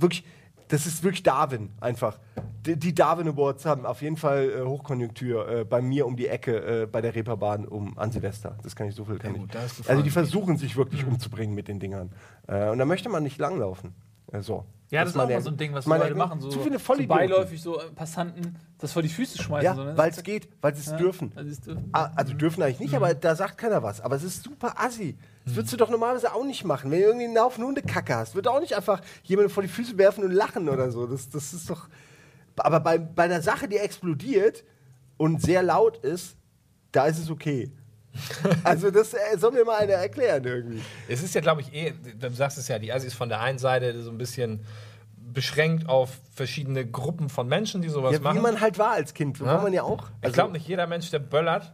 wirklich, 0.00 0.24
das 0.70 0.86
ist 0.86 1.02
wirklich 1.02 1.22
Darwin 1.22 1.70
einfach. 1.80 2.18
Die, 2.64 2.76
die 2.76 2.94
Darwin 2.94 3.28
Awards 3.28 3.66
haben 3.66 3.84
auf 3.86 4.02
jeden 4.02 4.16
Fall 4.16 4.50
äh, 4.50 4.62
Hochkonjunktur 4.64 5.48
äh, 5.48 5.64
bei 5.64 5.80
mir 5.82 6.06
um 6.06 6.16
die 6.16 6.28
Ecke 6.28 6.82
äh, 6.82 6.86
bei 6.86 7.00
der 7.00 7.14
Reeperbahn 7.14 7.66
um 7.66 7.98
an 7.98 8.12
Silvester. 8.12 8.56
Das 8.62 8.76
kann 8.76 8.86
ich 8.88 8.94
so 8.94 9.04
viel 9.04 9.18
kann 9.18 9.34
gut, 9.34 9.50
ich. 9.54 9.88
Also 9.88 10.02
die 10.02 10.10
versuchen 10.10 10.56
sich 10.58 10.76
wirklich 10.76 11.04
umzubringen 11.06 11.54
mit 11.54 11.68
den 11.68 11.80
Dingern. 11.80 12.10
Äh, 12.46 12.68
und 12.70 12.78
da 12.78 12.84
möchte 12.84 13.08
man 13.08 13.22
nicht 13.22 13.38
langlaufen. 13.38 13.94
Äh, 14.32 14.40
so. 14.42 14.64
Ja, 14.90 15.02
das 15.04 15.10
ist 15.14 15.20
auch 15.20 15.28
mal 15.28 15.40
so 15.40 15.50
ein 15.50 15.56
Ding, 15.56 15.72
was 15.72 15.86
meine- 15.86 16.04
Leute 16.04 16.16
machen. 16.16 16.40
So, 16.40 16.48
zu 16.50 16.60
viele 16.60 16.78
so 16.78 17.06
beiläufig 17.06 17.62
so 17.62 17.80
äh, 17.80 17.90
Passanten 17.94 18.56
das 18.78 18.92
vor 18.92 19.02
die 19.02 19.08
Füße 19.08 19.42
schmeißen. 19.42 19.64
Ja, 19.64 19.74
so, 19.74 19.84
ne? 19.84 19.96
weil 19.96 20.10
es 20.10 20.22
geht, 20.22 20.48
weil 20.60 20.74
sie 20.74 20.80
es 20.80 20.86
Ja, 20.86 20.96
dürfen. 20.96 21.30
dürfen. 21.30 21.88
Ah, 21.92 22.10
Also 22.16 22.34
dürfen 22.34 22.62
eigentlich 22.62 22.80
nicht, 22.80 22.94
aber 22.94 23.14
da 23.14 23.34
sagt 23.36 23.58
keiner 23.58 23.82
was. 23.82 24.00
Aber 24.00 24.16
es 24.16 24.22
ist 24.22 24.42
super 24.42 24.74
assi. 24.80 25.16
Das 25.44 25.56
würdest 25.56 25.72
du 25.72 25.76
doch 25.76 25.90
normalerweise 25.90 26.34
auch 26.34 26.44
nicht 26.44 26.64
machen. 26.64 26.90
Wenn 26.90 27.00
du 27.00 27.06
irgendwie 27.06 27.26
einen 27.26 27.38
Haufen 27.38 27.64
Hundekacke 27.64 28.14
hast, 28.14 28.34
wird 28.34 28.46
auch 28.46 28.60
nicht 28.60 28.74
einfach 28.74 29.00
jemanden 29.24 29.50
vor 29.50 29.62
die 29.62 29.68
Füße 29.68 29.96
werfen 29.98 30.22
und 30.24 30.32
lachen 30.32 30.68
oder 30.68 30.90
so. 30.90 31.06
Das, 31.06 31.28
das 31.30 31.52
ist 31.52 31.68
doch. 31.70 31.88
Aber 32.56 32.80
bei, 32.80 32.98
bei 32.98 33.24
einer 33.24 33.40
Sache, 33.42 33.66
die 33.68 33.76
explodiert 33.78 34.64
und 35.16 35.40
sehr 35.40 35.62
laut 35.62 35.96
ist, 35.98 36.36
da 36.92 37.06
ist 37.06 37.18
es 37.18 37.30
okay. 37.30 37.70
Also 38.64 38.90
das 38.90 39.14
äh, 39.14 39.38
soll 39.38 39.52
mir 39.52 39.64
mal 39.64 39.78
einer 39.78 39.92
erklären 39.94 40.44
irgendwie. 40.44 40.82
Es 41.08 41.22
ist 41.22 41.34
ja, 41.34 41.40
glaube 41.40 41.60
ich, 41.62 41.72
eh, 41.72 41.92
du 41.92 42.30
sagst 42.30 42.58
es 42.58 42.68
ja, 42.68 42.78
die 42.78 42.92
Assis 42.92 43.14
von 43.14 43.28
der 43.28 43.40
einen 43.40 43.58
Seite 43.58 44.02
so 44.02 44.10
ein 44.10 44.18
bisschen 44.18 44.64
beschränkt 45.32 45.88
auf 45.88 46.10
verschiedene 46.34 46.84
Gruppen 46.84 47.28
von 47.28 47.46
Menschen, 47.46 47.82
die 47.82 47.88
sowas 47.88 48.12
Ja, 48.12 48.18
wie 48.18 48.24
machen. 48.24 48.42
man 48.42 48.60
halt 48.60 48.78
war 48.78 48.90
als 48.90 49.14
Kind. 49.14 49.36
So 49.36 49.46
war 49.46 49.62
man 49.62 49.72
ja 49.72 49.84
auch. 49.84 50.08
ich 50.26 50.32
glaube 50.32 50.52
nicht, 50.52 50.66
jeder 50.66 50.86
Mensch, 50.86 51.10
der 51.10 51.20
böllert, 51.20 51.72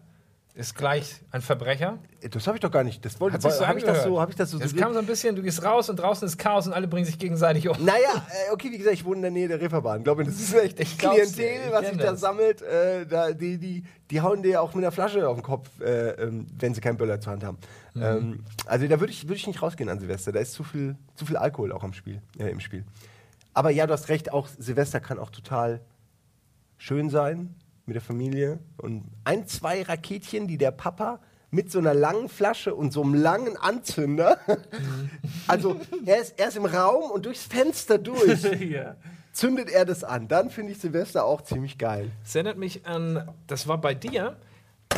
ist 0.57 0.75
gleich 0.75 1.21
ein 1.31 1.43
Verbrecher. 1.43 1.99
Das 2.31 2.47
habe 2.47 2.57
ich 2.57 2.63
doch 2.63 2.71
gar 2.71 2.83
nicht. 2.83 3.05
Das 3.05 3.21
wollte 3.21 3.39
so 3.39 3.67
habe 3.67 3.79
ich 3.79 3.85
das 3.85 4.03
so, 4.05 4.19
habe 4.19 4.31
ich 4.31 4.37
das 4.37 4.51
so 4.51 4.57
Es 4.57 4.71
suggeriert? 4.71 4.85
kam 4.85 4.95
so 4.95 4.99
ein 4.99 5.07
bisschen, 5.07 5.37
du 5.37 5.43
gehst 5.43 5.63
raus 5.63 5.91
und 5.91 5.97
draußen 5.97 6.27
ist 6.27 6.39
Chaos 6.39 6.67
und 6.67 6.73
alle 6.73 6.89
bringen 6.89 7.05
sich 7.05 7.19
gegenseitig 7.19 7.69
um. 7.69 7.77
Naja, 7.85 8.27
äh, 8.49 8.53
okay, 8.53 8.73
wie 8.73 8.79
gesagt, 8.79 8.95
ich 8.95 9.05
wohne 9.05 9.17
in 9.17 9.23
der 9.23 9.31
Nähe 9.31 9.49
der 9.49 9.61
Reeperbahn. 9.61 9.99
Ich 9.99 10.05
glaube, 10.05 10.25
das 10.25 10.35
ist 10.35 10.55
echt 10.55 10.81
Ich 10.81 10.97
Klientel, 10.97 11.71
was 11.71 11.91
sich 11.91 11.99
da 11.99 12.17
sammelt. 12.17 12.63
Äh, 12.63 13.07
da, 13.07 13.33
die, 13.33 13.59
die, 13.59 13.85
die 14.11 14.21
hauen 14.23 14.43
dir 14.43 14.63
auch 14.63 14.73
mit 14.73 14.83
einer 14.83 14.93
Flasche 14.93 15.29
auf 15.29 15.37
den 15.37 15.43
Kopf, 15.43 15.69
äh, 15.81 16.13
ähm, 16.13 16.47
wenn 16.59 16.73
sie 16.73 16.81
keinen 16.81 16.97
Böller 16.97 17.21
zur 17.21 17.35
Hand 17.35 17.45
haben. 17.45 17.59
Mhm. 17.93 18.03
Ähm, 18.03 18.45
also 18.65 18.89
da 18.89 18.99
würde 18.99 19.13
ich, 19.13 19.29
würd 19.29 19.39
ich 19.39 19.47
nicht 19.47 19.61
rausgehen 19.61 19.91
an 19.91 20.01
Silvester. 20.01 20.33
Da 20.33 20.41
ist 20.41 20.55
zu 20.55 20.65
viel, 20.65 20.97
zu 21.17 21.27
viel 21.27 21.37
Alkohol 21.37 21.71
auch 21.71 21.85
am 21.85 21.93
Spiel, 21.93 22.23
äh, 22.39 22.49
im 22.49 22.61
Spiel. 22.61 22.85
Aber 23.53 23.69
ja, 23.71 23.87
du 23.87 23.93
hast 23.93 24.09
recht, 24.09 24.33
auch 24.33 24.49
Silvester 24.59 25.01
kann 25.01 25.19
auch 25.19 25.31
total 25.31 25.81
schön 26.79 27.11
sein 27.11 27.55
mit 27.87 27.95
der 27.95 28.03
Familie. 28.03 28.59
Und 28.77 29.05
ein, 29.25 29.47
zwei 29.47 29.83
Raketchen, 29.83 30.47
die 30.49 30.59
der 30.59 30.73
Papa 30.73 31.21
mit 31.51 31.71
so 31.71 31.79
einer 31.79 31.95
langen 31.95 32.29
Flasche 32.29 32.75
und 32.75 32.93
so 32.93 33.03
einem 33.03 33.15
langen 33.15 33.57
Anzünder, 33.57 34.39
also 35.47 35.81
er 36.05 36.21
ist, 36.21 36.39
er 36.39 36.49
ist 36.49 36.57
im 36.57 36.67
Raum 36.67 37.11
und 37.11 37.25
durchs 37.25 37.45
Fenster 37.45 37.99
durch 37.99 38.43
ja. 38.61 38.97
zündet 39.33 39.71
er 39.71 39.85
das 39.85 40.05
an. 40.05 40.29
Dann 40.29 40.51
finde 40.51 40.73
ich 40.73 40.79
Silvester 40.79 41.25
auch 41.25 41.43
ziemlich 41.43 41.79
geil. 41.79 42.11
Es 42.25 42.35
erinnert 42.35 42.59
mich 42.59 42.85
an, 42.87 43.29
das 43.47 43.69
war 43.69 43.81
bei 43.81 43.95
dir, 43.95 44.37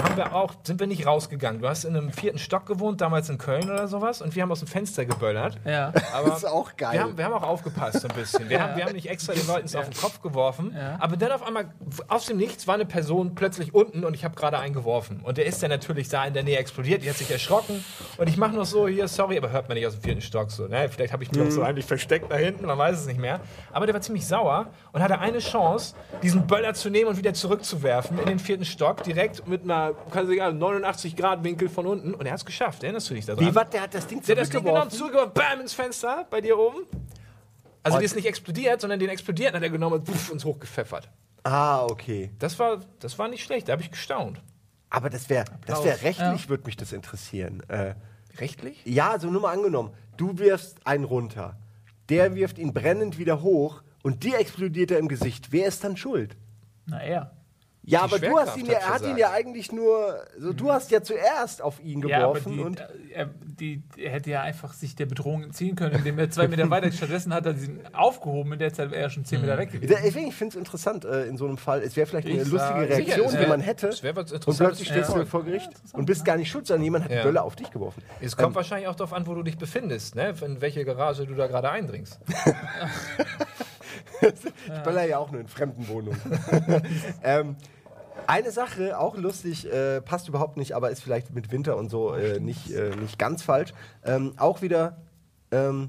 haben 0.02 0.16
wir 0.16 0.34
auch, 0.34 0.54
sind 0.62 0.80
wir 0.80 0.86
nicht 0.86 1.06
rausgegangen. 1.06 1.60
Du 1.62 1.68
hast 1.68 1.84
in 1.84 1.96
einem 1.96 2.10
vierten 2.12 2.38
Stock 2.38 2.66
gewohnt, 2.66 3.00
damals 3.00 3.28
in 3.28 3.38
Köln 3.38 3.64
oder 3.70 3.88
sowas, 3.88 4.22
und 4.22 4.34
wir 4.34 4.42
haben 4.42 4.52
aus 4.52 4.60
dem 4.60 4.68
Fenster 4.68 5.04
geböllert. 5.04 5.58
ja. 5.64 5.92
Aber 6.14 6.28
Das 6.30 6.38
ist 6.38 6.44
auch 6.46 6.76
geil. 6.76 6.92
Wir 6.92 7.00
haben, 7.02 7.18
wir 7.18 7.24
haben 7.24 7.32
auch 7.34 7.42
aufgepasst 7.42 8.00
so 8.00 8.08
ein 8.08 8.14
bisschen. 8.14 8.48
Wir, 8.48 8.62
haben, 8.62 8.76
wir 8.76 8.84
haben 8.84 8.92
nicht 8.94 9.08
extra 9.08 9.32
den 9.32 9.46
Leuten 9.46 9.66
es 9.66 9.76
auf 9.76 9.88
den 9.88 9.98
Kopf 9.98 10.20
geworfen, 10.22 10.74
Ja. 10.76 10.96
aber 11.00 11.16
dann 11.16 11.32
auf 11.32 11.46
einmal, 11.46 11.70
aus 12.08 12.26
dem 12.26 12.36
Nichts, 12.36 12.66
war 12.66 12.74
eine 12.74 12.86
Person 12.86 13.34
plötzlich 13.34 13.74
unten 13.74 14.04
und 14.04 14.14
ich 14.14 14.24
habe 14.24 14.34
gerade 14.34 14.58
einen 14.58 14.74
geworfen. 14.74 15.20
Und 15.22 15.38
der 15.38 15.46
ist 15.46 15.62
dann 15.62 15.70
natürlich 15.70 16.08
da 16.08 16.24
in 16.24 16.34
der 16.34 16.42
Nähe 16.42 16.58
explodiert, 16.58 17.02
die 17.02 17.08
hat 17.10 17.16
sich 17.16 17.30
erschrocken 17.30 17.84
und 18.18 18.28
ich 18.28 18.36
mache 18.36 18.52
nur 18.52 18.64
so, 18.64 18.86
hier, 18.88 19.08
sorry, 19.08 19.36
aber 19.38 19.50
hört 19.50 19.68
man 19.68 19.76
nicht 19.76 19.86
aus 19.86 19.94
dem 19.94 20.02
vierten 20.02 20.20
Stock 20.22 20.50
so. 20.50 20.66
Ne? 20.66 20.88
Vielleicht 20.88 21.12
habe 21.12 21.22
ich 21.22 21.32
mich 21.32 21.40
auch 21.46 21.50
so 21.50 21.62
eigentlich 21.62 21.86
versteckt 21.86 22.30
da 22.30 22.36
hinten, 22.36 22.66
man 22.66 22.78
weiß 22.78 22.98
es 22.98 23.06
nicht 23.06 23.18
mehr. 23.20 23.40
Aber 23.72 23.86
der 23.86 23.94
war 23.94 24.00
ziemlich 24.00 24.26
sauer 24.26 24.66
und 24.92 25.02
hatte 25.02 25.18
eine 25.18 25.38
Chance, 25.38 25.94
diesen 26.22 26.46
Böller 26.46 26.74
zu 26.74 26.90
nehmen 26.90 27.08
und 27.08 27.16
wieder 27.18 27.34
zurückzuwerfen 27.34 28.18
in 28.18 28.26
den 28.26 28.38
vierten 28.38 28.64
Stock, 28.64 29.02
direkt 29.02 29.46
mit 29.48 29.62
einer, 29.64 29.87
kannst 30.10 30.30
du 30.32 30.36
sagen, 30.36 30.58
89 30.58 31.16
Grad 31.16 31.44
Winkel 31.44 31.68
von 31.68 31.86
unten 31.86 32.14
und 32.14 32.24
er 32.26 32.32
hat 32.32 32.38
es 32.40 32.44
geschafft. 32.46 32.82
Erinnerst 32.82 33.10
du 33.10 33.14
dich 33.14 33.26
daran? 33.26 33.44
Wie, 33.44 33.54
was? 33.54 33.70
Der 33.70 33.82
hat 33.82 33.94
das 33.94 34.06
Ding 34.06 34.20
Der 34.22 34.36
hat 34.36 34.42
das 34.42 34.50
Ding 34.50 34.62
genommen, 34.64 34.90
zurückgeworfen? 34.90 35.32
zugeworfen, 35.32 35.32
bam, 35.56 35.60
ins 35.60 35.72
Fenster 35.72 36.26
bei 36.30 36.40
dir 36.40 36.58
oben. 36.58 36.86
Also 37.82 37.96
Und- 37.96 38.00
die 38.00 38.06
ist 38.06 38.16
nicht 38.16 38.26
explodiert, 38.26 38.80
sondern 38.80 38.98
den 38.98 39.08
explodiert 39.08 39.54
hat 39.54 39.62
er 39.62 39.70
genommen 39.70 39.96
und 39.96 40.04
puff, 40.04 40.30
uns 40.30 40.44
hochgepfeffert. 40.44 41.08
Ah, 41.44 41.84
okay. 41.84 42.30
Das 42.38 42.58
war, 42.58 42.78
das 43.00 43.18
war 43.18 43.28
nicht 43.28 43.42
schlecht, 43.44 43.68
da 43.68 43.72
habe 43.72 43.82
ich 43.82 43.90
gestaunt. 43.90 44.40
Aber 44.90 45.10
das 45.10 45.28
wäre 45.28 45.44
das 45.66 45.84
wär 45.84 46.02
rechtlich, 46.02 46.48
würde 46.48 46.64
mich 46.64 46.76
das 46.76 46.92
interessieren. 46.92 47.62
Äh, 47.68 47.94
Rechtlich? 48.38 48.80
ja, 48.84 49.18
so 49.18 49.28
nur 49.30 49.42
mal 49.42 49.52
angenommen, 49.52 49.92
du 50.16 50.38
wirfst 50.38 50.86
einen 50.86 51.04
runter, 51.04 51.56
der 52.08 52.34
wirft 52.34 52.58
ihn 52.58 52.72
brennend 52.72 53.18
wieder 53.18 53.42
hoch 53.42 53.82
und 54.02 54.24
dir 54.24 54.38
explodiert 54.38 54.90
er 54.90 54.98
im 54.98 55.08
Gesicht. 55.08 55.52
Wer 55.52 55.68
ist 55.68 55.84
dann 55.84 55.96
schuld? 55.96 56.36
Na, 56.86 57.00
er. 57.02 57.32
Ja, 57.88 58.02
aber 58.02 58.18
du 58.18 58.38
hast 58.38 58.56
ihn 58.58 58.66
ja, 58.66 58.74
er 58.74 58.88
hat 58.94 59.02
ihn 59.02 59.16
ja 59.16 59.30
eigentlich 59.30 59.72
nur, 59.72 60.22
so, 60.38 60.52
du 60.52 60.70
hast 60.70 60.90
ja 60.90 61.02
zuerst 61.02 61.62
auf 61.62 61.80
ihn 61.82 62.06
Ja, 62.06 62.18
aber 62.24 62.34
geworfen 62.34 62.52
die, 62.52 62.60
und 62.60 62.80
äh, 62.80 62.84
er, 63.14 63.30
die, 63.42 63.82
er 63.96 64.10
hätte 64.10 64.30
ja 64.30 64.42
einfach 64.42 64.74
sich 64.74 64.94
der 64.94 65.06
Bedrohung 65.06 65.42
entziehen 65.42 65.74
können, 65.74 65.94
indem 65.94 66.18
er 66.18 66.30
zwei 66.30 66.48
Meter 66.48 66.68
weiter. 66.68 66.92
Stattdessen 66.92 67.32
hat 67.32 67.46
er 67.46 67.54
diesen 67.54 67.80
aufgehoben, 67.94 68.52
in 68.52 68.58
der 68.58 68.72
Zeit 68.74 68.90
wäre 68.90 69.02
er 69.02 69.10
schon 69.10 69.24
zehn 69.24 69.40
Meter 69.40 69.56
weg 69.56 69.72
gewesen. 69.72 69.96
Deswegen, 70.04 70.28
ich 70.28 70.34
finde 70.34 70.52
es 70.52 70.58
interessant 70.58 71.04
äh, 71.06 71.24
in 71.24 71.38
so 71.38 71.46
einem 71.46 71.56
Fall. 71.56 71.80
Es 71.82 71.96
wäre 71.96 72.06
vielleicht 72.06 72.28
eine 72.28 72.42
Ich 72.42 72.48
lustige 72.48 72.80
Reaktion, 72.80 73.28
Sicher, 73.28 73.42
die 73.42 73.48
man 73.48 73.60
hätte. 73.60 73.88
es 73.88 74.04
was 74.04 74.32
und 74.32 74.56
plötzlich 74.58 74.88
stehst 74.88 75.14
du 75.14 75.24
vor 75.24 75.44
Gericht 75.44 75.70
und 75.92 76.04
bist 76.04 76.24
gar 76.24 76.36
nicht 76.36 76.50
schuld, 76.50 76.66
sondern 76.66 76.84
jemand 76.84 77.04
hat 77.04 77.10
Ja. 77.10 77.18
die 77.18 77.22
Bölle 77.24 77.42
auf 77.42 77.56
dich 77.56 77.70
geworfen. 77.70 78.02
Es 78.20 78.36
kommt 78.36 78.54
wahrscheinlich 78.54 78.88
auch 78.88 78.96
darauf 78.96 79.14
an, 79.14 79.26
wo 79.26 79.34
du 79.34 79.42
dich 79.42 79.56
befindest, 79.56 80.14
ne? 80.14 80.34
in 80.44 80.60
welche 80.60 80.84
Garage 80.84 81.26
du 81.26 81.34
da 81.34 81.46
gerade 81.46 81.70
eindringst. 81.70 82.18
Ich 84.20 84.82
böller 84.82 85.04
ja 85.04 85.18
auch 85.18 85.30
nur 85.30 85.40
in 85.40 85.48
fremden 85.48 85.86
Wohnungen. 85.88 86.20
ähm, 87.22 87.56
eine 88.28 88.50
Sache, 88.50 88.98
auch 88.98 89.16
lustig, 89.16 89.72
äh, 89.72 90.02
passt 90.02 90.28
überhaupt 90.28 90.58
nicht, 90.58 90.76
aber 90.76 90.90
ist 90.90 91.02
vielleicht 91.02 91.34
mit 91.34 91.50
Winter 91.50 91.78
und 91.78 91.88
so 91.88 92.12
äh, 92.12 92.38
nicht, 92.40 92.70
äh, 92.70 92.94
nicht 92.96 93.18
ganz 93.18 93.42
falsch. 93.42 93.72
Ähm, 94.04 94.34
auch 94.36 94.60
wieder 94.60 94.98
ähm, 95.50 95.88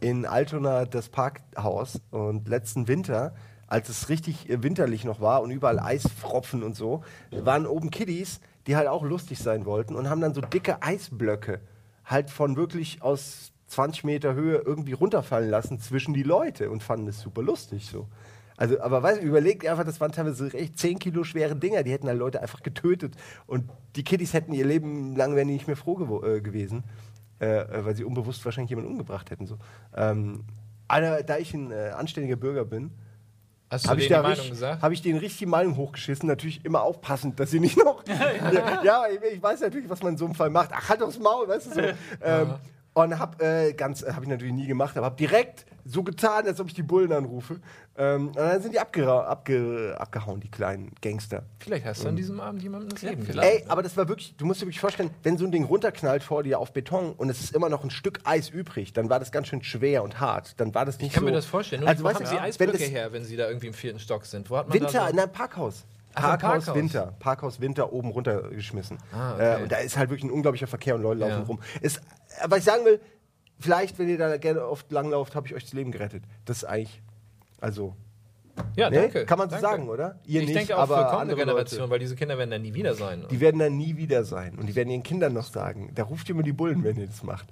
in 0.00 0.24
Altona 0.24 0.86
das 0.86 1.10
Parkhaus 1.10 2.00
und 2.10 2.48
letzten 2.48 2.88
Winter, 2.88 3.34
als 3.66 3.90
es 3.90 4.08
richtig 4.08 4.48
äh, 4.48 4.62
winterlich 4.62 5.04
noch 5.04 5.20
war 5.20 5.42
und 5.42 5.50
überall 5.50 5.78
Eisfropfen 5.78 6.62
und 6.62 6.74
so, 6.74 7.04
waren 7.30 7.66
oben 7.66 7.90
Kiddies, 7.90 8.40
die 8.66 8.76
halt 8.76 8.88
auch 8.88 9.02
lustig 9.02 9.38
sein 9.38 9.66
wollten 9.66 9.94
und 9.94 10.08
haben 10.08 10.22
dann 10.22 10.32
so 10.32 10.40
dicke 10.40 10.82
Eisblöcke 10.82 11.60
halt 12.06 12.30
von 12.30 12.56
wirklich 12.56 13.02
aus 13.02 13.52
20 13.66 14.04
Meter 14.04 14.32
Höhe 14.32 14.56
irgendwie 14.56 14.94
runterfallen 14.94 15.50
lassen 15.50 15.80
zwischen 15.80 16.14
die 16.14 16.22
Leute 16.22 16.70
und 16.70 16.82
fanden 16.82 17.08
es 17.08 17.20
super 17.20 17.42
lustig 17.42 17.86
so. 17.86 18.06
Also, 18.56 18.80
aber 18.80 19.02
weißt 19.02 19.20
du, 19.20 19.26
überleg 19.26 19.60
dir 19.60 19.72
einfach, 19.72 19.84
das 19.84 20.00
waren 20.00 20.12
teilweise 20.12 20.52
echt 20.54 20.78
10 20.78 20.98
Kilo 20.98 21.24
schwere 21.24 21.56
Dinger, 21.56 21.82
die 21.82 21.90
hätten 21.90 22.06
halt 22.06 22.18
Leute 22.18 22.40
einfach 22.40 22.62
getötet. 22.62 23.14
Und 23.46 23.68
die 23.96 24.04
Kiddies 24.04 24.32
hätten 24.32 24.52
ihr 24.52 24.64
Leben 24.64 25.16
lang, 25.16 25.34
wären 25.34 25.48
die 25.48 25.54
nicht 25.54 25.66
mehr 25.66 25.76
froh 25.76 26.22
äh, 26.22 26.40
gewesen, 26.40 26.84
äh, 27.40 27.64
weil 27.84 27.96
sie 27.96 28.04
unbewusst 28.04 28.44
wahrscheinlich 28.44 28.70
jemanden 28.70 28.92
umgebracht 28.92 29.30
hätten. 29.30 29.46
So. 29.46 29.58
Ähm, 29.96 30.44
aber 30.86 31.22
da 31.22 31.38
ich 31.38 31.52
ein 31.54 31.70
äh, 31.72 31.90
anständiger 31.96 32.36
Bürger 32.36 32.64
bin, 32.64 32.92
habe 33.70 34.00
ich, 34.00 34.12
hab 34.12 34.92
ich 34.92 35.02
denen 35.02 35.18
richtig 35.18 35.38
die 35.38 35.46
Meinung 35.46 35.76
hochgeschissen. 35.76 36.28
Natürlich 36.28 36.64
immer 36.64 36.82
aufpassend, 36.82 37.40
dass 37.40 37.50
sie 37.50 37.58
nicht 37.58 37.76
noch. 37.76 38.04
ja, 38.06 38.82
ja 38.84 39.04
ich, 39.08 39.34
ich 39.34 39.42
weiß 39.42 39.60
natürlich, 39.62 39.88
was 39.88 40.02
man 40.02 40.12
in 40.12 40.18
so 40.18 40.26
einem 40.26 40.34
Fall 40.34 40.50
macht. 40.50 40.70
Ach, 40.72 40.88
halt 40.88 41.02
aufs 41.02 41.18
Maul, 41.18 41.48
weißt 41.48 41.66
du 41.66 41.74
so. 41.74 41.80
ähm, 42.22 42.54
Und 42.96 43.18
hab 43.18 43.42
äh, 43.42 43.72
ganz, 43.72 44.02
äh, 44.02 44.12
hab 44.12 44.22
ich 44.22 44.28
natürlich 44.28 44.54
nie 44.54 44.66
gemacht, 44.68 44.96
aber 44.96 45.06
hab 45.06 45.16
direkt 45.16 45.66
so 45.84 46.02
getan, 46.04 46.46
als 46.46 46.60
ob 46.60 46.68
ich 46.68 46.74
die 46.74 46.82
Bullen 46.84 47.12
anrufe. 47.12 47.60
Ähm, 47.96 48.28
und 48.28 48.36
dann 48.36 48.62
sind 48.62 48.72
die 48.72 48.80
abgera- 48.80 49.24
abge 49.24 49.96
abgehauen, 49.98 50.38
die 50.40 50.48
kleinen 50.50 50.92
Gangster. 51.02 51.42
Vielleicht 51.58 51.84
hast 51.84 52.04
du 52.04 52.08
an 52.08 52.14
diesem 52.16 52.40
Abend 52.40 52.62
jemandem 52.62 52.90
das 52.90 53.02
Leben 53.02 53.26
gelassen. 53.26 53.50
Ey, 53.52 53.64
aber 53.68 53.82
das 53.82 53.96
war 53.96 54.06
wirklich, 54.08 54.36
du 54.36 54.46
musst 54.46 54.60
dir 54.62 54.66
wirklich 54.66 54.80
vorstellen, 54.80 55.10
wenn 55.24 55.36
so 55.36 55.44
ein 55.44 55.50
Ding 55.50 55.64
runterknallt 55.64 56.22
vor 56.22 56.44
dir 56.44 56.60
auf 56.60 56.72
Beton 56.72 57.12
und 57.14 57.28
es 57.28 57.40
ist 57.40 57.54
immer 57.54 57.68
noch 57.68 57.82
ein 57.82 57.90
Stück 57.90 58.20
Eis 58.24 58.48
übrig, 58.48 58.92
dann 58.92 59.10
war 59.10 59.18
das 59.18 59.32
ganz 59.32 59.48
schön 59.48 59.62
schwer 59.64 60.04
und 60.04 60.20
hart. 60.20 60.58
Dann 60.60 60.72
war 60.74 60.84
das 60.84 60.98
nicht 60.98 61.08
Ich 61.08 61.12
kann 61.14 61.22
so. 61.22 61.26
mir 61.26 61.32
das 61.34 61.46
vorstellen. 61.46 61.80
Nur 61.82 61.88
Also, 61.90 62.04
wo 62.04 62.08
weißt 62.08 62.16
haben 62.20 62.24
du, 62.24 62.30
Sie 62.30 62.36
wenn 62.36 62.42
Eisblöcke 62.44 62.72
das 62.78 62.90
her, 62.90 63.12
wenn 63.12 63.24
Sie 63.24 63.36
da 63.36 63.48
irgendwie 63.48 63.66
im 63.66 63.74
vierten 63.74 63.98
Stock 63.98 64.24
sind? 64.24 64.48
Wo 64.50 64.56
hat 64.56 64.68
man 64.68 64.74
Winter, 64.80 64.92
da 64.92 65.08
in 65.08 65.16
so 65.16 65.22
einem 65.22 65.32
Parkhaus. 65.32 65.84
Parkhaus, 66.14 66.40
Parkhaus. 66.66 66.74
Winter. 66.76 67.12
Parkhaus 67.18 67.60
Winter 67.60 67.92
oben 67.92 68.10
runtergeschmissen. 68.10 68.98
Ah, 69.12 69.34
okay. 69.34 69.58
äh, 69.58 69.62
und 69.64 69.72
da 69.72 69.78
ist 69.78 69.96
halt 69.96 70.10
wirklich 70.10 70.22
ein 70.24 70.30
unglaublicher 70.30 70.68
Verkehr 70.68 70.94
und 70.94 71.02
Leute 71.02 71.20
laufen 71.22 71.32
Ja. 71.32 71.42
rum. 71.42 71.58
Ist, 71.80 71.96
äh, 71.96 72.00
was 72.46 72.58
ich 72.60 72.64
sagen 72.64 72.84
will, 72.84 73.00
vielleicht, 73.58 73.98
wenn 73.98 74.08
ihr 74.08 74.18
da 74.18 74.36
gerne 74.36 74.66
oft 74.66 74.90
langlauft, 74.90 75.34
habe 75.34 75.46
ich 75.46 75.54
euch 75.54 75.64
das 75.64 75.72
Leben 75.72 75.92
gerettet. 75.92 76.24
Das 76.44 76.58
ist 76.58 76.64
eigentlich, 76.64 77.02
also, 77.60 77.94
Ja, 78.76 78.90
ne? 78.90 79.02
danke. 79.02 79.24
kann 79.26 79.38
man 79.38 79.48
so 79.48 79.56
danke. 79.56 79.68
sagen, 79.68 79.88
oder? 79.88 80.18
Ihr 80.26 80.40
ich 80.42 80.48
nicht, 80.48 80.58
denke 80.58 80.76
auch 80.76 80.82
aber 80.82 81.04
für 81.08 81.16
kommende 81.16 81.36
Generation, 81.36 81.80
Leute. 81.80 81.90
weil 81.92 81.98
diese 82.00 82.16
Kinder 82.16 82.36
werden 82.38 82.50
dann 82.50 82.62
nie 82.62 82.74
wieder 82.74 82.94
sein. 82.94 83.24
Die 83.30 83.40
werden 83.40 83.58
dann 83.58 83.76
nie 83.76 83.96
wieder 83.96 84.24
sein. 84.24 84.58
Und 84.58 84.66
die 84.66 84.74
werden 84.74 84.90
ihren 84.90 85.02
Kindern 85.02 85.32
noch 85.32 85.46
sagen, 85.46 85.90
da 85.94 86.02
ruft 86.04 86.28
ihr 86.28 86.34
mal 86.34 86.42
die 86.42 86.52
Bullen, 86.52 86.82
wenn 86.84 86.96
ihr 86.98 87.06
das 87.06 87.22
macht. 87.22 87.46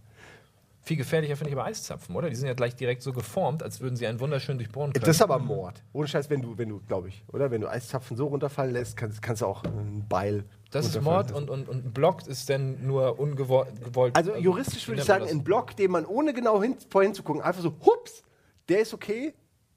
Viel 0.85 0.97
gefährlicher 0.97 1.37
finde 1.37 1.51
ich 1.51 1.57
aber 1.57 1.67
Eiszapfen, 1.67 2.17
oder? 2.17 2.29
Die 2.29 2.35
sind 2.35 2.49
ja 2.49 2.55
gleich 2.55 2.75
direkt 2.75 3.03
so 3.03 3.13
geformt, 3.13 3.63
als 3.63 3.81
würden 3.81 3.95
sie 3.95 4.05
einen 4.09 4.19
wunderschön 4.19 4.59
durchbohren 4.59 4.93
können. 4.93 5.05
Das 5.05 5.15
ist 5.15 5.23
aber 5.23 5.39
Mord. 5.39 5.81
Ohne 5.93 6.09
Scheiß, 6.09 6.29
wenn 6.29 6.43
du, 6.43 6.59
wenn 6.59 6.69
du, 6.71 6.81
glaube 6.89 7.07
ich, 7.09 7.23
oder? 7.33 7.53
Wenn 7.53 7.61
du 7.61 7.69
Eiszapfen 7.69 8.17
so 8.17 8.27
runterfallen 8.27 8.73
lässt, 8.73 8.97
kannst, 8.97 9.23
kannst 9.23 9.43
du 9.43 9.47
auch 9.47 9.63
ein 9.63 10.05
Beil. 10.09 10.45
Das 10.73 10.87
ist 10.87 11.01
Mord 11.03 11.31
und, 11.33 11.51
und, 11.51 11.69
und 11.69 11.85
ein 11.87 11.93
Block 11.93 12.27
ist 12.27 12.49
dann 12.51 12.85
nur 12.87 13.19
ungewollt. 13.21 14.17
Also 14.17 14.35
juristisch 14.37 14.85
wie 14.85 14.93
würde 14.93 15.03
ich 15.03 15.07
sagen, 15.07 15.29
ein 15.29 15.45
Block, 15.45 15.77
den 15.77 15.91
man 15.91 16.05
ohne 16.07 16.33
genau 16.33 16.61
hin, 16.63 16.77
vorhin 16.89 17.15
zu 17.15 17.23
gucken, 17.23 17.43
einfach 17.43 17.63
so, 17.63 17.75
hups, 17.85 18.23
der 18.69 18.81
ist 18.81 18.95
okay. 18.95 19.35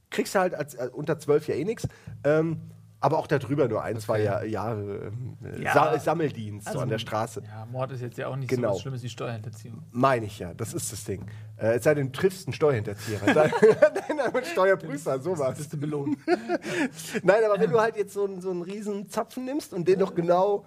Kriegst 0.10 0.34
du 0.36 0.40
halt 0.40 0.56
als, 0.56 0.74
äh, 0.76 0.90
unter 0.94 1.20
zwölf 1.20 1.48
ja 1.48 1.56
eh 1.56 1.66
nichts. 1.66 1.88
Ähm, 2.24 2.62
aber 3.02 3.18
auch 3.20 3.28
darüber 3.28 3.68
nur 3.68 3.84
ein, 3.84 4.00
zwei 4.00 4.22
Jahr, 4.22 4.46
Jahre 4.46 5.12
ähm, 5.12 5.38
äh, 5.44 5.62
Ja. 5.64 5.74
Sa 5.74 6.00
Sammeldienst 6.00 6.66
Also- 6.68 6.80
so 6.80 6.84
an 6.84 6.90
der 6.90 6.98
Straße. 7.00 7.44
Ja, 7.46 7.66
Mord 7.66 7.92
ist 7.92 8.02
jetzt 8.02 8.18
ja 8.18 8.28
auch 8.30 8.36
nicht 8.36 8.48
Genau. 8.50 8.70
so 8.70 8.76
was 8.76 8.82
Schlimmes 8.82 9.04
wie 9.04 9.10
Steuerhinterziehung. 9.10 9.84
Meine 9.92 10.26
ich 10.26 10.40
ja, 10.40 10.54
das 10.54 10.74
ist 10.74 10.92
das 10.92 11.04
Ding. 11.04 11.26
Äh, 11.58 11.76
es 11.76 11.84
sei 11.84 11.94
denn, 11.94 12.12
du 12.12 12.20
triffst 12.20 12.48
einen 12.48 12.54
Steuerhinterzieher. 12.54 13.20
Dann 13.34 13.52
mit 14.34 14.46
Steuerprüfer, 14.48 15.20
sowas. 15.20 15.58
Bist 15.58 15.74
du 15.74 15.78
belohnt. 15.78 16.18
Nein, 17.24 17.44
aber 17.46 17.60
wenn 17.60 17.72
du 17.72 17.80
halt 17.80 17.96
jetzt 17.98 18.14
so 18.14 18.26
einen, 18.26 18.42
so 18.42 18.52
einen 18.52 18.62
riesen 18.62 19.10
Zapfen 19.10 19.46
nimmst 19.46 19.74
und 19.74 19.88
den 19.88 20.00
doch 20.00 20.16
genau 20.16 20.66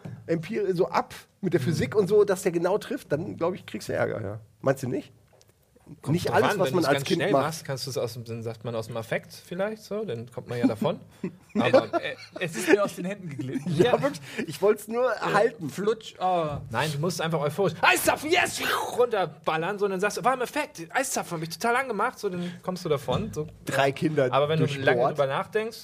so 0.73 0.89
ab 0.89 1.15
mit 1.41 1.53
der 1.53 1.61
Physik 1.61 1.95
und 1.95 2.09
so, 2.09 2.25
dass 2.25 2.43
der 2.43 2.53
genau 2.53 2.79
trifft, 2.79 3.13
dann 3.13 3.37
glaube 3.37 3.57
ich, 3.57 3.67
kriegst 3.67 3.89
du 3.89 3.93
Ärger, 3.93 4.21
ja. 4.21 4.41
Meinst 4.61 4.83
du 4.83 4.89
nicht? 4.89 5.13
Nicht 6.09 6.29
Drauf 6.29 6.37
alles, 6.37 6.51
an, 6.53 6.59
was 6.59 6.69
wenn 6.69 6.75
man 6.77 6.85
als 6.85 6.93
ganz 6.95 7.05
Kind 7.05 7.17
schnell 7.21 7.33
macht. 7.33 7.43
machst, 7.45 7.65
kannst 7.65 7.87
du 7.87 7.91
es 7.91 7.99
aus 7.99 8.13
dem, 8.15 8.25
dann 8.25 8.43
sagt 8.43 8.65
man 8.65 8.75
aus 8.75 8.87
dem 8.87 8.97
Affekt 8.97 9.33
vielleicht 9.33 9.83
so, 9.83 10.05
dann 10.05 10.31
kommt 10.31 10.49
man 10.49 10.59
ja 10.59 10.67
davon. 10.69 11.01
Aber 11.59 11.85
Äh, 12.03 12.15
es 12.41 12.57
ist 12.57 12.69
mir 12.69 12.85
aus 12.85 12.97
den 12.97 13.05
Händen 13.07 13.29
geglitten. 13.29 13.73
Ja, 13.77 14.01
wirklich. 14.01 14.21
Ich 14.47 14.61
wollte 14.63 14.81
es 14.83 14.89
nur 14.89 15.11
erhalten. 15.11 15.69
Flutsch. 15.71 16.15
Oh. 16.21 16.59
nein, 16.71 16.91
du 16.93 16.99
musst 16.99 17.21
einfach 17.21 17.41
euphorisch 17.41 17.75
Eiszapfen, 17.81 18.31
yes, 18.31 18.61
runterballern, 18.99 19.79
so 19.79 19.85
und 19.87 19.93
dann 19.93 20.01
sagst 20.01 20.19
du, 20.19 20.25
war 20.25 20.35
im 20.35 20.41
Effekt, 20.43 20.87
Eiszapfen, 20.91 21.37
hab 21.39 21.43
ich 21.43 21.51
total 21.59 21.77
angemacht, 21.77 22.19
so 22.19 22.29
dann 22.29 22.53
kommst 22.63 22.85
du 22.85 22.89
davon. 22.89 23.33
So. 23.33 23.47
Drei 23.65 23.93
Kinder 23.93 24.29
Aber 24.33 24.49
wenn 24.49 24.59
du 24.61 24.67
durchbohrt. 24.67 24.87
lange 24.87 25.09
drüber 25.09 25.27
nachdenkst, 25.27 25.79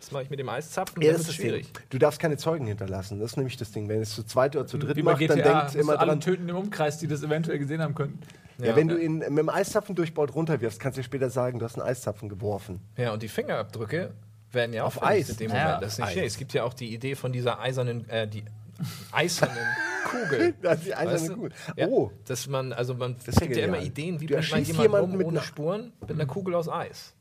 das 0.00 0.10
mache 0.12 0.22
ich 0.24 0.30
mit 0.30 0.38
dem 0.40 0.48
Eiszapfen, 0.48 1.00
Ja, 1.02 1.08
dann 1.12 1.18
das 1.20 1.20
ist 1.22 1.28
das 1.30 1.36
Ding. 1.36 1.46
schwierig. 1.50 1.68
Du 1.90 1.98
darfst 1.98 2.18
keine 2.20 2.36
Zeugen 2.36 2.66
hinterlassen. 2.66 3.20
Das 3.20 3.32
ist 3.32 3.36
nämlich 3.36 3.56
das 3.56 3.70
Ding. 3.72 3.88
Wenn 3.88 4.00
es 4.00 4.14
zu 4.14 4.24
zweit 4.24 4.56
oder 4.56 4.66
zu 4.66 4.78
dritt 4.78 4.96
Wie 4.96 5.02
macht, 5.02 5.20
dann 5.20 5.36
GTA. 5.36 5.42
denkt 5.48 5.62
musst 5.64 5.74
immer 5.76 5.92
du 5.92 5.98
alle 6.00 6.08
dran. 6.12 6.20
töten 6.20 6.48
im 6.48 6.56
Umkreis, 6.56 6.98
die 6.98 7.06
das 7.06 7.22
eventuell 7.22 7.58
gesehen 7.58 7.80
haben 7.82 7.94
könnten. 7.94 8.18
Ja, 8.58 8.66
Ja. 8.68 8.76
wenn 8.76 8.88
du 8.88 8.96
ihn 8.98 9.18
mit 9.18 9.38
dem 9.38 9.48
Eiszapfen 9.48 9.94
durchbaut 9.94 10.34
runterwirfst, 10.34 10.80
kannst 10.80 10.98
du 10.98 11.02
später 11.02 11.30
sagen, 11.30 11.58
du 11.58 11.64
hast 11.64 11.78
einen 11.78 11.86
Eiszapfen 11.88 12.28
geworfen. 12.28 12.80
Ja, 12.96 13.12
und 13.12 13.22
die 13.22 13.28
Fingerabdrücke 13.28 14.12
werden 14.52 14.72
ja 14.72 14.82
auch 14.82 14.88
Auf 14.96 15.02
Eis. 15.02 15.30
in 15.30 15.36
dem 15.36 15.50
Moment. 15.50 15.82
Das 15.82 15.92
ist 15.92 15.98
nicht 15.98 16.06
Eis. 16.08 16.12
schlecht. 16.12 16.26
Es 16.28 16.36
gibt 16.38 16.52
ja 16.54 16.64
auch 16.64 16.74
die 16.74 16.92
Idee 16.92 17.14
von 17.14 17.32
dieser 17.32 17.60
eisernen, 17.60 18.08
äh, 18.10 18.26
die 18.26 18.44
eisernen 19.12 19.56
Kugel. 20.10 20.54
Das 20.62 20.78
ist 20.78 20.86
die 20.86 20.94
eiserne 20.94 21.12
Weißt 21.20 21.28
du? 21.28 21.34
Kugel. 21.34 21.52
Ja, 21.76 21.86
Oh, 21.88 22.10
Dass 22.26 22.48
man, 22.48 22.72
also 22.72 22.94
man, 22.94 23.16
es 23.18 23.28
ist 23.28 23.40
ja 23.40 23.46
gibt 23.46 23.56
ja 23.58 23.64
immer. 23.66 23.80
Ideen, 23.80 24.20
wie 24.20 24.26
man 24.28 24.42
jemanden 24.42 24.80
jemanden 24.82 25.10
um 25.12 25.16
mit 25.18 25.26
ohne 25.26 25.38
einer- 25.38 25.46
Spuren 25.46 25.92
mit 26.00 26.10
einer 26.10 26.26
Kugel 26.26 26.54
aus 26.54 26.68
Eis. 26.68 27.14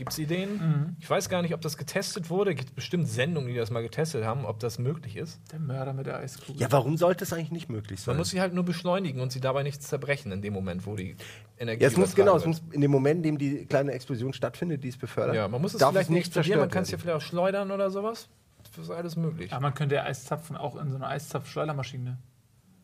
Gibt 0.00 0.12
es 0.12 0.18
Ideen? 0.18 0.52
Mhm. 0.54 0.96
Ich 0.98 1.10
weiß 1.10 1.28
gar 1.28 1.42
nicht, 1.42 1.52
ob 1.52 1.60
das 1.60 1.76
getestet 1.76 2.30
wurde. 2.30 2.54
Gibt 2.54 2.74
bestimmt 2.74 3.06
Sendungen, 3.06 3.50
die 3.50 3.54
das 3.54 3.70
mal 3.70 3.82
getestet 3.82 4.24
haben, 4.24 4.46
ob 4.46 4.58
das 4.58 4.78
möglich 4.78 5.14
ist. 5.14 5.38
Der 5.52 5.58
Mörder 5.58 5.92
mit 5.92 6.06
der 6.06 6.16
Eiskugel. 6.16 6.58
ja, 6.58 6.72
warum 6.72 6.96
sollte 6.96 7.24
es 7.24 7.34
eigentlich 7.34 7.50
nicht 7.50 7.68
möglich 7.68 8.00
sein? 8.00 8.14
Man 8.14 8.20
muss 8.20 8.30
sie 8.30 8.40
halt 8.40 8.54
nur 8.54 8.64
beschleunigen 8.64 9.20
und 9.20 9.30
sie 9.30 9.42
dabei 9.42 9.62
nicht 9.62 9.82
zerbrechen 9.82 10.32
in 10.32 10.40
dem 10.40 10.54
Moment, 10.54 10.86
wo 10.86 10.96
die 10.96 11.16
Energie 11.58 11.82
ja, 11.82 11.88
es 11.88 11.98
muss 11.98 12.14
genau, 12.14 12.34
es 12.34 12.46
wird. 12.46 12.62
muss 12.62 12.62
in 12.72 12.80
dem 12.80 12.90
Moment, 12.90 13.18
in 13.26 13.36
dem 13.36 13.38
die 13.38 13.66
kleine 13.66 13.92
Explosion 13.92 14.32
stattfindet, 14.32 14.82
die 14.82 14.88
es 14.88 14.96
befördert. 14.96 15.36
Ja, 15.36 15.48
man 15.48 15.60
muss 15.60 15.74
es 15.74 15.84
vielleicht 15.84 16.08
nicht 16.08 16.28
explodieren, 16.28 16.60
man 16.60 16.70
kann 16.70 16.84
es 16.84 16.90
ja 16.90 16.96
vielleicht 16.96 17.18
auch 17.18 17.20
schleudern 17.20 17.70
oder 17.70 17.90
sowas. 17.90 18.30
Das 18.74 18.86
ist 18.86 18.90
alles 18.90 19.16
möglich. 19.16 19.52
Aber 19.52 19.60
man 19.60 19.74
könnte 19.74 19.96
ja 19.96 20.04
Eiszapfen 20.04 20.56
auch 20.56 20.80
in 20.80 20.88
so 20.88 20.96
einer 20.96 21.08
Eiszapfschleudermaschine. 21.08 22.16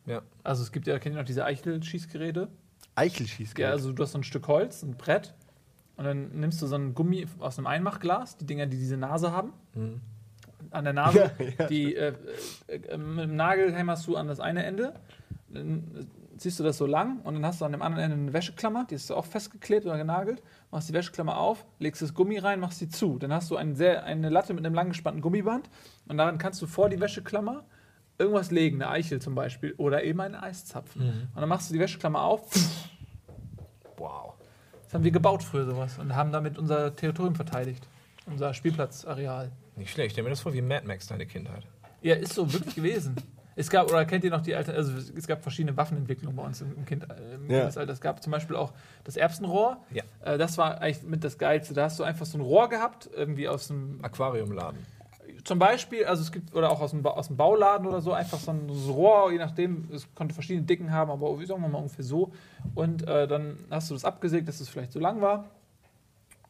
Ja. 0.05 0.21
Also 0.45 0.63
es 0.63 0.71
gibt 0.71 0.87
ja, 0.87 0.99
kennt 0.99 1.15
ihr 1.15 1.19
noch 1.19 1.27
diese 1.27 1.47
Eichel-Schießgeräte? 1.47 2.49
Eichelschießgerät. 2.95 3.69
Ja, 3.69 3.73
also 3.73 3.93
du 3.93 4.03
hast 4.03 4.13
so 4.13 4.19
ein 4.19 4.23
Stück 4.23 4.49
Holz, 4.49 4.83
ein 4.83 4.99
Brett 4.99 5.35
und 5.97 6.05
dann 6.05 6.31
nimmst 6.39 6.61
du 6.63 6.67
so 6.67 6.77
ein 6.77 6.95
Gummi 6.95 7.27
aus 7.39 7.59
einem 7.59 7.67
Einmachglas, 7.67 8.37
die 8.37 8.45
Dinger, 8.47 8.67
die 8.67 8.77
diese 8.77 8.97
Nase 8.97 9.33
haben. 9.33 9.53
An 10.71 10.85
der 10.85 10.93
Nase, 10.93 11.31
Ja, 11.39 11.47
ja. 11.59 11.67
die 11.67 11.95
äh, 11.97 12.13
äh, 12.69 12.97
mit 12.99 13.25
dem 13.25 13.37
Nagel 13.37 13.75
hämmerst 13.75 14.07
du 14.07 14.17
an 14.17 14.27
das 14.29 14.41
eine 14.41 14.65
Ende. 14.65 14.95
Dann 15.49 16.07
ziehst 16.39 16.59
du 16.61 16.65
das 16.65 16.77
so 16.77 16.85
lang 16.87 17.21
und 17.21 17.35
dann 17.35 17.47
hast 17.47 17.61
du 17.61 17.65
an 17.65 17.73
dem 17.73 17.81
anderen 17.81 18.05
Ende 18.05 18.17
eine 18.25 18.33
Wäscheklammer, 18.35 18.85
die 18.91 18.95
ist 18.95 19.11
auch 19.11 19.25
festgeklebt 19.25 19.87
oder 19.87 19.97
genagelt. 19.97 20.43
Machst 20.71 20.89
die 20.89 20.93
Wäscheklammer 20.93 21.39
auf, 21.39 21.65
legst 21.79 22.03
das 22.03 22.13
Gummi 22.13 22.37
rein, 22.39 22.61
machst 22.61 22.79
sie 22.79 22.89
zu. 22.91 23.19
Dann 23.19 23.33
hast 23.33 23.51
du 23.51 23.57
ein 23.57 23.75
sehr, 23.75 24.05
eine 24.05 24.29
Latte 24.29 24.53
mit 24.53 24.67
einem 24.67 24.75
langgespannten 24.75 25.23
Gummiband 25.23 25.71
und 26.09 26.19
daran 26.19 26.37
kannst 26.37 26.61
du 26.61 26.67
vor 26.67 26.91
die 26.91 27.01
Wäscheklammer 27.01 27.65
irgendwas 28.19 28.51
legen, 28.51 28.83
eine 28.83 28.91
Eichel 28.91 29.21
zum 29.21 29.35
Beispiel 29.35 29.73
oder 29.79 30.03
eben 30.05 30.21
einen 30.21 30.35
Eiszapfen. 30.35 31.03
Und 31.35 31.41
dann 31.41 31.49
machst 31.49 31.71
du 31.71 31.75
die 31.75 31.81
Wäscheklammer 31.81 32.21
auf. 32.23 32.51
Wow. 33.97 34.35
Haben 34.97 35.05
wir 35.05 35.11
gebaut 35.11 35.43
früher 35.43 35.67
sowas 35.67 35.99
und 35.99 36.17
haben 36.17 36.33
damit 36.33 36.57
unser 36.57 36.97
Territorium 36.97 37.35
verteidigt. 37.35 37.87
Unser 38.25 38.55
Spielplatzareal. 38.55 39.53
Nicht 39.77 39.91
schlecht. 39.91 40.07
Ich 40.07 40.13
stell 40.13 40.25
mir 40.25 40.31
das 40.31 40.41
vor 40.41 40.55
wie 40.55 40.63
Mad 40.63 40.87
Max, 40.87 41.07
deine 41.07 41.27
Kindheit. 41.27 41.67
Ja, 42.01 42.15
ist 42.15 42.33
so 42.33 42.51
wirklich 42.51 42.75
gewesen. 42.75 43.15
Es 43.59 43.71
gab, 43.71 43.89
oder 43.89 44.05
kennt 44.05 44.23
ihr 44.23 44.31
noch 44.31 44.43
die 44.43 44.55
alte, 44.55 44.75
also 44.75 44.93
es 45.17 45.27
gab 45.27 45.43
verschiedene 45.43 45.75
Waffenentwicklungen 45.79 46.37
bei 46.37 46.43
uns 46.43 46.61
im, 46.61 46.77
im, 46.77 46.85
kind, 46.85 47.05
äh, 47.05 47.37
im 47.37 47.51
Ja. 47.51 47.61
Kindesalter. 47.61 47.91
Es 47.91 48.03
gab 48.03 48.23
zum 48.23 48.31
Beispiel 48.31 48.55
auch 48.55 48.75
das 49.05 49.17
Erbsenrohr. 49.17 49.79
Ja. 49.93 50.03
Äh, 50.23 50.37
das 50.37 50.59
war 50.59 50.83
eigentlich 50.83 51.03
mit 51.05 51.25
das 51.25 51.39
Geilste. 51.39 51.73
Da 51.73 51.85
hast 51.85 51.99
du 51.99 52.05
einfach 52.05 52.27
so 52.27 52.37
ein 52.37 52.43
Rohr 52.43 52.69
gehabt, 52.69 53.09
irgendwie 53.15 53.49
aus 53.49 53.69
dem, 53.69 53.99
Aquariumladen. 54.03 54.79
Zum 55.47 55.59
Beispiel, 55.59 56.05
also 56.05 56.23
es 56.23 56.33
gibt, 56.33 56.55
oder 56.55 56.71
auch 56.71 56.81
aus 56.81 56.91
dem, 56.91 57.03
Ba- 57.03 57.11
aus 57.13 57.29
dem 57.29 57.37
Bauladen 57.37 57.87
oder 57.87 58.01
so, 58.01 58.13
einfach 58.13 58.39
so 58.39 58.51
ein, 58.51 58.69
so 58.69 58.93
Rohr, 58.93 59.31
je 59.33 59.39
nachdem, 59.39 59.89
es 59.93 60.07
konnte 60.15 60.35
verschiedene 60.35 60.67
Dicken 60.67 60.91
haben, 60.93 61.11
aber 61.11 61.39
wie 61.41 61.47
sagen 61.47 61.63
wir 61.63 61.69
mal 61.69 61.79
ungefähr 61.79 62.05
so. 62.05 62.33
Und 62.75 63.07
äh, 63.07 63.27
dann 63.29 63.57
hast 63.71 63.89
du 63.91 63.95
das 63.95 64.05
abgesägt, 64.05 64.49
dass 64.49 64.61
es 64.61 64.69
vielleicht 64.69 64.93
so 64.93 64.99
lang 65.01 65.21
war. 65.21 65.45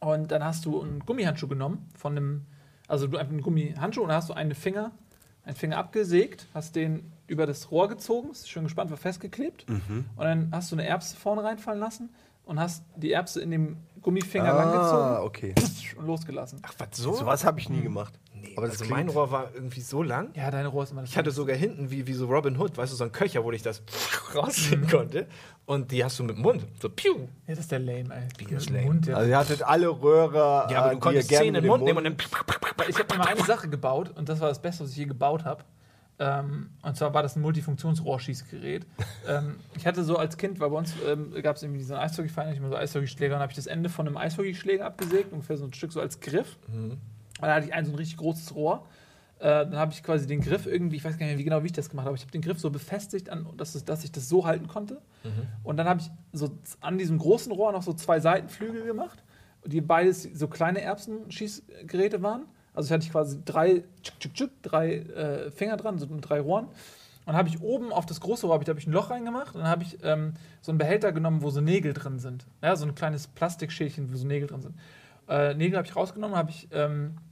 Und 0.01 0.31
dann 0.31 0.45
hast 0.45 0.65
du 0.67 0.83
einen 0.83 1.01
Gummihandschuh 1.01 1.49
genommen 1.49 1.89
von 1.95 2.13
einem, 2.17 2.47
also 2.89 3.07
du 3.07 3.17
einen 3.19 3.41
Gummihandschuh 3.41 4.03
und 4.03 4.09
dann 4.09 4.17
hast 4.17 4.29
du 4.29 4.35
einen 4.35 4.55
Finger, 4.55 4.93
einen 5.45 5.57
Finger 5.57 5.79
abgesägt, 5.79 6.47
hast 6.55 6.77
den 6.77 7.11
über 7.27 7.47
das 7.47 7.71
Rohr 7.71 7.89
gezogen, 7.89 8.31
ist 8.31 8.49
schön 8.49 8.65
gespannt, 8.65 8.91
war 8.91 8.97
festgeklebt. 8.99 9.69
Mhm. 9.69 10.05
Und 10.17 10.25
dann 10.25 10.49
hast 10.53 10.71
du 10.71 10.77
eine 10.77 10.87
Erbse 10.87 11.17
vorne 11.17 11.43
reinfallen 11.43 11.81
lassen 11.81 12.11
und 12.45 12.61
hast 12.61 12.85
die 12.97 13.11
Erbse 13.13 13.41
in 13.41 13.51
dem 13.51 13.77
Gummifinger 14.03 14.55
Ah, 14.55 14.65
langgezogen 14.65 15.27
okay. 15.27 15.55
und 15.99 16.07
losgelassen. 16.07 16.61
Ach, 16.63 16.75
was 16.79 16.89
so? 16.97 17.15
Sowas 17.15 17.45
habe 17.45 17.59
ich 17.59 17.69
nie 17.69 17.81
gemacht. 17.81 18.19
Nee, 18.43 18.53
Aber 18.57 18.67
das 18.67 18.81
also 18.81 18.93
mein 18.93 19.09
Rohr 19.09 19.31
war 19.31 19.51
irgendwie 19.55 19.81
so 19.81 20.03
lang. 20.03 20.31
Ja, 20.35 20.51
deine 20.51 20.69
Rohr 20.69 20.85
ist 20.85 20.91
immer 20.93 21.01
das 21.03 21.11
Ich 21.11 21.17
hatte 21.17 21.31
sogar 21.31 21.57
hinten, 21.57 21.91
wie, 21.91 22.07
wie 22.07 22.13
so 22.13 22.27
Robin 22.27 22.59
Hood, 22.59 22.77
weißt 22.77 22.93
du, 22.93 22.97
so 22.97 23.05
ein 23.05 23.13
Köcher, 23.13 23.43
wo 23.45 23.53
ich 23.53 23.63
das 23.63 23.81
Mhm. 24.35 24.39
rausziehen 24.39 24.87
konnte. 24.89 25.27
Und 25.65 25.91
die 25.91 26.05
hast 26.05 26.19
du 26.19 26.25
mit 26.25 26.37
dem 26.37 26.43
Mund. 26.43 26.65
So, 26.81 26.89
piu. 26.89 27.15
Ja, 27.17 27.27
das 27.49 27.61
ist 27.61 27.73
der 27.73 27.79
lame, 27.81 28.15
ey. 28.15 28.29
Wie 28.39 28.55
das 28.55 28.67
dem 28.67 28.75
lame? 28.75 28.87
Mund, 28.87 29.07
ja. 29.07 29.17
Also 29.17 29.31
ihr 29.31 29.39
hattet 29.39 29.63
alle 29.63 29.89
Röhre, 29.89 30.69
Ja, 30.71 30.83
aber 30.83 30.91
äh, 30.91 30.91
du 30.91 30.91
die 30.91 30.95
ihr 30.97 31.01
konntest 31.01 31.29
gerne 31.29 31.45
zehn 31.47 31.55
in 31.55 31.63
den 31.63 31.69
Mund 31.69 31.85
nehmen 31.85 31.99
und 31.99 32.05
dann. 32.05 32.17
ich 32.89 32.99
habe 32.99 33.15
mir 33.15 33.19
mal 33.25 33.29
eine 33.29 33.45
Sache 33.45 33.69
gebaut 33.69 34.13
und 34.17 34.29
das 34.29 34.41
war 34.41 34.49
das 34.49 34.61
Beste, 34.63 34.85
was 34.85 34.91
ich 34.91 34.97
je 34.97 35.07
gebaut 35.07 35.45
habe. 35.45 35.65
Ähm, 36.19 36.71
und 36.83 36.97
zwar 36.97 37.13
war 37.13 37.23
das 37.23 37.37
ein 37.37 37.43
Multifunktionsrohrschießgerät. 37.43 38.87
ähm, 39.29 39.57
ich 39.77 39.87
hatte 39.87 40.03
so 40.05 40.17
als 40.17 40.37
Kind, 40.37 40.61
weil 40.61 40.71
bei 40.71 40.77
uns 40.77 40.95
ähm, 41.07 41.33
gab 41.43 41.57
es 41.57 41.63
irgendwie 41.63 41.79
diesen 41.81 41.97
Eishockeyverein, 41.97 42.53
ich 42.53 42.59
immer 42.59 42.69
so 42.71 42.77
Eishockeyschläger, 42.77 43.35
und 43.35 43.41
habe 43.43 43.53
ich 43.53 43.57
das 43.57 43.67
Ende 43.67 43.89
von 43.89 44.07
einem 44.07 44.17
Eishockeyschläger 44.17 44.87
abgesägt, 44.87 45.33
ungefähr 45.33 45.57
so 45.57 45.65
ein 45.67 45.73
Stück 45.75 45.93
so 45.93 46.01
als 46.01 46.21
Griff. 46.21 46.57
Und 47.39 47.43
dann 47.43 47.55
hatte 47.55 47.67
ich 47.67 47.75
ein 47.75 47.85
so 47.85 47.93
ein 47.93 47.97
richtig 47.97 48.17
großes 48.17 48.55
Rohr. 48.55 48.87
Äh, 49.39 49.67
dann 49.67 49.77
habe 49.77 49.93
ich 49.93 50.03
quasi 50.03 50.27
den 50.27 50.41
Griff 50.41 50.67
irgendwie, 50.67 50.97
ich 50.97 51.05
weiß 51.05 51.19
gar 51.19 51.27
nicht 51.27 51.35
mehr, 51.35 51.39
wie 51.39 51.45
genau 51.45 51.63
wie 51.63 51.67
ich 51.67 51.73
das 51.73 51.91
gemacht 51.91 52.05
habe, 52.05 52.11
aber 52.11 52.17
ich 52.17 52.23
habe 52.23 52.33
den 52.33 52.41
Griff 52.41 52.59
so 52.59 52.71
befestigt, 52.71 53.29
an, 53.29 53.47
dass, 53.57 53.75
es, 53.75 53.85
dass 53.85 54.03
ich 54.05 54.13
das 54.13 54.29
so 54.29 54.47
halten 54.47 54.67
konnte. 54.67 55.03
Und 55.63 55.77
dann 55.77 55.89
habe 55.89 56.01
ich 56.01 56.11
so 56.33 56.51
an 56.81 56.97
diesem 56.97 57.19
großen 57.19 57.53
Rohr 57.53 57.73
noch 57.73 57.83
so 57.83 57.93
zwei 57.93 58.19
Seitenflügel 58.21 58.85
gemacht, 58.85 59.23
die 59.65 59.81
beides 59.81 60.23
so 60.23 60.49
kleine 60.49 60.81
Erbsenschießgeräte 60.81 62.23
waren. 62.23 62.47
Also 62.73 62.87
ich 62.87 62.93
hatte 62.93 63.11
quasi 63.11 63.41
drei, 63.45 63.85
tschuk, 64.03 64.21
tschuk, 64.21 64.35
tschuk, 64.35 64.51
drei 64.63 64.97
äh, 64.97 65.51
Finger 65.51 65.77
dran, 65.77 65.99
so 65.99 66.07
mit 66.07 66.29
drei 66.29 66.41
Rohren. 66.41 66.69
Und 67.27 67.35
habe 67.35 67.49
ich 67.49 67.61
oben 67.61 67.93
auf 67.93 68.07
das 68.07 68.21
große 68.21 68.47
Rohr 68.47 68.55
hab 68.55 68.63
ich, 68.63 68.67
da 68.67 68.71
hab 68.71 68.79
ich 68.79 68.87
ein 68.87 68.93
Loch 68.93 69.11
reingemacht 69.11 69.55
und 69.55 69.63
dann 69.63 69.71
habe 69.71 69.83
ich 69.83 69.99
ähm, 70.05 70.35
so 70.63 70.71
einen 70.71 70.79
Behälter 70.79 71.11
genommen, 71.11 71.43
wo 71.43 71.51
so 71.51 71.61
Nägel 71.61 71.93
drin 71.93 72.21
sind. 72.21 72.47
Ja, 72.63 72.77
so 72.77 72.87
ein 72.87 72.95
kleines 72.95 73.27
Plastikschälchen, 73.27 74.13
wo 74.13 74.17
so 74.17 74.27
Nägel 74.27 74.47
drin 74.49 74.63
sind. 74.63 74.77
Äh, 75.29 75.55
Nägel 75.55 75.77
habe 75.77 75.89
ich 75.89 75.97
rausgenommen, 75.97 76.37
habe 76.37 76.51
ich 76.51 76.69
ähm, 76.71 77.17
äh, 77.17 77.26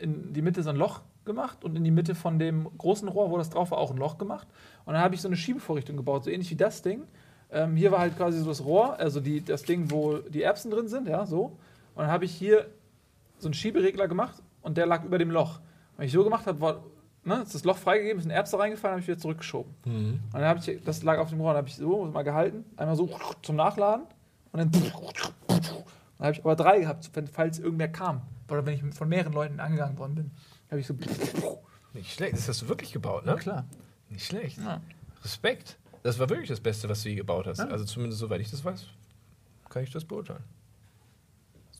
in 0.00 0.32
die 0.32 0.42
Mitte 0.42 0.62
so 0.62 0.70
ein 0.70 0.76
Loch 0.76 1.02
gemacht 1.24 1.64
und 1.64 1.76
in 1.76 1.84
die 1.84 1.90
Mitte 1.90 2.14
von 2.14 2.38
dem 2.38 2.68
großen 2.76 3.08
Rohr, 3.08 3.30
wo 3.30 3.38
das 3.38 3.50
drauf 3.50 3.70
war, 3.70 3.78
auch 3.78 3.90
ein 3.90 3.96
Loch 3.96 4.18
gemacht. 4.18 4.46
Und 4.84 4.94
dann 4.94 5.02
habe 5.02 5.14
ich 5.14 5.22
so 5.22 5.28
eine 5.28 5.36
Schiebevorrichtung 5.36 5.96
gebaut, 5.96 6.24
so 6.24 6.30
ähnlich 6.30 6.50
wie 6.50 6.56
das 6.56 6.82
Ding. 6.82 7.02
Ähm, 7.50 7.76
hier 7.76 7.92
war 7.92 8.00
halt 8.00 8.16
quasi 8.16 8.38
so 8.40 8.46
das 8.46 8.64
Rohr, 8.64 8.98
also 8.98 9.20
die, 9.20 9.42
das 9.44 9.62
Ding, 9.62 9.90
wo 9.90 10.18
die 10.18 10.42
Erbsen 10.42 10.70
drin 10.70 10.88
sind, 10.88 11.08
ja, 11.08 11.24
so. 11.26 11.56
Und 11.94 12.02
dann 12.02 12.08
habe 12.08 12.24
ich 12.24 12.34
hier 12.34 12.66
so 13.38 13.48
einen 13.48 13.54
Schieberegler 13.54 14.08
gemacht 14.08 14.42
und 14.62 14.76
der 14.76 14.86
lag 14.86 15.04
über 15.04 15.18
dem 15.18 15.30
Loch. 15.30 15.60
Wenn 15.96 16.06
ich 16.06 16.12
so 16.12 16.24
gemacht 16.24 16.46
habe, 16.46 16.60
war 16.60 16.82
ne, 17.24 17.42
ist 17.42 17.54
das 17.54 17.64
Loch 17.64 17.76
freigegeben, 17.76 18.18
ist 18.18 18.26
ein 18.26 18.30
Erbse 18.30 18.58
reingefallen, 18.58 18.92
habe 18.92 19.00
ich 19.00 19.08
wieder 19.08 19.18
zurückgeschoben. 19.18 19.72
Und 20.32 20.34
dann 20.34 20.44
habe 20.44 20.60
ich, 20.60 20.82
das 20.84 21.02
lag 21.02 21.18
auf 21.18 21.30
dem 21.30 21.40
Rohr, 21.40 21.50
dann 21.50 21.58
habe 21.58 21.68
ich 21.68 21.76
so 21.76 22.04
mal 22.06 22.22
gehalten, 22.22 22.64
einmal 22.76 22.96
so 22.96 23.08
zum 23.42 23.56
Nachladen 23.56 24.06
und 24.52 24.58
dann, 24.58 24.70
dann 24.70 26.26
habe 26.26 26.32
ich 26.32 26.40
aber 26.40 26.56
drei 26.56 26.80
gehabt, 26.80 27.10
falls 27.32 27.58
irgendwer 27.58 27.88
kam. 27.88 28.22
Oder 28.48 28.66
wenn 28.66 28.74
ich 28.74 28.94
von 28.94 29.08
mehreren 29.08 29.32
Leuten 29.32 29.60
angegangen 29.60 29.98
worden 29.98 30.14
bin, 30.14 30.30
habe 30.70 30.80
ich 30.80 30.86
so, 30.86 30.94
Nicht 31.94 32.12
schlecht. 32.12 32.34
Das 32.34 32.48
hast 32.48 32.62
du 32.62 32.68
wirklich 32.68 32.92
gebaut, 32.92 33.24
ne? 33.24 33.36
klar. 33.36 33.66
Nicht 34.10 34.26
schlecht. 34.26 34.58
Ja. 34.58 34.80
Respekt. 35.22 35.78
Das 36.02 36.18
war 36.18 36.28
wirklich 36.28 36.48
das 36.48 36.60
Beste, 36.60 36.88
was 36.88 37.02
du 37.02 37.08
je 37.08 37.14
gebaut 37.14 37.46
hast. 37.46 37.58
Ja. 37.58 37.68
Also 37.68 37.84
zumindest 37.84 38.18
soweit 38.20 38.40
ich 38.40 38.50
das 38.50 38.64
weiß, 38.64 38.86
kann 39.70 39.82
ich 39.82 39.90
das 39.90 40.04
beurteilen. 40.04 40.44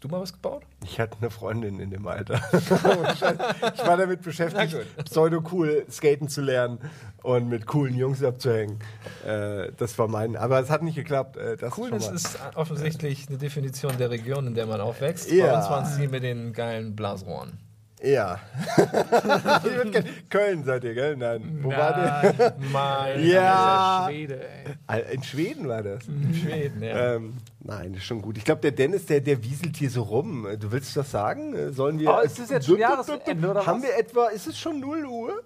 Du 0.04 0.10
mal 0.10 0.20
was 0.20 0.34
gebaut? 0.34 0.64
Ich 0.84 1.00
hatte 1.00 1.16
eine 1.18 1.30
Freundin 1.30 1.80
in 1.80 1.88
dem 1.88 2.06
Alter. 2.06 2.34
ich 2.52 3.86
war 3.86 3.96
damit 3.96 4.20
beschäftigt, 4.20 4.76
pseudo-cool 5.02 5.86
skaten 5.90 6.28
zu 6.28 6.42
lernen 6.42 6.78
und 7.22 7.48
mit 7.48 7.64
coolen 7.64 7.94
Jungs 7.94 8.22
abzuhängen. 8.22 8.80
Äh, 9.26 9.72
das 9.78 9.98
war 9.98 10.06
mein. 10.08 10.36
Aber 10.36 10.60
es 10.60 10.68
hat 10.68 10.82
nicht 10.82 10.96
geklappt. 10.96 11.38
Äh, 11.38 11.56
das 11.56 11.74
schon 11.74 11.88
mal. 11.88 11.96
ist 11.96 12.38
offensichtlich 12.54 13.30
eine 13.30 13.38
Definition 13.38 13.96
der 13.96 14.10
Region, 14.10 14.46
in 14.48 14.54
der 14.54 14.66
man 14.66 14.82
aufwächst. 14.82 15.30
Ja. 15.30 15.46
Bei 15.46 15.56
uns 15.56 15.70
waren 15.70 15.84
es 15.86 15.96
die 15.96 16.06
mit 16.06 16.22
den 16.22 16.52
geilen 16.52 16.94
Blasrohren. 16.94 17.63
Ja. 18.04 18.38
Köln 20.30 20.64
seid 20.64 20.84
ihr, 20.84 20.94
gell? 20.94 21.16
Nein. 21.16 21.58
Wo 21.62 21.70
war 21.70 21.94
der? 22.34 22.54
Mein 22.72 23.26
Ja. 23.26 24.06
Schwede, 24.08 24.40
ey. 24.88 25.14
In 25.14 25.22
Schweden 25.22 25.68
war 25.68 25.82
das. 25.82 26.06
in 26.06 26.34
Schweden, 26.34 26.82
ja. 26.82 27.14
Ähm, 27.14 27.34
nein, 27.60 27.92
das 27.92 28.02
ist 28.02 28.06
schon 28.06 28.20
gut. 28.22 28.36
Ich 28.36 28.44
glaube, 28.44 28.60
der 28.60 28.72
Dennis, 28.72 29.06
der, 29.06 29.20
der 29.20 29.42
wieselt 29.42 29.76
hier 29.76 29.90
so 29.90 30.02
rum. 30.02 30.46
Du 30.60 30.70
willst 30.72 30.96
was 30.96 31.10
sagen? 31.10 31.54
Äh, 31.54 31.72
Sollen 31.72 31.98
wir. 31.98 32.10
Oh, 32.14 32.20
ist 32.20 32.38
das 32.38 32.50
jetzt 32.50 32.66
schon 32.66 32.78
Jahresende, 32.78 33.48
oder 33.50 33.64
Haben 33.66 33.82
was? 33.82 33.88
wir 33.88 33.98
etwa. 33.98 34.26
Ist 34.28 34.46
es 34.46 34.58
schon 34.58 34.80
0 34.80 35.04
Uhr? 35.06 35.42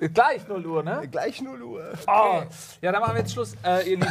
Gleich 0.00 0.48
0 0.48 0.66
Uhr, 0.66 0.82
ne? 0.82 1.06
Gleich 1.10 1.40
0 1.40 1.62
Uhr. 1.62 1.92
Oh. 2.08 2.42
Ja, 2.80 2.90
dann 2.90 3.00
machen 3.00 3.14
wir 3.14 3.20
jetzt 3.20 3.32
Schluss, 3.32 3.54
äh, 3.64 3.82
ihr 3.88 3.96
Lieben. 3.98 4.06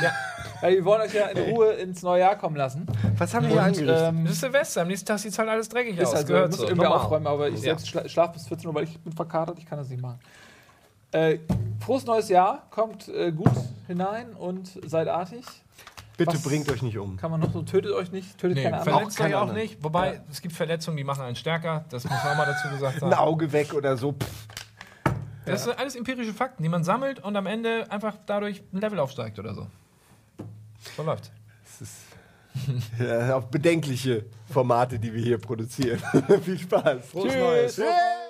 Weil 0.61 0.75
wir 0.75 0.85
wollen 0.85 1.01
euch 1.01 1.13
ja 1.13 1.27
in 1.27 1.51
Ruhe 1.53 1.73
ins 1.73 2.01
neue 2.01 2.21
Jahr 2.21 2.37
kommen 2.37 2.55
lassen. 2.55 2.85
Was 3.17 3.33
haben 3.33 3.43
wir 3.47 3.51
hier 3.53 3.63
angerichtet? 3.63 3.97
ähm, 4.09 4.23
Das 4.23 4.33
ist 4.33 4.39
Silvester, 4.41 4.81
am 4.83 4.87
nächsten 4.87 5.05
Tag 5.07 5.19
sieht 5.19 5.33
es 5.33 5.39
halt 5.39 5.49
alles 5.49 5.67
dreckig 5.67 5.97
Ist 5.97 6.07
aus. 6.09 6.15
halt 6.15 6.27
so, 6.27 6.33
Gehört 6.33 6.45
ich 6.45 6.51
muss 6.51 6.59
so. 6.61 6.65
irgendwie 6.67 6.83
Normal. 6.85 6.99
aufräumen, 7.05 7.27
aber 7.27 7.47
ich 7.49 7.55
Ja. 7.55 7.61
selbst 7.61 7.87
schla 7.89 8.07
schlafe 8.07 8.33
bis 8.33 8.47
14 8.47 8.67
Uhr, 8.69 8.75
weil 8.75 8.83
ich 8.85 8.97
bin 8.99 9.11
verkatert, 9.11 9.57
ich 9.59 9.65
kann 9.65 9.79
das 9.79 9.89
nicht 9.89 10.01
machen. 10.01 10.19
Äh, 11.11 11.39
frohes 11.83 12.05
neues 12.05 12.29
Jahr, 12.29 12.67
kommt 12.69 13.09
äh, 13.09 13.31
gut 13.33 13.51
hinein 13.87 14.31
und 14.33 14.79
seid 14.85 15.09
artig. 15.09 15.43
Bitte 16.15 16.35
was- 16.35 16.43
bringt 16.43 16.71
euch 16.71 16.83
nicht 16.83 16.97
um. 16.97 17.17
Kann 17.17 17.31
man 17.31 17.41
noch 17.41 17.51
so, 17.51 17.63
tötet 17.63 17.91
euch 17.91 18.11
nicht, 18.13 18.37
tötet 18.37 18.57
Nee, 18.57 18.63
keine 18.63 18.77
anderen. 18.77 18.93
verletzt 18.93 19.19
euch 19.19 19.23
keine 19.25 19.37
auch 19.37 19.41
anderen. 19.41 19.59
nicht. 19.59 19.83
Wobei, 19.83 20.13
Ja. 20.13 20.19
es 20.31 20.41
gibt 20.41 20.55
Verletzungen, 20.55 20.95
die 20.95 21.03
machen 21.03 21.23
einen 21.23 21.35
stärker. 21.35 21.83
Das 21.89 22.05
muss 22.05 22.13
man 22.23 22.31
auch 22.33 22.37
mal 22.37 22.45
dazu 22.45 22.69
gesagt 22.69 23.03
Ein 23.03 23.11
haben. 23.11 23.13
Auge 23.27 23.51
weg 23.51 23.73
oder 23.73 23.97
so. 23.97 24.13
Pff, 24.13 24.27
Das 25.45 25.63
sind 25.63 25.77
alles 25.77 25.95
empirische 25.95 26.33
Fakten, 26.33 26.63
die 26.63 26.69
man 26.69 26.83
sammelt 26.83 27.19
und 27.19 27.35
am 27.35 27.47
Ende 27.47 27.89
einfach 27.91 28.15
dadurch 28.25 28.61
ein 28.73 28.79
Level 28.79 28.99
aufsteigt 28.99 29.39
oder 29.39 29.53
so. 29.53 29.67
So 30.95 31.03
läuft's. 31.03 31.31
Das 31.63 31.81
ist 31.81 32.01
ja, 32.99 33.35
auch 33.35 33.45
bedenkliche 33.45 34.25
Formate, 34.51 34.99
die 34.99 35.13
wir 35.13 35.21
hier 35.21 35.37
produzieren. 35.37 36.01
Viel 36.43 36.59
Spaß. 36.59 37.05
Frohes 37.05 37.35
Neues. 37.35 37.75
Tschüss. 37.75 38.21